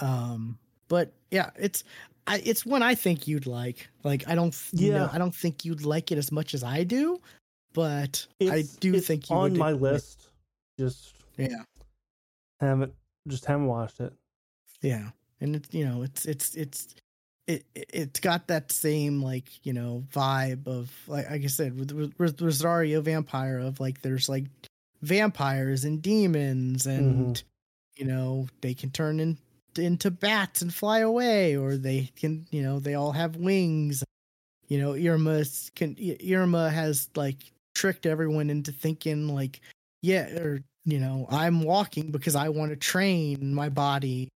Um 0.00 0.58
but 0.88 1.12
yeah, 1.30 1.50
it's 1.56 1.84
I, 2.26 2.42
it's 2.44 2.64
one 2.64 2.82
I 2.82 2.94
think 2.94 3.26
you'd 3.26 3.46
like. 3.46 3.88
Like 4.02 4.28
I 4.28 4.34
don't, 4.34 4.56
yeah, 4.72 4.86
you 4.86 4.92
know, 4.92 5.10
I 5.12 5.18
don't 5.18 5.34
think 5.34 5.64
you'd 5.64 5.84
like 5.84 6.10
it 6.10 6.18
as 6.18 6.32
much 6.32 6.54
as 6.54 6.64
I 6.64 6.84
do, 6.84 7.20
but 7.74 8.26
it's, 8.40 8.50
I 8.50 8.64
do 8.80 8.98
think 9.00 9.28
you 9.28 9.36
on 9.36 9.58
my 9.58 9.72
list. 9.72 10.30
Just 10.78 11.14
yeah, 11.36 11.62
haven't 12.60 12.94
just 13.28 13.44
haven't 13.44 13.66
watched 13.66 14.00
it. 14.00 14.12
Yeah, 14.80 15.10
and 15.40 15.56
it's 15.56 15.74
you 15.74 15.84
know 15.84 16.02
it's 16.02 16.24
it's 16.24 16.54
it's 16.54 16.94
it 17.46 17.64
it's 17.74 18.20
got 18.20 18.46
that 18.48 18.72
same 18.72 19.22
like 19.22 19.64
you 19.66 19.72
know 19.72 20.04
vibe 20.12 20.66
of 20.66 20.90
like, 21.06 21.28
like 21.30 21.44
I 21.44 21.48
said 21.48 21.78
with, 21.78 22.14
with 22.18 22.40
Rosario 22.40 23.00
Vampire 23.00 23.58
of 23.58 23.80
like 23.80 24.00
there's 24.00 24.28
like 24.28 24.44
vampires 25.02 25.84
and 25.84 26.00
demons 26.00 26.86
and 26.86 27.36
mm-hmm. 27.36 28.02
you 28.02 28.06
know 28.06 28.48
they 28.62 28.72
can 28.72 28.90
turn 28.90 29.20
in, 29.20 29.36
into 29.76 30.10
bats 30.10 30.62
and 30.62 30.72
fly 30.72 31.00
away 31.00 31.56
or 31.56 31.76
they 31.76 32.10
can 32.16 32.46
you 32.50 32.62
know 32.62 32.78
they 32.78 32.94
all 32.94 33.12
have 33.12 33.36
wings 33.36 34.02
you 34.68 34.78
know 34.78 34.92
iruma 34.92 35.74
can 35.74 35.94
iruma 35.96 36.70
has 36.70 37.10
like 37.14 37.36
tricked 37.74 38.06
everyone 38.06 38.50
into 38.50 38.72
thinking 38.72 39.28
like, 39.28 39.60
yeah, 40.02 40.26
or 40.38 40.60
you 40.84 40.98
know, 40.98 41.26
I'm 41.30 41.62
walking 41.62 42.10
because 42.10 42.36
I 42.36 42.50
want 42.50 42.70
to 42.70 42.76
train 42.76 43.54
my 43.54 43.68
body, 43.68 44.28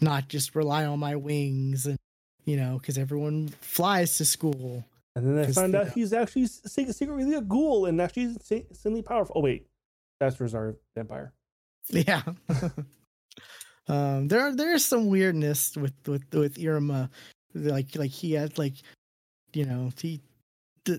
not 0.00 0.28
just 0.28 0.54
rely 0.54 0.84
on 0.84 0.98
my 0.98 1.16
wings, 1.16 1.86
and 1.86 1.98
you 2.44 2.56
know, 2.56 2.78
because 2.78 2.98
everyone 2.98 3.48
flies 3.60 4.18
to 4.18 4.24
school. 4.24 4.84
And 5.14 5.26
then 5.26 5.36
they 5.36 5.52
find 5.52 5.74
out 5.74 5.86
know. 5.86 5.92
he's 5.92 6.12
actually 6.12 6.46
secretly 6.46 7.34
a 7.34 7.42
ghoul 7.42 7.86
and 7.86 8.00
actually 8.00 8.34
insanely 8.48 9.02
powerful. 9.02 9.36
Oh 9.38 9.40
wait, 9.40 9.66
that's 10.18 10.40
Rosario 10.40 10.76
Vampire. 10.94 11.32
Yeah. 11.88 12.22
um, 13.88 14.28
there 14.28 14.54
there's 14.54 14.84
some 14.84 15.08
weirdness 15.08 15.76
with 15.76 15.94
with 16.06 16.22
with 16.32 16.56
Iruma, 16.56 17.10
like 17.54 17.96
like 17.96 18.10
he 18.10 18.32
had 18.32 18.56
like, 18.56 18.74
you 19.52 19.64
know, 19.64 19.90
he 20.00 20.20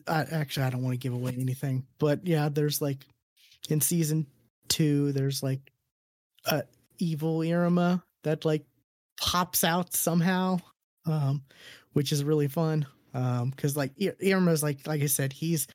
I, 0.07 0.25
actually 0.31 0.65
I 0.65 0.69
don't 0.69 0.83
want 0.83 0.93
to 0.93 0.97
give 0.97 1.13
away 1.13 1.35
anything, 1.39 1.85
but 1.99 2.25
yeah, 2.25 2.49
there's 2.49 2.81
like 2.81 3.05
in 3.69 3.81
season 3.81 4.27
two, 4.67 5.11
there's 5.11 5.43
like 5.43 5.71
a 6.45 6.63
evil 6.99 7.39
Iruma 7.39 8.01
that 8.23 8.45
like 8.45 8.65
pops 9.19 9.63
out 9.63 9.93
somehow, 9.93 10.59
um, 11.05 11.43
which 11.93 12.11
is 12.11 12.23
really 12.23 12.47
fun. 12.47 12.85
Um, 13.13 13.51
because 13.51 13.77
like 13.77 13.95
Iruma's 13.97 14.63
like 14.63 14.87
like 14.87 15.01
I 15.01 15.07
said, 15.07 15.33
he's 15.33 15.67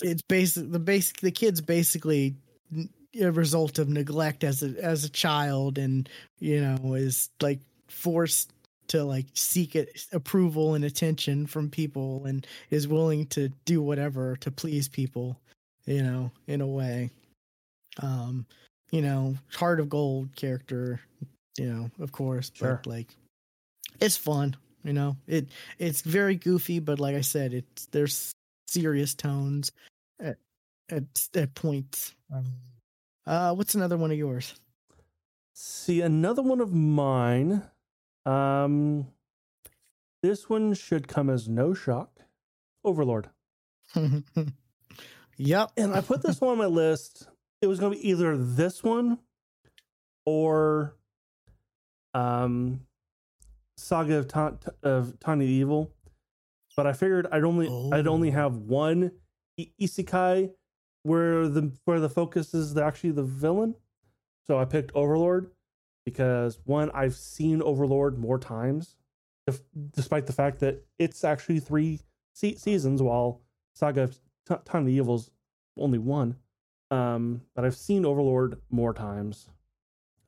it's 0.00 0.22
basic 0.22 0.70
the 0.70 0.78
basic 0.78 1.20
the 1.20 1.32
kid's 1.32 1.60
basically 1.60 2.36
a 3.20 3.30
result 3.30 3.78
of 3.78 3.88
neglect 3.88 4.44
as 4.44 4.62
a 4.62 4.74
as 4.82 5.04
a 5.04 5.10
child, 5.10 5.78
and 5.78 6.08
you 6.38 6.60
know 6.60 6.94
is 6.94 7.30
like 7.40 7.60
forced 7.88 8.52
to 8.88 9.04
like 9.04 9.26
seek 9.34 9.76
it, 9.76 10.06
approval 10.12 10.74
and 10.74 10.84
attention 10.84 11.46
from 11.46 11.70
people 11.70 12.24
and 12.26 12.46
is 12.70 12.88
willing 12.88 13.26
to 13.26 13.48
do 13.64 13.82
whatever 13.82 14.36
to 14.36 14.50
please 14.50 14.88
people 14.88 15.38
you 15.86 16.02
know 16.02 16.30
in 16.46 16.60
a 16.60 16.66
way. 16.66 17.10
Um 18.00 18.46
you 18.90 19.02
know 19.02 19.36
heart 19.52 19.80
of 19.80 19.88
gold 19.88 20.28
character 20.36 21.00
you 21.58 21.66
know 21.66 21.90
of 21.98 22.12
course 22.12 22.52
sure. 22.54 22.80
but 22.82 22.86
like 22.86 23.08
it's 24.00 24.16
fun 24.16 24.56
you 24.84 24.92
know? 24.92 25.16
It 25.26 25.48
it's 25.78 26.02
very 26.02 26.36
goofy 26.36 26.78
but 26.78 27.00
like 27.00 27.16
i 27.16 27.22
said 27.22 27.54
it's 27.54 27.86
there's 27.86 28.32
serious 28.68 29.14
tones 29.14 29.72
at 30.20 30.36
at, 30.90 31.04
at 31.34 31.54
points. 31.54 32.14
Um, 32.32 32.44
uh 33.26 33.54
what's 33.54 33.74
another 33.74 33.96
one 33.96 34.12
of 34.12 34.18
yours? 34.18 34.54
See 35.54 36.00
another 36.00 36.42
one 36.42 36.60
of 36.60 36.72
mine 36.72 37.62
um, 38.26 39.06
this 40.22 40.48
one 40.48 40.74
should 40.74 41.08
come 41.08 41.28
as 41.28 41.48
no 41.48 41.74
shock. 41.74 42.10
Overlord. 42.84 43.30
yep. 45.36 45.70
And 45.76 45.94
I 45.94 46.00
put 46.00 46.22
this 46.22 46.40
one 46.40 46.52
on 46.52 46.58
my 46.58 46.66
list. 46.66 47.28
It 47.62 47.66
was 47.66 47.80
going 47.80 47.92
to 47.92 47.98
be 47.98 48.08
either 48.08 48.36
this 48.36 48.82
one 48.82 49.18
or 50.26 50.96
um, 52.12 52.80
Saga 53.76 54.18
of, 54.18 54.28
Ta- 54.28 54.56
of 54.82 55.18
Tiny 55.20 55.46
Evil. 55.46 55.92
But 56.76 56.86
I 56.86 56.92
figured 56.92 57.26
I'd 57.30 57.44
only 57.44 57.68
oh. 57.70 57.90
I'd 57.92 58.08
only 58.08 58.30
oh. 58.30 58.34
have 58.34 58.56
one 58.56 59.12
isekai 59.58 60.50
where 61.04 61.48
the 61.48 61.72
where 61.84 62.00
the 62.00 62.08
focus 62.08 62.52
is 62.52 62.76
actually 62.76 63.12
the 63.12 63.22
villain. 63.22 63.76
So 64.46 64.58
I 64.58 64.64
picked 64.64 64.90
Overlord 64.94 65.50
because 66.04 66.58
one, 66.64 66.90
I've 66.92 67.14
seen 67.14 67.62
Overlord 67.62 68.18
more 68.18 68.38
times 68.38 68.96
if, 69.46 69.60
despite 69.94 70.26
the 70.26 70.32
fact 70.32 70.60
that 70.60 70.84
it's 70.98 71.24
actually 71.24 71.60
three 71.60 72.00
se- 72.34 72.56
seasons, 72.56 73.02
while 73.02 73.40
Saga 73.74 74.02
of 74.04 74.18
T- 74.48 74.54
Tanya 74.64 74.86
the 74.86 74.96
Evil's 74.96 75.30
only 75.78 75.98
one. 75.98 76.36
Um, 76.90 77.42
but 77.54 77.64
I've 77.64 77.76
seen 77.76 78.04
Overlord 78.04 78.60
more 78.70 78.94
times, 78.94 79.48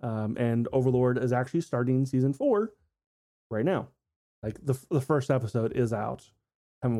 um, 0.00 0.36
and 0.38 0.68
Overlord 0.72 1.18
is 1.18 1.32
actually 1.32 1.60
starting 1.60 2.06
season 2.06 2.32
four 2.32 2.72
right 3.50 3.64
now. 3.64 3.88
Like 4.42 4.64
the 4.64 4.78
the 4.90 5.00
first 5.00 5.30
episode 5.30 5.72
is 5.72 5.92
out. 5.92 6.24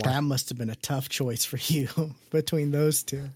That 0.04 0.22
must 0.24 0.48
have 0.48 0.58
been 0.58 0.70
a 0.70 0.74
tough 0.76 1.08
choice 1.08 1.44
for 1.44 1.58
you 1.72 1.88
between 2.30 2.70
those 2.70 3.02
two. 3.02 3.28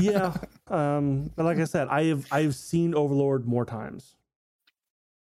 yeah. 0.00 0.34
Um, 0.70 1.30
but 1.34 1.46
like 1.46 1.56
I 1.56 1.64
said, 1.64 1.88
I 1.88 2.04
have 2.04 2.26
I've 2.30 2.54
seen 2.54 2.94
Overlord 2.94 3.46
more 3.46 3.64
times, 3.64 4.16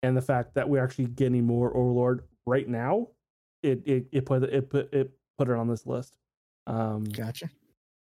and 0.04 0.16
the 0.16 0.22
fact 0.22 0.56
that 0.56 0.68
we're 0.70 0.84
actually 0.84 1.06
getting 1.06 1.46
more 1.46 1.76
Overlord 1.76 2.24
right 2.46 2.68
now, 2.68 3.08
it 3.64 3.82
it, 3.86 4.08
it 4.12 4.26
put 4.26 4.44
it 4.44 4.70
put 4.70 4.94
it 4.94 5.12
put 5.38 5.50
it 5.50 5.56
on 5.56 5.68
this 5.68 5.86
list. 5.86 6.18
Um, 6.68 7.06
Gotcha. 7.06 7.50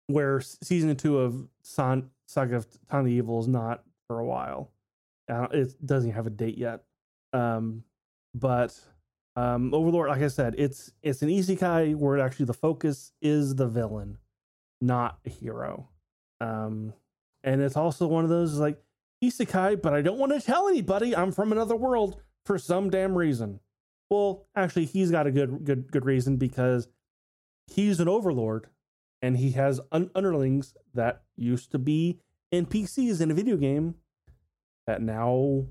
where 0.07 0.41
season 0.41 0.95
two 0.97 1.19
of 1.19 1.49
Son, 1.63 2.11
Saga 2.27 2.57
of 2.57 2.67
Tanya 2.91 3.11
the 3.11 3.17
Evil 3.17 3.41
is 3.41 3.49
not 3.49 3.85
for 4.07 4.19
a 4.21 4.25
while. 4.25 4.71
Uh, 5.31 5.47
it 5.53 5.75
doesn't 5.85 6.13
have 6.13 6.27
a 6.27 6.31
date 6.31 6.57
yet. 6.57 6.83
Um, 7.33 7.85
but 8.35 8.79
um, 9.37 9.73
Overlord, 9.75 10.09
like 10.09 10.23
I 10.23 10.29
said, 10.29 10.55
it's 10.59 10.93
it's 11.03 11.23
an 11.23 11.29
isekai 11.29 11.95
where 11.95 12.19
actually 12.19 12.47
the 12.47 12.55
focus 12.55 13.13
is 13.21 13.55
the 13.55 13.67
villain, 13.67 14.19
not 14.81 15.19
a 15.27 15.31
hero. 15.31 15.89
Um, 16.41 16.93
and 17.45 17.61
it's 17.61 17.77
also 17.77 18.07
one 18.07 18.25
of 18.25 18.31
those 18.31 18.59
like 18.59 18.79
isekai, 19.23 19.81
but 19.81 19.93
I 19.93 20.03
don't 20.03 20.19
want 20.19 20.33
to 20.33 20.41
tell 20.41 20.69
anybody 20.69 21.15
I'm 21.15 21.33
from 21.33 21.53
another 21.53 21.77
world 21.77 22.21
for 22.45 22.59
some 22.59 22.91
damn 22.91 23.17
reason. 23.17 23.61
Well, 24.11 24.47
actually, 24.57 24.87
he's 24.87 25.11
got 25.11 25.27
a 25.27 25.31
good 25.31 25.65
good 25.65 25.93
good 25.93 26.05
reason 26.05 26.37
because 26.37 26.89
he's 27.67 28.01
an 28.01 28.09
overlord 28.09 28.69
and 29.21 29.37
he 29.37 29.51
has 29.53 29.81
un- 29.93 30.11
underlings 30.15 30.75
that 30.95 31.23
used 31.37 31.71
to 31.73 31.79
be 31.79 32.21
NPCs 32.53 33.21
in 33.21 33.31
a 33.31 33.35
video 33.35 33.57
game 33.57 33.97
that 34.87 35.03
now 35.03 35.67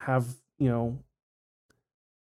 have, 0.00 0.26
you 0.58 0.68
know, 0.68 1.02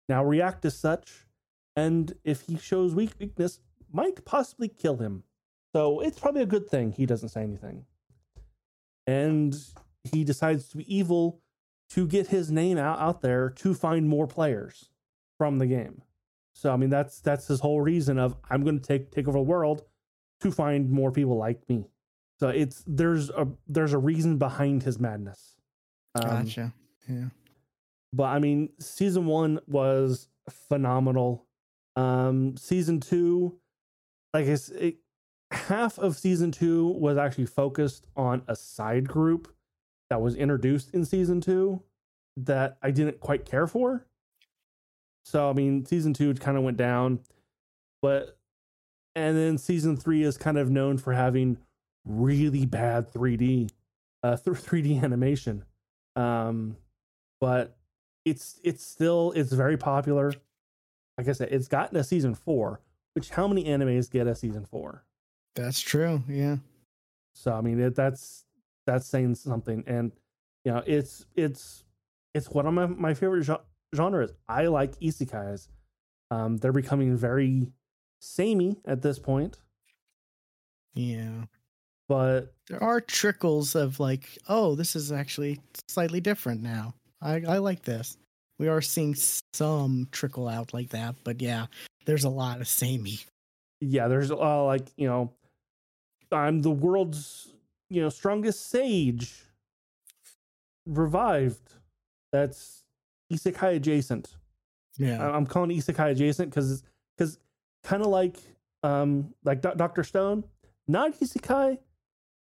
now 0.10 0.24
react 0.24 0.66
as 0.66 0.78
such. 0.78 1.28
And 1.76 2.14
if 2.24 2.42
he 2.42 2.58
shows 2.58 2.96
weak 2.96 3.12
weakness, 3.20 3.60
might 3.92 4.26
possibly 4.26 4.68
kill 4.68 4.98
him. 4.98 5.24
So 5.76 6.00
it's 6.00 6.20
probably 6.20 6.42
a 6.42 6.48
good 6.48 6.70
thing 6.70 6.92
he 6.92 7.06
doesn't 7.06 7.30
say 7.30 7.42
anything. 7.42 7.86
And 9.06 9.56
he 10.04 10.24
decides 10.24 10.70
to 10.70 10.78
be 10.78 10.96
evil 10.96 11.42
to 11.90 12.08
get 12.08 12.28
his 12.28 12.52
name 12.52 12.78
out, 12.78 13.00
out 13.00 13.22
there 13.22 13.50
to 13.50 13.74
find 13.74 14.08
more 14.08 14.28
players 14.28 14.90
from 15.38 15.60
the 15.60 15.68
game. 15.68 16.02
So 16.54 16.72
I 16.72 16.78
mean 16.78 16.90
that's 16.90 17.20
that's 17.20 17.48
his 17.48 17.60
whole 17.60 17.82
reason 17.82 18.20
of 18.20 18.36
I'm 18.50 18.64
going 18.64 18.80
to 18.80 18.86
take 18.86 19.12
take 19.12 19.28
over 19.28 19.38
the 19.38 19.44
world 19.44 19.84
to 20.42 20.52
find 20.52 20.90
more 20.90 21.12
people 21.12 21.38
like 21.38 21.68
me. 21.70 21.86
So 22.40 22.50
it's 22.50 22.84
there's 22.86 23.30
a 23.30 23.48
there's 23.68 23.94
a 23.94 23.98
reason 23.98 24.38
behind 24.38 24.84
his 24.84 25.00
madness. 25.00 25.56
Um, 26.16 26.46
Gotcha. 26.46 26.74
Yeah. 27.10 27.26
but 28.12 28.26
I 28.26 28.40
mean, 28.40 28.70
season 28.80 29.26
one 29.26 29.60
was 29.68 30.28
phenomenal. 30.50 31.46
Um, 31.96 32.56
season 32.58 33.00
two, 33.00 33.60
like 34.34 34.46
it's 34.46 34.70
it, 34.70 34.98
half 35.52 35.98
of 36.00 36.18
season 36.18 36.52
two 36.52 36.88
was 36.88 37.18
actually 37.18 37.46
focused 37.46 38.08
on 38.16 38.44
a 38.48 38.56
side 38.56 39.08
group 39.08 39.53
that 40.14 40.22
was 40.22 40.36
introduced 40.36 40.94
in 40.94 41.04
season 41.06 41.42
two 41.42 41.82
that 42.38 42.78
I 42.84 42.92
didn't 42.92 43.20
quite 43.20 43.46
care 43.46 43.66
for. 43.66 44.06
So 45.26 45.50
I 45.50 45.54
mean, 45.54 45.88
season 45.88 46.14
two 46.14 46.32
kind 46.36 46.56
of 46.56 46.62
went 46.62 46.78
down, 46.78 47.22
but 48.00 48.38
and 49.16 49.36
then 49.36 49.58
season 49.58 49.98
three 49.98 50.22
is 50.22 50.38
kind 50.38 50.60
of 50.60 50.70
known 50.70 51.00
for 51.00 51.14
having 51.14 51.58
really 52.06 52.68
bad 52.68 53.12
3D, 53.12 53.72
uh, 54.22 54.34
3D 54.36 55.02
animation. 55.04 55.66
Um, 56.16 56.78
but 57.42 57.76
it's 58.24 58.60
it's 58.64 58.86
still 58.86 59.34
it's 59.36 59.52
very 59.52 59.78
popular. 59.78 60.32
Like 61.18 61.28
I 61.28 61.32
said, 61.32 61.50
it's 61.52 61.68
gotten 61.68 61.98
a 61.98 62.04
season 62.04 62.36
four. 62.36 62.82
Which 63.16 63.32
how 63.32 63.48
many 63.48 63.64
animes 63.64 64.12
get 64.12 64.28
a 64.28 64.36
season 64.36 64.66
four? 64.66 65.06
That's 65.56 65.80
true. 65.80 66.22
Yeah. 66.30 66.58
So 67.34 67.52
I 67.52 67.62
mean, 67.62 67.80
it, 67.80 67.96
that's 67.96 68.43
that's 68.86 69.08
saying 69.08 69.36
something. 69.36 69.84
And 69.88 70.12
you 70.66 70.72
know, 70.72 70.84
it's 70.86 71.26
it's 71.36 71.84
it's 72.34 72.50
one 72.50 72.66
of 72.66 72.74
my 72.74 72.86
my 72.88 73.14
favorite 73.14 73.44
gen- 73.44 73.58
genres. 73.96 74.32
I 74.48 74.68
like 74.68 75.00
isekais. 75.00 75.68
Um, 76.32 76.58
they're 76.58 76.72
becoming 76.72 77.16
very 77.16 77.72
samey 78.22 78.78
at 78.86 79.02
this 79.02 79.20
point, 79.20 79.58
Yeah. 80.94 81.44
but 82.08 82.54
There 82.70 82.82
are 82.82 83.02
trickles 83.02 83.76
of 83.76 84.00
like, 84.00 84.38
oh, 84.48 84.76
this 84.76 84.96
is 84.96 85.12
actually 85.12 85.60
slightly 85.88 86.22
different 86.22 86.62
now. 86.62 86.96
I, 87.22 87.44
I 87.48 87.58
like 87.60 87.84
this. 87.84 88.18
We 88.60 88.68
are 88.68 88.82
seeing 88.82 89.16
some 89.54 90.08
trickle 90.12 90.48
out 90.48 90.74
like 90.74 90.90
that, 90.90 91.16
but 91.24 91.42
yeah, 91.42 91.68
there's 92.06 92.24
a 92.24 92.30
lot 92.30 92.62
of 92.62 92.68
samey. 92.68 93.20
yeah, 93.82 94.08
there's 94.08 94.32
uh, 94.32 94.64
like 94.64 94.88
you 94.96 95.08
know, 95.08 95.34
I'm 96.32 96.62
the 96.62 96.72
world's 96.72 97.52
you 97.94 98.02
know 98.02 98.10
strongest 98.10 98.70
sage 98.70 99.44
revived. 100.86 101.74
That's 102.32 102.84
isekai 103.32 103.76
adjacent. 103.76 104.36
Yeah. 104.98 105.24
I- 105.24 105.36
I'm 105.36 105.46
calling 105.46 105.70
isekai 105.70 106.12
adjacent 106.12 106.50
because 106.50 106.84
because 107.18 107.38
kind 107.84 108.02
of 108.02 108.08
like 108.10 108.38
um 108.82 109.34
like 109.44 109.62
Do- 109.62 109.76
Doctor 109.76 110.04
Stone, 110.04 110.44
not 110.88 111.14
isekai, 111.20 111.78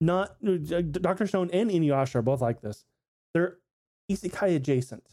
not 0.00 0.36
uh, 0.46 0.80
Doctor 0.82 1.26
Stone 1.26 1.50
and 1.52 1.70
Inuyasha 1.70 2.16
are 2.16 2.22
both 2.22 2.40
like 2.40 2.60
this. 2.60 2.84
They're 3.34 3.56
isekai 4.10 4.56
adjacent 4.56 5.04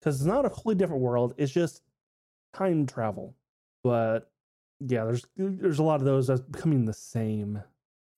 because 0.00 0.16
it's 0.20 0.26
not 0.26 0.44
a 0.44 0.48
wholly 0.50 0.74
different 0.74 1.02
world. 1.02 1.34
It's 1.38 1.52
just 1.52 1.82
time 2.52 2.86
travel. 2.86 3.34
But 3.82 4.30
yeah, 4.80 5.04
there's 5.04 5.24
there's 5.36 5.78
a 5.78 5.82
lot 5.82 6.00
of 6.00 6.04
those 6.04 6.26
that's 6.26 6.40
becoming 6.42 6.84
the 6.84 6.92
same. 6.92 7.62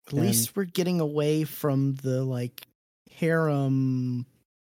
At 0.08 0.12
least 0.14 0.54
we're 0.56 0.64
getting 0.64 1.00
away 1.00 1.44
from 1.44 1.94
the 1.96 2.22
like 2.24 2.66
harem 3.10 4.26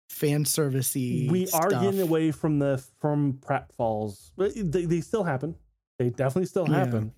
fan 0.09 0.43
servicey. 0.43 1.29
we 1.29 1.47
are 1.49 1.69
getting 1.69 2.01
away 2.01 2.31
from 2.31 2.59
the 2.59 2.83
from 2.99 3.33
pratfalls. 3.33 4.31
They, 4.37 4.85
they 4.85 5.01
still 5.01 5.23
happen. 5.23 5.55
They 5.99 6.09
definitely 6.09 6.47
still 6.47 6.67
Yeah. 6.69 6.79
happen. 6.85 7.13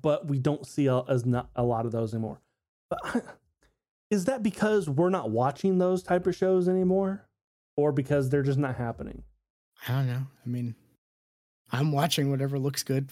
But 0.00 0.26
we 0.26 0.38
don't 0.40 0.66
see 0.66 0.86
a, 0.86 1.02
as 1.02 1.24
not 1.24 1.50
a 1.54 1.62
lot 1.62 1.86
of 1.86 1.92
those 1.92 2.12
anymore. 2.12 2.40
But 2.90 3.24
is 4.10 4.24
that 4.24 4.42
because 4.42 4.88
we're 4.90 5.10
not 5.10 5.30
watching 5.30 5.78
those 5.78 6.02
type 6.02 6.26
of 6.26 6.34
shows 6.34 6.68
anymore, 6.68 7.24
or 7.76 7.92
because 7.92 8.28
they're 8.28 8.42
just 8.42 8.58
not 8.58 8.74
happening? 8.74 9.22
I 9.88 9.92
don't 9.92 10.06
know. 10.08 10.26
I 10.44 10.48
mean, 10.48 10.74
I'm 11.70 11.92
watching 11.92 12.30
whatever 12.30 12.58
looks 12.58 12.82
good, 12.82 13.08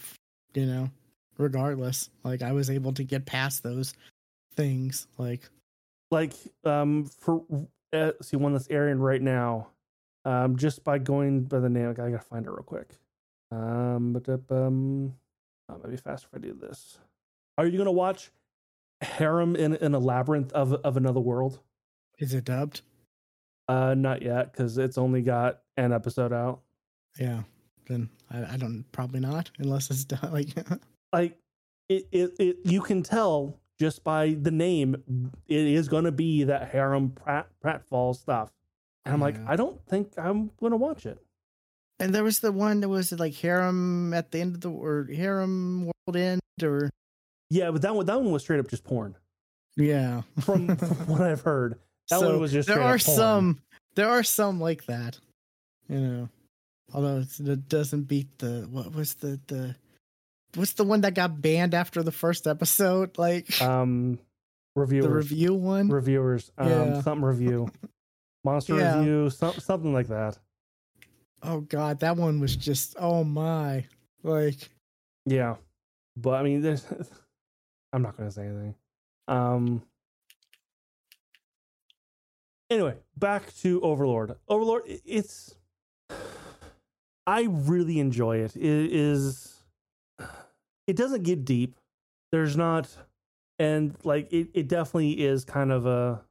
you 0.54 0.66
know, 0.66 0.90
regardless. 1.38 2.10
Like 2.24 2.42
I 2.42 2.50
was 2.50 2.68
able 2.70 2.92
to 2.94 3.04
get 3.04 3.24
past 3.26 3.62
those 3.62 3.94
things. 4.52 5.06
Like 5.18 5.48
Like 6.10 6.34
um 6.64 7.04
for 7.06 7.42
uh, 7.92 8.12
see 8.22 8.36
one 8.36 8.52
that's 8.52 8.68
airing 8.68 8.98
right 8.98 9.22
now, 9.22 9.68
um 10.24 10.56
just 10.56 10.84
by 10.84 10.98
going 10.98 11.42
by 11.44 11.60
the 11.60 11.68
name, 11.68 11.88
I 11.88 11.92
gotta 11.92 12.18
find 12.18 12.46
it 12.46 12.50
real 12.50 12.62
quick. 12.62 12.90
Um, 13.50 14.14
but 14.14 14.28
um, 14.50 15.14
oh, 15.68 15.80
maybe 15.84 15.98
faster 15.98 16.26
if 16.32 16.38
I 16.38 16.40
do 16.40 16.54
this. 16.54 16.98
Are 17.58 17.66
you 17.66 17.76
gonna 17.76 17.92
watch 17.92 18.30
Harem 19.02 19.56
in, 19.56 19.74
in 19.76 19.94
a 19.94 19.98
labyrinth 19.98 20.52
of 20.52 20.72
of 20.72 20.96
another 20.96 21.20
world? 21.20 21.60
is 22.18 22.34
it 22.34 22.44
dubbed? 22.44 22.82
Uh, 23.68 23.94
not 23.94 24.22
yet 24.22 24.52
because 24.52 24.78
it's 24.78 24.96
only 24.96 25.22
got 25.22 25.60
an 25.76 25.92
episode 25.92 26.32
out. 26.32 26.60
Yeah. 27.18 27.42
Then 27.88 28.08
I, 28.30 28.54
I 28.54 28.56
don't 28.56 28.84
probably 28.92 29.20
not 29.20 29.50
unless 29.58 29.90
it's 29.90 30.04
done. 30.06 30.32
Like 30.32 30.48
Like 31.12 31.38
it, 31.88 32.06
it, 32.10 32.32
it, 32.38 32.56
you 32.64 32.80
can 32.80 33.02
tell 33.02 33.58
just 33.82 34.04
by 34.04 34.36
the 34.40 34.52
name, 34.52 34.94
it 35.48 35.58
is 35.58 35.88
going 35.88 36.04
to 36.04 36.12
be 36.12 36.44
that 36.44 36.70
harem 36.70 37.10
prat, 37.10 37.48
pratfall 37.64 38.14
stuff. 38.14 38.52
And 39.04 39.12
I'm 39.12 39.20
like, 39.20 39.34
I 39.48 39.56
don't 39.56 39.84
think 39.88 40.12
I'm 40.16 40.52
going 40.60 40.70
to 40.70 40.76
watch 40.76 41.04
it. 41.04 41.18
and 41.98 42.14
there 42.14 42.22
was 42.22 42.38
the 42.38 42.52
one 42.52 42.78
that 42.80 42.88
was 42.88 43.10
like 43.10 43.34
harem 43.34 44.14
at 44.14 44.30
the 44.30 44.38
end 44.38 44.54
of 44.54 44.60
the 44.60 44.70
or 44.70 45.08
harem 45.12 45.86
world 45.86 46.16
end 46.16 46.40
or 46.62 46.90
Yeah, 47.50 47.72
but 47.72 47.82
that 47.82 47.92
one, 47.92 48.06
that 48.06 48.22
one 48.22 48.30
was 48.30 48.42
straight 48.42 48.60
up 48.60 48.68
just 48.68 48.84
porn. 48.84 49.16
yeah. 49.76 50.22
From, 50.38 50.76
from 50.76 50.88
what 51.10 51.20
I've 51.20 51.40
heard, 51.40 51.80
that 52.08 52.20
so 52.20 52.30
one 52.30 52.40
was 52.40 52.52
just 52.52 52.68
there 52.68 52.82
are 52.82 53.00
some 53.00 53.58
there 53.96 54.08
are 54.08 54.22
some 54.22 54.60
like 54.60 54.86
that 54.86 55.18
you 55.88 55.98
know 55.98 56.28
although 56.94 57.18
it's, 57.18 57.40
it 57.40 57.68
doesn't 57.68 58.04
beat 58.04 58.38
the 58.38 58.68
what 58.70 58.94
was 58.94 59.14
the 59.14 59.40
the 59.48 59.74
what's 60.54 60.72
the 60.74 60.84
one 60.84 61.00
that 61.02 61.14
got 61.14 61.40
banned 61.40 61.74
after 61.74 62.02
the 62.02 62.12
first 62.12 62.46
episode 62.46 63.16
like 63.18 63.60
um 63.60 64.18
reviewers, 64.76 65.08
the 65.08 65.14
review 65.34 65.54
one 65.54 65.88
reviewers, 65.88 66.50
um, 66.58 66.68
Yeah. 66.68 67.00
something 67.02 67.24
review, 67.24 67.68
monster 68.44 68.74
Yeah. 68.76 68.98
review, 68.98 69.30
some, 69.30 69.58
something 69.60 69.92
like 69.92 70.08
that. 70.08 70.38
oh 71.42 71.60
god 71.60 72.00
that 72.00 72.16
one 72.16 72.40
was 72.40 72.54
just 72.56 72.96
oh 72.98 73.24
my 73.24 73.84
Like, 74.22 74.70
Yeah, 75.26 75.56
but 76.16 76.34
I 76.34 76.42
mean, 76.42 76.62
there's. 76.62 76.84
I'm 77.94 78.00
not 78.02 78.16
going 78.16 78.28
to 78.28 78.34
say 78.34 78.46
anything. 78.46 78.74
Um. 79.28 79.82
Anyway, 82.70 82.94
back 83.18 83.54
to 83.56 83.80
Overlord. 83.82 84.36
Overlord, 84.48 84.84
it's. 84.86 85.54
I 87.26 87.42
really 87.50 87.98
enjoy 88.00 88.38
it. 88.38 88.56
It 88.56 88.92
is. 88.92 89.51
It 90.86 90.96
doesn't 90.96 91.22
get 91.22 91.44
deep. 91.44 91.78
There's 92.30 92.56
not, 92.56 92.88
and 93.58 93.96
like 94.04 94.32
it. 94.32 94.48
It 94.54 94.68
definitely 94.68 95.12
is 95.12 95.44
kind 95.44 95.70
of 95.70 95.86
a. 95.86 96.22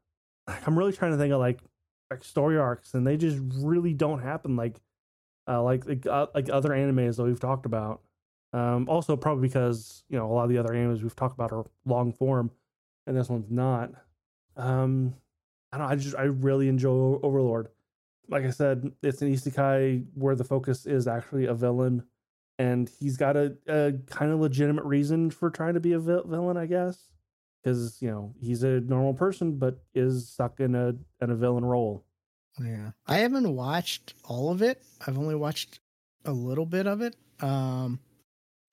I'm 0.66 0.78
really 0.78 0.94
trying 0.94 1.12
to 1.12 1.18
think 1.18 1.34
of 1.34 1.40
like 1.40 1.60
like 2.10 2.24
story 2.24 2.58
arcs, 2.58 2.94
and 2.94 3.06
they 3.06 3.18
just 3.18 3.40
really 3.56 3.94
don't 3.94 4.22
happen 4.22 4.56
like, 4.56 4.80
uh, 5.48 5.62
like 5.64 5.86
like, 5.88 6.06
uh, 6.06 6.28
like 6.36 6.50
other 6.50 6.70
animes 6.70 7.18
that 7.18 7.24
we've 7.24 7.40
talked 7.40 7.66
about. 7.66 8.02
Um, 8.54 8.90
also, 8.90 9.16
probably 9.16 9.48
because 9.48 10.04
you 10.10 10.18
know 10.18 10.30
a 10.30 10.34
lot 10.34 10.44
of 10.44 10.50
the 10.50 10.58
other 10.58 10.74
animes 10.74 11.02
we've 11.02 11.16
talked 11.16 11.34
about 11.34 11.52
are 11.52 11.66
long 11.86 12.12
form, 12.12 12.52
and 13.08 13.16
this 13.16 13.30
one's 13.30 13.50
not. 13.50 13.92
Um, 14.58 15.16
I 15.72 15.78
don't. 15.78 15.88
I 15.88 15.96
just 15.96 16.16
I 16.16 16.24
really 16.24 16.68
enjoy 16.68 17.20
Overlord. 17.24 17.70
Like 18.28 18.44
I 18.44 18.50
said, 18.50 18.92
it's 19.02 19.22
an 19.22 19.34
isekai 19.34 20.06
where 20.16 20.36
the 20.36 20.44
focus 20.44 20.86
is 20.86 21.08
actually 21.08 21.46
a 21.46 21.54
villain, 21.54 22.04
and 22.60 22.90
he's 23.00 23.18
got 23.18 23.36
a, 23.36 23.56
a 23.68 23.94
kind 24.08 24.32
of 24.32 24.40
legitimate 24.40 24.86
reason 24.86 25.32
for 25.32 25.50
trying 25.50 25.74
to 25.74 25.80
be 25.80 25.94
a 25.94 26.00
vil- 26.00 26.26
villain, 26.26 26.58
I 26.58 26.66
guess, 26.66 27.10
because 27.64 28.02
you 28.02 28.10
know 28.10 28.34
he's 28.40 28.64
a 28.64 28.82
normal 28.82 29.14
person 29.14 29.58
but 29.58 29.80
is 29.94 30.30
stuck 30.30 30.60
in 30.60 30.76
a 30.76 30.94
in 31.22 31.30
a 31.30 31.36
villain 31.36 31.66
role. 31.66 32.06
yeah. 32.60 32.92
I 33.08 33.18
haven't 33.18 33.56
watched 33.56 34.14
all 34.24 34.52
of 34.52 34.62
it. 34.62 34.84
I've 35.06 35.18
only 35.18 35.36
watched 35.36 35.80
a 36.26 36.32
little 36.32 36.66
bit 36.66 36.88
of 36.88 37.02
it. 37.02 37.16
Um, 37.42 38.00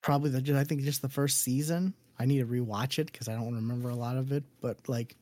probably 0.01 0.29
the 0.29 0.57
I 0.57 0.63
think 0.63 0.81
just 0.81 1.01
the 1.01 1.09
first 1.09 1.39
season. 1.39 1.93
I 2.19 2.25
need 2.25 2.39
to 2.39 2.45
rewatch 2.45 2.99
it 2.99 3.11
because 3.11 3.29
I 3.29 3.35
don't 3.35 3.55
remember 3.55 3.89
a 3.89 3.95
lot 3.95 4.17
of 4.17 4.31
it. 4.31 4.43
But 4.61 4.89
like, 4.89 5.15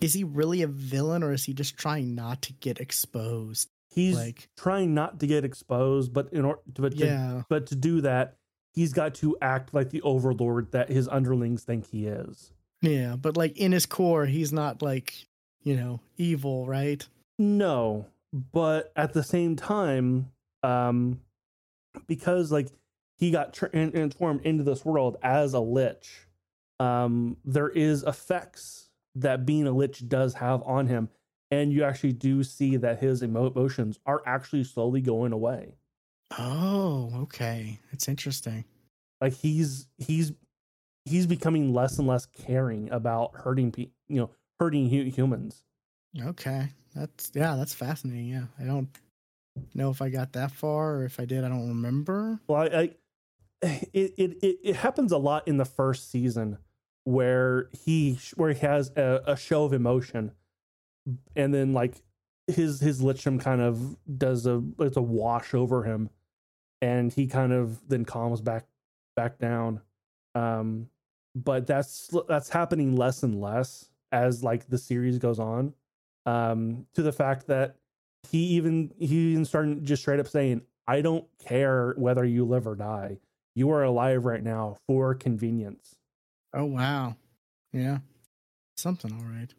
is 0.00 0.12
he 0.12 0.24
really 0.24 0.62
a 0.62 0.68
villain 0.68 1.22
or 1.22 1.32
is 1.32 1.44
he 1.44 1.52
just 1.52 1.76
trying 1.76 2.14
not 2.14 2.42
to 2.42 2.52
get 2.52 2.80
exposed? 2.80 3.68
He's 3.96 4.14
Like, 4.14 4.48
trying 4.58 4.92
not 4.94 5.18
to 5.20 5.26
get 5.26 5.44
exposed, 5.44 6.12
but 6.12 6.30
in 6.32 6.44
order 6.44 6.60
to, 6.74 6.82
but 6.82 6.96
to 6.98 7.04
yeah, 7.06 7.42
but 7.48 7.66
to 7.68 7.74
do 7.74 8.02
that, 8.02 8.36
he's 8.74 8.92
got 8.92 9.14
to 9.16 9.36
act 9.40 9.72
like 9.72 9.88
the 9.90 10.02
overlord 10.02 10.70
that 10.72 10.90
his 10.90 11.08
underlings 11.08 11.64
think 11.64 11.86
he 11.90 12.06
is. 12.06 12.52
yeah. 12.82 13.16
But 13.16 13.36
like 13.36 13.56
in 13.56 13.72
his 13.72 13.86
core, 13.86 14.26
he's 14.26 14.52
not 14.52 14.82
like 14.82 15.14
you 15.64 15.74
know 15.76 16.00
evil, 16.18 16.66
right? 16.66 17.04
No, 17.38 18.06
but 18.52 18.92
at 18.94 19.14
the 19.14 19.22
same 19.22 19.56
time, 19.56 20.30
um, 20.62 21.20
because 22.06 22.52
like 22.52 22.68
he 23.18 23.30
got 23.30 23.54
tr- 23.54 23.66
transformed 23.66 24.42
into 24.44 24.62
this 24.62 24.84
world 24.84 25.16
as 25.22 25.54
a 25.54 25.60
lich, 25.60 26.26
um, 26.78 27.38
there 27.46 27.70
is 27.70 28.02
effects 28.02 28.90
that 29.14 29.46
being 29.46 29.66
a 29.66 29.72
lich 29.72 30.06
does 30.06 30.34
have 30.34 30.62
on 30.64 30.86
him, 30.86 31.08
and 31.50 31.72
you 31.72 31.84
actually 31.84 32.12
do 32.12 32.42
see 32.42 32.76
that 32.76 33.00
his 33.00 33.22
emotions 33.22 33.98
are 34.06 34.22
actually 34.26 34.64
slowly 34.64 35.00
going 35.00 35.32
away. 35.32 35.76
Oh, 36.38 37.10
okay. 37.22 37.78
It's 37.92 38.08
interesting. 38.08 38.64
Like 39.20 39.32
he's 39.32 39.86
he's 39.98 40.32
he's 41.04 41.26
becoming 41.26 41.72
less 41.72 41.98
and 41.98 42.08
less 42.08 42.26
caring 42.26 42.90
about 42.90 43.32
hurting 43.34 43.72
pe- 43.72 43.90
you 44.08 44.20
know 44.20 44.30
hurting 44.58 44.90
hu- 44.90 45.04
humans. 45.10 45.62
Okay. 46.20 46.68
That's 46.94 47.30
yeah, 47.34 47.56
that's 47.56 47.74
fascinating. 47.74 48.26
Yeah. 48.26 48.46
I 48.58 48.64
don't 48.64 48.88
know 49.74 49.90
if 49.90 50.02
I 50.02 50.08
got 50.08 50.32
that 50.32 50.50
far 50.50 50.96
or 50.96 51.04
if 51.04 51.20
I 51.20 51.24
did, 51.24 51.44
I 51.44 51.48
don't 51.48 51.68
remember. 51.68 52.40
Well, 52.48 52.62
I, 52.62 52.66
I 52.66 52.90
it, 53.92 54.14
it 54.16 54.38
it 54.42 54.58
it 54.62 54.76
happens 54.76 55.12
a 55.12 55.18
lot 55.18 55.46
in 55.46 55.56
the 55.56 55.64
first 55.64 56.10
season 56.10 56.58
where 57.04 57.68
he 57.72 58.18
where 58.34 58.52
he 58.52 58.58
has 58.60 58.90
a, 58.96 59.22
a 59.26 59.36
show 59.36 59.64
of 59.64 59.72
emotion, 59.72 60.32
and 61.34 61.52
then 61.52 61.72
like 61.72 62.02
his 62.46 62.80
his 62.80 63.00
lichdom 63.00 63.40
kind 63.40 63.60
of 63.60 63.96
does 64.18 64.46
a 64.46 64.62
it's 64.78 64.96
a 64.96 65.02
wash 65.02 65.54
over 65.54 65.84
him, 65.84 66.10
and 66.80 67.12
he 67.12 67.26
kind 67.26 67.52
of 67.52 67.88
then 67.88 68.04
calms 68.04 68.40
back 68.40 68.64
back 69.16 69.38
down. 69.38 69.80
Um, 70.34 70.88
but 71.34 71.66
that's 71.66 72.10
that's 72.28 72.48
happening 72.48 72.96
less 72.96 73.22
and 73.22 73.40
less 73.40 73.90
as 74.12 74.42
like 74.42 74.68
the 74.68 74.78
series 74.78 75.18
goes 75.18 75.38
on. 75.38 75.74
Um, 76.24 76.86
to 76.94 77.02
the 77.02 77.12
fact 77.12 77.46
that 77.48 77.76
he 78.30 78.38
even 78.38 78.92
he 78.98 79.32
even 79.32 79.44
started 79.44 79.84
just 79.84 80.02
straight 80.02 80.20
up 80.20 80.28
saying, 80.28 80.62
"I 80.86 81.00
don't 81.00 81.26
care 81.44 81.94
whether 81.96 82.24
you 82.24 82.44
live 82.44 82.66
or 82.66 82.74
die. 82.74 83.18
You 83.54 83.70
are 83.70 83.82
alive 83.82 84.24
right 84.24 84.42
now 84.42 84.76
for 84.86 85.14
convenience." 85.14 85.96
Oh 86.54 86.64
wow. 86.64 87.16
Yeah. 87.72 87.98
Something 88.76 89.12
all 89.12 89.26
right. 89.26 89.52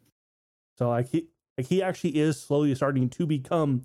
So 0.78 0.88
like 0.88 1.08
he 1.08 1.28
like 1.58 1.66
he 1.66 1.82
actually 1.82 2.16
is 2.16 2.40
slowly 2.40 2.74
starting 2.74 3.10
to 3.10 3.26
become 3.26 3.82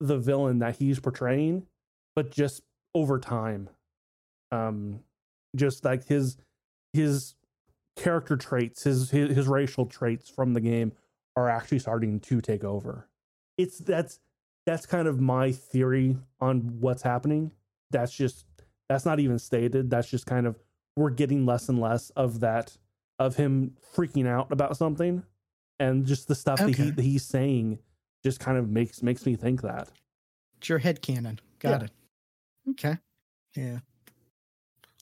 the 0.00 0.18
villain 0.18 0.58
that 0.60 0.76
he's 0.76 0.98
portraying, 0.98 1.66
but 2.16 2.30
just 2.30 2.62
over 2.94 3.18
time. 3.18 3.68
Um 4.50 5.00
just 5.54 5.84
like 5.84 6.06
his 6.06 6.38
his 6.92 7.34
character 7.96 8.36
traits, 8.36 8.84
his 8.84 9.10
his, 9.10 9.36
his 9.36 9.46
racial 9.46 9.86
traits 9.86 10.28
from 10.28 10.54
the 10.54 10.60
game 10.60 10.92
are 11.36 11.48
actually 11.48 11.78
starting 11.78 12.18
to 12.20 12.40
take 12.40 12.64
over. 12.64 13.06
It's 13.58 13.78
that's 13.78 14.20
that's 14.66 14.86
kind 14.86 15.06
of 15.06 15.20
my 15.20 15.52
theory 15.52 16.16
on 16.40 16.80
what's 16.80 17.02
happening. 17.02 17.52
That's 17.90 18.12
just 18.12 18.46
that's 18.88 19.04
not 19.04 19.20
even 19.20 19.38
stated. 19.38 19.90
That's 19.90 20.08
just 20.08 20.26
kind 20.26 20.46
of 20.46 20.58
we're 20.96 21.10
getting 21.10 21.46
less 21.46 21.68
and 21.68 21.80
less 21.80 22.10
of 22.10 22.40
that 22.40 22.76
of 23.18 23.36
him 23.36 23.76
freaking 23.94 24.26
out 24.26 24.50
about 24.50 24.76
something 24.76 25.22
and 25.80 26.06
just 26.06 26.28
the 26.28 26.34
stuff 26.34 26.58
that, 26.60 26.68
he, 26.74 26.90
that 26.90 27.02
he's 27.02 27.24
saying 27.24 27.78
just 28.22 28.38
kind 28.38 28.58
of 28.58 28.68
makes 28.68 29.02
makes 29.02 29.26
me 29.26 29.34
think 29.34 29.62
that 29.62 29.88
It's 30.58 30.68
your 30.68 30.78
head 30.78 31.02
canon. 31.02 31.40
Got 31.58 31.80
Yeah. 31.80 31.84
it. 31.86 31.90
Okay. 32.70 32.98
Yeah. 33.56 33.78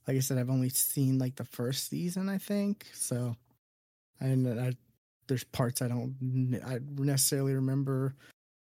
Like 0.06 0.16
I 0.16 0.20
said, 0.20 0.38
I've 0.38 0.48
only 0.48 0.70
seen 0.70 1.18
like 1.18 1.34
the 1.36 1.44
first 1.44 1.90
season, 1.90 2.28
I 2.30 2.38
think. 2.38 2.86
So, 2.94 3.36
and 4.20 4.58
I, 4.58 4.72
there's 5.26 5.44
parts 5.44 5.82
I 5.82 5.88
don't 5.88 6.14
i 6.66 6.78
necessarily 6.96 7.54
remember. 7.54 8.14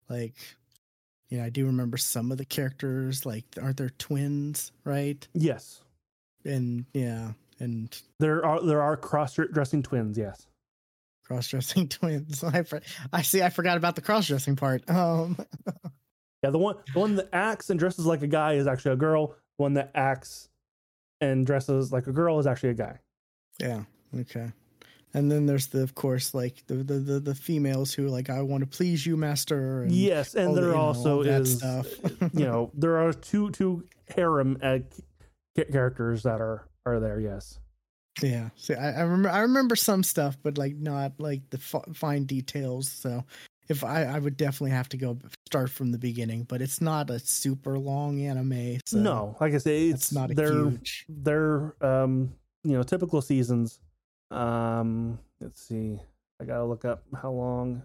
Like, 0.09 0.33
you 1.29 1.37
know, 1.37 1.43
I 1.43 1.49
do 1.49 1.65
remember 1.65 1.97
some 1.97 2.31
of 2.31 2.37
the 2.39 2.45
characters. 2.45 3.25
Like, 3.25 3.45
aren't 3.61 3.77
there 3.77 3.91
twins, 3.99 4.71
right? 4.85 5.27
yes 5.33 5.81
And 6.45 6.85
yeah, 6.93 7.33
and 7.59 7.95
there 8.19 8.43
are 8.45 8.61
there 8.61 8.81
are 8.81 8.97
cross 8.97 9.35
dressing 9.51 9.83
twins 9.83 10.17
yes 10.17 10.47
cross-dressing 11.25 11.87
twins. 11.89 12.43
I 12.43 12.63
for, 12.63 12.81
I 13.11 13.21
see. 13.21 13.41
I 13.41 13.49
forgot 13.49 13.77
about 13.77 13.95
the 13.95 14.01
cross-dressing 14.01 14.55
part. 14.55 14.83
Um. 14.89 15.37
yeah 16.43 16.49
the 16.51 16.57
one 16.59 16.75
the 16.93 16.99
one 16.99 17.15
that 17.15 17.29
acts 17.33 17.69
and 17.69 17.79
dresses 17.79 18.05
like 18.05 18.21
a 18.21 18.27
guy 18.27 18.53
is 18.53 18.67
actually 18.67 18.91
a 18.93 18.97
girl 18.97 19.27
the 19.57 19.63
one 19.63 19.73
that 19.73 19.89
acts 19.95 20.47
and 21.21 21.45
dresses 21.45 21.91
like 21.91 22.07
a 22.07 22.11
girl 22.11 22.37
is 22.39 22.45
actually 22.47 22.69
a 22.69 22.73
guy 22.75 22.99
Yeah. 23.59 23.83
Okay. 24.19 24.51
And 25.13 25.31
then 25.31 25.45
there's 25.45 25.67
the, 25.67 25.81
of 25.81 25.95
course, 25.95 26.33
like 26.33 26.61
the 26.67 26.75
the 26.75 26.95
the, 26.99 27.19
the 27.21 27.35
females 27.35 27.93
who 27.93 28.05
are 28.05 28.09
like, 28.09 28.29
I 28.29 28.41
want 28.41 28.69
to 28.69 28.77
please 28.77 29.05
you, 29.05 29.15
master. 29.15 29.83
And 29.83 29.91
yes 29.93 30.35
and 30.35 30.55
the- 30.55 30.61
there 30.61 30.71
know, 30.71 30.77
also 30.77 31.23
that 31.23 31.41
is 31.41 31.57
stuff. 31.57 31.87
you 32.33 32.45
know 32.45 32.69
there 32.73 32.97
are 32.97 33.13
two 33.13 33.49
two 33.51 33.85
harem 34.13 34.57
uh, 34.61 34.79
characters 35.71 36.23
that 36.23 36.41
are 36.41 36.67
are 36.85 36.99
there 36.99 37.19
yes 37.21 37.59
Yeah. 38.21 38.49
See, 38.55 38.73
I, 38.73 38.99
I 38.99 39.01
remember 39.01 39.29
I 39.29 39.39
remember 39.39 39.75
some 39.75 40.03
stuff, 40.03 40.37
but 40.41 40.57
like 40.57 40.75
not 40.75 41.13
like 41.19 41.49
the 41.49 41.57
f- 41.57 41.95
fine 41.95 42.25
details. 42.25 42.89
So 42.89 43.23
if 43.67 43.83
I 43.83 44.03
I 44.03 44.19
would 44.19 44.37
definitely 44.37 44.71
have 44.71 44.89
to 44.89 44.97
go 44.97 45.17
start 45.47 45.69
from 45.69 45.91
the 45.91 45.97
beginning, 45.97 46.43
but 46.43 46.61
it's 46.61 46.79
not 46.81 47.09
a 47.09 47.19
super 47.19 47.77
long 47.77 48.21
anime. 48.21 48.79
So 48.85 48.99
no 48.99 49.35
like 49.41 49.53
i 49.53 49.57
say 49.57 49.89
it's 49.89 50.11
not 50.11 50.31
a 50.31 50.33
they're 50.33 50.69
huge. 50.69 51.05
they're 51.09 51.75
um 51.81 52.33
you 52.63 52.73
know 52.73 52.83
typical 52.83 53.21
seasons 53.21 53.79
um 54.31 55.19
let's 55.39 55.61
see 55.61 55.99
i 56.41 56.45
gotta 56.45 56.65
look 56.65 56.83
up 56.85 57.03
how 57.21 57.31
long 57.31 57.83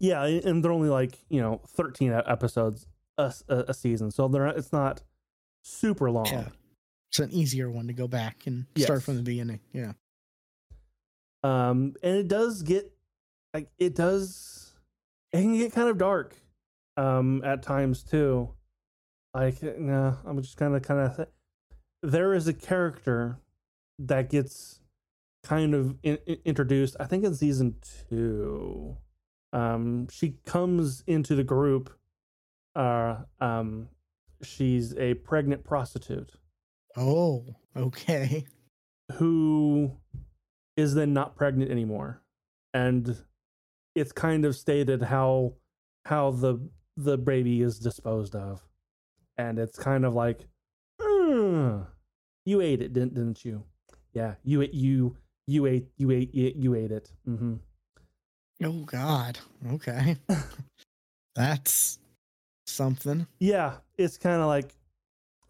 yeah 0.00 0.24
and 0.24 0.62
they're 0.64 0.72
only 0.72 0.88
like 0.88 1.18
you 1.28 1.40
know 1.40 1.60
13 1.68 2.10
e- 2.10 2.14
episodes 2.26 2.86
a 3.16 3.74
season 3.74 4.10
so 4.10 4.28
they're 4.28 4.46
it's 4.46 4.72
not 4.72 5.02
super 5.62 6.10
long 6.10 6.26
Yeah. 6.26 6.48
It's 7.10 7.18
an 7.20 7.30
easier 7.32 7.70
one 7.70 7.86
to 7.88 7.92
go 7.92 8.06
back 8.08 8.46
and 8.46 8.66
start 8.84 9.02
from 9.02 9.16
the 9.16 9.22
beginning. 9.22 9.60
Yeah. 9.72 9.92
um 11.42 11.94
and 12.02 12.16
it 12.16 12.28
does 12.28 12.62
get 12.62 12.92
like 13.54 13.68
it 13.78 13.94
does 13.94 14.72
it 15.32 15.40
can 15.40 15.56
get 15.56 15.72
kind 15.72 15.88
of 15.88 15.96
dark 15.98 16.34
um 16.96 17.42
at 17.44 17.62
times 17.62 18.02
too 18.02 18.50
like 19.34 19.62
no 19.62 20.16
i'm 20.26 20.42
just 20.42 20.56
kind 20.56 20.74
of 20.74 20.82
kind 20.82 21.00
of 21.00 21.16
th- 21.16 21.28
there 22.02 22.34
is 22.34 22.48
a 22.48 22.52
character 22.52 23.38
that 24.00 24.28
gets 24.30 24.80
kind 25.44 25.74
of 25.74 25.96
in, 26.02 26.18
in- 26.26 26.38
introduced 26.44 26.96
i 26.98 27.04
think 27.04 27.24
in 27.24 27.34
season 27.34 27.76
two 28.10 28.96
um 29.52 30.08
she 30.10 30.36
comes 30.44 31.04
into 31.06 31.34
the 31.36 31.44
group 31.44 31.96
uh 32.74 33.16
um 33.40 33.88
she's 34.42 34.92
a 34.96 35.14
pregnant 35.14 35.62
prostitute 35.64 36.32
Oh, 36.98 37.44
okay. 37.76 38.44
who 39.12 39.92
is 40.76 40.94
then 40.94 41.12
not 41.14 41.36
pregnant 41.36 41.70
anymore 41.70 42.20
and 42.74 43.16
it's 43.94 44.12
kind 44.12 44.44
of 44.44 44.54
stated 44.54 45.02
how 45.02 45.54
how 46.04 46.30
the 46.30 46.58
the 46.96 47.16
baby 47.16 47.62
is 47.62 47.78
disposed 47.78 48.34
of 48.36 48.60
and 49.38 49.58
it's 49.58 49.78
kind 49.78 50.04
of 50.04 50.14
like 50.14 50.46
"Mm, 51.00 51.86
you 52.44 52.60
ate 52.60 52.82
it 52.82 52.92
didn't 52.92 53.14
didn't 53.14 53.44
you 53.44 53.64
yeah 54.12 54.34
you 54.44 54.60
ate 54.62 54.74
you 54.74 55.16
you 55.46 55.66
ate 55.66 55.88
you 55.96 56.10
ate 56.10 56.30
it 56.34 56.56
you 56.56 56.74
ate 56.74 56.90
it 56.92 57.10
hmm 57.24 57.54
Oh 58.62 58.84
God. 58.84 59.38
Okay. 59.72 60.16
That's 61.36 61.98
something. 62.66 63.26
yeah 63.38 63.74
it's 63.96 64.18
kind 64.18 64.40
of 64.42 64.48
like 64.48 64.74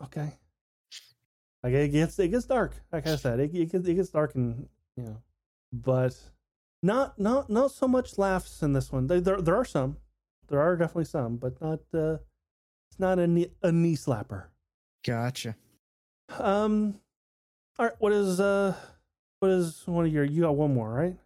okay 0.03 0.35
like 1.63 1.73
it 1.73 1.89
gets 1.89 2.19
it 2.19 2.29
gets 2.29 2.47
dark 2.47 2.73
like 2.93 3.07
i 3.07 3.17
said 3.17 3.41
it, 3.41 3.55
it, 3.55 3.71
gets, 3.73 3.87
it 3.87 3.95
gets 3.95 4.11
dark 4.11 4.35
and 4.35 4.69
you 4.97 5.03
know 5.05 5.17
but 5.73 6.17
not 6.83 7.19
not 7.19 7.51
not 7.51 7.71
so 7.71 7.87
much 7.89 8.19
laughs 8.19 8.63
in 8.63 8.73
this 8.73 8.93
one 8.93 9.07
there 9.07 9.21
there, 9.21 9.57
are 9.57 9.65
some 9.65 9.97
there 10.49 10.61
are 10.61 10.77
definitely 10.77 11.05
some 11.05 11.37
but 11.37 11.61
not 11.61 11.81
uh 11.95 12.17
it's 12.91 12.99
not 12.99 13.19
a 13.19 13.27
knee, 13.27 13.49
a 13.63 13.73
knee 13.73 13.97
slapper 13.97 14.45
Gotcha. 15.07 15.57
um 16.39 17.01
all 17.79 17.87
right 17.87 17.95
what 17.99 18.13
is 18.13 18.41
uh 18.41 18.75
what 19.41 19.51
is 19.51 19.83
one 19.87 20.07
of 20.07 20.13
your 20.13 20.25
you 20.25 20.43
got 20.43 20.57
one 20.57 20.73
more 20.75 20.91
right 20.93 21.17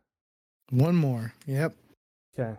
One 0.71 0.97
more. 0.97 1.33
Yep. 1.47 1.75
okay 2.39 2.59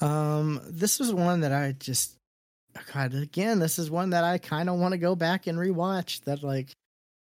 Um, 0.00 0.60
this 0.64 0.98
was 1.00 1.12
one 1.12 1.40
that 1.40 1.52
I 1.52 1.72
just 1.72 2.17
God 2.92 3.14
again. 3.14 3.58
This 3.58 3.78
is 3.78 3.90
one 3.90 4.10
that 4.10 4.24
I 4.24 4.38
kind 4.38 4.68
of 4.68 4.78
want 4.78 4.92
to 4.92 4.98
go 4.98 5.14
back 5.14 5.46
and 5.46 5.58
rewatch. 5.58 6.22
That 6.24 6.42
like, 6.42 6.70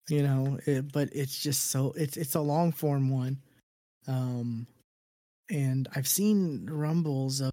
you 0.10 0.24
know, 0.24 0.60
it, 0.66 0.92
but 0.92 1.10
it's 1.12 1.42
just 1.42 1.72
so 1.72 1.94
it's 1.96 2.18
it's 2.18 2.36
a 2.36 2.42
long 2.42 2.72
form 2.72 3.10
one. 3.10 3.40
Um, 4.08 4.68
and 5.50 5.88
I've 5.96 6.08
seen 6.08 6.68
rumbles 6.70 7.42
of 7.42 7.52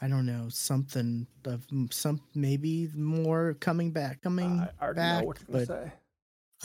I 0.00 0.08
don't 0.08 0.26
know 0.26 0.48
something 0.50 1.26
of 1.44 1.66
some 1.90 2.20
maybe 2.34 2.90
more 2.94 3.54
coming 3.60 3.90
back 3.92 4.20
coming 4.20 4.66
i 4.80 4.92
back, 4.92 5.22
know 5.22 5.26
what 5.26 5.38
you're 5.48 5.58
but 5.60 5.68
say 5.68 5.92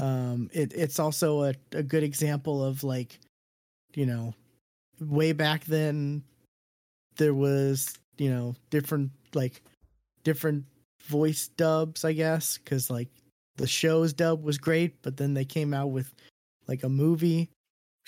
um 0.04 0.50
it 0.54 0.74
it's 0.74 1.00
also 1.00 1.44
a, 1.44 1.54
a 1.72 1.84
good 1.84 2.04
example 2.04 2.64
of 2.64 2.84
like 2.84 3.20
you 3.96 4.06
know 4.06 4.34
way 5.00 5.32
back 5.32 5.64
then 5.66 6.24
there 7.18 7.34
was 7.34 7.98
you 8.18 8.30
know 8.30 8.56
different 8.70 9.12
like 9.34 9.62
different 10.24 10.66
voice 11.04 11.48
dubs 11.58 12.06
i 12.06 12.14
guess 12.14 12.58
because 12.58 12.90
like 12.90 13.10
the 13.58 13.68
show's 13.68 14.14
dub 14.14 14.44
was 14.44 14.58
great 14.58 15.02
but 15.02 15.18
then 15.18 15.34
they 15.34 15.46
came 15.46 15.74
out 15.74 15.88
with 15.92 16.14
like 16.68 16.84
a 16.84 16.90
movie 16.90 17.50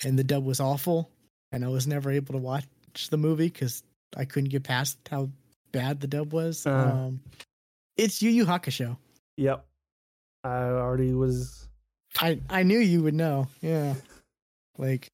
and 0.04 0.18
the 0.18 0.24
dub 0.24 0.44
was 0.44 0.60
awful 0.60 1.10
and 1.52 1.64
i 1.64 1.68
was 1.68 1.86
never 1.86 2.10
able 2.10 2.32
to 2.34 2.40
watch 2.40 2.64
the 3.10 3.16
movie 3.16 3.48
because 3.48 3.82
i 4.16 4.24
couldn't 4.24 4.50
get 4.50 4.62
past 4.62 4.96
how 5.10 5.28
bad 5.72 6.00
the 6.00 6.06
dub 6.06 6.32
was 6.32 6.66
Uh-huh. 6.66 6.90
um 6.90 7.20
it's 7.96 8.22
yu 8.22 8.30
yu 8.30 8.44
hakusho 8.46 8.96
yep 9.36 9.64
i 10.44 10.56
already 10.64 11.12
was 11.12 11.68
I 12.20 12.40
I 12.48 12.62
knew 12.62 12.78
you 12.78 13.02
would 13.02 13.14
know. 13.14 13.48
Yeah. 13.60 13.94
Like 14.78 15.08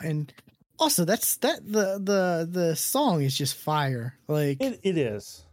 and 0.00 0.32
also 0.78 1.04
that's 1.04 1.36
that 1.38 1.60
the 1.64 1.98
the 2.02 2.48
the 2.50 2.76
song 2.76 3.22
is 3.22 3.36
just 3.36 3.54
fire. 3.54 4.14
Like 4.28 4.60
it, 4.60 4.80
it 4.82 4.98
is 4.98 5.45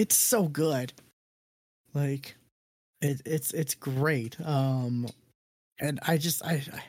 it's 0.00 0.16
so 0.16 0.44
good. 0.44 0.94
Like 1.92 2.34
it 3.02 3.20
it's 3.26 3.52
it's 3.52 3.74
great. 3.74 4.40
Um 4.40 5.06
and 5.78 6.00
I 6.06 6.16
just 6.16 6.42
I, 6.42 6.62
I 6.72 6.82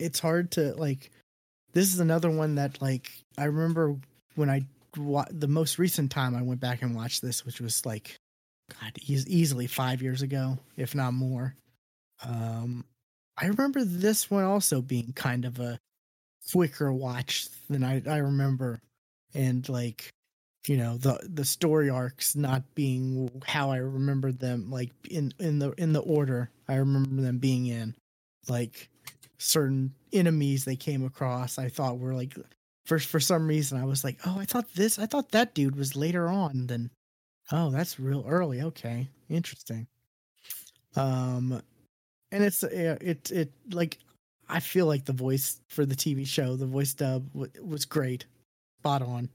it's 0.00 0.18
hard 0.18 0.50
to 0.52 0.74
like 0.74 1.12
this 1.74 1.94
is 1.94 2.00
another 2.00 2.28
one 2.28 2.56
that 2.56 2.82
like 2.82 3.12
I 3.38 3.44
remember 3.44 3.94
when 4.34 4.50
I 4.50 4.62
wa- 4.96 5.28
the 5.30 5.46
most 5.46 5.78
recent 5.78 6.10
time 6.10 6.34
I 6.34 6.42
went 6.42 6.58
back 6.58 6.82
and 6.82 6.92
watched 6.96 7.22
this 7.22 7.46
which 7.46 7.60
was 7.60 7.86
like 7.86 8.16
god 8.80 8.98
eas 9.06 9.28
easily 9.28 9.68
5 9.68 10.02
years 10.02 10.22
ago 10.22 10.58
if 10.76 10.92
not 10.92 11.14
more. 11.14 11.54
Um 12.24 12.84
I 13.38 13.46
remember 13.46 13.84
this 13.84 14.28
one 14.28 14.42
also 14.42 14.82
being 14.82 15.12
kind 15.12 15.44
of 15.44 15.60
a 15.60 15.78
quicker 16.50 16.92
watch 16.92 17.46
than 17.68 17.84
I 17.84 18.02
I 18.04 18.16
remember 18.16 18.80
and 19.34 19.68
like 19.68 20.10
you 20.66 20.76
know 20.76 20.96
the 20.98 21.18
the 21.32 21.44
story 21.44 21.88
arcs 21.88 22.36
not 22.36 22.62
being 22.74 23.30
how 23.46 23.70
I 23.70 23.78
remembered 23.78 24.38
them 24.38 24.70
like 24.70 24.90
in 25.08 25.32
in 25.38 25.58
the 25.58 25.72
in 25.72 25.92
the 25.92 26.00
order 26.00 26.50
I 26.68 26.76
remember 26.76 27.22
them 27.22 27.38
being 27.38 27.66
in. 27.66 27.94
Like 28.48 28.88
certain 29.38 29.94
enemies 30.12 30.64
they 30.64 30.76
came 30.76 31.04
across 31.04 31.58
I 31.58 31.68
thought 31.68 31.98
were 31.98 32.14
like 32.14 32.36
for 32.84 32.98
for 32.98 33.20
some 33.20 33.46
reason 33.46 33.80
I 33.80 33.84
was 33.84 34.04
like 34.04 34.18
oh 34.26 34.38
I 34.38 34.44
thought 34.44 34.72
this 34.74 34.98
I 34.98 35.06
thought 35.06 35.30
that 35.30 35.54
dude 35.54 35.76
was 35.76 35.96
later 35.96 36.28
on 36.28 36.66
than 36.66 36.90
oh 37.52 37.70
that's 37.70 37.98
real 37.98 38.24
early 38.28 38.60
okay 38.62 39.08
interesting. 39.28 39.86
Um 40.96 41.62
and 42.32 42.44
it's 42.44 42.62
it 42.62 43.30
it 43.30 43.52
like 43.72 43.98
I 44.48 44.60
feel 44.60 44.86
like 44.86 45.04
the 45.06 45.12
voice 45.12 45.60
for 45.68 45.86
the 45.86 45.96
TV 45.96 46.26
show 46.26 46.56
the 46.56 46.66
voice 46.66 46.92
dub 46.92 47.28
was 47.34 47.86
great 47.86 48.26
spot 48.80 49.00
on 49.02 49.30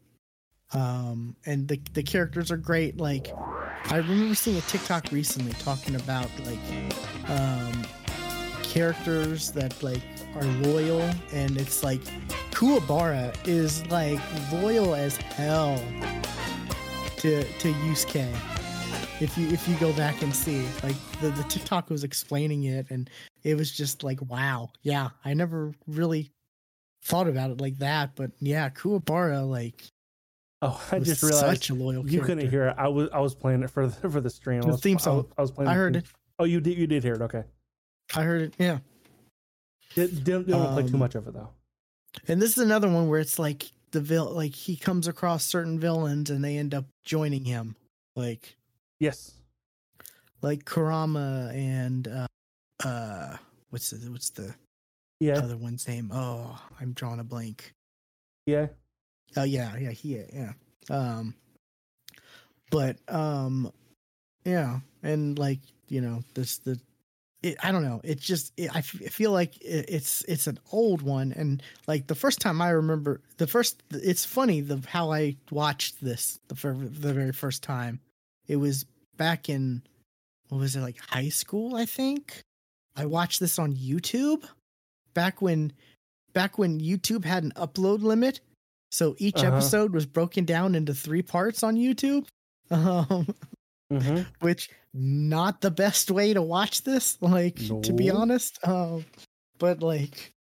um 0.75 1.35
and 1.45 1.67
the 1.67 1.79
the 1.93 2.03
characters 2.03 2.51
are 2.51 2.57
great. 2.57 2.97
Like 2.97 3.33
i 3.85 3.97
remember 3.97 4.35
seeing 4.35 4.57
a 4.57 4.61
tiktok 4.61 5.11
recently 5.11 5.53
talking 5.53 5.95
about 5.95 6.29
like 6.45 7.29
um 7.29 7.85
characters 8.63 9.51
that 9.51 9.81
like 9.81 10.01
are 10.35 10.43
loyal. 10.43 11.09
And 11.31 11.57
it's 11.57 11.83
like 11.83 12.01
kuwabara 12.51 13.35
is 13.47 13.85
like 13.87 14.19
loyal 14.51 14.95
as 14.95 15.17
hell 15.17 15.81
to 17.17 17.43
to 17.43 17.73
yusuke. 17.73 18.29
If 19.21 19.37
you 19.37 19.47
if 19.47 19.67
you 19.67 19.75
go 19.77 19.93
back 19.93 20.21
and 20.21 20.35
see 20.35 20.65
like 20.83 20.95
the, 21.21 21.29
the 21.29 21.43
tiktok 21.43 21.89
was 21.89 22.03
explaining 22.03 22.65
it 22.65 22.87
and 22.89 23.09
it 23.43 23.55
was 23.55 23.71
just 23.71 24.03
like 24.03 24.19
wow. 24.29 24.69
Yeah 24.81 25.09
i 25.23 25.33
never 25.33 25.73
really 25.87 26.31
thought 27.03 27.29
about 27.29 27.51
it 27.51 27.61
like 27.61 27.77
that. 27.77 28.15
But 28.15 28.31
yeah 28.39 28.69
kuwabara 28.69 29.49
like 29.49 29.85
oh 30.61 30.87
i 30.91 30.99
just 30.99 31.21
realized 31.23 31.45
such 31.63 31.69
a 31.69 31.73
loyal 31.73 32.03
You 32.03 32.19
character. 32.19 32.25
couldn't 32.35 32.49
hear 32.49 32.67
it. 32.67 32.75
I 32.77 32.87
was 32.87 33.09
I 33.13 33.19
was 33.19 33.35
playing 33.35 33.63
it 33.63 33.69
for 33.69 33.87
the 33.87 34.09
for 34.09 34.21
the 34.21 34.29
stream. 34.29 34.63
I 34.63 34.67
was, 34.67 34.81
theme 34.81 34.99
song. 34.99 35.17
was, 35.17 35.25
I 35.37 35.41
was 35.41 35.51
playing. 35.51 35.69
I 35.69 35.73
heard 35.75 35.95
it. 35.97 36.05
Oh, 36.39 36.43
you 36.45 36.59
did. 36.61 36.77
You 36.77 36.87
did 36.87 37.03
hear 37.03 37.13
it. 37.15 37.21
Okay. 37.21 37.43
I 38.15 38.23
heard 38.23 38.41
it. 38.41 38.53
Yeah. 38.57 38.79
Did, 39.95 40.23
didn't 40.23 40.47
didn't 40.47 40.73
play 40.73 40.83
too 40.83 40.93
Um, 40.93 40.99
much 40.99 41.15
of 41.15 41.27
it 41.27 41.33
though. 41.33 41.49
And 42.27 42.41
this 42.41 42.57
is 42.57 42.63
another 42.63 42.89
one 42.89 43.07
where 43.09 43.19
it's 43.19 43.39
like 43.39 43.71
the 43.91 44.01
vil 44.01 44.25
like 44.31 44.53
he 44.53 44.75
comes 44.75 45.07
across 45.07 45.43
certain 45.45 45.79
villains 45.79 46.29
and 46.29 46.43
they 46.43 46.57
end 46.57 46.73
up 46.73 46.85
joining 47.05 47.45
him. 47.45 47.75
Like 48.15 48.55
Yes. 48.99 49.33
like 50.41 50.65
Kurama 50.65 51.51
and 51.53 52.07
uh 52.07 52.27
uh 52.83 53.37
what's 53.69 53.89
the 53.91 54.11
what's 54.11 54.29
the 54.31 54.53
Yeah. 55.19 55.37
other 55.39 55.57
one's 55.57 55.87
name? 55.87 56.11
Oh, 56.13 56.61
I'm 56.79 56.91
drawing 56.93 57.19
a 57.19 57.23
blank. 57.23 57.73
Yeah. 58.45 58.67
Oh 59.37 59.43
yeah, 59.43 59.75
yeah, 59.77 59.91
he 59.91 60.21
yeah. 60.33 60.53
Um 60.89 61.33
but 62.71 62.97
um 63.07 63.71
yeah, 64.43 64.79
and 65.01 65.37
like, 65.39 65.59
you 65.89 66.01
know, 66.01 66.23
this 66.33 66.59
the 66.59 66.79
it, 67.45 67.57
I 67.61 67.71
don't 67.71 67.83
know. 67.83 68.01
It's 68.03 68.25
just 68.25 68.53
it, 68.57 68.71
feel 68.83 69.31
like 69.31 69.55
it, 69.61 69.85
it's 69.87 70.23
it's 70.23 70.47
an 70.47 70.57
old 70.71 71.03
one, 71.03 71.31
and 71.31 71.61
like 71.87 72.07
the 72.07 72.15
first 72.15 72.41
time 72.41 72.59
I 72.59 72.69
remember 72.69 73.21
the 73.37 73.45
first. 73.45 73.83
It's 73.91 74.25
funny 74.25 74.61
the 74.61 74.81
how 74.87 75.11
I 75.11 75.35
watched 75.51 76.01
this 76.01 76.39
the 76.47 76.55
fir- 76.55 76.73
the 76.73 77.13
very 77.13 77.31
first 77.31 77.61
time. 77.61 77.99
It 78.47 78.55
was 78.55 78.85
back 79.17 79.47
in 79.47 79.83
what 80.49 80.59
was 80.59 80.75
it 80.75 80.81
like 80.81 80.97
high 81.09 81.29
school? 81.29 81.75
I 81.75 81.85
think 81.85 82.41
I 82.95 83.05
watched 83.05 83.39
this 83.39 83.59
on 83.59 83.75
YouTube 83.75 84.43
back 85.13 85.41
when 85.41 85.71
back 86.33 86.57
when 86.57 86.79
YouTube 86.79 87.25
had 87.25 87.43
an 87.43 87.53
upload 87.55 88.01
limit. 88.01 88.39
So 88.91 89.15
each 89.17 89.37
Uh-huh. 89.37 89.47
episode 89.57 89.93
was 89.93 90.05
broken 90.05 90.45
down 90.45 90.75
into 90.75 90.93
three 90.93 91.21
parts 91.21 91.63
on 91.63 91.75
YouTube. 91.75 92.25
Um, 92.71 93.27
Mm-hmm. 93.93 94.21
which 94.39 94.71
not 94.95 95.61
the 95.61 95.69
best 95.69 96.09
way 96.09 96.33
to 96.33 96.41
watch 96.41 96.81
this 96.81 97.21
like 97.21 97.57
to 97.83 97.93
be 97.93 98.09
honest 98.09 98.57
um 98.67 99.05
but 99.59 99.83
like 99.83 100.33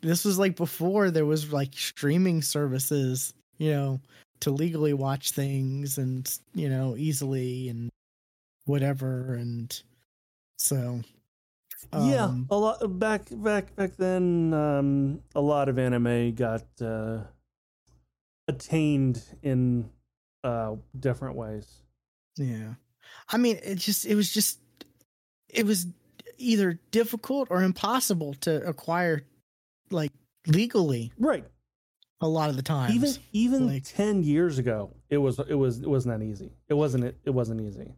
this 0.00 0.24
was 0.24 0.40
like 0.40 0.56
before 0.56 1.12
there 1.12 1.24
was 1.24 1.52
like 1.52 1.72
streaming 1.74 2.42
services 2.42 3.32
you 3.58 3.70
know 3.70 4.00
to 4.40 4.50
legally 4.50 4.92
watch 4.92 5.30
things 5.30 5.98
and 5.98 6.36
you 6.52 6.68
know 6.68 6.96
easily 6.98 7.68
and 7.68 7.90
whatever 8.64 9.34
and 9.34 9.80
so 10.58 11.00
yeah. 11.92 12.24
um, 12.24 12.46
A 12.50 12.56
lot 12.56 12.98
back 12.98 13.22
back 13.30 13.76
back 13.76 13.94
then. 13.96 14.52
Um, 14.52 15.20
a 15.36 15.40
lot 15.40 15.68
of 15.68 15.78
anime 15.78 16.32
got 16.34 16.64
uh, 16.82 17.18
attained 18.48 19.22
in 19.42 19.88
uh 20.42 20.76
different 20.98 21.36
ways. 21.36 21.66
Yeah. 22.36 22.74
I 23.28 23.36
mean, 23.38 23.58
it 23.62 23.76
just 23.76 24.04
it 24.06 24.14
was 24.14 24.32
just 24.32 24.58
it 25.48 25.64
was 25.66 25.86
either 26.38 26.78
difficult 26.90 27.48
or 27.50 27.62
impossible 27.62 28.34
to 28.40 28.66
acquire 28.66 29.22
like 29.90 30.12
legally 30.46 31.12
Right. 31.18 31.44
a 32.20 32.28
lot 32.28 32.50
of 32.50 32.56
the 32.56 32.62
times. 32.62 32.94
Even 32.94 33.10
even 33.32 33.66
like- 33.68 33.84
ten 33.84 34.22
years 34.22 34.58
ago, 34.58 34.90
it 35.10 35.18
was 35.18 35.38
it 35.38 35.54
was 35.54 35.78
it 35.80 35.88
wasn't 35.88 36.18
that 36.18 36.24
easy. 36.24 36.50
It 36.68 36.74
wasn't 36.74 37.04
it, 37.04 37.16
it 37.24 37.30
wasn't 37.30 37.60
easy. 37.60 37.94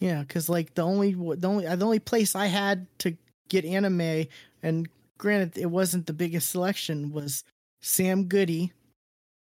Yeah, 0.00 0.22
because 0.22 0.48
like 0.48 0.74
the 0.74 0.82
only 0.82 1.12
the 1.14 1.46
only 1.48 1.64
the 1.66 1.84
only 1.84 2.00
place 2.00 2.34
I 2.34 2.46
had 2.46 2.86
to 3.00 3.16
get 3.48 3.64
anime, 3.64 4.26
and 4.62 4.88
granted 5.18 5.56
it 5.58 5.66
wasn't 5.70 6.06
the 6.06 6.12
biggest 6.12 6.50
selection, 6.50 7.12
was 7.12 7.44
Sam 7.82 8.24
Goody 8.24 8.72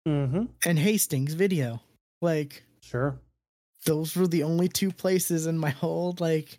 Mm-hmm. 0.08 0.44
and 0.66 0.78
Hastings 0.78 1.34
Video. 1.34 1.80
Like 2.22 2.62
Sure. 2.80 3.18
those 3.84 4.16
were 4.16 4.26
the 4.26 4.42
only 4.42 4.68
two 4.68 4.90
places 4.90 5.46
in 5.46 5.58
my 5.58 5.70
whole 5.70 6.16
like 6.18 6.58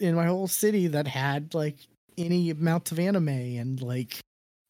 in 0.00 0.14
my 0.14 0.26
whole 0.26 0.48
city 0.48 0.88
that 0.88 1.06
had 1.06 1.54
like 1.54 1.76
any 2.18 2.50
amount 2.50 2.92
of 2.92 2.98
anime 2.98 3.28
and 3.28 3.80
like 3.80 4.18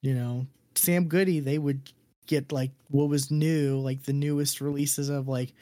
you 0.03 0.15
know 0.15 0.47
Sam 0.75 1.07
Goody 1.09 1.41
they 1.41 1.59
would 1.59 1.91
get 2.27 2.53
like 2.53 2.71
what 2.91 3.09
was 3.09 3.31
new 3.31 3.79
like 3.81 4.03
the 4.05 4.13
newest 4.13 4.61
releases 4.61 5.09
of 5.09 5.27
like 5.27 5.53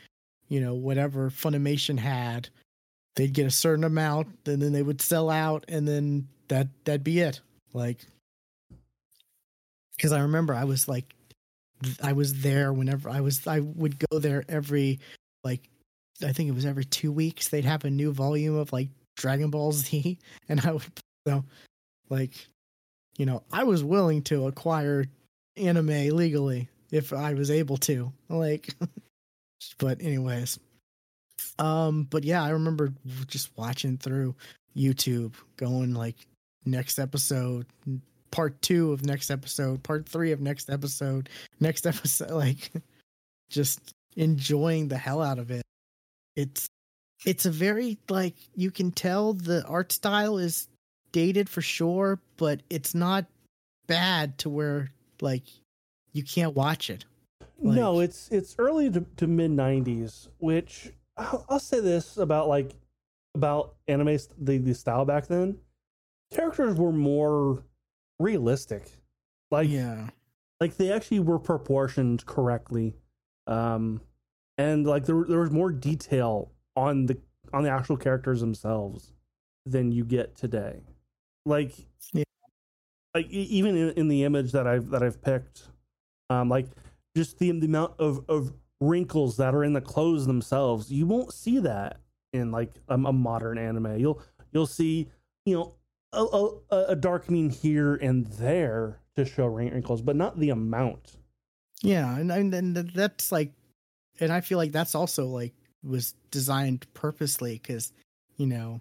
you 0.48 0.60
know 0.60 0.74
whatever 0.74 1.30
Funimation 1.30 1.98
had 1.98 2.48
they'd 3.16 3.32
get 3.32 3.46
a 3.46 3.50
certain 3.50 3.84
amount 3.84 4.28
and 4.46 4.60
then 4.60 4.72
they 4.72 4.82
would 4.82 5.00
sell 5.00 5.30
out 5.30 5.64
and 5.68 5.86
then 5.88 6.28
that 6.48 6.68
that'd 6.84 7.04
be 7.04 7.20
it 7.20 7.40
like 7.72 8.04
because 9.96 10.12
I 10.12 10.20
remember 10.20 10.54
I 10.54 10.64
was 10.64 10.88
like 10.88 11.14
I 12.02 12.12
was 12.12 12.42
there 12.42 12.72
whenever 12.72 13.08
I 13.08 13.20
was 13.20 13.46
I 13.46 13.60
would 13.60 13.98
go 14.10 14.18
there 14.18 14.44
every 14.48 15.00
like 15.44 15.68
I 16.22 16.32
think 16.32 16.48
it 16.48 16.54
was 16.54 16.66
every 16.66 16.84
two 16.84 17.12
weeks 17.12 17.48
they'd 17.48 17.64
have 17.64 17.84
a 17.84 17.90
new 17.90 18.12
volume 18.12 18.56
of 18.56 18.72
like 18.72 18.88
Dragon 19.16 19.50
Ball 19.50 19.72
Z 19.72 20.18
and 20.48 20.60
I 20.60 20.72
would 20.72 20.82
so 21.26 21.44
like 22.08 22.32
you 23.18 23.26
know 23.26 23.42
I 23.52 23.64
was 23.64 23.84
willing 23.84 24.22
to 24.22 24.46
acquire 24.46 25.06
anime 25.56 26.08
legally 26.16 26.68
if 26.90 27.12
I 27.12 27.34
was 27.34 27.50
able 27.50 27.76
to 27.78 28.12
like 28.28 28.74
but 29.78 30.02
anyways. 30.02 30.58
Um 31.58 32.04
but 32.04 32.24
yeah 32.24 32.42
I 32.42 32.50
remember 32.50 32.92
just 33.26 33.50
watching 33.56 33.98
through 33.98 34.34
YouTube 34.76 35.34
going 35.56 35.94
like 35.94 36.16
next 36.64 36.98
episode 36.98 37.66
part 38.32 38.60
2 38.62 38.92
of 38.92 39.04
next 39.04 39.30
episode 39.30 39.82
part 39.82 40.08
3 40.08 40.32
of 40.32 40.40
next 40.40 40.68
episode 40.70 41.28
next 41.60 41.86
episode 41.92 42.32
like 42.32 42.72
just 43.48 43.94
enjoying 44.16 44.88
the 44.88 44.98
hell 44.98 45.22
out 45.22 45.38
of 45.38 45.50
it 45.50 45.62
it's 46.34 46.68
it's 47.24 47.46
a 47.46 47.50
very 47.50 47.98
like 48.08 48.34
you 48.56 48.72
can 48.72 48.90
tell 48.90 49.32
the 49.34 49.64
art 49.66 49.92
style 49.92 50.38
is 50.38 50.66
dated 51.12 51.48
for 51.48 51.62
sure 51.62 52.18
but 52.36 52.60
it's 52.68 52.94
not 52.94 53.26
bad 53.86 54.36
to 54.38 54.50
where 54.50 54.90
like 55.20 55.44
you 56.12 56.24
can't 56.24 56.56
watch 56.56 56.90
it 56.90 57.04
no, 57.62 58.00
it's 58.00 58.28
it's 58.30 58.56
early 58.58 58.90
to, 58.90 59.04
to 59.18 59.26
mid 59.26 59.52
'90s, 59.52 60.28
which 60.38 60.92
I'll, 61.16 61.44
I'll 61.48 61.60
say 61.60 61.80
this 61.80 62.16
about 62.16 62.48
like 62.48 62.74
about 63.34 63.76
anime 63.88 64.18
the 64.38 64.58
the 64.58 64.74
style 64.74 65.04
back 65.04 65.26
then. 65.28 65.58
Characters 66.32 66.76
were 66.76 66.92
more 66.92 67.62
realistic, 68.22 68.88
like 69.50 69.68
yeah 69.68 70.08
like 70.62 70.76
they 70.76 70.92
actually 70.92 71.18
were 71.18 71.40
proportioned 71.40 72.24
correctly, 72.24 72.94
um, 73.48 74.00
and 74.58 74.86
like 74.86 75.04
there 75.06 75.24
there 75.28 75.40
was 75.40 75.50
more 75.50 75.72
detail 75.72 76.52
on 76.76 77.06
the 77.06 77.18
on 77.52 77.64
the 77.64 77.68
actual 77.68 77.96
characters 77.96 78.40
themselves 78.40 79.12
than 79.66 79.90
you 79.90 80.04
get 80.04 80.36
today. 80.36 80.80
Like, 81.44 81.72
Yeah. 82.12 82.22
like 83.12 83.28
even 83.28 83.76
in, 83.76 83.90
in 83.90 84.06
the 84.08 84.22
image 84.22 84.52
that 84.52 84.68
I've 84.68 84.88
that 84.90 85.02
I've 85.02 85.20
picked, 85.20 85.64
um, 86.30 86.48
like 86.48 86.68
just 87.16 87.40
the, 87.40 87.50
the 87.50 87.66
amount 87.66 87.94
of 87.98 88.24
of 88.28 88.52
wrinkles 88.80 89.36
that 89.38 89.56
are 89.56 89.64
in 89.64 89.72
the 89.72 89.80
clothes 89.80 90.26
themselves, 90.26 90.92
you 90.92 91.06
won't 91.06 91.32
see 91.32 91.58
that 91.58 92.00
in 92.32 92.52
like 92.52 92.70
a, 92.88 92.94
a 92.94 93.12
modern 93.12 93.58
anime. 93.58 93.98
You'll 93.98 94.22
you'll 94.52 94.68
see 94.68 95.08
you 95.44 95.56
know 95.56 95.74
a, 96.12 96.48
a, 96.70 96.76
a 96.88 96.96
darkening 96.96 97.50
here 97.50 97.94
and 97.94 98.26
there 98.26 98.98
to 99.16 99.24
show 99.24 99.46
wrin- 99.46 99.72
wrinkles, 99.72 100.02
but 100.02 100.16
not 100.16 100.38
the 100.38 100.50
amount. 100.50 101.16
yeah 101.82 102.16
and 102.18 102.30
and, 102.30 102.54
and 102.54 102.76
that's 102.94 103.32
like 103.32 103.52
and 104.20 104.32
i 104.32 104.40
feel 104.40 104.58
like 104.58 104.72
that's 104.72 104.94
also 104.94 105.26
like 105.26 105.52
was 105.82 106.14
designed 106.30 106.86
purposely 106.94 107.54
because 107.60 107.92
you 108.36 108.46
know 108.46 108.80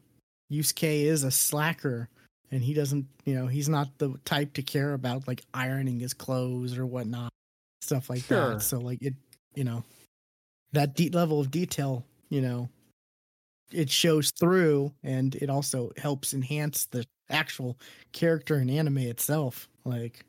Yusuke 0.51 1.03
is 1.05 1.23
a 1.23 1.31
slacker 1.31 2.09
and 2.51 2.61
he 2.61 2.73
doesn't 2.73 3.07
you 3.25 3.33
know 3.33 3.47
he's 3.47 3.69
not 3.69 3.87
the 3.97 4.13
type 4.25 4.53
to 4.53 4.61
care 4.61 4.93
about 4.93 5.27
like 5.27 5.41
ironing 5.53 5.99
his 5.99 6.13
clothes 6.13 6.77
or 6.77 6.85
whatnot 6.85 7.31
stuff 7.81 8.09
like 8.09 8.23
Sure. 8.23 8.51
that 8.55 8.61
so 8.61 8.77
like 8.79 9.01
it 9.01 9.15
you 9.55 9.63
know 9.63 9.83
that 10.73 10.95
deep 10.95 11.15
level 11.15 11.39
of 11.39 11.49
detail 11.49 12.05
you 12.29 12.41
know 12.41 12.69
it 13.73 13.89
shows 13.89 14.31
through 14.31 14.93
and 15.03 15.35
it 15.35 15.49
also 15.49 15.91
helps 15.97 16.33
enhance 16.33 16.85
the 16.85 17.05
actual 17.29 17.77
character 18.11 18.55
and 18.55 18.69
anime 18.69 18.97
itself 18.99 19.69
like 19.85 20.25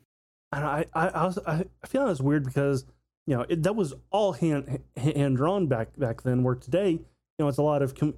And 0.51 0.63
I 0.63 0.85
I 0.93 1.07
I, 1.09 1.25
was, 1.25 1.39
I 1.45 1.65
feel 1.87 2.05
that's 2.05 2.21
weird 2.21 2.45
because 2.45 2.85
you 3.27 3.35
know 3.35 3.45
it, 3.49 3.63
that 3.63 3.75
was 3.75 3.93
all 4.11 4.33
hand 4.33 4.79
hand 4.97 5.37
drawn 5.37 5.67
back 5.67 5.97
back 5.97 6.21
then. 6.23 6.43
Where 6.43 6.55
today 6.55 6.91
you 6.91 7.05
know 7.39 7.47
it's 7.47 7.57
a 7.57 7.63
lot 7.63 7.81
of 7.81 7.95
com, 7.95 8.13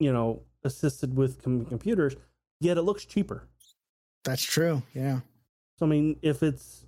you 0.00 0.12
know 0.12 0.42
assisted 0.64 1.16
with 1.16 1.42
com- 1.42 1.64
computers, 1.64 2.14
yet 2.60 2.76
it 2.78 2.82
looks 2.82 3.04
cheaper. 3.04 3.48
that's 4.24 4.42
true 4.42 4.82
yeah 4.94 5.20
So 5.78 5.86
I 5.86 5.88
mean, 5.88 6.16
if 6.22 6.42
it's 6.42 6.86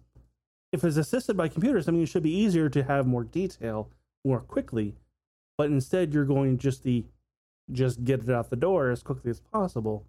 if 0.73 0.85
it's 0.85 0.97
assisted 0.97 1.37
by 1.37 1.49
computers, 1.49 1.89
I 1.89 1.93
mean, 1.93 2.03
it 2.03 2.07
should 2.09 2.23
be 2.23 2.35
easier 2.35 2.69
to 2.69 2.83
have 2.85 3.07
more 3.07 3.25
detail 3.25 3.89
more 4.25 4.41
quickly. 4.41 4.95
But 5.59 5.71
instead, 5.71 6.12
you're 6.15 6.25
going 6.25 6.59
just 6.59 6.83
the 6.85 7.05
just 7.73 8.05
get 8.05 8.23
it 8.23 8.31
out 8.31 8.51
the 8.51 8.57
door 8.57 8.91
as 8.91 9.03
quickly 9.03 9.31
as 9.31 9.41
possible, 9.41 10.07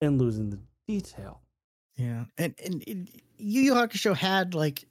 and 0.00 0.18
losing 0.18 0.50
the 0.50 0.58
detail. 0.86 1.40
Yeah, 1.96 2.24
and 2.36 2.54
and 2.64 2.82
it, 2.86 3.08
Yu 3.38 3.62
Yu 3.62 3.74
Hakusho 3.74 4.14
had 4.14 4.54
like, 4.54 4.84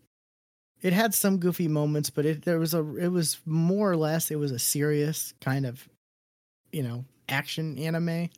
it 0.82 0.94
had 0.94 1.14
some 1.14 1.38
goofy 1.38 1.68
moments, 1.68 2.10
but 2.10 2.26
it 2.26 2.44
there 2.46 2.60
was 2.60 2.74
a 2.74 2.96
it 2.98 3.10
was 3.10 3.40
more 3.46 3.92
or 3.92 3.98
less 3.98 4.30
it 4.32 4.38
was 4.38 4.52
a 4.52 4.60
serious 4.60 5.34
kind 5.42 5.66
of, 5.66 5.88
you 6.72 6.84
know, 6.84 7.06
action 7.30 7.78
anime, 7.80 8.30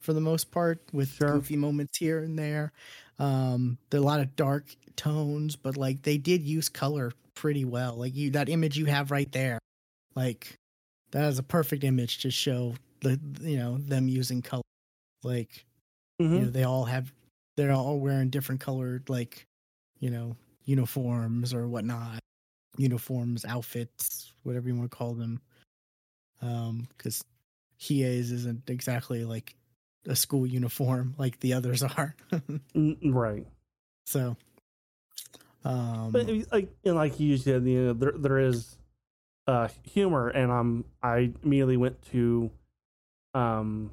for 0.00 0.12
the 0.12 0.20
most 0.20 0.50
part 0.50 0.80
with 0.92 1.10
Sure. 1.12 1.32
goofy 1.32 1.56
moments 1.56 1.98
here 1.98 2.18
and 2.20 2.38
there. 2.38 2.72
Um, 3.18 3.78
there 3.90 4.00
are 4.00 4.02
a 4.02 4.06
lot 4.06 4.20
of 4.20 4.36
dark 4.36 4.74
tones, 4.96 5.56
but 5.56 5.76
like 5.76 6.02
they 6.02 6.18
did 6.18 6.46
use 6.46 6.68
color 6.68 7.12
pretty 7.34 7.64
well. 7.64 7.96
Like 7.96 8.14
you 8.14 8.30
that 8.30 8.48
image 8.48 8.78
you 8.78 8.86
have 8.86 9.10
right 9.10 9.30
there, 9.32 9.58
like 10.14 10.54
that 11.10 11.28
is 11.28 11.38
a 11.38 11.42
perfect 11.42 11.84
image 11.84 12.18
to 12.18 12.30
show 12.30 12.74
the 13.00 13.18
you 13.40 13.58
know 13.58 13.78
them 13.78 14.08
using 14.08 14.42
color. 14.42 14.62
Like 15.22 15.66
Mhm. 16.20 16.36
you 16.36 16.44
know 16.44 16.50
they 16.50 16.64
all 16.64 16.84
have 16.84 17.12
they're 17.56 17.72
all 17.72 17.98
wearing 17.98 18.30
different 18.30 18.60
colored 18.60 19.08
like 19.08 19.46
you 20.00 20.10
know 20.10 20.36
uniforms 20.64 21.54
or 21.54 21.66
whatnot 21.68 22.20
uniforms 22.76 23.44
outfits 23.44 24.32
whatever 24.44 24.68
you 24.68 24.76
want 24.76 24.90
to 24.90 24.96
call 24.96 25.14
them 25.14 25.40
um 26.42 26.86
because 26.96 27.24
hiei's 27.80 28.30
isn't 28.30 28.68
exactly 28.70 29.24
like 29.24 29.56
a 30.06 30.14
school 30.14 30.46
uniform 30.46 31.14
like 31.18 31.40
the 31.40 31.52
others 31.52 31.82
are 31.96 32.14
right. 33.04 33.46
so 34.06 34.36
um 35.64 36.10
But 36.12 36.28
like 36.52 36.70
and 36.84 36.94
like 36.94 37.18
you 37.20 37.36
said, 37.36 37.64
you 37.64 37.82
know, 37.86 37.92
there 37.92 38.12
there 38.16 38.38
is 38.38 38.76
uh 39.46 39.68
humor, 39.84 40.28
and 40.28 40.52
i'm 40.52 40.84
I 41.02 41.32
immediately 41.42 41.76
went 41.76 42.00
to 42.12 42.50
um 43.34 43.92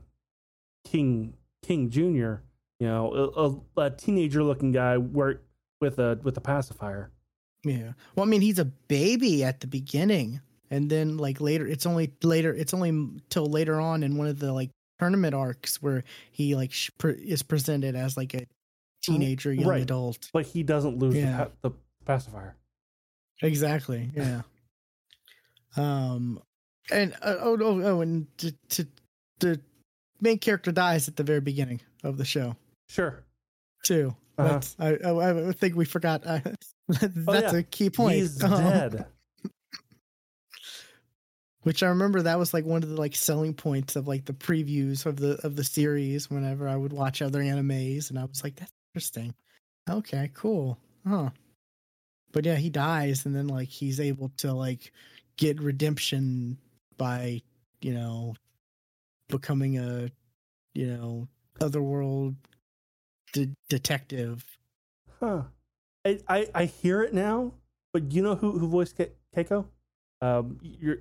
King 0.86 1.36
King 1.64 1.90
Junior. 1.90 2.42
You 2.80 2.88
know, 2.88 3.32
a, 3.78 3.82
a, 3.82 3.86
a 3.86 3.90
teenager 3.90 4.44
looking 4.44 4.74
guy 4.74 4.98
where 4.98 5.42
with 5.80 5.98
a 6.00 6.20
with 6.24 6.36
a 6.38 6.42
pacifier. 6.42 7.10
Yeah. 7.64 7.94
Well, 8.16 8.26
I 8.26 8.30
mean, 8.30 8.42
he's 8.42 8.60
a 8.60 8.66
baby 8.66 9.44
at 9.44 9.62
the 9.62 9.68
beginning, 9.68 10.42
and 10.70 10.90
then 10.90 11.18
like 11.18 11.40
later, 11.40 11.66
it's 11.66 11.86
only 11.86 12.12
later. 12.22 12.54
It's 12.54 12.74
only 12.74 13.22
till 13.30 13.46
later 13.46 13.80
on 13.80 14.04
in 14.04 14.18
one 14.18 14.28
of 14.28 14.40
the 14.40 14.52
like 14.52 14.72
tournament 15.00 15.34
arcs 15.34 15.82
where 15.82 16.04
he 16.32 16.56
like 16.56 16.74
is 17.04 17.44
presented 17.44 17.96
as 17.96 18.18
like 18.18 18.34
a 18.34 18.46
teenager, 19.02 19.54
young 19.54 19.68
Right. 19.70 19.82
adult. 19.82 20.30
But 20.34 20.46
he 20.46 20.62
doesn't 20.62 20.98
lose 21.00 21.16
Yeah. 21.16 21.48
the, 21.62 21.70
the 21.70 21.76
pacifier. 22.06 22.56
Exactly. 23.42 24.12
Yeah. 24.16 24.42
um, 25.78 26.42
and 26.92 27.14
uh, 27.22 27.36
oh 27.40 27.58
oh 27.62 27.82
oh, 27.82 28.02
and 28.02 28.28
to, 28.40 28.52
to 28.70 28.88
the 29.40 29.60
main 30.22 30.38
character 30.40 30.72
dies 30.72 31.08
at 31.08 31.16
the 31.16 31.24
very 31.24 31.42
beginning 31.42 31.82
of 32.04 32.18
the 32.18 32.26
show 32.26 32.56
Sure. 32.90 33.24
too. 33.84 34.16
Uh-huh. 34.38 34.60
I, 34.80 34.96
I 35.10 35.50
I 35.50 35.52
think 35.54 35.76
we 35.76 35.86
forgot. 35.86 36.22
Uh, 36.26 36.40
that's 36.90 37.14
Oh, 37.28 37.34
yeah. 37.34 37.56
a 37.56 37.64
key 37.64 37.90
point. 37.90 38.16
He's 38.16 38.44
Um, 38.44 38.52
dead. 38.64 39.06
Which 41.64 41.82
I 41.82 41.88
remember 41.88 42.22
that 42.22 42.38
was 42.38 42.54
like 42.54 42.64
one 42.66 42.84
of 42.84 42.90
the 42.90 42.96
like 42.96 43.16
selling 43.16 43.54
points 43.56 43.96
of 43.96 44.08
like 44.08 44.26
the 44.26 44.34
previews 44.34 45.06
of 45.08 45.18
the 45.18 45.40
of 45.44 45.56
the 45.56 45.64
series 45.64 46.30
whenever 46.30 46.68
I 46.68 46.76
would 46.76 46.94
watch 46.94 47.22
other 47.24 47.40
animes 47.42 48.10
and 48.12 48.20
I 48.20 48.26
was 48.26 48.44
like, 48.44 48.56
that's 48.56 48.72
interesting. 48.94 49.34
Okay, 49.90 50.30
cool. 50.36 50.78
Huh. 51.08 51.32
But 52.32 52.46
yeah, 52.46 52.56
he 52.56 52.70
dies 52.70 53.26
and 53.26 53.36
then 53.36 53.48
like 53.48 53.70
he's 53.70 54.00
able 54.00 54.30
to 54.38 54.54
like 54.54 54.92
get 55.38 55.60
redemption 55.60 56.58
by, 56.98 57.42
you 57.82 57.94
know, 57.96 58.36
becoming 59.30 59.78
a, 59.78 60.10
you 60.74 60.88
know, 60.88 61.28
otherworld 61.62 62.36
de- 63.34 63.54
detective. 63.70 64.44
Huh. 65.20 65.44
I, 66.06 66.20
I 66.28 66.48
I 66.54 66.66
hear 66.66 67.02
it 67.02 67.14
now, 67.14 67.54
but 67.94 68.12
you 68.12 68.22
know 68.22 68.36
who 68.36 68.58
who 68.60 68.68
voiced 68.68 68.96
Ke- 68.98 69.12
Keiko? 69.36 69.66
Um, 70.22 70.60
your 70.62 70.98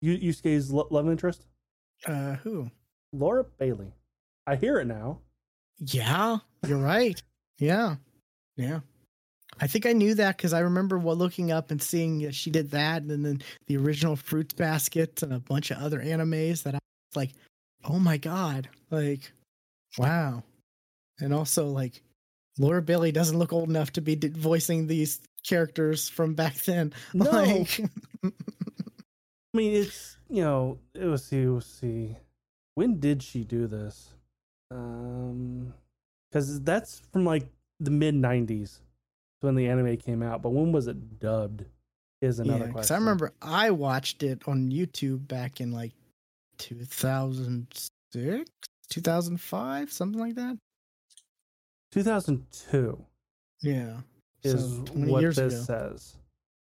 you 0.00 0.16
Yusuke's 0.18 0.70
lo- 0.70 0.88
love 0.90 1.08
interest, 1.10 1.46
Uh 2.06 2.34
who? 2.36 2.70
Laura 3.12 3.44
Bailey. 3.58 3.92
I 4.46 4.56
hear 4.56 4.78
it 4.78 4.86
now. 4.86 5.18
Yeah, 5.78 6.38
you're 6.66 6.78
right. 6.78 7.20
Yeah. 7.58 7.96
Yeah. 8.56 8.80
I 9.60 9.66
think 9.66 9.84
I 9.84 9.92
knew 9.92 10.14
that 10.14 10.38
because 10.38 10.54
I 10.54 10.60
remember 10.60 10.96
what 10.98 11.18
looking 11.18 11.52
up 11.52 11.70
and 11.70 11.82
seeing 11.82 12.20
that 12.20 12.34
she 12.34 12.50
did 12.50 12.70
that, 12.70 13.02
and 13.02 13.22
then 13.22 13.42
the 13.66 13.76
original 13.76 14.16
Fruits 14.16 14.54
Basket 14.54 15.22
and 15.22 15.34
a 15.34 15.40
bunch 15.40 15.70
of 15.70 15.76
other 15.76 16.00
animes 16.00 16.62
that 16.62 16.74
I 16.74 16.78
was 17.10 17.16
like, 17.16 17.30
oh 17.84 17.98
my 17.98 18.16
god, 18.16 18.68
like, 18.90 19.32
wow. 19.98 20.42
And 21.18 21.34
also, 21.34 21.66
like, 21.66 22.02
Laura 22.58 22.82
Bailey 22.82 23.12
doesn't 23.12 23.38
look 23.38 23.52
old 23.52 23.68
enough 23.68 23.92
to 23.92 24.00
be 24.00 24.16
voicing 24.16 24.86
these 24.86 25.20
characters 25.44 26.08
from 26.08 26.34
back 26.34 26.54
then. 26.62 26.92
No. 27.14 27.30
Like, 27.30 27.80
I 28.24 29.56
mean, 29.56 29.74
it's 29.74 30.16
you 30.28 30.42
know, 30.42 30.78
it 30.94 31.06
was 31.06 31.24
see, 31.24 31.46
we'll 31.46 31.60
see. 31.60 32.16
When 32.74 33.00
did 33.00 33.22
she 33.22 33.44
do 33.44 33.66
this? 33.66 34.10
Um, 34.70 35.74
because 36.30 36.60
that's 36.60 37.02
from 37.12 37.24
like 37.24 37.46
the 37.80 37.90
mid 37.90 38.14
'90s 38.14 38.78
when 39.40 39.56
the 39.56 39.66
anime 39.68 39.96
came 39.96 40.22
out. 40.22 40.42
But 40.42 40.50
when 40.50 40.72
was 40.72 40.86
it 40.86 41.18
dubbed? 41.18 41.64
Is 42.20 42.38
another 42.38 42.66
yeah, 42.66 42.72
question. 42.72 42.96
I 42.96 42.98
remember 42.98 43.32
I 43.40 43.70
watched 43.70 44.22
it 44.22 44.42
on 44.46 44.70
YouTube 44.70 45.26
back 45.26 45.60
in 45.60 45.72
like 45.72 45.92
2006, 46.60 48.50
2005, 48.90 49.92
something 49.92 50.20
like 50.20 50.34
that. 50.34 50.56
2002 51.92 53.04
Yeah. 53.62 54.00
is 54.42 54.60
so 54.62 54.68
what 54.94 55.22
this 55.22 55.38
ago. 55.38 55.48
says. 55.50 56.16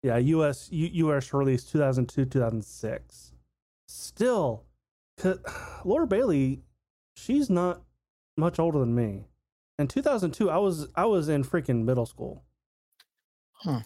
Yeah, 0.03 0.17
U.S. 0.17 0.67
U.S. 0.71 1.31
release 1.33 1.63
2002 1.65 2.25
2006. 2.25 3.33
Still, 3.87 4.63
Laura 5.85 6.07
Bailey, 6.07 6.63
she's 7.15 7.49
not 7.51 7.83
much 8.37 8.57
older 8.57 8.79
than 8.79 8.95
me. 8.95 9.25
In 9.77 9.87
2002, 9.87 10.49
I 10.49 10.57
was 10.57 10.87
I 10.95 11.05
was 11.05 11.29
in 11.29 11.43
freaking 11.43 11.83
middle 11.83 12.05
school. 12.07 12.43
Huh. 13.53 13.81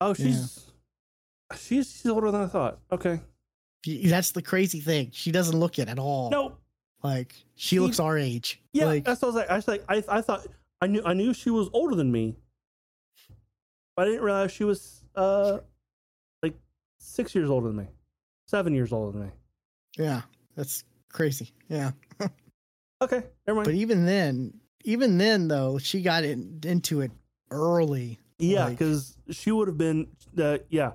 Oh, 0.00 0.14
she's 0.14 0.70
she's 1.56 1.92
she's 1.92 2.06
older 2.06 2.30
than 2.32 2.42
I 2.42 2.46
thought. 2.48 2.80
Okay. 2.90 3.20
That's 3.84 4.32
the 4.32 4.42
crazy 4.42 4.80
thing. 4.80 5.10
She 5.12 5.30
doesn't 5.32 5.58
look 5.58 5.78
it 5.78 5.88
at 5.88 5.98
all. 5.98 6.30
No. 6.30 6.56
Like 7.02 7.34
she 7.54 7.76
She- 7.76 7.80
looks 7.80 8.00
our 8.00 8.18
age. 8.18 8.60
Yeah, 8.72 8.86
Like 8.86 9.04
that's 9.04 9.22
what 9.22 9.28
I 9.28 9.30
was 9.30 9.36
like. 9.36 9.50
I 9.50 9.56
was 9.56 9.68
like, 9.68 9.84
I 9.88 10.18
I 10.18 10.20
thought 10.22 10.46
I 10.80 10.86
knew 10.88 11.02
I 11.04 11.14
knew 11.14 11.32
she 11.34 11.50
was 11.50 11.68
older 11.72 11.94
than 11.94 12.10
me, 12.10 12.36
but 13.96 14.06
I 14.06 14.10
didn't 14.10 14.22
realize 14.24 14.50
she 14.52 14.64
was 14.64 15.04
uh 15.14 15.58
like 16.42 16.54
six 16.98 17.34
years 17.34 17.48
older 17.50 17.68
than 17.68 17.76
me, 17.76 17.86
seven 18.48 18.74
years 18.74 18.92
older 18.92 19.16
than 19.16 19.26
me. 19.28 19.32
yeah, 19.98 20.22
that's 20.56 20.84
crazy. 21.10 21.52
Yeah. 21.68 21.92
Okay, 23.02 23.24
never 23.46 23.56
mind. 23.56 23.66
But 23.66 23.74
even 23.74 24.06
then, 24.06 24.54
even 24.84 25.18
then 25.18 25.48
though, 25.48 25.76
she 25.76 26.00
got 26.00 26.24
in, 26.24 26.58
into 26.64 27.02
it 27.02 27.10
early. 27.50 28.18
yeah, 28.38 28.64
like- 28.64 28.78
because 28.78 29.18
she 29.30 29.52
would 29.52 29.68
have 29.68 29.76
been 29.76 30.08
uh, 30.38 30.56
yeah, 30.70 30.92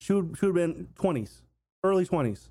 she 0.00 0.14
would 0.14 0.34
she 0.38 0.46
would 0.46 0.56
have 0.56 0.74
been 0.76 0.88
twenties, 0.94 1.42
early 1.84 2.04
twenties. 2.04 2.48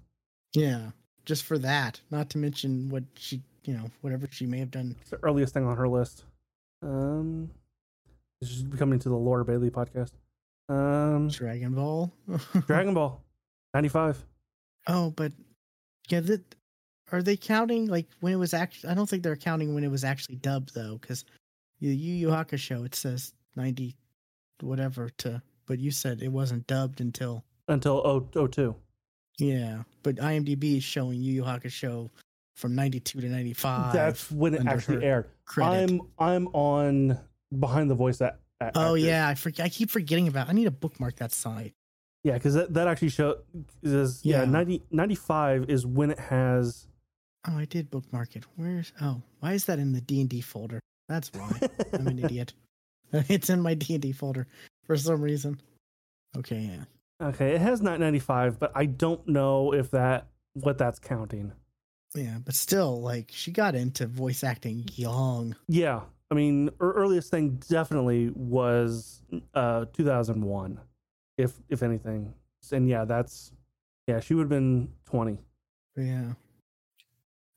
Yeah. 0.53 0.91
Just 1.25 1.43
for 1.43 1.57
that. 1.59 2.01
Not 2.09 2.29
to 2.31 2.37
mention 2.37 2.89
what 2.89 3.03
she 3.15 3.41
you 3.65 3.73
know, 3.73 3.89
whatever 4.01 4.27
she 4.31 4.45
may 4.45 4.59
have 4.59 4.71
done. 4.71 4.95
It's 5.01 5.11
the 5.11 5.19
earliest 5.23 5.53
thing 5.53 5.65
on 5.65 5.77
her 5.77 5.87
list. 5.87 6.23
Um, 6.81 7.51
she's 8.43 8.65
coming 8.77 8.99
to 8.99 9.09
the 9.09 9.15
Laura 9.15 9.45
Bailey 9.45 9.69
podcast. 9.69 10.11
Um, 10.69 11.29
Dragon 11.29 11.73
Ball. 11.73 12.11
Dragon 12.67 12.93
Ball, 12.93 13.21
ninety 13.73 13.89
five. 13.89 14.23
Oh, 14.87 15.11
but 15.11 15.31
yeah, 16.09 16.21
that 16.21 16.55
are 17.11 17.21
they 17.21 17.37
counting 17.37 17.87
like 17.87 18.07
when 18.21 18.33
it 18.33 18.37
was 18.37 18.53
actually? 18.53 18.89
I 18.89 18.93
don't 18.93 19.07
think 19.07 19.23
they're 19.23 19.35
counting 19.35 19.75
when 19.75 19.83
it 19.83 19.91
was 19.91 20.03
actually 20.03 20.37
dubbed 20.37 20.73
though, 20.73 20.97
because 20.99 21.25
the 21.79 21.87
Yu 21.87 22.13
Yu 22.15 22.27
Hakusho 22.29 22.85
it 22.85 22.95
says 22.95 23.33
ninety, 23.55 23.95
whatever 24.61 25.09
to, 25.19 25.41
but 25.67 25.79
you 25.79 25.91
said 25.91 26.21
it 26.21 26.31
wasn't 26.31 26.65
dubbed 26.67 27.01
until 27.01 27.43
until 27.67 28.01
oh 28.05 28.27
oh 28.35 28.47
two. 28.47 28.75
Yeah. 29.41 29.83
But 30.03 30.15
IMDb 30.15 30.77
is 30.77 30.83
showing 30.83 31.21
Yu 31.21 31.33
Yu 31.33 31.43
Hakusho 31.43 32.09
from 32.55 32.75
ninety 32.75 32.99
two 32.99 33.21
to 33.21 33.27
ninety 33.27 33.53
five. 33.53 33.93
That's 33.93 34.31
when 34.31 34.53
it 34.53 34.65
actually 34.67 35.03
aired. 35.05 35.29
credit. 35.45 35.91
I'm 35.91 36.01
I'm 36.19 36.47
on 36.53 37.19
behind 37.59 37.89
the 37.89 37.95
voice 37.95 38.21
at. 38.21 38.39
at 38.59 38.71
oh 38.75 38.93
yeah, 38.95 39.27
I 39.27 39.35
forget. 39.35 39.65
I 39.65 39.69
keep 39.69 39.89
forgetting 39.89 40.27
about. 40.27 40.49
I 40.49 40.53
need 40.53 40.65
to 40.65 40.71
bookmark 40.71 41.15
that 41.17 41.31
site. 41.31 41.73
yeah, 42.23 42.33
because 42.33 42.53
that, 42.53 42.73
that 42.73 42.87
actually 42.87 43.09
shows. 43.09 43.37
yeah, 43.81 44.05
Yeah. 44.23 44.45
90, 44.45 44.83
95 44.91 45.69
is 45.69 45.85
when 45.85 46.11
it 46.11 46.19
has. 46.19 46.87
Oh, 47.47 47.57
I 47.57 47.65
did 47.65 47.89
bookmark 47.89 48.35
it. 48.35 48.45
Where's 48.55 48.93
oh? 49.01 49.21
Why 49.39 49.53
is 49.53 49.65
that 49.65 49.79
in 49.79 49.93
the 49.93 50.01
D 50.01 50.21
and 50.21 50.29
D 50.29 50.41
folder? 50.41 50.79
That's 51.09 51.31
why. 51.33 51.51
I'm 51.93 52.07
an 52.07 52.19
idiot. 52.23 52.53
It's 53.13 53.49
in 53.49 53.59
my 53.61 53.73
D 53.73 53.95
and 53.95 54.01
D 54.01 54.11
folder 54.13 54.47
for 54.85 54.95
some 54.95 55.21
reason. 55.21 55.59
Okay, 56.37 56.59
yeah, 56.59 56.83
okay, 57.21 57.55
it 57.55 57.61
has 57.61 57.81
not 57.81 57.99
ninety 57.99 58.19
five, 58.19 58.59
but 58.59 58.71
I 58.75 58.85
don't 58.85 59.27
know 59.27 59.73
if 59.73 59.91
that 59.91 60.27
what 60.53 60.77
that's 60.77 60.99
counting. 60.99 61.53
yeah, 62.15 62.37
but 62.43 62.55
still, 62.55 63.01
like 63.01 63.31
she 63.33 63.51
got 63.51 63.75
into 63.75 64.07
voice 64.07 64.43
acting 64.43 64.85
young. 64.95 65.55
Yeah, 65.67 66.01
I 66.29 66.33
mean, 66.33 66.69
her 66.79 66.93
earliest 66.93 67.29
thing 67.31 67.61
definitely 67.69 68.31
was 68.35 69.21
uh 69.53 69.85
2001, 69.93 70.79
if 71.37 71.53
if 71.69 71.83
anything. 71.83 72.33
And 72.71 72.87
yeah, 72.87 73.05
that's 73.05 73.51
yeah, 74.07 74.19
she 74.19 74.33
would 74.33 74.43
have 74.43 74.49
been 74.49 74.89
20. 75.05 75.37
Yeah, 75.97 76.33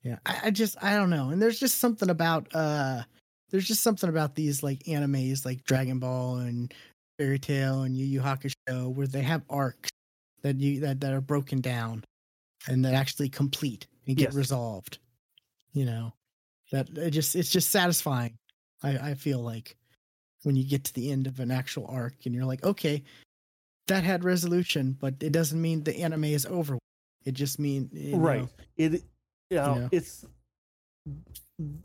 yeah. 0.03 0.19
I, 0.27 0.41
I 0.45 0.51
just 0.51 0.77
I 0.83 0.95
don't 0.97 1.11
know, 1.11 1.31
and 1.31 1.41
there's 1.41 1.61
just 1.61 1.79
something 1.79 2.11
about 2.11 2.49
uh, 2.55 3.03
there's 3.51 3.67
just 3.67 3.83
something 3.83 4.09
about 4.09 4.35
these 4.35 4.63
like 4.63 4.81
animes 4.85 5.45
like 5.45 5.65
Dragon 5.65 5.99
Ball 6.01 6.37
and 6.39 6.75
Fairy 7.19 7.39
Tail 7.39 7.83
and 7.83 7.97
Yu 7.97 8.05
Yu 8.07 8.21
Hakusho 8.21 8.93
where 8.93 9.07
they 9.07 9.23
have 9.23 9.43
arcs 9.49 9.91
that 10.43 10.57
you 10.61 10.81
that 10.81 11.01
that 11.01 11.13
are 11.13 11.21
broken 11.21 11.61
down 11.61 12.05
and 12.69 12.85
that 12.85 12.95
actually 12.95 13.29
complete 13.29 13.87
and 14.07 14.17
get 14.17 14.27
Yes. 14.27 14.35
resolved. 14.35 14.99
You 15.73 15.87
know, 15.87 16.13
that 16.73 16.89
it 16.97 17.11
just 17.11 17.37
it's 17.37 17.51
just 17.51 17.71
satisfying. 17.71 18.37
I 18.83 19.11
I 19.11 19.15
feel 19.15 19.41
like 19.41 19.77
when 20.43 20.57
you 20.57 20.65
get 20.65 20.85
to 20.85 20.95
the 20.95 21.11
end 21.11 21.27
of 21.27 21.41
an 21.41 21.51
actual 21.51 21.87
arc 21.89 22.27
and 22.27 22.35
you're 22.35 22.45
like, 22.45 22.65
okay, 22.65 23.03
that 23.87 24.05
had 24.05 24.25
resolution, 24.25 24.97
but 25.01 25.15
it 25.23 25.33
doesn't 25.33 25.61
mean 25.61 25.83
the 25.83 25.97
anime 26.01 26.25
is 26.25 26.47
over. 26.47 26.79
It 27.25 27.33
just 27.33 27.59
means 27.59 27.91
Right. 28.15 28.49
It 28.77 28.93
you 28.93 29.01
know, 29.59 29.75
Yeah. 29.77 29.89
it's 29.91 30.27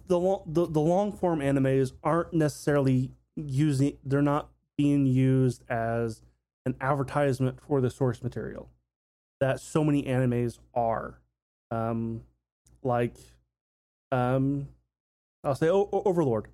the 0.08 0.18
long 0.20 0.44
the, 0.48 0.66
the 0.66 0.80
long 0.80 1.12
form 1.12 1.40
animes 1.40 1.92
aren't 2.04 2.34
necessarily 2.34 3.12
using 3.36 3.98
they're 4.04 4.22
not 4.22 4.50
being 4.80 5.06
used 5.06 5.62
as 5.70 6.22
an 6.66 6.74
advertisement 6.80 7.60
for 7.68 7.82
the 7.82 7.90
source 7.90 8.24
material 8.24 8.70
that 9.42 9.60
so 9.60 9.84
many 9.84 10.04
animes 10.04 10.58
are. 10.74 11.20
Um 11.70 12.22
like 12.82 13.16
um 14.14 14.70
i'll 15.44 15.54
say 15.54 15.70
o- 15.70 15.90
overlord. 16.06 16.48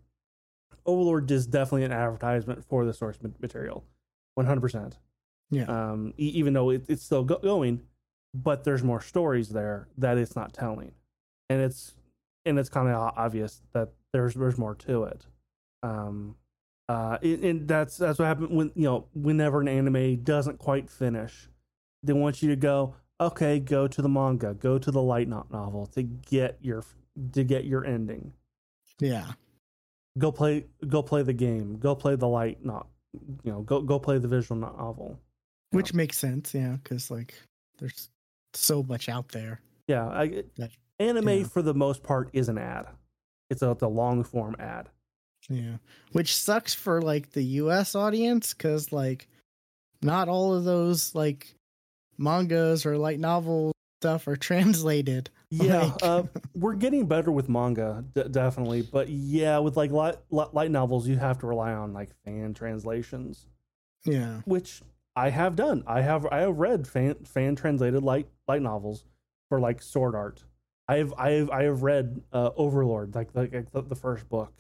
Overlord 0.87 1.29
is 1.29 1.45
definitely 1.45 1.83
an 1.83 1.91
advertisement 1.91 2.65
for 2.65 2.83
the 2.83 2.93
source 2.93 3.17
ma- 3.21 3.29
material 3.39 3.83
100% 4.39 4.93
Yeah. 5.51 5.65
um 5.65 6.13
e- 6.17 6.29
even 6.39 6.53
though 6.53 6.71
it, 6.71 6.83
it's 6.87 7.03
still 7.03 7.23
go- 7.23 7.37
going 7.37 7.83
but 8.33 8.63
there's 8.63 8.83
more 8.83 9.01
stories 9.01 9.49
there 9.49 9.87
that 9.99 10.17
it's 10.17 10.35
not 10.35 10.51
telling. 10.51 10.91
And 11.49 11.61
it's 11.61 11.93
and 12.43 12.57
it's 12.57 12.69
kind 12.69 12.89
of 12.89 13.13
obvious 13.15 13.61
that 13.73 13.89
there's 14.13 14.33
there's 14.33 14.57
more 14.57 14.73
to 14.75 15.03
it. 15.03 15.27
Um 15.83 16.35
uh 16.89 17.17
it, 17.21 17.39
and 17.41 17.67
that's 17.67 17.97
that's 17.97 18.19
what 18.19 18.25
happened 18.25 18.49
when 18.55 18.71
you 18.75 18.83
know 18.83 19.07
whenever 19.13 19.61
an 19.61 19.67
anime 19.67 20.17
doesn't 20.23 20.59
quite 20.59 20.89
finish 20.89 21.47
they 22.03 22.13
want 22.13 22.41
you 22.43 22.49
to 22.49 22.55
go 22.55 22.95
okay 23.19 23.59
go 23.59 23.87
to 23.87 24.01
the 24.01 24.09
manga 24.09 24.53
go 24.53 24.77
to 24.77 24.91
the 24.91 25.01
light 25.01 25.27
novel 25.27 25.85
to 25.87 26.03
get 26.03 26.57
your 26.61 26.83
to 27.31 27.43
get 27.43 27.65
your 27.65 27.85
ending 27.85 28.33
Yeah. 28.99 29.31
go 30.17 30.31
play 30.31 30.65
go 30.87 31.01
play 31.01 31.23
the 31.23 31.33
game 31.33 31.77
go 31.79 31.95
play 31.95 32.15
the 32.15 32.27
light 32.27 32.63
not 32.63 32.87
you 33.43 33.51
know 33.51 33.61
go 33.61 33.81
go 33.81 33.97
play 33.97 34.17
the 34.19 34.27
visual 34.27 34.59
novel 34.59 35.17
Which 35.71 35.93
makes 35.93 36.17
sense, 36.17 36.53
yeah, 36.53 36.77
because 36.83 37.09
like 37.09 37.33
there's 37.79 38.09
so 38.53 38.83
much 38.83 39.09
out 39.09 39.29
there. 39.29 39.59
Yeah, 39.87 40.07
I, 40.07 40.43
That- 40.57 40.71
anime 40.99 41.29
yeah. 41.29 41.43
for 41.45 41.61
the 41.61 41.73
most 41.73 42.03
part 42.03 42.29
is 42.33 42.47
an 42.47 42.57
ad. 42.57 42.87
It's 43.49 43.61
a, 43.61 43.71
it's 43.71 43.81
a 43.83 43.87
long 43.87 44.23
form 44.23 44.55
ad. 44.59 44.89
Yeah. 45.49 45.77
Which 46.11 46.35
sucks 46.35 46.73
for 46.73 47.01
like 47.01 47.31
the 47.31 47.43
US 47.61 47.95
audience 47.95 48.53
cuz 48.53 48.91
like 48.91 49.27
not 50.01 50.27
all 50.29 50.53
of 50.53 50.63
those 50.63 51.13
like 51.15 51.55
mangas 52.17 52.85
or 52.85 52.97
light 52.97 53.19
novel 53.19 53.71
stuff 54.01 54.27
are 54.27 54.35
translated. 54.49 55.29
Yeah, 55.49 55.83
Like- 55.83 56.03
uh, 56.03 56.23
we're 56.55 56.73
getting 56.75 57.05
better 57.07 57.31
with 57.31 57.47
manga, 57.49 58.03
d- 58.13 58.23
definitely. 58.29 58.81
But 58.81 59.09
yeah, 59.09 59.59
with 59.59 59.77
like 59.77 59.91
light, 59.91 60.15
li- 60.31 60.45
light 60.53 60.71
novels, 60.71 61.07
you 61.07 61.17
have 61.17 61.39
to 61.39 61.47
rely 61.47 61.71
on 61.73 61.93
like 61.93 62.09
fan 62.25 62.53
translations, 62.53 63.45
Yeah. 64.03 64.41
which 64.45 64.81
I 65.15 65.29
have 65.29 65.55
done. 65.55 65.83
I 65.87 66.01
have 66.01 66.25
I 66.27 66.39
have 66.39 66.57
read 66.57 66.87
fan 66.87 67.15
fan 67.23 67.55
translated 67.55 68.03
light 68.03 68.27
light 68.47 68.61
novels 68.61 69.05
for 69.49 69.59
like 69.59 69.81
Sword 69.81 70.13
Art. 70.15 70.43
I 70.89 70.97
have 70.97 71.13
I 71.17 71.29
have 71.31 71.49
I 71.51 71.63
have 71.63 71.83
read 71.83 72.21
uh, 72.33 72.49
Overlord, 72.57 73.15
like 73.15 73.29
like, 73.33 73.53
like 73.53 73.71
the, 73.71 73.81
the 73.81 73.95
first 73.95 74.27
book. 74.27 74.51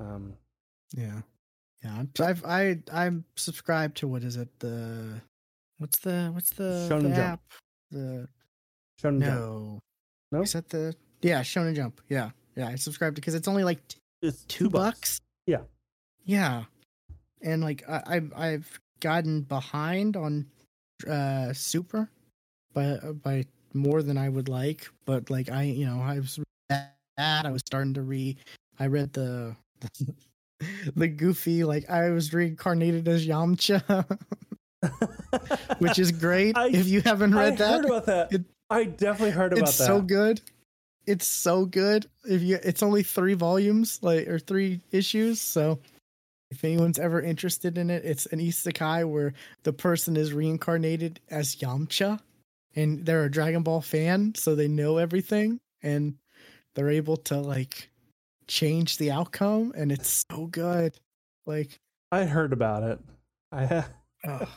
Um, 0.00 0.34
Yeah. 0.96 1.20
Yeah. 1.82 1.94
I'm- 1.96 2.10
I've 2.20 2.44
I 2.44 2.82
I'm 2.92 3.24
subscribed 3.36 3.98
to 3.98 4.08
what 4.08 4.24
is 4.24 4.36
it? 4.36 4.48
The 4.60 5.20
what's 5.78 5.98
the 6.00 6.30
what's 6.34 6.50
the, 6.50 6.88
Shonen 6.90 7.02
the 7.02 7.08
Jump. 7.10 7.18
app? 7.18 7.40
The 7.90 8.28
Shonen 9.00 9.20
Jump. 9.20 9.34
no. 9.34 9.78
No? 10.32 10.42
Is 10.42 10.52
that 10.54 10.68
the 10.70 10.94
Yeah, 11.22 11.40
Shonen 11.42 11.74
Jump. 11.74 12.00
Yeah. 12.08 12.30
Yeah, 12.56 12.68
I 12.68 12.74
subscribed 12.76 13.16
to 13.16 13.20
because 13.20 13.34
it's 13.34 13.48
only 13.48 13.64
like 13.64 13.86
t- 13.88 13.98
It's 14.22 14.44
two 14.44 14.68
bucks. 14.70 15.20
Yeah. 15.46 15.62
Yeah. 16.24 16.64
And 17.42 17.62
like 17.62 17.88
I 17.88 18.02
I've 18.06 18.32
I've 18.34 18.80
gotten 19.00 19.42
behind 19.42 20.16
on 20.16 20.46
uh 21.08 21.52
Super 21.52 22.10
by 22.72 22.96
by 23.22 23.44
more 23.74 24.02
than 24.02 24.16
I 24.18 24.28
would 24.28 24.48
like, 24.48 24.88
but 25.04 25.30
like 25.30 25.48
I 25.50 25.62
you 25.64 25.86
know, 25.86 26.00
I 26.00 26.18
was 26.18 26.40
that 26.68 26.96
I 27.46 27.50
was 27.50 27.62
starting 27.66 27.94
to 27.94 28.02
read 28.02 28.38
I 28.80 28.86
read 28.86 29.12
the 29.12 29.54
the 30.96 31.08
goofy 31.08 31.64
like 31.64 31.88
I 31.90 32.10
was 32.10 32.32
reincarnated 32.32 33.08
as 33.08 33.26
Yamcha, 33.26 34.18
which 35.78 35.98
is 35.98 36.12
great. 36.12 36.56
I- 36.56 36.68
if 36.68 36.86
you 36.88 37.00
haven't 37.02 37.34
I 37.34 37.40
read 37.40 37.58
that, 37.58 37.70
heard 37.70 37.84
about 37.84 38.06
that. 38.06 38.32
It- 38.32 38.44
I 38.70 38.84
definitely 38.84 39.30
heard 39.30 39.54
about 39.54 39.68
it's 39.70 39.78
that. 39.78 39.84
It's 39.84 39.86
so 39.86 40.02
good. 40.02 40.40
It's 41.06 41.26
so 41.26 41.64
good. 41.64 42.06
If 42.24 42.42
you, 42.42 42.58
it's 42.62 42.82
only 42.82 43.02
three 43.02 43.32
volumes, 43.32 43.98
like 44.02 44.28
or 44.28 44.38
three 44.38 44.82
issues. 44.90 45.40
So, 45.40 45.78
if 46.50 46.62
anyone's 46.64 46.98
ever 46.98 47.22
interested 47.22 47.78
in 47.78 47.88
it, 47.88 48.04
it's 48.04 48.26
an 48.26 48.40
isekai 48.40 49.08
where 49.10 49.32
the 49.62 49.72
person 49.72 50.18
is 50.18 50.34
reincarnated 50.34 51.18
as 51.30 51.56
Yamcha, 51.56 52.20
and 52.76 53.06
they're 53.06 53.24
a 53.24 53.30
Dragon 53.30 53.62
Ball 53.62 53.80
fan, 53.80 54.34
so 54.34 54.54
they 54.54 54.68
know 54.68 54.98
everything, 54.98 55.60
and 55.82 56.14
they're 56.74 56.90
able 56.90 57.16
to 57.16 57.38
like 57.38 57.88
change 58.48 58.96
the 58.98 59.10
outcome, 59.10 59.72
and 59.76 59.92
it's 59.92 60.24
so 60.30 60.46
good. 60.46 60.98
Like, 61.46 61.78
I 62.10 62.24
heard 62.24 62.52
about 62.52 62.82
it. 62.82 62.98
I 63.52 63.84
Ugh. 64.26 64.48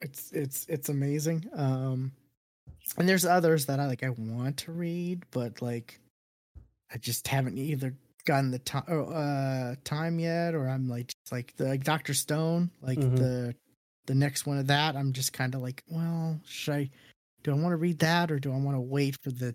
it's 0.00 0.30
it's 0.32 0.66
it's 0.68 0.88
amazing. 0.88 1.48
Um, 1.54 2.12
and 2.98 3.08
there's 3.08 3.24
others 3.24 3.66
that 3.66 3.80
I 3.80 3.86
like. 3.86 4.02
I 4.02 4.10
want 4.10 4.58
to 4.58 4.72
read, 4.72 5.24
but 5.30 5.62
like, 5.62 5.98
I 6.92 6.98
just 6.98 7.26
haven't 7.28 7.56
either 7.58 7.94
gotten 8.26 8.50
the 8.50 8.58
time 8.58 8.84
uh 8.88 9.74
time 9.84 10.18
yet, 10.18 10.54
or 10.54 10.68
I'm 10.68 10.88
like 10.88 11.08
just 11.08 11.32
like 11.32 11.54
the 11.56 11.64
like 11.64 11.84
Doctor 11.84 12.14
Stone, 12.14 12.70
like 12.82 12.98
Mhm. 12.98 13.16
the 13.16 13.54
the 14.06 14.14
next 14.14 14.46
one 14.46 14.58
of 14.58 14.66
that. 14.66 14.96
I'm 14.96 15.12
just 15.12 15.32
kind 15.32 15.54
of 15.54 15.62
like, 15.62 15.82
well, 15.88 16.38
should 16.44 16.74
I? 16.74 16.90
Do 17.42 17.50
I 17.52 17.54
want 17.54 17.72
to 17.72 17.76
read 17.76 17.98
that, 18.00 18.30
or 18.30 18.38
do 18.38 18.52
I 18.52 18.56
want 18.56 18.76
to 18.76 18.80
wait 18.80 19.16
for 19.22 19.30
the 19.30 19.54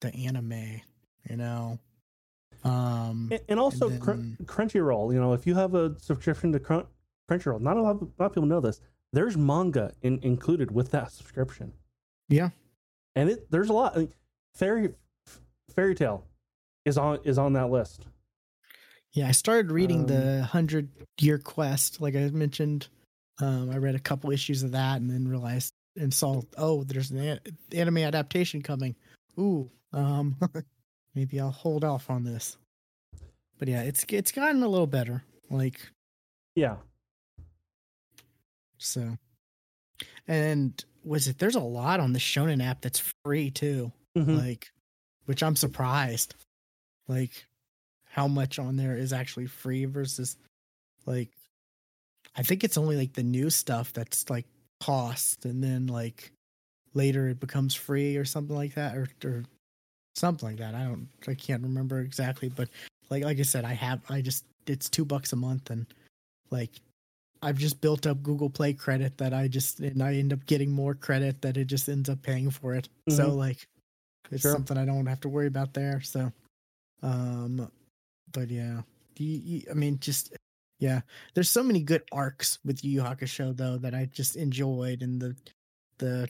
the 0.00 0.14
anime? 0.14 0.80
You 1.28 1.36
know. 1.36 1.78
Um. 2.64 3.28
And- 3.32 3.40
and 3.48 3.60
also 3.60 3.88
then- 3.88 4.00
Crun- 4.00 4.36
Crunchyroll. 4.44 5.12
You 5.12 5.20
know, 5.20 5.32
if 5.32 5.46
you 5.46 5.54
have 5.54 5.74
a 5.74 5.98
subscription 5.98 6.52
to 6.52 6.60
Crun- 6.60 6.86
Crunchyroll, 7.30 7.60
not 7.60 7.76
a 7.76 7.82
lot, 7.82 7.96
of, 7.96 8.02
a 8.02 8.04
lot 8.18 8.26
of 8.26 8.32
people 8.32 8.46
know 8.48 8.60
this. 8.60 8.80
There's 9.12 9.36
manga 9.36 9.92
in, 10.02 10.18
included 10.22 10.70
with 10.70 10.90
that 10.92 11.10
subscription. 11.12 11.72
Yeah. 12.28 12.50
and 13.16 13.28
it 13.30 13.50
there's 13.50 13.68
a 13.70 13.72
lot. 13.72 13.96
I 13.96 14.00
mean, 14.00 14.14
Fairy 14.54 14.94
Fairy 15.74 15.94
Tail 15.96 16.24
is 16.84 16.96
on 16.96 17.18
is 17.24 17.38
on 17.38 17.52
that 17.54 17.70
list. 17.70 18.06
Yeah, 19.12 19.26
I 19.26 19.32
started 19.32 19.72
reading 19.72 20.02
Um, 20.02 20.06
the 20.06 20.42
Hundred 20.44 20.88
Year 21.20 21.38
Quest, 21.38 22.00
like 22.00 22.14
I 22.14 22.28
mentioned. 22.28 22.86
Um, 23.40 23.70
I 23.70 23.78
read 23.78 23.96
a 23.96 23.98
couple 24.00 24.30
issues 24.30 24.62
of 24.62 24.72
that, 24.72 25.00
and 25.00 25.10
then 25.10 25.26
realized 25.26 25.74
and 25.96 26.14
saw, 26.14 26.42
oh, 26.56 26.84
there's 26.84 27.10
an 27.10 27.40
anime 27.72 27.98
adaptation 27.98 28.62
coming. 28.62 28.94
Ooh, 29.38 29.68
um, 29.92 30.36
maybe 31.14 31.40
I'll 31.40 31.50
hold 31.50 31.84
off 31.84 32.10
on 32.10 32.24
this. 32.24 32.56
But 33.58 33.68
yeah, 33.68 33.82
it's 33.82 34.04
it's 34.08 34.32
gotten 34.32 34.62
a 34.62 34.68
little 34.68 34.86
better. 34.86 35.22
Like 35.50 35.80
Yeah, 36.54 36.76
so, 38.78 39.18
and 40.26 40.82
was 41.04 41.28
it? 41.28 41.38
There's 41.38 41.54
a 41.56 41.60
lot 41.60 42.00
on 42.00 42.12
the 42.12 42.18
Shonen 42.18 42.64
app 42.64 42.80
that's 42.80 43.02
free 43.24 43.50
too. 43.50 43.92
Mhm. 44.16 44.38
like 44.38 44.72
which 45.26 45.40
i'm 45.40 45.54
surprised 45.54 46.34
like 47.06 47.46
how 48.08 48.26
much 48.26 48.58
on 48.58 48.74
there 48.74 48.96
is 48.96 49.12
actually 49.12 49.46
free 49.46 49.84
versus 49.84 50.36
like 51.06 51.30
i 52.34 52.42
think 52.42 52.64
it's 52.64 52.76
only 52.76 52.96
like 52.96 53.12
the 53.12 53.22
new 53.22 53.50
stuff 53.50 53.92
that's 53.92 54.28
like 54.28 54.46
cost 54.80 55.44
and 55.44 55.62
then 55.62 55.86
like 55.86 56.32
later 56.92 57.28
it 57.28 57.38
becomes 57.38 57.72
free 57.72 58.16
or 58.16 58.24
something 58.24 58.56
like 58.56 58.74
that 58.74 58.96
or, 58.96 59.06
or 59.24 59.44
something 60.16 60.48
like 60.50 60.58
that 60.58 60.74
i 60.74 60.84
don't 60.84 61.08
i 61.28 61.34
can't 61.34 61.62
remember 61.62 62.00
exactly 62.00 62.48
but 62.48 62.68
like 63.10 63.24
like 63.24 63.38
i 63.38 63.42
said 63.42 63.64
i 63.64 63.72
have 63.72 64.00
i 64.10 64.20
just 64.20 64.44
it's 64.66 64.88
two 64.88 65.04
bucks 65.04 65.32
a 65.32 65.36
month 65.36 65.70
and 65.70 65.86
like 66.50 66.70
i've 67.42 67.56
just 67.58 67.80
built 67.80 68.06
up 68.06 68.22
google 68.22 68.50
play 68.50 68.72
credit 68.72 69.16
that 69.18 69.32
i 69.32 69.48
just 69.48 69.80
and 69.80 70.02
i 70.02 70.14
end 70.14 70.32
up 70.32 70.44
getting 70.46 70.70
more 70.70 70.94
credit 70.94 71.40
that 71.42 71.56
it 71.56 71.66
just 71.66 71.88
ends 71.88 72.08
up 72.08 72.20
paying 72.22 72.50
for 72.50 72.74
it 72.74 72.88
so 73.08 73.30
Mhm. 73.30 73.36
like 73.36 73.66
it's 74.30 74.42
Sure. 74.42 74.52
something 74.52 74.76
I 74.78 74.84
don't 74.84 75.06
have 75.06 75.20
to 75.20 75.28
worry 75.28 75.46
about 75.48 75.74
there. 75.74 76.00
So, 76.02 76.30
um, 77.02 77.70
but 78.32 78.48
yeah, 78.48 78.82
you, 79.16 79.38
you, 79.38 79.62
I 79.70 79.74
mean, 79.74 79.98
just 79.98 80.36
yeah, 80.78 81.00
there's 81.34 81.50
so 81.50 81.62
many 81.62 81.80
good 81.82 82.02
arcs 82.12 82.58
with 82.64 82.84
Yu 82.84 82.92
Yu 82.92 83.00
Hakusho 83.02 83.56
though 83.56 83.76
that 83.78 83.94
I 83.94 84.06
just 84.06 84.36
enjoyed, 84.36 85.02
and 85.02 85.20
the 85.20 85.36
the 85.98 86.28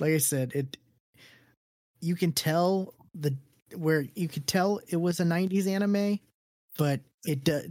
like 0.00 0.12
I 0.12 0.18
said, 0.18 0.52
it 0.54 0.76
you 2.00 2.14
can 2.14 2.32
tell 2.32 2.94
the 3.14 3.34
where 3.76 4.04
you 4.14 4.28
could 4.28 4.46
tell 4.46 4.80
it 4.88 4.96
was 4.96 5.20
a 5.20 5.24
90s 5.24 5.66
anime, 5.66 6.18
but 6.76 7.00
it 7.24 7.44
do, 7.44 7.62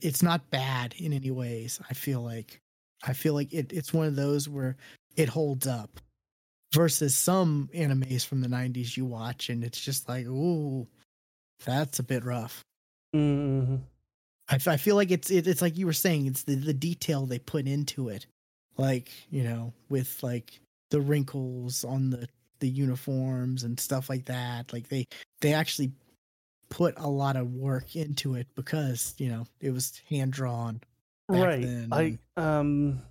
it's 0.00 0.22
not 0.22 0.50
bad 0.50 0.94
in 0.98 1.12
any 1.12 1.30
ways. 1.30 1.80
I 1.88 1.94
feel 1.94 2.22
like 2.22 2.60
I 3.04 3.12
feel 3.12 3.34
like 3.34 3.52
it, 3.52 3.72
it's 3.72 3.92
one 3.92 4.06
of 4.06 4.16
those 4.16 4.48
where 4.48 4.76
it 5.16 5.28
holds 5.28 5.66
up 5.66 6.00
versus 6.72 7.14
some 7.14 7.68
animes 7.74 8.26
from 8.26 8.40
the 8.40 8.48
90s 8.48 8.96
you 8.96 9.04
watch 9.04 9.48
and 9.48 9.62
it's 9.62 9.80
just 9.80 10.08
like 10.08 10.26
ooh 10.26 10.88
that's 11.64 12.00
a 12.00 12.02
bit 12.02 12.24
rough 12.24 12.64
Mhm. 13.14 13.80
i, 14.48 14.54
I 14.66 14.76
feel 14.76 14.96
like 14.96 15.12
it's 15.12 15.30
it, 15.30 15.46
it's 15.46 15.62
like 15.62 15.78
you 15.78 15.86
were 15.86 15.92
saying 15.92 16.26
it's 16.26 16.42
the, 16.42 16.56
the 16.56 16.74
detail 16.74 17.26
they 17.26 17.38
put 17.38 17.68
into 17.68 18.08
it 18.08 18.26
like 18.76 19.12
you 19.30 19.44
know 19.44 19.72
with 19.88 20.20
like 20.24 20.58
the 20.90 21.00
wrinkles 21.00 21.84
on 21.84 22.10
the 22.10 22.28
the 22.60 22.68
uniforms 22.68 23.62
and 23.64 23.78
stuff 23.78 24.08
like 24.08 24.24
that 24.24 24.72
like 24.72 24.88
they 24.88 25.06
they 25.40 25.52
actually 25.52 25.90
put 26.70 26.94
a 26.98 27.08
lot 27.08 27.36
of 27.36 27.52
work 27.52 27.94
into 27.94 28.34
it 28.34 28.46
because 28.54 29.14
you 29.18 29.28
know 29.28 29.46
it 29.60 29.70
was 29.70 30.00
hand 30.08 30.32
drawn 30.32 30.80
right. 31.28 31.62
then, 31.62 31.88
I 31.92 32.18
um 32.36 33.02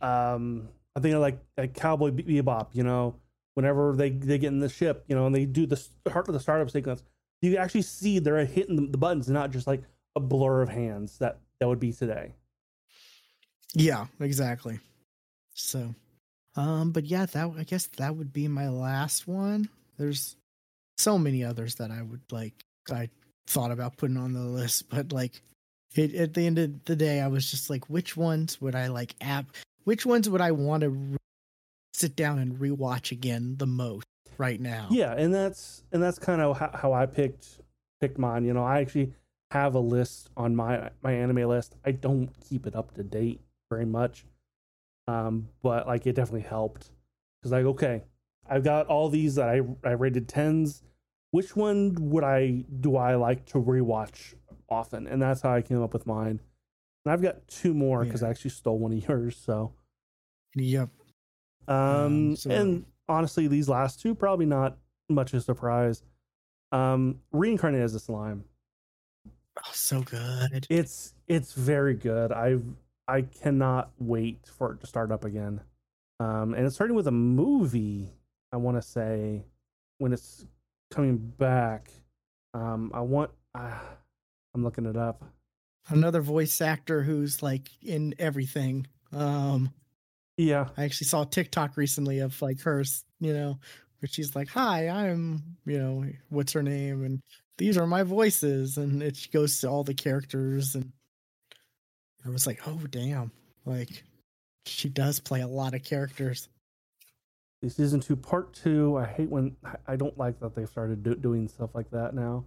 um 0.00 0.68
I 0.96 1.00
think 1.00 1.14
of 1.14 1.20
like 1.20 1.38
like 1.56 1.74
Cowboy 1.74 2.10
Be- 2.10 2.42
Bebop. 2.42 2.68
You 2.72 2.84
know, 2.84 3.16
whenever 3.54 3.94
they 3.96 4.10
they 4.10 4.38
get 4.38 4.48
in 4.48 4.60
the 4.60 4.68
ship, 4.68 5.04
you 5.08 5.14
know, 5.14 5.26
and 5.26 5.34
they 5.34 5.44
do 5.44 5.66
the 5.66 5.76
start 5.76 6.28
of 6.28 6.34
the 6.34 6.40
startup 6.40 6.70
sequence, 6.70 7.02
you 7.42 7.56
actually 7.56 7.82
see 7.82 8.18
they're 8.18 8.44
hitting 8.44 8.76
the, 8.76 8.86
the 8.86 8.98
buttons, 8.98 9.28
not 9.28 9.50
just 9.50 9.66
like 9.66 9.82
a 10.16 10.20
blur 10.20 10.62
of 10.62 10.68
hands 10.68 11.18
that 11.18 11.38
that 11.60 11.68
would 11.68 11.80
be 11.80 11.92
today. 11.92 12.34
Yeah, 13.74 14.06
exactly. 14.20 14.78
So, 15.54 15.94
um, 16.56 16.92
but 16.92 17.04
yeah, 17.04 17.26
that 17.26 17.50
I 17.58 17.64
guess 17.64 17.86
that 17.98 18.16
would 18.16 18.32
be 18.32 18.48
my 18.48 18.68
last 18.68 19.26
one. 19.26 19.68
There's 19.98 20.36
so 20.98 21.18
many 21.18 21.44
others 21.44 21.76
that 21.76 21.90
I 21.90 22.02
would 22.02 22.22
like. 22.30 22.54
I 22.90 23.08
thought 23.46 23.70
about 23.70 23.96
putting 23.96 24.16
on 24.16 24.32
the 24.32 24.40
list, 24.40 24.88
but 24.88 25.12
like, 25.12 25.40
it, 25.94 26.14
at 26.14 26.34
the 26.34 26.46
end 26.46 26.58
of 26.58 26.84
the 26.84 26.96
day, 26.96 27.20
I 27.20 27.28
was 27.28 27.50
just 27.50 27.70
like, 27.70 27.88
which 27.88 28.16
ones 28.16 28.60
would 28.60 28.74
I 28.74 28.88
like? 28.88 29.14
App, 29.20 29.46
which 29.84 30.04
ones 30.04 30.28
would 30.28 30.40
I 30.40 30.52
want 30.52 30.82
to 30.82 30.90
re- 30.90 31.16
sit 31.92 32.16
down 32.16 32.38
and 32.38 32.58
rewatch 32.58 33.12
again 33.12 33.56
the 33.58 33.66
most 33.66 34.06
right 34.38 34.60
now? 34.60 34.88
Yeah, 34.90 35.12
and 35.12 35.32
that's 35.32 35.82
and 35.92 36.02
that's 36.02 36.18
kind 36.18 36.40
of 36.40 36.58
how, 36.58 36.70
how 36.74 36.92
I 36.92 37.06
picked 37.06 37.60
picked 38.00 38.18
mine. 38.18 38.44
You 38.44 38.54
know, 38.54 38.64
I 38.64 38.80
actually 38.80 39.12
have 39.50 39.74
a 39.74 39.80
list 39.80 40.30
on 40.36 40.56
my 40.56 40.90
my 41.02 41.12
anime 41.12 41.48
list. 41.48 41.76
I 41.84 41.92
don't 41.92 42.28
keep 42.48 42.66
it 42.66 42.74
up 42.74 42.94
to 42.94 43.02
date 43.02 43.40
very 43.70 43.86
much, 43.86 44.24
um, 45.08 45.48
but 45.62 45.86
like 45.86 46.06
it 46.06 46.14
definitely 46.14 46.48
helped 46.48 46.90
because 47.40 47.52
like 47.52 47.64
okay, 47.66 48.02
I've 48.48 48.64
got 48.64 48.86
all 48.86 49.08
these 49.08 49.34
that 49.36 49.48
I 49.48 49.60
I 49.86 49.92
rated 49.92 50.28
tens. 50.28 50.82
Which 51.30 51.56
one 51.56 51.94
would 52.10 52.22
I 52.24 52.64
do 52.80 52.96
I 52.96 53.16
like 53.16 53.44
to 53.46 53.58
rewatch 53.58 54.34
often? 54.68 55.06
And 55.08 55.20
that's 55.20 55.40
how 55.42 55.52
I 55.52 55.62
came 55.62 55.82
up 55.82 55.92
with 55.92 56.06
mine. 56.06 56.40
And 57.04 57.12
I've 57.12 57.22
got 57.22 57.46
two 57.48 57.74
more 57.74 58.04
because 58.04 58.22
Yeah. 58.22 58.28
I 58.28 58.30
actually 58.30 58.50
stole 58.52 58.78
one 58.78 58.92
of 58.92 59.08
yours. 59.08 59.36
So, 59.36 59.74
Yep. 60.54 60.88
um, 61.66 61.76
Um, 61.76 62.36
so- 62.36 62.50
and 62.50 62.86
honestly, 63.08 63.48
these 63.48 63.68
last 63.68 64.00
two 64.00 64.14
probably 64.14 64.46
not 64.46 64.78
much 65.08 65.34
of 65.34 65.38
a 65.38 65.42
surprise. 65.42 66.04
Um, 66.72 67.20
reincarnate 67.32 67.82
as 67.82 67.94
a 67.94 68.00
slime. 68.00 68.44
Oh, 69.26 69.70
so 69.72 70.02
good. 70.02 70.66
It's 70.70 71.14
it's 71.26 71.52
very 71.52 71.94
good. 71.94 72.30
I 72.32 72.58
I 73.06 73.22
cannot 73.22 73.90
wait 73.98 74.46
for 74.46 74.72
it 74.72 74.80
to 74.80 74.86
start 74.86 75.12
up 75.12 75.24
again. 75.24 75.60
Um, 76.20 76.54
and 76.54 76.64
it's 76.66 76.74
starting 76.74 76.96
with 76.96 77.06
a 77.06 77.12
movie. 77.12 78.12
I 78.52 78.56
want 78.56 78.76
to 78.76 78.82
say 78.82 79.44
when 79.98 80.12
it's 80.12 80.46
coming 80.90 81.16
back. 81.18 81.90
Um, 82.54 82.90
I 82.94 83.00
want. 83.00 83.30
Uh, 83.54 83.78
I'm 84.54 84.62
looking 84.62 84.86
it 84.86 84.96
up. 84.96 85.24
Another 85.88 86.20
voice 86.20 86.60
actor 86.60 87.02
who's 87.02 87.42
like 87.42 87.68
in 87.82 88.14
everything. 88.18 88.86
Um, 89.12 89.74
Yeah, 90.36 90.68
I 90.76 90.84
actually 90.84 91.06
saw 91.08 91.22
a 91.22 91.26
TikTok 91.26 91.76
recently 91.76 92.20
of 92.20 92.40
like 92.40 92.60
hers, 92.60 93.04
you 93.20 93.32
know, 93.34 93.58
where 93.98 94.08
she's 94.08 94.34
like, 94.34 94.48
"Hi, 94.48 94.88
I'm, 94.88 95.56
you 95.66 95.78
know, 95.78 96.04
what's 96.30 96.52
her 96.52 96.62
name?" 96.62 97.04
and 97.04 97.20
these 97.58 97.76
are 97.76 97.86
my 97.86 98.02
voices, 98.02 98.78
and 98.78 99.02
it 99.02 99.28
goes 99.32 99.60
to 99.60 99.68
all 99.68 99.84
the 99.84 99.94
characters, 99.94 100.74
and 100.74 100.92
I 102.24 102.30
was 102.30 102.46
like, 102.46 102.60
"Oh, 102.66 102.80
damn!" 102.90 103.30
Like, 103.66 104.02
she 104.66 104.88
does 104.88 105.20
play 105.20 105.40
a 105.42 105.46
lot 105.48 105.74
of 105.74 105.82
characters. 105.84 106.48
season 107.66 108.00
two, 108.00 108.16
part 108.16 108.52
two. 108.52 108.96
I 108.96 109.06
hate 109.06 109.30
when 109.30 109.56
I- 109.86 109.96
don't 109.96 110.16
like 110.18 110.38
that 110.40 110.54
they've 110.54 110.68
started 110.68 111.02
do, 111.02 111.14
doing 111.14 111.48
stuff 111.48 111.74
like 111.74 111.90
that 111.90 112.14
now. 112.14 112.44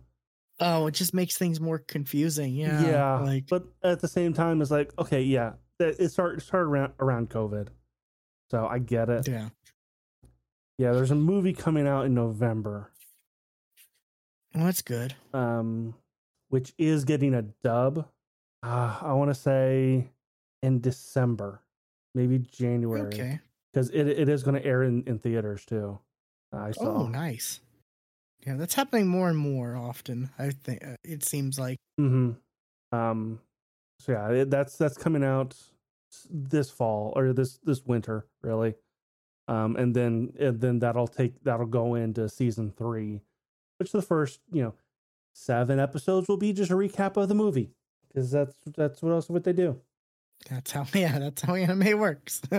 Oh, 0.59 0.87
it 0.87 0.93
just 0.93 1.13
makes 1.13 1.37
things 1.37 1.59
more 1.59 1.79
confusing. 1.79 2.53
Yeah, 2.55 3.19
like 3.19 3.45
but 3.47 3.65
at 3.83 3.99
the 3.99 4.07
same 4.07 4.33
time, 4.33 4.61
it's 4.61 4.71
like 4.71 4.91
okay, 4.99 5.21
yeah, 5.21 5.53
it 5.79 5.95
it 5.99 6.09
started 6.09 6.41
started 6.41 6.69
around 6.69 6.93
around 6.99 7.29
COVID, 7.29 7.67
so 8.51 8.65
I 8.67 8.79
get 8.79 9.09
it. 9.09 9.27
yeah. 9.27 9.49
Yeah, 10.79 10.91
there's 10.93 11.09
a 11.11 11.15
movie 11.15 11.53
coming 11.53 11.87
out 11.87 12.05
in 12.05 12.13
November, 12.13 12.91
Well, 14.53 14.65
that's 14.65 14.83
good. 14.83 15.15
um, 15.33 15.95
which 16.49 16.73
is 16.77 17.03
getting 17.05 17.33
a 17.33 17.41
dub. 17.41 18.07
Uh, 18.63 18.97
I 19.01 19.13
want 19.13 19.29
to 19.29 19.35
say 19.35 20.07
in 20.63 20.79
December, 20.81 21.61
maybe 22.15 22.39
January, 22.39 23.07
Okay. 23.13 23.39
because 23.71 23.89
it 23.91 24.07
it 24.07 24.29
is 24.29 24.43
going 24.43 24.59
to 24.61 24.65
air 24.65 24.83
in, 24.83 25.03
in 25.05 25.19
theaters 25.19 25.65
too. 25.65 25.99
I 26.51 26.71
saw. 26.71 27.03
Oh, 27.03 27.07
nice. 27.07 27.59
Yeah, 28.45 28.55
that's 28.55 28.73
happening 28.75 29.07
more 29.07 29.29
and 29.29 29.37
more 29.37 29.75
often. 29.75 30.29
I 30.39 30.51
think 30.51 30.83
uh, 30.85 30.95
it 31.03 31.23
seems 31.23 31.59
like. 31.59 31.77
hmm 31.97 32.31
Um. 32.91 33.39
So 33.99 34.11
yeah, 34.11 34.29
it, 34.29 34.49
that's 34.49 34.77
that's 34.77 34.97
coming 34.97 35.23
out 35.23 35.55
this 36.29 36.69
fall 36.69 37.13
or 37.15 37.33
this 37.33 37.57
this 37.63 37.83
winter, 37.85 38.25
really. 38.41 38.75
Um, 39.47 39.75
and 39.75 39.95
then 39.95 40.33
and 40.39 40.59
then 40.59 40.79
that'll 40.79 41.07
take 41.07 41.43
that'll 41.43 41.65
go 41.67 41.95
into 41.95 42.27
season 42.29 42.71
three, 42.71 43.21
which 43.79 43.91
the 43.91 44.01
first 44.01 44.39
you 44.51 44.61
know 44.63 44.73
seven 45.35 45.79
episodes 45.79 46.27
will 46.27 46.37
be 46.37 46.53
just 46.53 46.71
a 46.71 46.75
recap 46.75 47.15
of 47.17 47.27
the 47.29 47.35
movie 47.35 47.71
because 48.07 48.31
that's 48.31 48.55
that's 48.75 49.01
what 49.01 49.11
else 49.11 49.29
would 49.29 49.43
they 49.43 49.53
do. 49.53 49.79
That's 50.49 50.71
how. 50.73 50.85
Yeah, 50.93 51.19
that's 51.19 51.41
how 51.41 51.55
anime 51.55 51.99
works. 51.99 52.41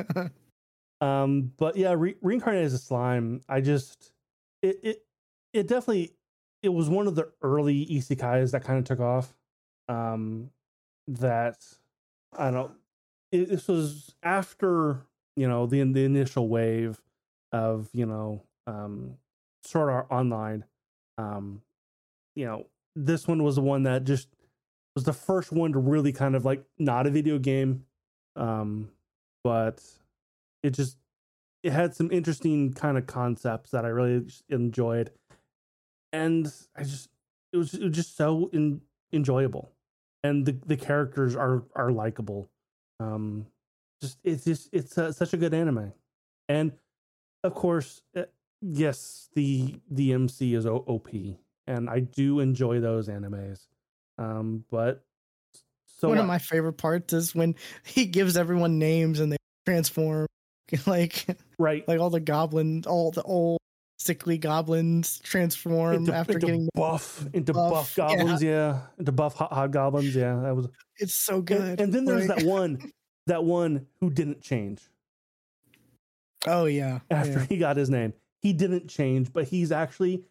Um, 1.00 1.52
but 1.56 1.76
yeah, 1.76 1.94
re- 1.96 2.16
reincarnated 2.22 2.66
as 2.66 2.74
a 2.74 2.78
slime. 2.78 3.40
I 3.48 3.60
just 3.60 4.12
it 4.62 4.80
it 4.82 5.06
it 5.52 5.68
definitely 5.68 6.14
it 6.62 6.70
was 6.70 6.88
one 6.88 7.06
of 7.06 7.14
the 7.14 7.30
early 7.42 7.86
isekais 7.86 8.50
that 8.50 8.64
kind 8.64 8.78
of 8.78 8.84
took 8.84 9.00
off. 9.00 9.34
Um, 9.88 10.50
that 11.06 11.64
I 12.36 12.50
don't. 12.50 12.72
It, 13.30 13.48
this 13.48 13.68
was 13.68 14.14
after 14.22 15.02
you 15.36 15.48
know 15.48 15.66
the 15.66 15.82
the 15.84 16.04
initial 16.04 16.48
wave 16.48 17.00
of 17.52 17.88
you 17.92 18.06
know 18.06 18.42
um 18.66 19.14
Sword 19.64 19.90
Art 19.90 20.08
Online. 20.10 20.64
Um, 21.16 21.62
you 22.34 22.44
know 22.44 22.66
this 22.96 23.28
one 23.28 23.44
was 23.44 23.54
the 23.54 23.62
one 23.62 23.84
that 23.84 24.04
just 24.04 24.28
was 24.98 25.04
the 25.04 25.12
first 25.12 25.52
one 25.52 25.72
to 25.72 25.78
really 25.78 26.12
kind 26.12 26.34
of 26.34 26.44
like 26.44 26.64
not 26.76 27.06
a 27.06 27.10
video 27.10 27.38
game, 27.38 27.84
um, 28.34 28.88
but 29.44 29.80
it 30.64 30.70
just 30.70 30.96
it 31.62 31.70
had 31.70 31.94
some 31.94 32.10
interesting 32.10 32.72
kind 32.72 32.98
of 32.98 33.06
concepts 33.06 33.70
that 33.70 33.84
I 33.84 33.88
really 33.90 34.26
enjoyed, 34.48 35.12
and 36.12 36.52
I 36.74 36.82
just 36.82 37.10
it 37.52 37.58
was 37.58 37.74
it 37.74 37.84
was 37.84 37.94
just 37.94 38.16
so 38.16 38.50
in, 38.52 38.80
enjoyable, 39.12 39.70
and 40.24 40.44
the 40.44 40.58
the 40.66 40.76
characters 40.76 41.36
are 41.36 41.62
are 41.76 41.92
likable. 41.92 42.50
Um, 42.98 43.46
just 44.02 44.18
it's 44.24 44.44
just 44.44 44.68
it's 44.72 44.98
uh 44.98 45.12
such 45.12 45.32
a 45.32 45.36
good 45.36 45.54
anime, 45.54 45.92
and 46.48 46.72
of 47.44 47.54
course, 47.54 48.02
uh, 48.16 48.24
yes, 48.60 49.28
the 49.36 49.78
the 49.88 50.12
MC 50.12 50.54
is 50.54 50.66
OP, 50.66 51.10
and 51.68 51.88
I 51.88 52.00
do 52.00 52.40
enjoy 52.40 52.80
those 52.80 53.06
animes. 53.06 53.68
Um, 54.18 54.64
but 54.70 55.04
so 55.98 56.08
One 56.08 56.18
of 56.18 56.26
my 56.26 56.38
favorite 56.38 56.74
parts 56.74 57.12
is 57.12 57.34
when 57.34 57.54
he 57.84 58.06
gives 58.06 58.36
everyone 58.36 58.78
names 58.78 59.20
and 59.20 59.32
they 59.32 59.36
transform, 59.66 60.26
like 60.86 61.26
right 61.58 61.86
like 61.88 62.00
all 62.00 62.10
the 62.10 62.20
goblins, 62.20 62.86
all 62.86 63.10
the 63.10 63.22
old 63.22 63.58
sickly 64.00 64.38
goblins 64.38 65.18
transform 65.20 65.94
into, 65.96 66.14
after 66.14 66.34
into 66.34 66.46
getting. 66.46 66.68
buff 66.74 67.26
into 67.32 67.52
buff, 67.52 67.72
buff, 67.72 67.96
goblins, 67.96 68.42
yeah. 68.42 68.80
into 68.98 69.10
buff 69.12 69.34
hot, 69.34 69.52
hot 69.52 69.70
goblins, 69.70 70.14
yeah. 70.14 70.36
That 70.42 70.54
was 70.54 70.68
It's 70.98 71.14
so 71.14 71.40
good. 71.40 71.80
and 71.80 71.92
then 71.92 72.04
there's 72.04 72.26
like- 72.28 72.38
that 72.38 72.46
one, 72.46 72.92
that 73.26 73.44
one 73.44 73.86
who 74.00 74.10
didn't 74.10 74.40
change 74.40 74.80
Oh 76.46 76.66
yeah. 76.66 77.00
after 77.10 77.32
yeah. 77.32 77.46
he 77.48 77.58
got 77.58 77.76
his 77.76 77.90
name. 77.90 78.12
He 78.42 78.52
didn't 78.52 78.88
change, 78.88 79.32
but 79.32 79.48
he's 79.48 79.72
actually 79.72 80.24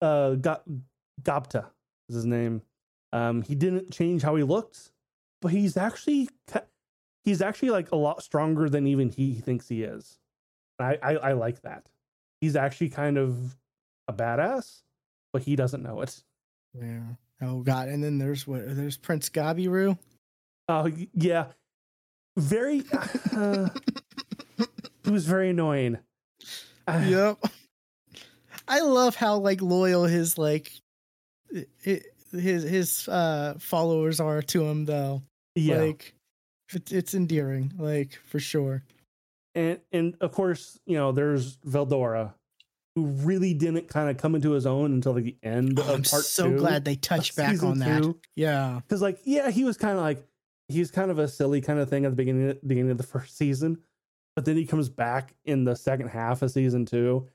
uh 0.00 0.34
got 0.34 0.62
Gobta 1.22 1.66
is 2.08 2.14
his 2.16 2.26
name. 2.26 2.62
Um, 3.14 3.42
he 3.42 3.54
didn't 3.54 3.92
change 3.92 4.22
how 4.22 4.34
he 4.34 4.42
looked, 4.42 4.90
but 5.40 5.52
he's 5.52 5.76
actually 5.76 6.28
he's 7.24 7.40
actually 7.40 7.70
like 7.70 7.92
a 7.92 7.96
lot 7.96 8.22
stronger 8.22 8.68
than 8.68 8.86
even 8.86 9.08
he 9.08 9.34
thinks 9.34 9.68
he 9.68 9.82
is. 9.84 10.18
I 10.78 10.98
I, 11.02 11.12
I 11.16 11.32
like 11.32 11.62
that. 11.62 11.86
He's 12.40 12.56
actually 12.56 12.88
kind 12.90 13.16
of 13.16 13.56
a 14.08 14.12
badass, 14.12 14.82
but 15.32 15.42
he 15.42 15.54
doesn't 15.56 15.82
know 15.82 16.00
it. 16.02 16.22
Yeah. 16.78 17.02
Oh 17.40 17.60
god. 17.60 17.88
And 17.88 18.02
then 18.02 18.18
there's 18.18 18.46
what? 18.46 18.62
There's 18.76 18.96
Prince 18.96 19.28
Gabiru. 19.30 19.96
Oh 20.68 20.84
y- 20.84 21.08
yeah, 21.14 21.46
very. 22.36 22.82
Uh, 23.36 23.68
it 25.04 25.10
was 25.10 25.26
very 25.26 25.50
annoying. 25.50 25.98
Uh, 26.88 27.04
yep. 27.06 27.38
I 28.66 28.80
love 28.80 29.14
how 29.14 29.36
like 29.38 29.60
loyal 29.62 30.04
his 30.04 30.36
like 30.38 30.72
i- 31.54 31.66
i- 31.86 32.00
his 32.38 32.62
his 32.64 33.08
uh 33.08 33.54
followers 33.58 34.20
are 34.20 34.42
to 34.42 34.64
him 34.64 34.84
though. 34.84 35.22
yeah, 35.54 35.78
Like 35.80 36.14
it's, 36.72 36.92
it's 36.92 37.14
endearing, 37.14 37.72
like 37.78 38.18
for 38.26 38.38
sure. 38.40 38.82
and 39.54 39.78
and 39.92 40.16
of 40.20 40.32
course 40.32 40.78
you 40.86 40.96
know 40.96 41.12
there's 41.12 41.56
Veldora, 41.58 42.34
who 42.96 43.06
really 43.06 43.54
didn't 43.54 43.88
kind 43.88 44.10
of 44.10 44.16
come 44.16 44.34
into 44.34 44.52
his 44.52 44.66
own 44.66 44.92
until 44.92 45.12
like 45.14 45.24
the 45.24 45.36
end 45.42 45.78
Oh, 45.78 45.82
of 45.82 45.88
I'm 45.90 46.02
part 46.02 46.24
so 46.24 46.50
two 46.50 46.58
glad 46.58 46.84
they 46.84 46.96
touched 46.96 47.36
back 47.36 47.62
on 47.62 47.78
that. 47.80 48.02
two. 48.02 48.18
Yeah. 48.36 48.80
Because 48.86 49.02
like 49.02 49.18
yeah, 49.24 49.50
he 49.50 49.64
was 49.64 49.76
kind 49.76 49.96
of 49.96 50.02
like 50.04 50.24
he 50.68 50.78
was 50.80 50.90
kind 50.90 51.10
of 51.10 51.18
a 51.18 51.28
silly 51.28 51.60
kind 51.60 51.78
of 51.78 51.88
thing 51.90 52.04
at 52.04 52.10
the 52.10 52.16
beginning 52.16 52.56
beginning 52.66 52.90
of 52.90 52.96
the 52.98 53.02
first 53.04 53.36
season, 53.36 53.78
but 54.34 54.44
then 54.44 54.56
he 54.56 54.64
comes 54.66 54.88
back 54.88 55.34
in 55.44 55.64
the 55.64 55.76
second 55.76 56.08
half 56.08 56.40
of 56.42 56.50
season 56.50 56.86
two, 56.86 57.28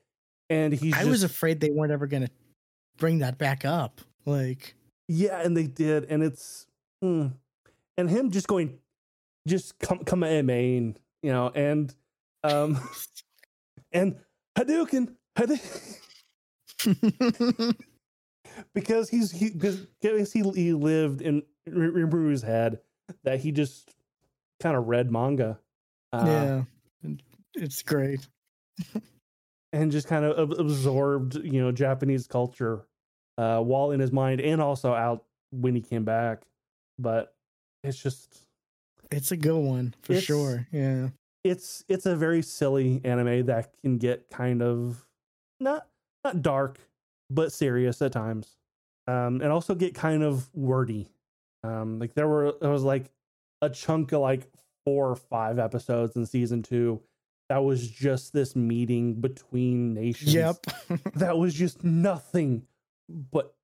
and 0.50 0.72
he's 0.72 0.92
I 0.94 0.98
just, 0.98 1.10
was 1.10 1.22
afraid 1.22 1.60
they 1.60 1.70
weren't 1.70 1.92
ever 1.92 2.06
gonna 2.08 2.28
bring 2.98 3.20
that 3.20 3.38
back 3.38 3.64
up. 3.64 4.00
Like 4.26 4.74
Yeah, 5.12 5.40
and 5.40 5.56
they 5.56 5.66
did, 5.66 6.04
and 6.04 6.22
it's 6.22 6.68
hmm. 7.02 7.26
and 7.96 8.08
him 8.08 8.30
just 8.30 8.46
going, 8.46 8.78
just 9.44 9.76
come 9.80 10.04
come 10.04 10.22
at 10.22 10.44
main, 10.44 10.96
you 11.20 11.32
know, 11.32 11.50
and 11.52 11.92
um 12.44 12.78
and 13.92 14.14
Hadouken, 14.56 15.16
Hadouken 15.36 15.96
because 18.72 19.08
he's 19.08 19.32
he 19.32 19.50
because 19.50 19.84
he 20.32 20.42
he 20.54 20.72
lived 20.72 21.22
in 21.22 21.42
Rimuru's 21.68 22.42
head 22.42 22.78
that 23.24 23.40
he 23.40 23.50
just 23.50 23.92
kind 24.60 24.76
of 24.76 24.86
read 24.86 25.10
manga, 25.10 25.58
uh, 26.12 26.24
yeah. 26.24 26.62
It's 27.54 27.82
great. 27.82 28.28
and 29.72 29.90
just 29.90 30.06
kind 30.06 30.24
of 30.24 30.38
ab- 30.38 30.60
absorbed 30.60 31.34
you 31.34 31.60
know 31.60 31.72
Japanese 31.72 32.28
culture 32.28 32.86
uh, 33.40 33.60
while 33.60 33.90
in 33.92 34.00
his 34.00 34.12
mind 34.12 34.40
and 34.40 34.60
also 34.60 34.92
out 34.92 35.24
when 35.50 35.74
he 35.74 35.80
came 35.80 36.04
back. 36.04 36.42
But 36.98 37.34
it's 37.82 38.00
just 38.02 38.42
It's 39.10 39.32
a 39.32 39.36
good 39.36 39.58
one 39.58 39.94
for 40.02 40.14
sure. 40.20 40.66
Yeah. 40.70 41.08
it's 41.44 41.84
it's 41.88 42.04
a 42.06 42.14
very 42.14 42.42
silly 42.42 43.00
anime 43.04 43.46
that 43.46 43.72
can 43.82 43.96
get 43.98 44.28
kind 44.30 44.60
of 44.62 45.06
not 45.58 45.86
not 46.24 46.42
dark 46.42 46.78
but 47.30 47.52
serious 47.52 48.02
at 48.02 48.12
times 48.12 48.56
um 49.06 49.40
and 49.40 49.46
also 49.52 49.74
get 49.74 49.94
kind 49.94 50.22
of 50.22 50.50
wordy 50.54 51.08
um 51.64 51.98
like 51.98 52.12
there 52.14 52.28
were 52.28 52.54
there 52.60 52.70
was 52.70 52.82
like 52.82 53.10
a 53.62 53.70
chunk 53.70 54.12
of 54.12 54.20
like 54.20 54.50
four 54.84 55.08
or 55.08 55.16
five 55.16 55.58
episodes 55.58 56.16
in 56.16 56.26
season 56.26 56.62
two 56.62 57.00
that 57.48 57.64
was 57.64 57.88
just 57.88 58.32
this 58.34 58.54
meeting 58.54 59.14
between 59.14 59.94
nations 59.94 60.34
Yep. 60.34 60.56
that 61.14 61.38
was 61.38 61.54
just 61.54 61.82
nothing 61.84 62.66
but 63.30 63.54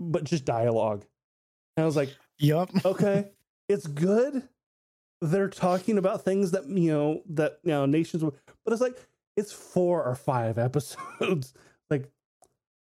but 0.00 0.24
just 0.24 0.44
dialogue. 0.44 1.04
And 1.76 1.84
i 1.84 1.86
was 1.86 1.96
like 1.96 2.14
yep. 2.38 2.70
okay 2.84 3.30
it's 3.68 3.86
good 3.86 4.48
they're 5.20 5.48
talking 5.48 5.98
about 5.98 6.24
things 6.24 6.50
that 6.50 6.68
you 6.68 6.90
know 6.92 7.22
that 7.30 7.58
you 7.62 7.70
know 7.70 7.86
nations 7.86 8.22
but 8.64 8.72
it's 8.72 8.82
like 8.82 8.98
it's 9.36 9.52
four 9.52 10.04
or 10.04 10.14
five 10.14 10.58
episodes. 10.58 11.54
Like 11.90 12.10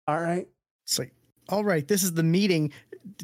all 0.07 0.21
right. 0.21 0.47
It's 0.85 0.99
like, 0.99 1.13
all 1.49 1.65
right, 1.65 1.87
this 1.87 2.03
is 2.03 2.15
the 2.15 2.23
meeting 2.23 2.73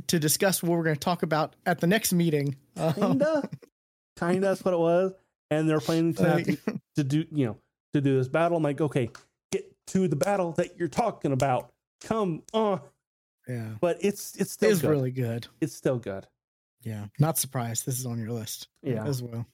to 0.09 0.19
discuss 0.19 0.63
what 0.63 0.73
we're 0.73 0.85
going 0.85 0.97
to 0.97 1.01
talk 1.01 1.23
about 1.23 1.55
at 1.65 1.81
the 1.81 1.87
next 1.87 2.13
meeting. 2.13 2.57
Kinda. 2.77 3.49
Kinda 4.19 4.41
that's 4.41 4.65
what 4.65 4.75
it 4.75 4.81
was. 4.81 5.13
And 5.51 5.69
they're 5.69 5.81
planning 5.81 6.15
to, 6.15 6.45
to, 6.45 6.81
to 6.97 7.05
do 7.05 7.25
you 7.33 7.47
know 7.47 7.57
to 7.95 8.01
do 8.01 8.17
this 8.17 8.29
battle. 8.29 8.57
I'm 8.57 8.63
like 8.63 8.81
okay 8.81 9.11
get 9.51 9.71
to 9.89 10.09
the 10.09 10.17
battle 10.17 10.53
that 10.53 10.79
you're 10.79 10.89
talking 10.89 11.33
about 11.33 11.72
come 12.03 12.43
on 12.53 12.81
yeah. 13.49 13.71
but 13.81 13.99
it's 14.01 14.37
it's 14.37 14.53
still 14.53 14.71
is 14.71 14.81
good. 14.81 14.91
really 14.91 15.11
good. 15.11 15.47
it's 15.61 15.75
still 15.75 15.99
good 15.99 16.27
Yeah. 16.83 17.07
Not 17.19 17.39
surprised. 17.39 17.87
This 17.87 17.99
is 17.99 18.07
on 18.07 18.19
your 18.19 18.31
list 18.33 18.69
yeah 18.83 19.05
as 19.05 19.23
well. 19.23 19.47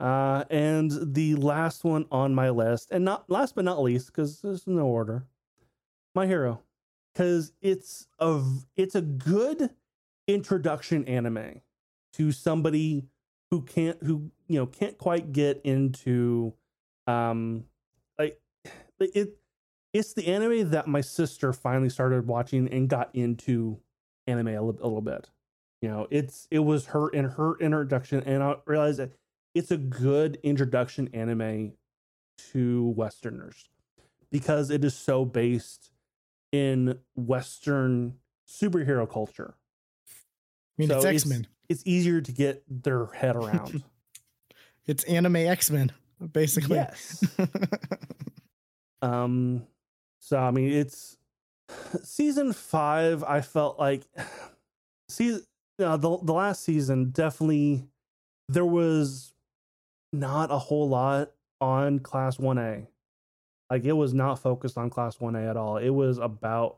Uh, 0.00 0.42
and 0.50 1.14
the 1.14 1.36
last 1.36 1.84
one 1.84 2.06
on 2.10 2.34
my 2.34 2.50
list, 2.50 2.90
and 2.90 3.04
not 3.04 3.28
last 3.30 3.54
but 3.54 3.64
not 3.64 3.80
least, 3.80 4.06
because 4.06 4.40
there's 4.40 4.66
no 4.66 4.84
order, 4.86 5.24
My 6.12 6.26
Hero, 6.26 6.60
because 7.14 7.52
it's 7.60 8.08
a 8.18 8.42
it's 8.76 8.96
a 8.96 9.00
good 9.00 9.70
introduction 10.26 11.04
anime 11.04 11.60
to 12.14 12.32
somebody 12.32 13.06
who 13.52 13.62
can't 13.62 14.02
who 14.02 14.32
you 14.48 14.58
know 14.58 14.66
can't 14.66 14.98
quite 14.98 15.30
get 15.30 15.60
into 15.62 16.52
um 17.06 17.64
like 18.18 18.40
it 18.98 19.36
it's 19.92 20.14
the 20.14 20.26
anime 20.28 20.70
that 20.70 20.86
my 20.86 21.00
sister 21.00 21.52
finally 21.52 21.88
started 21.90 22.26
watching 22.26 22.68
and 22.68 22.88
got 22.88 23.10
into 23.14 23.78
anime 24.26 24.48
a, 24.48 24.60
li- 24.62 24.78
a 24.80 24.86
little 24.86 25.00
bit 25.02 25.28
you 25.80 25.88
know 25.88 26.06
it's 26.10 26.46
it 26.50 26.60
was 26.60 26.86
her 26.86 27.08
in 27.08 27.24
her 27.24 27.56
introduction 27.58 28.22
and 28.24 28.42
i 28.42 28.54
realized 28.66 28.98
that 28.98 29.12
it's 29.54 29.70
a 29.70 29.76
good 29.76 30.38
introduction 30.42 31.08
anime 31.12 31.72
to 32.38 32.94
westerners 32.96 33.68
because 34.30 34.70
it 34.70 34.84
is 34.84 34.94
so 34.94 35.24
based 35.24 35.90
in 36.52 36.98
western 37.16 38.14
superhero 38.48 39.08
culture 39.10 39.54
I 40.08 40.12
mean, 40.78 40.88
So 40.88 40.96
it's 40.96 41.04
it's- 41.04 41.22
X 41.22 41.26
Men. 41.30 41.46
it's 41.68 41.82
easier 41.84 42.20
to 42.20 42.32
get 42.32 42.62
their 42.68 43.06
head 43.06 43.36
around 43.36 43.82
It's 44.86 45.04
anime 45.04 45.36
X 45.36 45.70
Men, 45.70 45.92
basically. 46.32 46.76
yes 46.76 47.22
um 49.02 49.66
so 50.22 50.38
i 50.38 50.50
mean 50.50 50.72
it's 50.72 51.16
season 52.02 52.52
five 52.52 53.24
i 53.24 53.40
felt 53.40 53.78
like 53.78 54.02
season 55.08 55.42
uh, 55.78 55.96
the, 55.96 56.18
the 56.22 56.32
last 56.32 56.62
season 56.62 57.10
definitely 57.10 57.82
there 58.48 58.64
was 58.64 59.34
not 60.12 60.50
a 60.50 60.58
whole 60.58 60.88
lot 60.88 61.32
on 61.60 61.98
class 61.98 62.36
1a 62.36 62.86
like 63.72 63.84
it 63.86 63.92
was 63.92 64.12
not 64.12 64.38
focused 64.38 64.76
on 64.76 64.90
class 64.90 65.16
1a 65.16 65.48
at 65.48 65.56
all. 65.56 65.78
It 65.78 65.88
was 65.88 66.18
about 66.18 66.76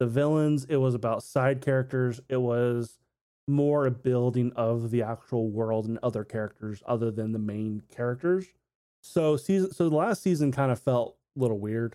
the 0.00 0.08
villains 0.08 0.64
it 0.64 0.76
was 0.76 0.94
about 0.94 1.22
side 1.22 1.60
characters 1.60 2.20
it 2.28 2.38
was 2.38 2.98
more 3.46 3.86
a 3.86 3.92
building 3.92 4.52
of 4.56 4.90
the 4.90 5.02
actual 5.02 5.48
world 5.50 5.86
and 5.86 6.00
other 6.02 6.24
characters 6.24 6.82
other 6.84 7.12
than 7.12 7.30
the 7.30 7.38
main 7.38 7.82
characters. 7.94 8.46
So 9.02 9.36
season 9.36 9.72
so 9.72 9.88
the 9.88 9.94
last 9.94 10.20
season 10.22 10.50
kind 10.50 10.72
of 10.72 10.80
felt 10.80 11.16
a 11.36 11.40
little 11.40 11.60
weird 11.60 11.94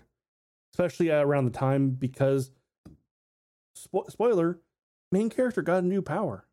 especially 0.72 1.10
around 1.10 1.44
the 1.46 1.50
time 1.58 1.90
because 1.90 2.50
spo- 3.76 4.10
spoiler 4.10 4.58
main 5.12 5.30
character 5.30 5.62
got 5.62 5.82
a 5.82 5.86
new 5.86 6.02
power 6.02 6.44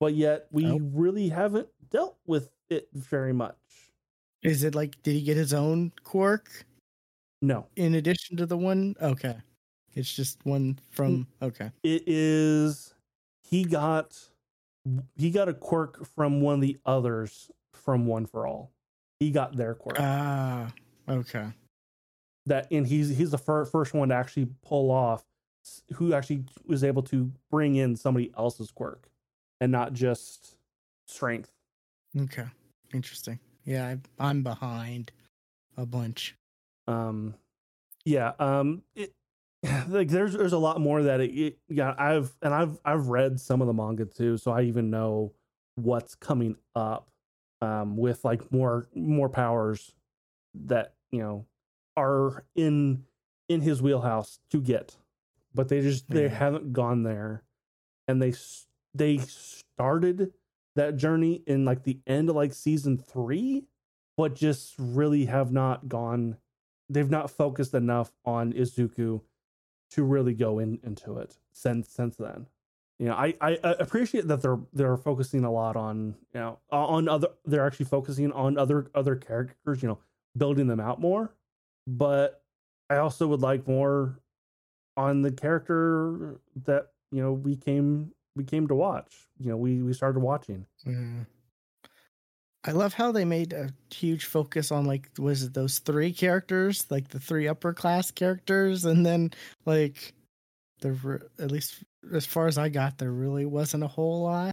but 0.00 0.14
yet 0.14 0.46
we 0.50 0.66
Oh. 0.66 0.78
really 0.92 1.28
haven't 1.28 1.68
dealt 1.90 2.16
with 2.26 2.50
it 2.68 2.88
very 2.92 3.32
much 3.32 3.56
Is 4.42 4.64
it 4.64 4.74
like, 4.74 5.00
did 5.02 5.14
he 5.14 5.22
get 5.22 5.36
his 5.36 5.52
own 5.54 5.92
quirk 6.04 6.64
no 7.40 7.66
in 7.76 7.94
addition 7.96 8.36
to 8.36 8.46
the 8.46 8.56
one? 8.56 8.94
Okay. 9.00 9.36
It's 9.94 10.14
just 10.14 10.44
one 10.46 10.78
from, 10.90 11.26
okay. 11.42 11.70
it 11.82 12.04
is 12.06 12.94
he 13.44 13.64
got 13.64 14.18
he 15.16 15.30
got 15.30 15.48
a 15.48 15.54
quirk 15.54 16.04
from 16.06 16.40
one 16.40 16.54
of 16.56 16.60
the 16.62 16.78
others 16.86 17.50
from 17.74 18.06
one 18.06 18.24
for 18.26 18.46
all 18.46 18.72
he 19.20 19.30
got 19.30 19.54
their 19.56 19.74
quirk 19.74 19.96
Ah, 20.00 20.72
okay. 21.08 21.46
That 22.46 22.66
and 22.70 22.86
he's 22.86 23.16
he's 23.16 23.30
the 23.30 23.38
fir- 23.38 23.64
first 23.64 23.94
one 23.94 24.08
to 24.10 24.14
actually 24.14 24.48
pull 24.64 24.90
off 24.90 25.24
who 25.94 26.12
actually 26.12 26.44
was 26.66 26.82
able 26.82 27.02
to 27.02 27.30
bring 27.50 27.76
in 27.76 27.94
somebody 27.96 28.32
else's 28.36 28.70
quirk 28.70 29.08
and 29.60 29.70
not 29.70 29.92
just 29.92 30.56
strength 31.06 31.52
Okay. 32.20 32.44
Interesting. 32.92 33.38
Yeah, 33.64 33.86
I, 33.88 33.98
I'm 34.28 34.42
behind 34.42 35.12
a 35.78 35.86
bunch. 35.86 36.36
um 36.88 37.34
yeah 38.04 38.32
um 38.40 38.82
it 38.96 39.12
like 39.88 40.08
there's 40.08 40.32
there's 40.34 40.52
a 40.52 40.58
lot 40.58 40.80
more 40.80 41.04
that 41.04 41.20
it, 41.20 41.30
it 41.30 41.58
yeah 41.68 41.94
i've 41.96 42.34
and 42.42 42.52
i've 42.52 42.78
i've 42.84 43.06
read 43.06 43.38
some 43.40 43.60
of 43.60 43.68
the 43.68 43.72
manga 43.72 44.04
too 44.04 44.36
so 44.36 44.50
i 44.50 44.62
even 44.62 44.90
know 44.90 45.32
what's 45.76 46.14
coming 46.16 46.56
up 46.74 47.08
um 47.62 47.96
with 47.96 48.24
like 48.24 48.50
more 48.52 48.88
more 48.94 49.28
powers 49.28 49.94
that 50.54 50.94
you 51.12 51.20
know 51.20 51.46
are 51.96 52.44
in 52.54 53.04
in 53.48 53.60
his 53.60 53.82
wheelhouse 53.82 54.38
to 54.50 54.60
get 54.60 54.96
but 55.54 55.68
they 55.68 55.80
just 55.80 56.08
they 56.08 56.24
Yeah. 56.24 56.28
haven't 56.28 56.72
gone 56.72 57.02
there 57.02 57.42
and 58.08 58.20
they 58.22 58.32
they 58.94 59.18
started 59.18 60.32
that 60.74 60.96
journey 60.96 61.42
in 61.46 61.64
like 61.64 61.82
the 61.84 62.00
end 62.06 62.30
of 62.30 62.36
like 62.36 62.54
season 62.54 62.96
3 62.98 63.64
but 64.16 64.34
just 64.34 64.74
really 64.78 65.26
have 65.26 65.52
not 65.52 65.88
gone 65.88 66.36
they've 66.88 67.10
not 67.10 67.30
focused 67.30 67.74
enough 67.74 68.12
on 68.24 68.52
Izuku 68.52 69.20
to 69.90 70.02
really 70.02 70.34
go 70.34 70.58
in 70.58 70.78
into 70.82 71.18
it 71.18 71.36
since 71.52 71.90
since 71.90 72.16
then. 72.16 72.46
You 72.98 73.08
know, 73.08 73.14
I 73.14 73.34
I 73.40 73.52
appreciate 73.62 74.28
that 74.28 74.42
they're 74.42 74.60
they're 74.72 74.96
focusing 74.96 75.44
a 75.44 75.50
lot 75.50 75.76
on 75.76 76.14
you 76.34 76.40
know 76.40 76.58
on 76.70 77.08
other 77.08 77.28
they're 77.44 77.66
actually 77.66 77.86
focusing 77.86 78.30
on 78.32 78.56
other 78.58 78.90
other 78.94 79.16
characters, 79.16 79.82
you 79.82 79.88
know, 79.88 79.98
building 80.36 80.66
them 80.66 80.80
out 80.80 81.00
more. 81.00 81.34
But 81.86 82.42
I 82.90 82.96
also 82.96 83.26
would 83.28 83.40
like 83.40 83.66
more 83.66 84.18
on 84.96 85.22
the 85.22 85.32
character 85.32 86.40
that 86.64 86.88
you 87.10 87.22
know 87.22 87.32
we 87.32 87.56
came 87.56 88.12
we 88.36 88.44
came 88.44 88.68
to 88.68 88.74
watch. 88.74 89.28
You 89.38 89.50
know, 89.50 89.56
we 89.56 89.82
we 89.82 89.92
started 89.92 90.20
watching. 90.20 90.66
Yeah. 90.84 91.24
I 92.64 92.70
love 92.70 92.94
how 92.94 93.10
they 93.10 93.24
made 93.24 93.52
a 93.52 93.70
huge 93.92 94.26
focus 94.26 94.70
on 94.70 94.86
like 94.86 95.08
was 95.18 95.42
it 95.42 95.54
those 95.54 95.80
three 95.80 96.12
characters, 96.12 96.86
like 96.90 97.08
the 97.08 97.18
three 97.18 97.48
upper 97.48 97.72
class 97.72 98.10
characters, 98.10 98.84
and 98.84 99.04
then 99.04 99.32
like 99.66 100.14
there 100.80 100.96
were 101.02 101.28
at 101.40 101.50
least 101.50 101.82
as 102.12 102.26
far 102.26 102.46
as 102.46 102.58
I 102.58 102.68
got, 102.68 102.98
there 102.98 103.10
really 103.10 103.46
wasn't 103.46 103.84
a 103.84 103.88
whole 103.88 104.22
lot. 104.22 104.52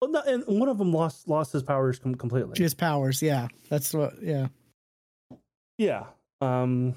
Well, 0.00 0.10
no, 0.10 0.22
and 0.26 0.44
one 0.46 0.68
of 0.68 0.78
them 0.78 0.92
lost 0.92 1.28
lost 1.28 1.52
his 1.52 1.62
powers 1.62 1.98
com- 1.98 2.14
completely. 2.14 2.54
Just 2.54 2.78
powers, 2.78 3.22
yeah. 3.22 3.48
That's 3.68 3.92
what, 3.92 4.22
yeah. 4.22 4.48
Yeah. 5.80 6.04
Um 6.42 6.94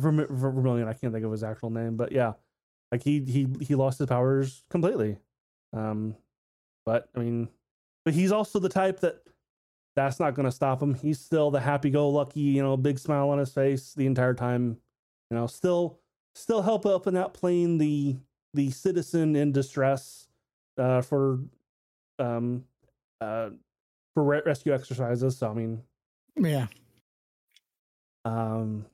Verm- 0.00 0.28
Ver- 0.28 0.50
Vermilion, 0.50 0.88
I 0.88 0.94
can't 0.94 1.12
think 1.12 1.24
of 1.24 1.30
his 1.30 1.44
actual 1.44 1.70
name, 1.70 1.96
but 1.96 2.10
yeah. 2.10 2.32
Like 2.90 3.04
he 3.04 3.20
he 3.20 3.46
he 3.60 3.76
lost 3.76 3.98
his 4.00 4.08
powers 4.08 4.64
completely. 4.68 5.18
Um 5.72 6.16
but 6.84 7.08
I 7.14 7.20
mean 7.20 7.48
but 8.04 8.14
he's 8.14 8.32
also 8.32 8.58
the 8.58 8.68
type 8.68 8.98
that 9.00 9.22
that's 9.96 10.18
not 10.18 10.34
going 10.34 10.44
to 10.44 10.50
stop 10.52 10.82
him. 10.82 10.92
He's 10.94 11.20
still 11.20 11.52
the 11.52 11.60
happy 11.60 11.88
go 11.88 12.08
lucky, 12.10 12.40
you 12.40 12.62
know, 12.62 12.76
big 12.76 12.98
smile 12.98 13.30
on 13.30 13.38
his 13.38 13.52
face 13.52 13.94
the 13.94 14.06
entire 14.06 14.34
time. 14.34 14.76
You 15.30 15.36
know, 15.36 15.46
still 15.46 16.00
still 16.34 16.62
help 16.62 16.84
up 16.84 16.90
helping 17.04 17.16
out 17.16 17.32
playing 17.32 17.78
the 17.78 18.16
the 18.54 18.70
citizen 18.72 19.36
in 19.36 19.52
distress 19.52 20.26
uh 20.78 21.00
for 21.00 21.38
um 22.18 22.64
uh 23.20 23.50
for 24.14 24.24
re- 24.24 24.42
rescue 24.44 24.74
exercises. 24.74 25.38
So 25.38 25.48
I 25.48 25.54
mean, 25.54 25.82
Yeah. 26.36 26.66
Um, 28.24 28.86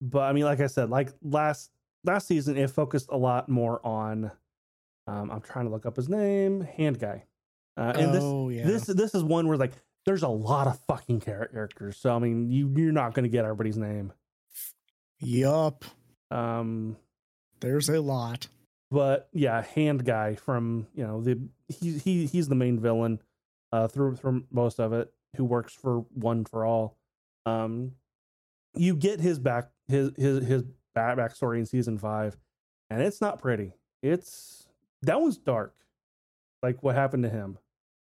but 0.00 0.22
I 0.22 0.32
mean, 0.32 0.44
like 0.44 0.60
I 0.60 0.66
said, 0.66 0.90
like 0.90 1.10
last 1.22 1.70
last 2.04 2.26
season, 2.26 2.56
it 2.56 2.70
focused 2.70 3.08
a 3.10 3.16
lot 3.16 3.48
more 3.48 3.84
on. 3.86 4.30
Um, 5.06 5.30
I'm 5.30 5.40
trying 5.40 5.64
to 5.66 5.70
look 5.70 5.84
up 5.86 5.96
his 5.96 6.08
name, 6.08 6.60
Hand 6.60 6.98
Guy, 7.00 7.24
uh, 7.76 7.92
and 7.96 8.16
oh, 8.16 8.50
this 8.50 8.58
yeah. 8.58 8.66
this 8.66 8.84
this 8.84 9.14
is 9.14 9.24
one 9.24 9.48
where 9.48 9.56
like 9.56 9.72
there's 10.06 10.22
a 10.22 10.28
lot 10.28 10.66
of 10.66 10.78
fucking 10.86 11.20
char- 11.20 11.48
characters. 11.48 11.96
So 11.96 12.14
I 12.14 12.18
mean, 12.18 12.50
you 12.50 12.72
you're 12.76 12.92
not 12.92 13.14
going 13.14 13.24
to 13.24 13.28
get 13.28 13.44
everybody's 13.44 13.78
name. 13.78 14.12
Yup. 15.20 15.84
Um, 16.30 16.96
There's 17.60 17.88
a 17.88 18.00
lot. 18.00 18.48
but 18.90 19.28
yeah, 19.32 19.62
hand 19.62 20.04
guy 20.04 20.34
from 20.34 20.86
you 20.94 21.06
know 21.06 21.20
the 21.22 21.40
he 21.68 21.98
he 21.98 22.26
he's 22.26 22.48
the 22.48 22.54
main 22.54 22.80
villain 22.80 23.20
uh 23.72 23.86
through 23.86 24.16
through 24.16 24.44
most 24.50 24.80
of 24.80 24.92
it 24.92 25.12
who 25.36 25.44
works 25.44 25.72
for 25.72 26.00
one 26.14 26.44
for 26.44 26.64
all. 26.64 26.96
Um, 27.46 27.92
you 28.74 28.96
get 28.96 29.20
his 29.20 29.38
back 29.38 29.70
his 29.88 30.12
his 30.16 30.46
his 30.46 30.62
back 30.94 31.16
backstory 31.16 31.58
in 31.58 31.66
season 31.66 31.98
five, 31.98 32.36
and 32.90 33.02
it's 33.02 33.20
not 33.20 33.40
pretty. 33.40 33.72
It's 34.02 34.66
that 35.02 35.20
one's 35.20 35.38
dark, 35.38 35.74
like 36.62 36.82
what 36.82 36.94
happened 36.94 37.24
to 37.24 37.30
him, 37.30 37.58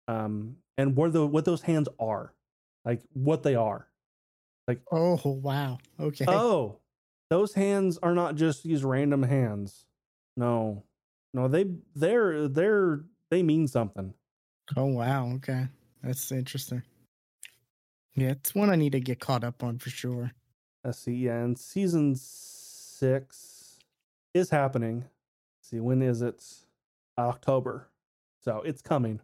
um, 0.07 0.57
and 0.77 0.95
where 0.95 1.09
the 1.09 1.25
what 1.25 1.45
those 1.45 1.61
hands 1.61 1.89
are, 1.99 2.33
like 2.85 3.01
what 3.13 3.43
they 3.43 3.55
are. 3.55 3.87
Like 4.67 4.81
oh 4.91 5.19
wow. 5.25 5.79
Okay. 5.99 6.25
Oh, 6.27 6.79
those 7.29 7.53
hands 7.53 7.97
are 8.03 8.13
not 8.13 8.35
just 8.35 8.63
these 8.63 8.83
random 8.83 9.23
hands. 9.23 9.85
No, 10.37 10.83
no, 11.33 11.47
they 11.47 11.65
they're 11.95 12.47
they're 12.47 13.01
they 13.29 13.43
mean 13.43 13.67
something. 13.67 14.13
Oh 14.77 14.85
wow. 14.85 15.31
Okay. 15.35 15.67
That's 16.03 16.31
interesting. 16.31 16.83
Yeah, 18.15 18.29
it's 18.29 18.55
one 18.55 18.69
I 18.69 18.75
need 18.75 18.93
to 18.93 18.99
get 18.99 19.19
caught 19.19 19.43
up 19.43 19.63
on 19.63 19.79
for 19.79 19.89
sure. 19.89 20.31
Let's 20.83 20.99
see, 20.99 21.27
and 21.27 21.57
season 21.57 22.15
six 22.15 23.79
is 24.33 24.49
happening. 24.49 24.99
Let's 25.59 25.69
see, 25.69 25.79
when 25.79 26.01
is 26.01 26.21
it? 26.21 26.43
October. 27.17 27.89
So 28.43 28.61
it's 28.61 28.81
coming. 28.81 29.19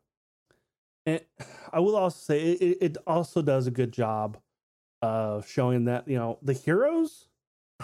And 1.06 1.22
I 1.72 1.80
will 1.80 1.96
also 1.96 2.18
say 2.18 2.42
it, 2.52 2.62
it- 2.62 2.78
it 2.82 2.98
also 3.08 3.42
does 3.42 3.68
a 3.68 3.72
good 3.72 3.92
job 3.94 4.38
of 5.02 5.48
showing 5.48 5.86
that, 5.86 6.08
you 6.08 6.18
know, 6.18 6.40
the 6.42 6.54
heroes 6.54 7.28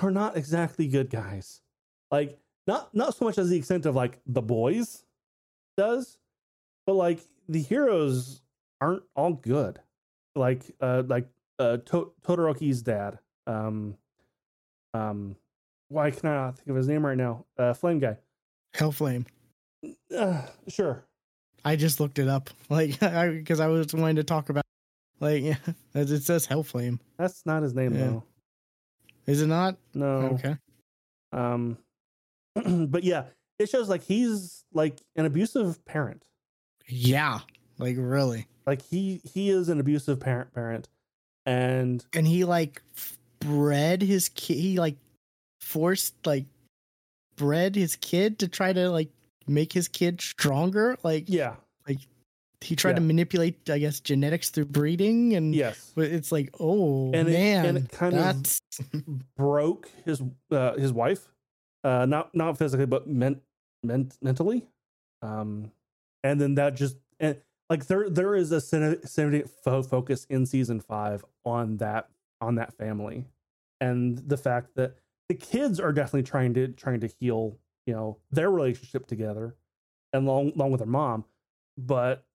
are 0.02 0.12
not 0.12 0.36
exactly 0.38 0.88
good 0.88 1.10
guys. 1.10 1.62
Like, 2.10 2.40
not 2.68 2.94
not 2.94 3.16
so 3.16 3.26
much 3.26 3.38
as 3.38 3.50
the 3.50 3.58
extent 3.58 3.86
of 3.86 3.96
like 3.96 4.20
the 4.26 4.42
boys 4.42 5.06
does, 5.78 6.18
but 6.86 6.94
like 6.94 7.20
the 7.48 7.62
heroes 7.62 8.42
aren't 8.82 9.04
all 9.16 9.34
good. 9.34 9.80
Like 10.36 10.64
uh 10.82 11.04
like 11.08 11.28
uh 11.60 11.78
to- 11.78 12.14
Todoroki's 12.24 12.82
dad. 12.82 13.20
Um 13.48 13.98
um 14.94 15.36
why 15.90 16.12
can 16.12 16.30
I 16.30 16.36
not 16.36 16.58
think 16.58 16.70
of 16.70 16.76
his 16.76 16.88
name 16.88 17.06
right 17.06 17.18
now? 17.18 17.46
Uh 17.58 17.74
Flame 17.74 18.00
guy. 18.00 18.18
Hellflame. 18.76 19.26
Uh, 20.16 20.42
sure. 20.68 21.04
I 21.66 21.76
just 21.76 22.00
looked 22.00 22.20
it 22.20 22.28
up, 22.28 22.50
like, 22.70 23.00
because 23.00 23.60
I, 23.60 23.68
was 23.68 23.94
wanting 23.94 24.16
to 24.18 24.24
talk 24.24 24.50
about, 24.50 24.64
like, 25.20 25.44
yeah, 25.44 25.56
it 25.94 26.24
says 26.24 26.48
Hellflame. 26.48 27.00
That's 27.18 27.46
not 27.46 27.64
his 27.64 27.74
name 27.74 27.94
Yeah. 27.94 28.00
though. 28.08 28.24
Is 29.28 29.42
it 29.42 29.48
not? 29.48 29.78
No. 29.94 30.38
Okay. 30.40 30.58
Um 31.34 31.78
but 32.88 33.04
yeah, 33.04 33.26
it 33.60 33.70
shows 33.70 33.88
like 33.90 34.04
he's 34.04 34.64
like 34.74 35.00
an 35.16 35.26
abusive 35.26 35.84
parent. 35.86 36.24
Yeah. 36.88 37.40
Like 37.78 37.96
really. 37.98 38.48
Like 38.66 38.82
he 38.82 39.22
he 39.34 39.50
is 39.50 39.70
an 39.70 39.80
abusive 39.80 40.20
parent 40.20 40.54
parent 40.54 40.90
and 41.46 42.06
And 42.14 42.28
he 42.28 42.44
like 42.44 42.82
f- 42.96 43.18
bred 43.42 44.02
his 44.02 44.30
kid. 44.30 44.56
He 44.58 44.80
like 44.80 44.96
forced 45.60 46.16
like 46.26 46.46
bred 47.36 47.76
his 47.76 47.96
kid 47.98 48.40
to 48.40 48.48
try 48.48 48.72
to 48.72 48.90
like 48.90 49.10
make 49.48 49.74
his 49.74 49.88
kid 49.90 50.22
stronger. 50.22 50.98
Like 51.04 51.26
yeah, 51.28 51.56
like 51.88 52.00
he 52.62 52.76
tried 52.76 52.96
to 52.96 53.02
manipulate, 53.02 53.70
I 53.70 53.80
guess, 53.80 54.00
genetics 54.00 54.50
through 54.52 54.66
breeding. 54.66 55.36
And 55.36 55.54
yes. 55.56 55.92
but 55.96 56.06
it's 56.06 56.32
like, 56.32 56.54
oh 56.60 57.12
And 57.14 57.28
it- 57.28 57.34
man, 57.34 57.66
and 57.66 57.78
it 57.80 57.92
kind 57.92 58.16
of- 58.16 58.60
broke 59.36 59.90
his 60.06 60.22
uh 60.52 60.76
his 60.76 60.94
wife 60.94 61.28
uh 61.84 62.06
not 62.06 62.34
not 62.36 62.58
physically 62.58 62.86
but 62.86 63.08
ment, 63.08 63.42
ment 63.84 64.16
mentally 64.22 64.64
um 65.24 65.72
and 66.24 66.40
then 66.40 66.54
that 66.56 66.76
just 66.76 66.96
and 67.20 67.36
like 67.70 67.88
there 67.88 68.08
there 68.10 68.36
is 68.36 68.52
a 68.52 68.58
cine- 68.58 69.06
significant 69.08 69.50
fo- 69.64 69.82
focus 69.84 70.26
in 70.30 70.46
season 70.46 70.80
5 70.80 71.26
on 71.44 71.78
that 71.78 72.08
on 72.42 72.56
that 72.56 72.74
family 72.78 73.26
and 73.80 74.18
the 74.28 74.38
fact 74.38 74.76
that 74.76 74.96
the 75.30 75.36
kids 75.36 75.80
are 75.80 75.94
definitely 75.94 76.24
trying 76.24 76.54
to 76.54 76.68
trying 76.70 77.00
to 77.00 77.08
heal 77.08 77.58
you 77.86 77.94
know 77.94 78.18
their 78.32 78.52
relationship 78.52 79.08
together 79.08 79.56
and 80.14 80.28
along 80.28 80.52
along 80.56 80.72
with 80.72 80.80
their 80.80 80.88
mom 80.88 81.24
but 81.78 82.26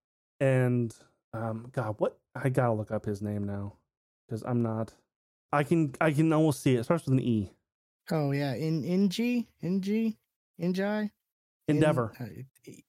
and 0.41 0.95
um 1.35 1.69
god 1.73 1.95
what 1.99 2.19
i 2.35 2.49
gotta 2.49 2.73
look 2.73 2.91
up 2.91 3.05
his 3.05 3.21
name 3.21 3.45
now 3.45 3.75
because 4.27 4.43
i'm 4.47 4.63
not 4.63 4.95
I 5.53 5.65
can 5.65 5.95
I 6.01 6.13
can 6.13 6.33
almost 6.33 6.63
see 6.63 6.75
it. 6.75 6.81
It 6.81 6.85
starts 6.85 7.05
with 7.05 7.15
an 7.15 7.21
E. 7.21 7.53
oh 8.11 8.33
yeah, 8.33 8.55
in 8.55 8.85
NG, 8.85 9.47
NG, 9.63 10.17
NGI, 10.61 11.11
Endeavor. 11.69 12.13
In, 12.21 12.27
uh, 12.27 12.29
it, 12.65 12.85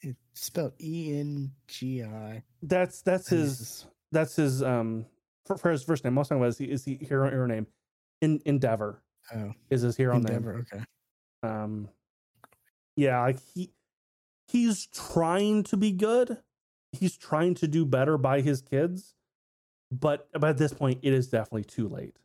it's 0.00 0.18
spelled 0.34 0.74
E 0.80 1.18
N 1.18 1.52
G 1.68 2.02
I. 2.02 2.42
That's 2.62 3.02
that's 3.02 3.28
his 3.28 3.86
that's 4.10 4.36
his 4.36 4.62
um 4.62 5.06
for, 5.46 5.56
for 5.56 5.70
his 5.70 5.82
first 5.82 6.04
name. 6.04 6.14
Most 6.14 6.30
about 6.30 6.44
is 6.48 6.58
he 6.58 6.64
is 6.66 6.84
he 6.84 6.96
hero 6.96 7.28
hero 7.30 7.46
name. 7.46 7.66
In 8.20 8.40
Endeavor 8.46 9.02
Oh, 9.34 9.52
is 9.70 9.82
his 9.82 9.96
hero 9.96 10.14
name. 10.18 10.26
Endeavor. 10.36 10.64
Okay. 10.72 10.84
Um 11.42 11.88
yeah, 12.96 13.20
like 13.20 13.38
he 13.54 13.72
he's 14.48 14.86
trying 14.86 15.62
to 15.64 15.76
be 15.76 15.92
good. 15.92 16.38
He's 16.92 17.16
trying 17.16 17.54
to 17.56 17.68
do 17.68 17.84
better 17.86 18.18
by 18.18 18.40
his 18.42 18.60
kids. 18.60 19.14
But 19.90 20.28
at 20.42 20.58
this 20.58 20.72
point 20.72 21.00
it 21.02 21.12
is 21.12 21.28
definitely 21.28 21.64
too 21.64 21.88
late. 21.88 22.16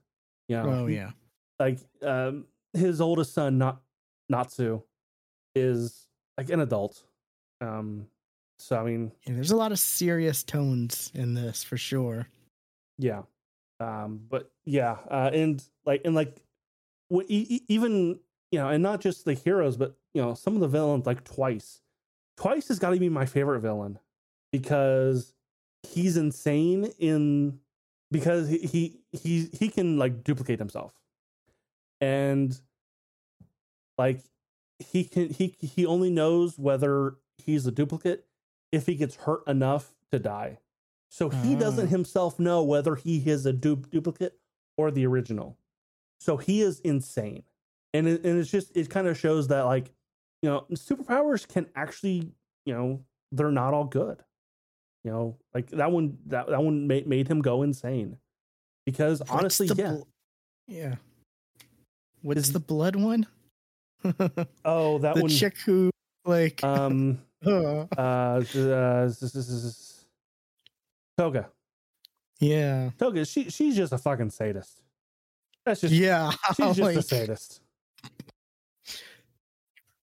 You 0.47 0.57
know, 0.57 0.69
Oh 0.69 0.87
yeah. 0.87 1.11
like 1.59 1.79
um 2.03 2.45
his 2.73 3.01
oldest 3.01 3.33
son 3.33 3.57
not 3.57 3.81
natsu 4.29 4.81
is 5.55 6.07
like 6.37 6.49
an 6.49 6.59
adult 6.59 7.01
um 7.61 8.05
so 8.59 8.75
i 8.77 8.83
mean 8.83 9.11
yeah. 9.25 9.33
There's 9.33 9.51
a 9.51 9.55
lot 9.55 9.71
of 9.71 9.79
serious 9.79 10.43
tones 10.43 11.11
in 11.15 11.33
this 11.33 11.63
for 11.63 11.77
sure. 11.77 12.27
Yeah. 12.97 13.23
Um 13.79 14.21
but 14.27 14.51
yeah 14.65 14.97
uh 15.09 15.29
and 15.33 15.63
like 15.85 16.01
and 16.03 16.15
like 16.15 16.41
e- 17.11 17.25
e- 17.27 17.65
even 17.67 18.19
you 18.51 18.59
know 18.59 18.69
and 18.69 18.81
not 18.81 19.01
just 19.01 19.25
the 19.25 19.33
heroes 19.33 19.77
but 19.77 19.97
you 20.13 20.21
know 20.21 20.33
some 20.33 20.55
of 20.55 20.61
the 20.61 20.67
villains 20.67 21.05
like 21.05 21.23
twice. 21.23 21.81
Twice 22.37 22.67
has 22.67 22.79
got 22.79 22.91
to 22.91 22.99
be 22.99 23.09
my 23.09 23.25
favorite 23.25 23.61
villain 23.61 23.99
because 24.51 25.33
he's 25.83 26.17
insane 26.17 26.91
in 26.99 27.59
because 28.11 28.49
he 28.49 28.57
he 28.59 28.99
he, 29.11 29.49
he 29.53 29.69
can 29.69 29.97
like 29.97 30.23
duplicate 30.23 30.59
himself. 30.59 30.93
And 31.99 32.59
like 33.97 34.23
he 34.79 35.03
can 35.03 35.29
he 35.29 35.55
he 35.59 35.85
only 35.85 36.09
knows 36.09 36.57
whether 36.57 37.15
he's 37.37 37.65
a 37.65 37.71
duplicate 37.71 38.25
if 38.71 38.85
he 38.85 38.95
gets 38.95 39.15
hurt 39.15 39.41
enough 39.47 39.93
to 40.11 40.19
die 40.19 40.59
so 41.09 41.29
he 41.29 41.55
doesn't 41.55 41.87
Ah. 41.87 41.89
himself 41.89 42.39
know 42.39 42.63
whether 42.63 42.95
he 42.95 43.17
is 43.29 43.45
a 43.45 43.53
du- 43.53 43.75
duplicate 43.91 44.37
or 44.77 44.91
the 44.91 45.05
original 45.05 45.57
so 46.19 46.37
he 46.37 46.61
is 46.61 46.79
insane 46.81 47.43
and 47.93 48.07
it, 48.07 48.23
and 48.25 48.39
it's 48.39 48.51
just 48.51 48.75
it 48.75 48.89
kind 48.89 49.07
of 49.07 49.17
shows 49.17 49.47
that 49.47 49.61
like 49.63 49.91
you 50.41 50.49
know 50.49 50.65
superpowers 50.73 51.47
can 51.47 51.67
actually 51.75 52.31
you 52.65 52.73
know 52.73 53.03
they're 53.31 53.51
not 53.51 53.73
all 53.73 53.85
good 53.85 54.23
you 55.03 55.11
know 55.11 55.37
like 55.53 55.69
that 55.71 55.91
one 55.91 56.17
that, 56.25 56.47
that 56.49 56.61
one 56.61 56.87
made, 56.87 57.07
made 57.07 57.27
him 57.27 57.41
go 57.41 57.63
insane 57.63 58.17
because 58.85 59.19
What's 59.19 59.31
honestly 59.31 59.67
yeah 59.75 59.91
bl- 59.91 60.01
yeah. 60.67 60.95
What's 62.23 62.49
the 62.49 62.59
blood 62.59 62.95
one? 62.97 63.25
oh 64.65 64.97
that 64.99 65.17
one 65.17 65.29
chick 65.29 65.57
who 65.65 65.89
like 66.25 66.61
um 66.63 67.19
uh, 67.45 67.85
uh, 67.97 68.01
uh 68.01 68.41
z- 69.07 69.71
toga. 71.17 71.49
Yeah. 72.39 72.91
Toga 72.97 73.25
she 73.25 73.49
she's 73.49 73.75
just 73.75 73.93
a 73.93 73.97
fucking 73.97 74.29
sadist. 74.29 74.81
That's 75.65 75.81
just 75.81 75.93
yeah 75.93 76.31
she's 76.55 76.75
just 76.77 76.97
a 76.97 77.01
sadist. 77.01 77.61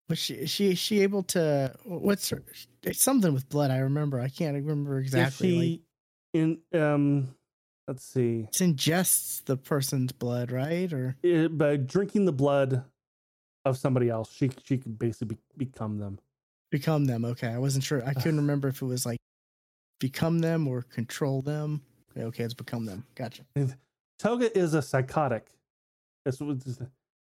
Was 0.10 0.20
she 0.20 0.36
is 0.36 0.50
she 0.50 0.72
is 0.72 0.80
she 0.80 1.02
able 1.02 1.24
to 1.24 1.74
what's 1.84 2.30
her 2.30 2.44
it's 2.84 3.02
something 3.02 3.34
with 3.34 3.48
blood 3.50 3.72
i 3.72 3.78
remember. 3.78 4.20
I 4.20 4.30
can't 4.30 4.56
remember 4.56 5.00
if 5.00 5.06
exactly 5.06 5.84
like, 6.34 6.42
in 6.42 6.60
um 6.80 7.36
let's 7.88 8.06
see. 8.06 8.48
It 8.50 8.56
ingests 8.56 9.44
the 9.44 9.58
person's 9.58 10.12
blood 10.12 10.52
right? 10.52 10.92
Or 10.92 11.18
it, 11.24 11.58
by 11.58 11.78
drinking 11.78 12.26
the 12.26 12.34
blood 12.34 12.84
of 13.66 13.78
somebody 13.78 14.10
else 14.10 14.32
she 14.34 14.50
she 14.64 14.78
can 14.78 14.94
basically 14.94 15.36
be, 15.36 15.66
become 15.66 15.98
them. 15.98 16.20
Become 16.72 17.06
them 17.06 17.26
okay. 17.26 17.50
I 17.50 17.58
wasn't 17.58 17.84
sure 17.84 18.04
i 18.06 18.14
couldn't 18.14 18.38
remember 18.46 18.70
if 18.70 18.82
it 18.82 18.86
was 18.86 19.06
like 19.06 19.20
become 20.04 20.40
them 20.40 20.68
or 20.68 20.82
control 20.82 21.42
them 21.42 21.82
okay, 22.12 22.26
okay 22.26 22.44
it's 22.44 22.54
become 22.54 22.86
them 22.86 23.06
gotcha 23.16 23.44
toga 24.20 24.56
is 24.58 24.74
a 24.74 24.82
psychotic 24.82 25.48
that's 26.26 26.42
what 26.42 26.58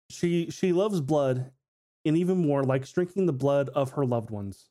she 0.09 0.49
she 0.49 0.71
loves 0.71 1.01
blood 1.01 1.51
and 2.05 2.15
even 2.15 2.37
more 2.37 2.63
likes 2.63 2.89
drinking 2.93 3.25
the 3.25 3.33
blood 3.33 3.67
of 3.75 3.91
her 3.91 4.05
loved 4.05 4.29
ones 4.29 4.69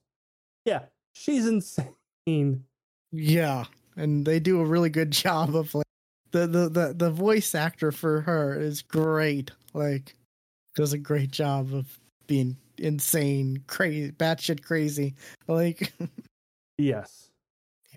yeah 0.65 0.81
she's 1.13 1.47
insane 1.47 2.65
yeah 3.13 3.65
and 3.97 4.25
they 4.25 4.41
do 4.41 4.61
a 4.61 4.65
really 4.65 4.89
good 4.89 5.11
job 5.25 5.55
of 5.55 5.75
like 5.75 5.85
the 6.31 6.47
the 6.47 6.69
the, 6.69 6.95
the 6.97 7.11
voice 7.11 7.55
actor 7.55 7.93
for 7.93 8.23
her 8.23 8.59
is 8.59 8.83
great. 8.83 9.51
Like 9.75 10.15
does 10.75 10.93
a 10.93 10.99
great 10.99 11.31
job 11.31 11.75
of 11.75 11.99
being 12.27 12.57
insane, 12.79 13.63
crazy, 13.67 14.13
batshit 14.13 14.63
crazy. 14.63 15.15
Like 15.47 15.93
Yes. 16.79 17.30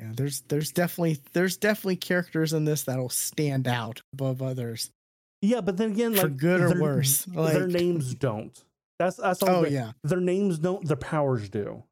Yeah, 0.04 0.12
there's 0.16 0.42
there's 0.50 0.72
definitely 0.72 1.20
there's 1.34 1.56
definitely 1.58 1.96
characters 1.98 2.52
in 2.54 2.66
this 2.66 2.84
that'll 2.84 3.10
stand 3.10 3.68
out 3.68 4.02
above 4.14 4.42
others 4.42 4.90
Yeah, 5.42 5.62
but 5.62 5.78
then 5.78 5.92
again, 5.92 6.12
like 6.14 6.22
for 6.22 6.28
good 6.30 6.62
or 6.62 6.70
their- 6.70 6.82
worse. 6.82 7.24
their 7.26 7.68
names 7.68 8.14
don't. 8.16 8.58
That's 9.00 9.18
that's 9.18 9.42
all. 9.44 9.50
oh 9.50 9.66
yeah, 9.66 9.92
Their 10.04 10.20
names 10.20 10.60
don't. 10.60 10.86
Their 10.88 10.98
powers 10.98 11.50
do. 11.50 11.84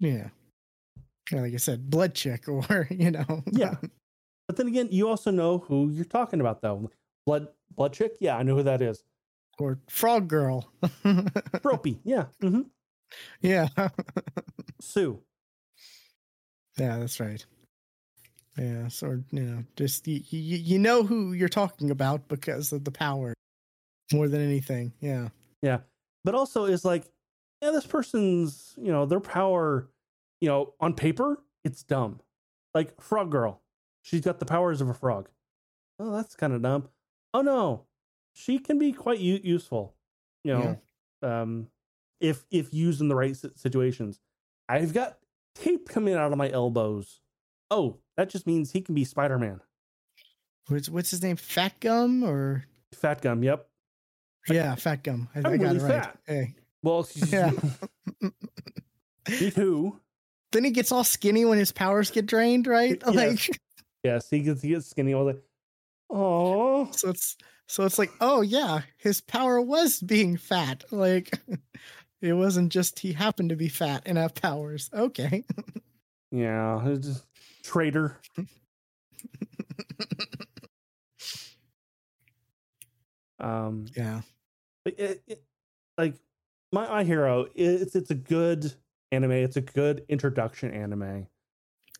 yeah. 0.00 0.28
Yeah, 1.30 1.40
like 1.42 1.54
I 1.54 1.58
said, 1.58 1.88
blood 1.88 2.14
chick 2.14 2.48
or 2.48 2.88
you 2.90 3.10
know. 3.10 3.42
Yeah. 3.52 3.74
But 4.48 4.56
then 4.56 4.66
again, 4.66 4.88
you 4.90 5.08
also 5.08 5.30
know 5.30 5.58
who 5.58 5.88
you're 5.90 6.04
talking 6.04 6.40
about, 6.40 6.60
though. 6.60 6.90
Blood 7.24 7.46
Blood 7.74 7.92
Chick. 7.94 8.16
Yeah, 8.20 8.36
I 8.36 8.42
know 8.42 8.56
who 8.56 8.64
that 8.64 8.82
is. 8.82 9.02
or 9.58 9.78
frog 9.88 10.28
girl. 10.28 10.68
Froppy. 11.62 12.00
Yeah. 12.04 12.24
hmm 12.40 12.62
yeah. 13.40 13.68
Sue. 14.80 15.20
Yeah, 16.78 16.98
that's 16.98 17.20
right. 17.20 17.44
Yeah, 18.58 18.88
so 18.88 19.22
you 19.30 19.42
know, 19.42 19.64
just 19.76 20.06
you, 20.06 20.20
you 20.28 20.58
you 20.58 20.78
know 20.78 21.02
who 21.04 21.32
you're 21.32 21.48
talking 21.48 21.90
about 21.90 22.28
because 22.28 22.72
of 22.72 22.84
the 22.84 22.90
power 22.90 23.32
more 24.12 24.28
than 24.28 24.42
anything. 24.42 24.92
Yeah. 25.00 25.28
Yeah, 25.62 25.78
but 26.24 26.34
also, 26.34 26.64
is 26.64 26.84
like, 26.84 27.04
yeah, 27.62 27.70
this 27.70 27.86
person's, 27.86 28.74
you 28.76 28.92
know, 28.92 29.06
their 29.06 29.20
power, 29.20 29.88
you 30.40 30.48
know, 30.48 30.74
on 30.80 30.92
paper, 30.94 31.40
it's 31.64 31.82
dumb. 31.82 32.20
Like 32.74 33.00
Frog 33.00 33.30
Girl, 33.30 33.62
she's 34.02 34.20
got 34.22 34.38
the 34.38 34.44
powers 34.46 34.80
of 34.80 34.88
a 34.88 34.94
frog. 34.94 35.28
Oh, 35.98 36.14
that's 36.14 36.34
kind 36.34 36.52
of 36.52 36.62
dumb. 36.62 36.88
Oh 37.32 37.42
no, 37.42 37.86
she 38.34 38.58
can 38.58 38.78
be 38.78 38.92
quite 38.92 39.20
u- 39.20 39.40
useful. 39.42 39.94
You 40.44 40.52
know, 40.52 40.80
um, 41.22 41.68
if 42.20 42.44
if 42.50 42.74
used 42.74 43.00
in 43.00 43.08
the 43.08 43.14
right 43.14 43.36
situations. 43.54 44.20
I've 44.68 44.92
got 44.92 45.18
tape 45.54 45.88
coming 45.88 46.14
out 46.14 46.32
of 46.32 46.38
my 46.38 46.50
elbows. 46.50 47.20
Oh, 47.70 47.98
that 48.16 48.30
just 48.30 48.46
means 48.46 48.70
he 48.72 48.80
can 48.80 48.94
be 48.94 49.04
Spider 49.04 49.38
Man. 49.38 49.60
What's 50.68 50.88
what's 50.88 51.10
his 51.10 51.22
name? 51.22 51.36
Fat 51.36 51.78
Gum 51.80 52.22
or 52.22 52.64
Fat 52.94 53.20
Gum. 53.22 53.42
Yep. 53.42 53.66
yeah, 54.48 54.74
Fat 54.74 55.02
Gum. 55.02 55.28
I, 55.34 55.38
I'm 55.40 55.46
I 55.46 55.56
got 55.56 55.64
really 55.64 55.76
it 55.76 55.82
right. 55.82 56.04
fat. 56.04 56.18
Hey. 56.26 56.54
Well, 56.82 57.08
Yeah. 57.30 57.50
me 58.20 59.50
too. 59.50 60.00
Then 60.52 60.64
he 60.64 60.70
gets 60.70 60.92
all 60.92 61.04
skinny 61.04 61.44
when 61.44 61.58
his 61.58 61.72
powers 61.72 62.10
get 62.10 62.26
drained, 62.26 62.66
right? 62.66 63.00
Yes. 63.06 63.14
Like 63.14 63.60
Yes, 64.04 64.28
he 64.28 64.40
gets 64.40 64.60
he 64.62 64.70
gets 64.70 64.88
skinny. 64.88 65.14
I 65.14 65.18
was 65.18 65.34
like, 65.34 65.42
oh, 66.10 66.90
so 66.92 67.10
it's 67.10 67.36
so 67.68 67.84
it's 67.84 67.98
like, 67.98 68.10
oh 68.20 68.40
yeah, 68.42 68.82
his 68.98 69.20
power 69.20 69.60
was 69.60 70.00
being 70.00 70.36
fat. 70.36 70.84
Like 70.90 71.38
it 72.22 72.32
wasn't 72.32 72.72
just 72.72 73.00
he 73.00 73.12
happened 73.12 73.50
to 73.50 73.56
be 73.56 73.68
fat 73.68 74.02
and 74.06 74.16
have 74.16 74.34
powers. 74.34 74.88
Okay. 74.94 75.44
yeah, 76.30 76.96
traitor. 77.62 78.18
Um, 83.42 83.86
Yeah. 83.96 84.20
it, 84.86 85.22
it, 85.26 85.42
like 85.98 86.14
my 86.72 86.88
my 86.88 87.04
hero, 87.04 87.46
it's 87.54 87.94
it's 87.96 88.10
a 88.10 88.14
good 88.14 88.72
anime. 89.10 89.32
It's 89.32 89.56
a 89.56 89.60
good 89.60 90.04
introduction 90.08 90.70
anime. 90.70 91.26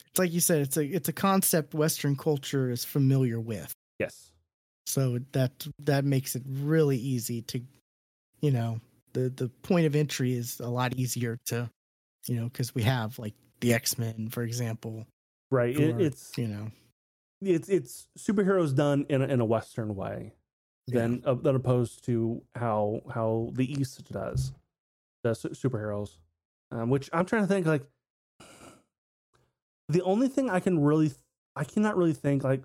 It's 0.07 0.19
like 0.19 0.33
you 0.33 0.41
said, 0.41 0.61
it's 0.63 0.77
a 0.77 0.85
it's 0.85 1.09
a 1.09 1.13
concept 1.13 1.75
Western 1.75 2.17
culture 2.17 2.71
is 2.71 2.85
familiar 2.85 3.41
with. 3.41 3.73
Yes. 3.99 4.33
So 4.87 5.19
that 5.33 5.67
that 5.81 6.05
makes 6.05 6.37
it 6.37 6.43
really 6.47 6.97
easy 6.97 7.43
to, 7.43 7.61
you 8.41 8.51
know, 8.51 8.81
the 9.13 9.29
the 9.31 9.49
point 9.63 9.87
of 9.87 9.95
entry 9.95 10.35
is 10.35 10.61
a 10.61 10.69
lot 10.69 10.95
easier 10.97 11.39
to, 11.47 11.71
you 12.27 12.37
know, 12.37 12.45
because 12.45 12.75
we 12.75 12.83
have 12.83 13.19
like 13.19 13.35
the 13.61 13.75
X 13.75 13.99
Men, 13.99 14.29
for 14.31 14.43
example. 14.43 15.07
Right. 15.51 15.79
It, 15.79 16.01
it's 16.01 16.37
you 16.37 16.49
know, 16.49 16.71
it's 17.43 17.69
it's 17.69 18.09
superheroes 18.19 18.75
done 18.75 19.07
in 19.09 19.23
a, 19.23 19.27
in 19.27 19.41
a 19.41 19.45
Western 19.45 19.95
way. 19.95 20.35
yeah. 20.87 21.01
than 21.01 21.23
uh, 21.25 21.35
than 21.35 21.57
opposed 21.57 22.05
to 22.07 22.43
how 22.55 23.01
how 23.13 23.51
the 23.53 23.71
East 23.71 24.11
does 24.13 24.53
the 25.23 25.35
su- 25.35 25.51
superheroes, 25.51 26.19
um, 26.71 26.91
which 26.91 27.09
I'm 27.13 27.25
trying 27.25 27.43
to 27.43 27.49
think 27.49 27.67
like 27.67 27.83
the 29.89 30.03
only 30.03 30.29
thing 30.29 30.51
I 30.51 30.61
can 30.61 30.83
really 30.83 31.09
th- 31.09 31.21
I 31.55 31.65
cannot 31.65 31.97
really 31.97 32.15
think 32.15 32.45
like 32.45 32.63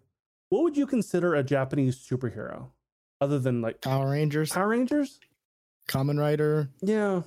what 0.49 0.63
would 0.63 0.77
you 0.77 0.87
consider 0.87 1.35
a 1.35 1.43
Japanese 1.43 1.97
superhero 1.97 2.67
other 3.19 3.37
than 3.39 3.61
like 3.61 3.81
Power 3.81 4.11
Rangers, 4.11 4.51
Power 4.51 4.69
Rangers? 4.69 5.19
Kamen 5.87 6.19
Rider, 6.19 6.69
Yeah, 6.81 7.21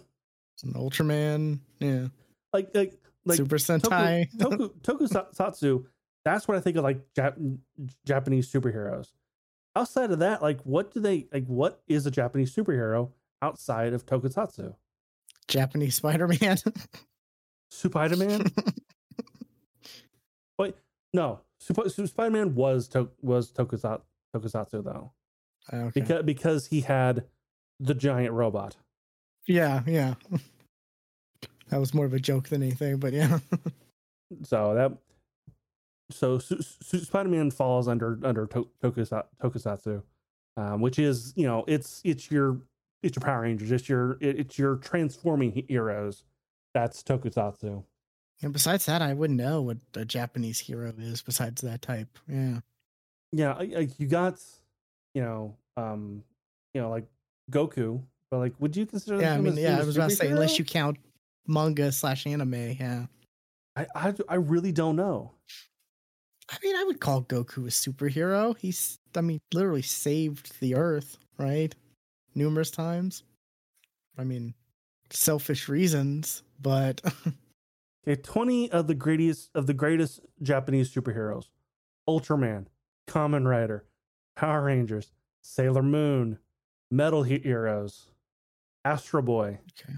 an 0.63 0.73
Ultraman, 0.75 1.61
yeah, 1.79 2.09
like 2.53 2.71
like 2.75 2.95
like 3.25 3.37
Super 3.37 3.57
Sentai. 3.57 4.31
Toku, 4.37 4.71
Toku 4.83 5.09
Tokusatsu. 5.09 5.85
That's 6.25 6.47
what 6.47 6.57
I 6.57 6.61
think 6.61 6.77
of 6.77 6.85
like 6.85 7.01
Jap- 7.15 7.59
Japanese 8.07 8.51
superheroes. 8.53 9.13
Outside 9.77 10.11
of 10.11 10.19
that, 10.19 10.43
like 10.43 10.61
what 10.63 10.93
do 10.93 11.01
they 11.01 11.27
like? 11.33 11.47
What 11.47 11.81
is 11.89 12.05
a 12.07 12.11
Japanese 12.11 12.55
superhero 12.55 13.13
outside 13.41 13.93
of 13.95 14.05
Tokusatsu? 14.05 14.75
Japanese 15.49 15.95
Spider 15.95 16.29
Man. 16.29 16.59
Spider 17.71 18.17
Man. 18.17 18.45
Wait, 20.59 20.75
no. 21.15 21.41
Spider 21.59 22.31
Man 22.31 22.55
was 22.55 22.89
to- 22.89 23.11
was 23.23 23.53
Tokusatsu, 23.53 24.03
Tokusatsu 24.35 24.85
though, 24.85 25.13
ah, 25.73 25.77
okay. 25.77 26.01
because 26.01 26.23
because 26.25 26.67
he 26.67 26.81
had 26.81 27.25
the 27.81 27.95
giant 27.95 28.33
robot. 28.35 28.77
yeah, 29.47 29.83
yeah. 29.87 30.15
that 31.69 31.81
was 31.81 31.95
more 31.95 32.05
of 32.07 32.13
a 32.15 32.21
joke 32.21 32.49
than 32.49 32.63
anything, 32.63 32.99
but 32.99 33.13
yeah. 33.13 33.39
So 34.45 34.75
that 34.75 34.93
so 36.13 36.39
Su- 36.39 36.63
Su- 36.63 37.01
Spider 37.01 37.29
Man 37.29 37.51
falls 37.51 37.89
under 37.89 38.17
under 38.23 38.47
to- 38.47 38.69
Tokusatsu, 38.81 40.03
um, 40.57 40.81
which 40.81 41.01
is 41.01 41.33
you 41.35 41.49
know 41.49 41.65
it's 41.67 42.01
it's 42.05 42.31
your 42.31 42.61
it's 43.03 43.17
your 43.17 43.23
Power 43.23 43.41
Rangers, 43.43 43.73
it's 43.73 43.89
your 43.89 44.13
it- 44.21 44.39
it's 44.39 44.57
your 44.57 44.77
transforming 44.77 45.65
heroes. 45.69 46.23
That's 46.75 47.03
Tokusatsu. 47.03 47.83
And 48.43 48.53
besides 48.53 48.87
that, 48.87 49.03
I 49.03 49.15
wouldn't 49.15 49.39
know 49.41 49.63
what 49.63 49.79
a 49.97 50.05
Japanese 50.05 50.61
hero 50.61 50.93
is 50.97 51.23
besides 51.23 51.61
that 51.63 51.83
type. 51.83 52.17
Yeah. 52.29 52.61
Yeah, 53.33 53.61
you 53.63 54.07
got 54.07 54.39
you 55.15 55.23
know 55.23 55.57
um 55.77 56.23
you 56.73 56.81
know 56.81 56.89
like 56.91 57.07
Goku, 57.51 58.03
but 58.31 58.39
like 58.39 58.55
would 58.59 58.77
you 58.77 58.87
consider? 58.87 59.21
Yeah, 59.21 59.35
I 59.35 59.37
him 59.37 59.45
mean, 59.45 59.57
yeah, 59.57 59.79
I 59.79 59.85
was 59.85 59.97
about 59.97 60.11
to 60.11 60.17
say, 60.17 60.29
unless 60.29 60.59
you 60.59 60.65
count 60.65 60.99
manga 61.47 61.91
slash 61.93 62.27
anime, 62.27 62.77
yeah. 62.79 63.07
I, 63.77 63.87
I 63.95 64.15
I 64.29 64.35
really 64.37 64.73
don't 64.73 64.97
know. 64.97 65.33
I 66.51 66.57
mean, 66.63 66.75
I 66.77 66.85
would 66.85 67.01
call 67.01 67.23
Goku 67.23 67.59
a 67.59 67.71
superhero. 67.71 68.59
He's, 68.59 68.99
I 69.15 69.21
mean, 69.21 69.41
literally 69.53 69.83
saved 69.83 70.59
the 70.59 70.75
Earth, 70.75 71.17
right? 71.39 71.73
Numerous 72.35 72.73
times. 72.73 73.23
I 74.19 74.25
mean, 74.25 74.55
selfish 75.11 75.69
reasons, 75.69 76.43
but 76.61 77.01
Okay, 78.07 78.21
twenty 78.23 78.71
of 78.71 78.87
the 78.87 78.95
greatest 78.95 79.51
of 79.55 79.67
the 79.67 79.75
greatest 79.75 80.21
Japanese 80.43 80.93
superheroes: 80.93 81.49
Ultraman, 82.09 82.67
Kamen 83.07 83.47
Rider, 83.47 83.85
Power 84.37 84.65
Rangers, 84.65 85.13
Sailor 85.43 85.83
Moon, 85.83 86.39
Metal 86.91 87.23
Heroes, 87.23 88.07
Astro 88.85 89.23
Boy, 89.23 89.59
okay. 89.81 89.95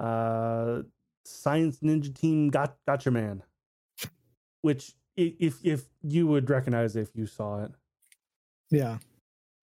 uh, 0.00 0.82
Science 1.24 1.78
Ninja 1.80 2.14
Team, 2.14 2.48
Got- 2.50 2.76
Gatchaman, 2.88 3.42
which 4.62 4.92
if 5.16 5.64
if 5.64 5.84
you 6.02 6.26
would 6.26 6.48
recognize 6.48 6.96
if 6.96 7.10
you 7.14 7.26
saw 7.26 7.64
it, 7.64 7.72
Yeah. 8.70 8.98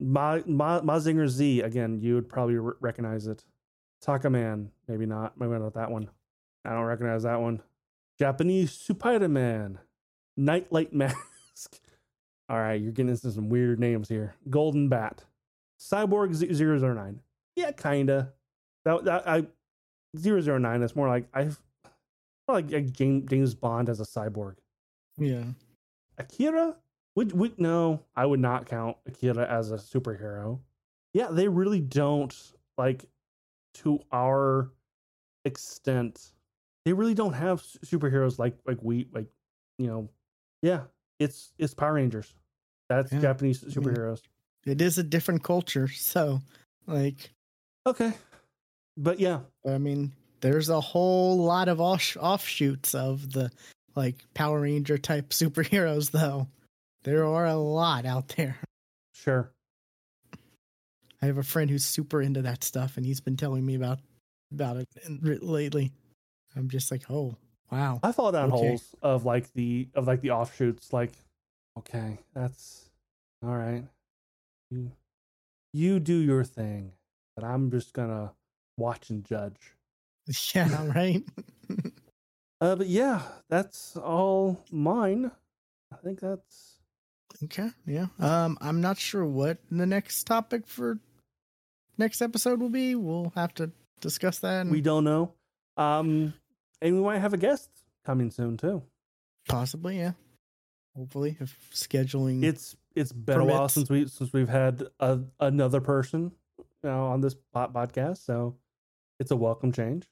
Ma, 0.02 0.40
Ma, 0.46 0.80
Mazinger 0.82 1.28
Z 1.28 1.62
again, 1.62 2.00
you 2.00 2.16
would 2.16 2.30
probably 2.30 2.56
re- 2.56 2.74
recognize 2.80 3.28
it. 3.28 3.44
Taka 4.02 4.30
Man, 4.30 4.72
maybe 4.88 5.06
not, 5.06 5.38
maybe 5.38 5.52
not 5.60 5.74
that 5.74 5.92
one. 5.92 6.10
I 6.64 6.70
don't 6.70 6.86
recognize 6.86 7.24
that 7.24 7.42
one. 7.42 7.62
Japanese 8.18 8.72
Spider 8.72 9.28
Man, 9.28 9.80
Nightlight 10.38 10.94
Mask. 10.94 11.80
All 12.48 12.58
right, 12.58 12.80
you're 12.80 12.92
getting 12.94 13.10
into 13.10 13.32
some 13.32 13.50
weird 13.50 13.80
names 13.80 14.08
here. 14.08 14.36
Golden 14.50 14.88
Bat, 14.88 15.26
Cyborg 15.80 16.34
Z- 16.34 16.48
009. 16.54 17.20
Yeah, 17.56 17.72
kinda. 17.72 18.34
That, 18.86 19.04
that 19.06 19.28
I 19.28 19.46
009 20.16 20.82
is 20.82 20.96
more 20.96 21.08
like 21.08 21.26
I've 21.34 21.60
like, 22.48 22.72
like 22.72 22.92
James, 22.92 23.30
James 23.30 23.54
Bond 23.54 23.90
as 23.90 24.00
a 24.00 24.04
cyborg. 24.06 24.56
Yeah. 25.18 25.44
Akira? 26.18 26.76
Would 27.16 27.34
would 27.34 27.60
no, 27.60 28.02
I 28.16 28.26
would 28.26 28.40
not 28.40 28.66
count 28.66 28.98
Akira 29.06 29.46
as 29.48 29.72
a 29.72 29.76
superhero. 29.76 30.60
Yeah, 31.14 31.28
they 31.32 31.48
really 31.48 31.82
don't 31.82 32.36
like 32.78 33.06
to 33.76 34.00
our 34.12 34.72
extent. 35.46 36.32
They 36.86 36.94
really 36.94 37.14
don't 37.14 37.34
have 37.34 37.62
superheroes 37.62 38.40
like 38.40 38.58
like 38.66 38.78
we 38.82 39.08
like 39.14 39.28
you 39.78 39.88
know. 39.88 40.10
Yeah, 40.62 40.82
it's 41.20 41.54
it's 41.58 41.74
Power 41.74 41.94
Rangers. 41.94 42.34
That's 42.90 43.12
Yeah. 43.12 43.20
Japanese 43.20 43.62
superheroes. 43.64 44.22
It 44.66 44.82
is 44.82 44.98
a 44.98 45.04
different 45.04 45.44
culture, 45.44 45.88
so 45.88 46.42
like 46.88 47.32
Okay, 47.86 48.14
but 48.98 49.20
yeah, 49.20 49.40
I 49.68 49.78
mean, 49.78 50.12
there's 50.42 50.70
a 50.70 50.82
whole 50.82 51.38
lot 51.38 51.68
of 51.70 51.80
off- 51.82 52.18
offshoots 52.20 52.94
of 52.94 53.32
the 53.32 53.52
like 53.96 54.16
Power 54.34 54.62
Ranger 54.62 54.98
type 54.98 55.30
superheroes, 55.30 56.12
though. 56.12 56.48
There 57.04 57.26
are 57.26 57.46
a 57.46 57.56
lot 57.56 58.06
out 58.06 58.28
there. 58.30 58.58
sure. 59.16 59.52
I 61.22 61.26
have 61.26 61.38
a 61.38 61.44
friend 61.44 61.70
who's 61.70 61.84
super 61.86 62.22
into 62.22 62.42
that 62.44 62.64
stuff, 62.64 62.96
and 62.98 63.06
he's 63.06 63.20
been 63.22 63.38
telling 63.38 63.66
me 63.66 63.76
about 63.76 64.00
about 64.54 64.78
it 64.78 64.88
lately. 65.44 65.92
I'm 66.56 66.70
just 66.70 66.92
like, 66.92 67.04
oh 67.10 67.36
wow, 67.72 68.00
I 68.04 68.12
fall 68.12 68.32
down 68.32 68.52
Okay. 68.52 68.68
holes 68.68 68.96
of 69.02 69.26
like 69.26 69.52
the 69.54 69.88
of 69.96 70.08
like 70.08 70.22
the 70.22 70.32
offshoots. 70.32 70.92
Like, 70.94 71.12
okay, 71.78 72.18
that's 72.34 72.90
all 73.44 73.56
right. 73.56 73.84
You 74.72 74.92
you 75.74 76.00
do 76.00 76.16
your 76.16 76.44
thing, 76.44 76.94
but 77.36 77.46
I'm 77.46 77.72
just 77.72 77.94
gonna 77.94 78.34
watch 78.78 79.10
and 79.10 79.24
judge. 79.24 79.74
yeah, 80.56 80.88
right. 80.88 81.24
Uh, 82.62 82.76
but 82.76 82.88
yeah, 82.88 83.22
that's 83.50 83.96
all 83.96 84.60
mine. 84.70 85.32
I 85.94 85.96
think 86.04 86.20
that's 86.20 86.76
okay, 87.42 87.70
yeah. 87.86 88.08
Um, 88.20 88.58
I'm 88.60 88.82
not 88.82 88.98
sure 88.98 89.26
what 89.26 89.60
the 89.72 89.86
next 89.86 90.26
topic 90.26 90.68
for 90.68 91.00
next 91.98 92.22
episode 92.22 92.60
will 92.60 92.70
be. 92.70 92.96
We'll 92.96 93.32
have 93.36 93.54
to 93.56 93.72
discuss 94.02 94.40
that. 94.40 94.62
And 94.64 94.72
we 94.72 94.82
don't 94.82 95.06
know. 95.06 95.32
Um, 95.78 96.34
and 96.82 96.96
we 96.98 97.02
might 97.02 97.20
have 97.20 97.34
a 97.34 97.38
guest 97.38 97.70
coming 98.06 98.30
soon 98.30 98.58
too. 98.58 98.84
possibly, 99.48 99.98
yeah. 100.00 100.12
Hopefully, 100.98 101.38
if 101.40 101.56
scheduling. 101.74 102.44
It's 102.44 102.76
it's 102.96 103.12
been 103.12 103.40
a 103.40 103.46
while 103.46 103.70
since 103.70 103.90
we 103.90 104.08
since 104.08 104.34
we've 104.34 104.50
had 104.50 104.84
a, 105.00 105.20
another 105.40 105.80
person 105.82 106.32
you 106.58 106.66
know, 106.90 107.06
on 107.06 107.22
this 107.22 107.36
podcast, 107.56 108.26
so 108.26 108.56
it's 109.20 109.32
a 109.32 109.36
welcome 109.36 109.72
change. 109.72 110.08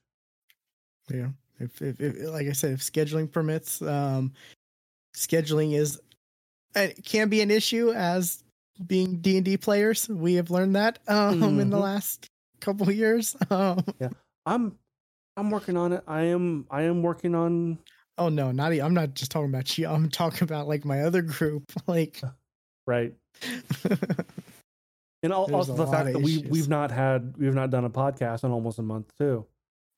Yeah. 1.10 1.28
If, 1.60 1.82
if, 1.82 2.00
if 2.00 2.28
like 2.28 2.46
I 2.46 2.52
said, 2.52 2.72
if 2.72 2.80
scheduling 2.80 3.30
permits, 3.30 3.82
um, 3.82 4.32
scheduling 5.16 5.74
is 5.74 6.00
it 6.76 7.04
can 7.04 7.28
be 7.28 7.40
an 7.40 7.50
issue 7.50 7.90
as 7.92 8.44
being 8.86 9.16
D 9.16 9.36
and 9.36 9.44
D 9.44 9.56
players. 9.56 10.08
We 10.08 10.34
have 10.34 10.50
learned 10.50 10.76
that 10.76 11.00
um 11.08 11.42
in 11.60 11.70
the 11.70 11.76
Mhm. 11.76 11.82
last 11.82 12.30
couple 12.60 12.88
of 12.88 12.94
years. 12.94 13.36
Um, 13.50 13.84
I'm 14.46 14.78
I'm 15.36 15.50
working 15.50 15.76
on 15.76 15.92
it. 15.92 16.02
I 16.06 16.22
am 16.22 16.66
I 16.70 16.82
am 16.82 17.02
working 17.02 17.34
on 17.34 17.78
oh 18.18 18.28
no, 18.28 18.52
not 18.52 18.72
I'm 18.72 18.94
not 18.94 19.14
just 19.14 19.30
talking 19.30 19.48
about 19.48 19.76
you. 19.78 19.88
I'm 19.88 20.08
talking 20.10 20.44
about 20.44 20.68
like 20.68 20.84
my 20.84 21.02
other 21.02 21.22
group. 21.22 21.72
Like, 21.86 22.20
right. 22.88 23.14
And 25.22 25.32
al- 25.32 25.46
There's 25.46 25.68
also 25.68 25.74
the 25.74 25.86
fact 25.90 26.12
that 26.12 26.20
we 26.20 26.44
we've 26.48 26.68
not 26.68 26.92
had 26.92 27.34
we've 27.38 27.54
not 27.54 27.70
done 27.70 27.84
a 27.84 27.90
podcast 27.90 28.44
in 28.44 28.52
almost 28.52 28.78
a 28.78 28.82
month 28.82 29.12
too, 29.18 29.46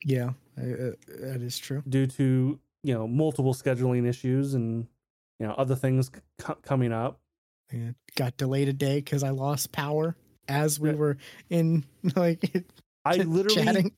yeah, 0.02 0.30
uh, 0.58 0.62
uh, 0.62 0.90
that 1.08 1.42
is 1.42 1.58
true. 1.58 1.82
due 1.86 2.06
to 2.06 2.58
you 2.82 2.94
know 2.94 3.06
multiple 3.06 3.52
scheduling 3.52 4.06
issues 4.08 4.54
and 4.54 4.86
you 5.38 5.46
know 5.46 5.52
other 5.58 5.74
things 5.74 6.10
c- 6.42 6.54
coming 6.62 6.90
up. 6.92 7.20
And 7.70 7.94
got 8.16 8.38
delayed 8.38 8.68
a 8.68 8.72
day 8.72 8.96
because 8.96 9.22
I 9.22 9.28
lost 9.30 9.72
power 9.72 10.16
as 10.48 10.80
we 10.80 10.88
Yeah. 10.88 10.96
were 10.96 11.16
in 11.50 11.84
like 12.16 12.64
I 13.04 13.16
literally 13.16 13.62
chatting. 13.62 13.92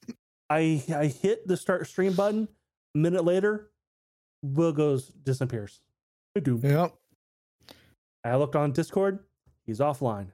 I 0.51 0.83
I 0.93 1.07
hit 1.07 1.47
the 1.47 1.57
start 1.57 1.87
stream 1.87 2.15
button. 2.15 2.49
A 2.97 2.99
minute 2.99 3.25
later, 3.25 3.71
Will 4.43 4.73
goes 4.73 5.07
disappears. 5.07 5.81
Doom. 6.43 6.61
Yep. 6.65 6.95
I 8.25 8.37
looked 8.37 8.57
on 8.57 8.73
Discord. 8.73 9.19
He's 9.67 9.81
offline. 9.81 10.29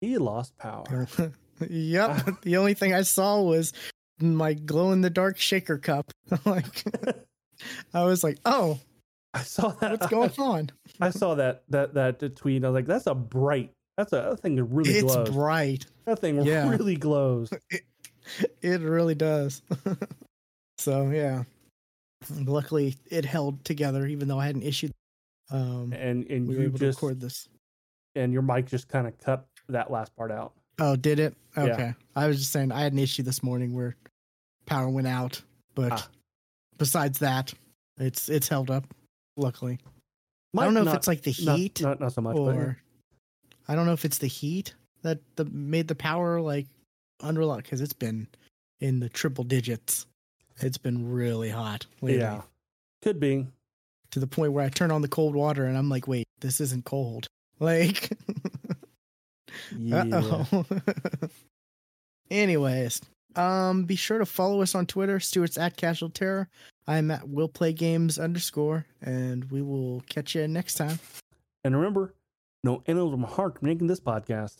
He 0.00 0.16
lost 0.18 0.56
power. 0.58 1.06
yep. 1.68 2.26
the 2.42 2.56
only 2.56 2.74
thing 2.74 2.94
I 2.94 3.02
saw 3.02 3.40
was 3.42 3.72
my 4.20 4.54
glow 4.54 4.92
in 4.92 5.00
the 5.02 5.10
dark 5.10 5.38
shaker 5.38 5.78
cup. 5.78 6.12
like 6.44 6.84
I 7.92 8.04
was 8.04 8.24
like, 8.24 8.38
"Oh, 8.44 8.78
I 9.34 9.42
saw 9.42 9.68
that. 9.68 9.90
what's 9.92 10.06
going 10.06 10.32
on?" 10.38 10.70
I 11.00 11.10
saw 11.10 11.34
that 11.34 11.64
that 11.68 11.94
that 11.94 12.36
tweet. 12.36 12.64
I 12.64 12.68
was 12.68 12.74
like, 12.74 12.86
"That's 12.86 13.06
a 13.06 13.14
bright. 13.14 13.70
That's 13.96 14.12
a 14.12 14.30
that 14.30 14.40
thing 14.40 14.56
that 14.56 14.64
really 14.64 14.92
it's 14.92 15.14
glows. 15.14 15.30
bright. 15.30 15.86
that 16.06 16.18
thing 16.18 16.42
Yeah. 16.44 16.70
really 16.70 16.96
glows." 16.96 17.50
It 18.62 18.80
really 18.80 19.14
does. 19.16 19.60
so, 20.78 21.10
yeah. 21.10 21.42
Luckily, 22.44 22.96
it 23.10 23.24
held 23.24 23.64
together 23.64 24.06
even 24.06 24.28
though 24.28 24.38
I 24.38 24.46
had 24.46 24.54
an 24.54 24.62
issue. 24.62 24.88
Um 25.50 25.92
And 25.92 26.24
and 26.30 26.46
we 26.48 26.54
were 26.56 26.60
you 26.62 26.68
able 26.68 26.78
just 26.78 26.98
to 27.00 27.06
record 27.06 27.20
this. 27.20 27.48
and 28.14 28.32
your 28.32 28.42
mic 28.42 28.66
just 28.66 28.88
kind 28.88 29.06
of 29.06 29.16
cut 29.18 29.46
that 29.68 29.90
last 29.90 30.14
part 30.16 30.30
out. 30.32 30.52
Oh, 30.78 30.96
did 30.96 31.18
it? 31.20 31.36
Yeah. 31.56 31.62
Okay. 31.64 31.94
I 32.16 32.26
was 32.26 32.38
just 32.38 32.52
saying 32.52 32.72
I 32.72 32.80
had 32.82 32.92
an 32.92 32.98
issue 32.98 33.22
this 33.22 33.42
morning 33.42 33.74
where 33.74 33.96
power 34.66 34.88
went 34.88 35.06
out, 35.06 35.42
but 35.74 35.92
Ah. 35.92 36.08
besides 36.78 37.18
that, 37.20 37.52
it's 37.98 38.28
it's 38.28 38.48
held 38.48 38.70
up. 38.70 38.84
Luckily, 39.36 39.78
I 40.56 40.64
don't 40.64 40.74
know 40.74 40.82
not- 40.84 40.92
if 40.94 40.96
it's 40.98 41.06
like 41.08 41.22
the 41.22 41.30
heat 41.30 41.80
Not, 41.80 42.00
not 42.00 42.12
so 42.12 42.20
much, 42.20 42.36
but 42.36 42.54
yeah. 42.54 42.60
or 42.60 42.78
I 43.68 43.74
don't 43.74 43.86
know 43.86 43.92
if 43.92 44.04
it's 44.04 44.18
the 44.18 44.26
heat 44.26 44.74
that 45.02 45.20
the 45.36 45.44
made 45.46 45.88
the 45.88 45.94
power 45.94 46.40
like 46.40 46.66
unreliable 47.20 47.62
because 47.62 47.80
it's 47.80 47.92
been 47.92 48.26
in 48.80 49.00
the 49.00 49.08
triple 49.08 49.44
digits. 49.44 50.06
It's 50.62 50.78
been 50.78 51.10
really 51.10 51.48
hot 51.50 51.86
lately 52.02 52.20
yeah, 52.20 52.42
could 53.02 53.18
be. 53.20 53.46
To 54.10 54.20
the 54.20 54.26
point 54.26 54.52
where 54.52 54.64
I 54.64 54.68
turn 54.68 54.90
on 54.90 55.02
the 55.02 55.08
cold 55.08 55.34
water 55.34 55.64
and 55.66 55.76
I'm 55.76 55.88
like, 55.88 56.06
wait, 56.08 56.26
this 56.40 56.60
isn't 56.60 56.84
cold. 56.84 57.26
Like, 57.62 58.08
Yeah. 59.76 60.04
Uh-oh. 60.12 60.64
Anyways, 62.30 63.00
um, 63.36 63.84
be 63.84 63.96
sure 63.96 64.18
to 64.18 64.26
follow 64.26 64.62
us 64.62 64.74
on 64.74 64.86
Twitter. 64.86 65.20
Stuart's 65.20 65.58
at 65.58 65.76
Casual 65.76 66.10
Terror. 66.10 66.48
I'm 66.86 67.10
at 67.10 67.28
Will 67.28 67.48
Play 67.48 67.72
Games 67.72 68.18
underscore, 68.18 68.86
and 69.02 69.44
we 69.50 69.62
will 69.62 70.02
catch 70.08 70.34
you 70.34 70.46
next 70.48 70.74
time. 70.74 70.98
And 71.64 71.76
remember, 71.76 72.14
no 72.64 72.82
animals 72.86 73.12
from 73.12 73.22
heart 73.24 73.62
making 73.62 73.88
this 73.88 74.00
podcast. 74.00 74.56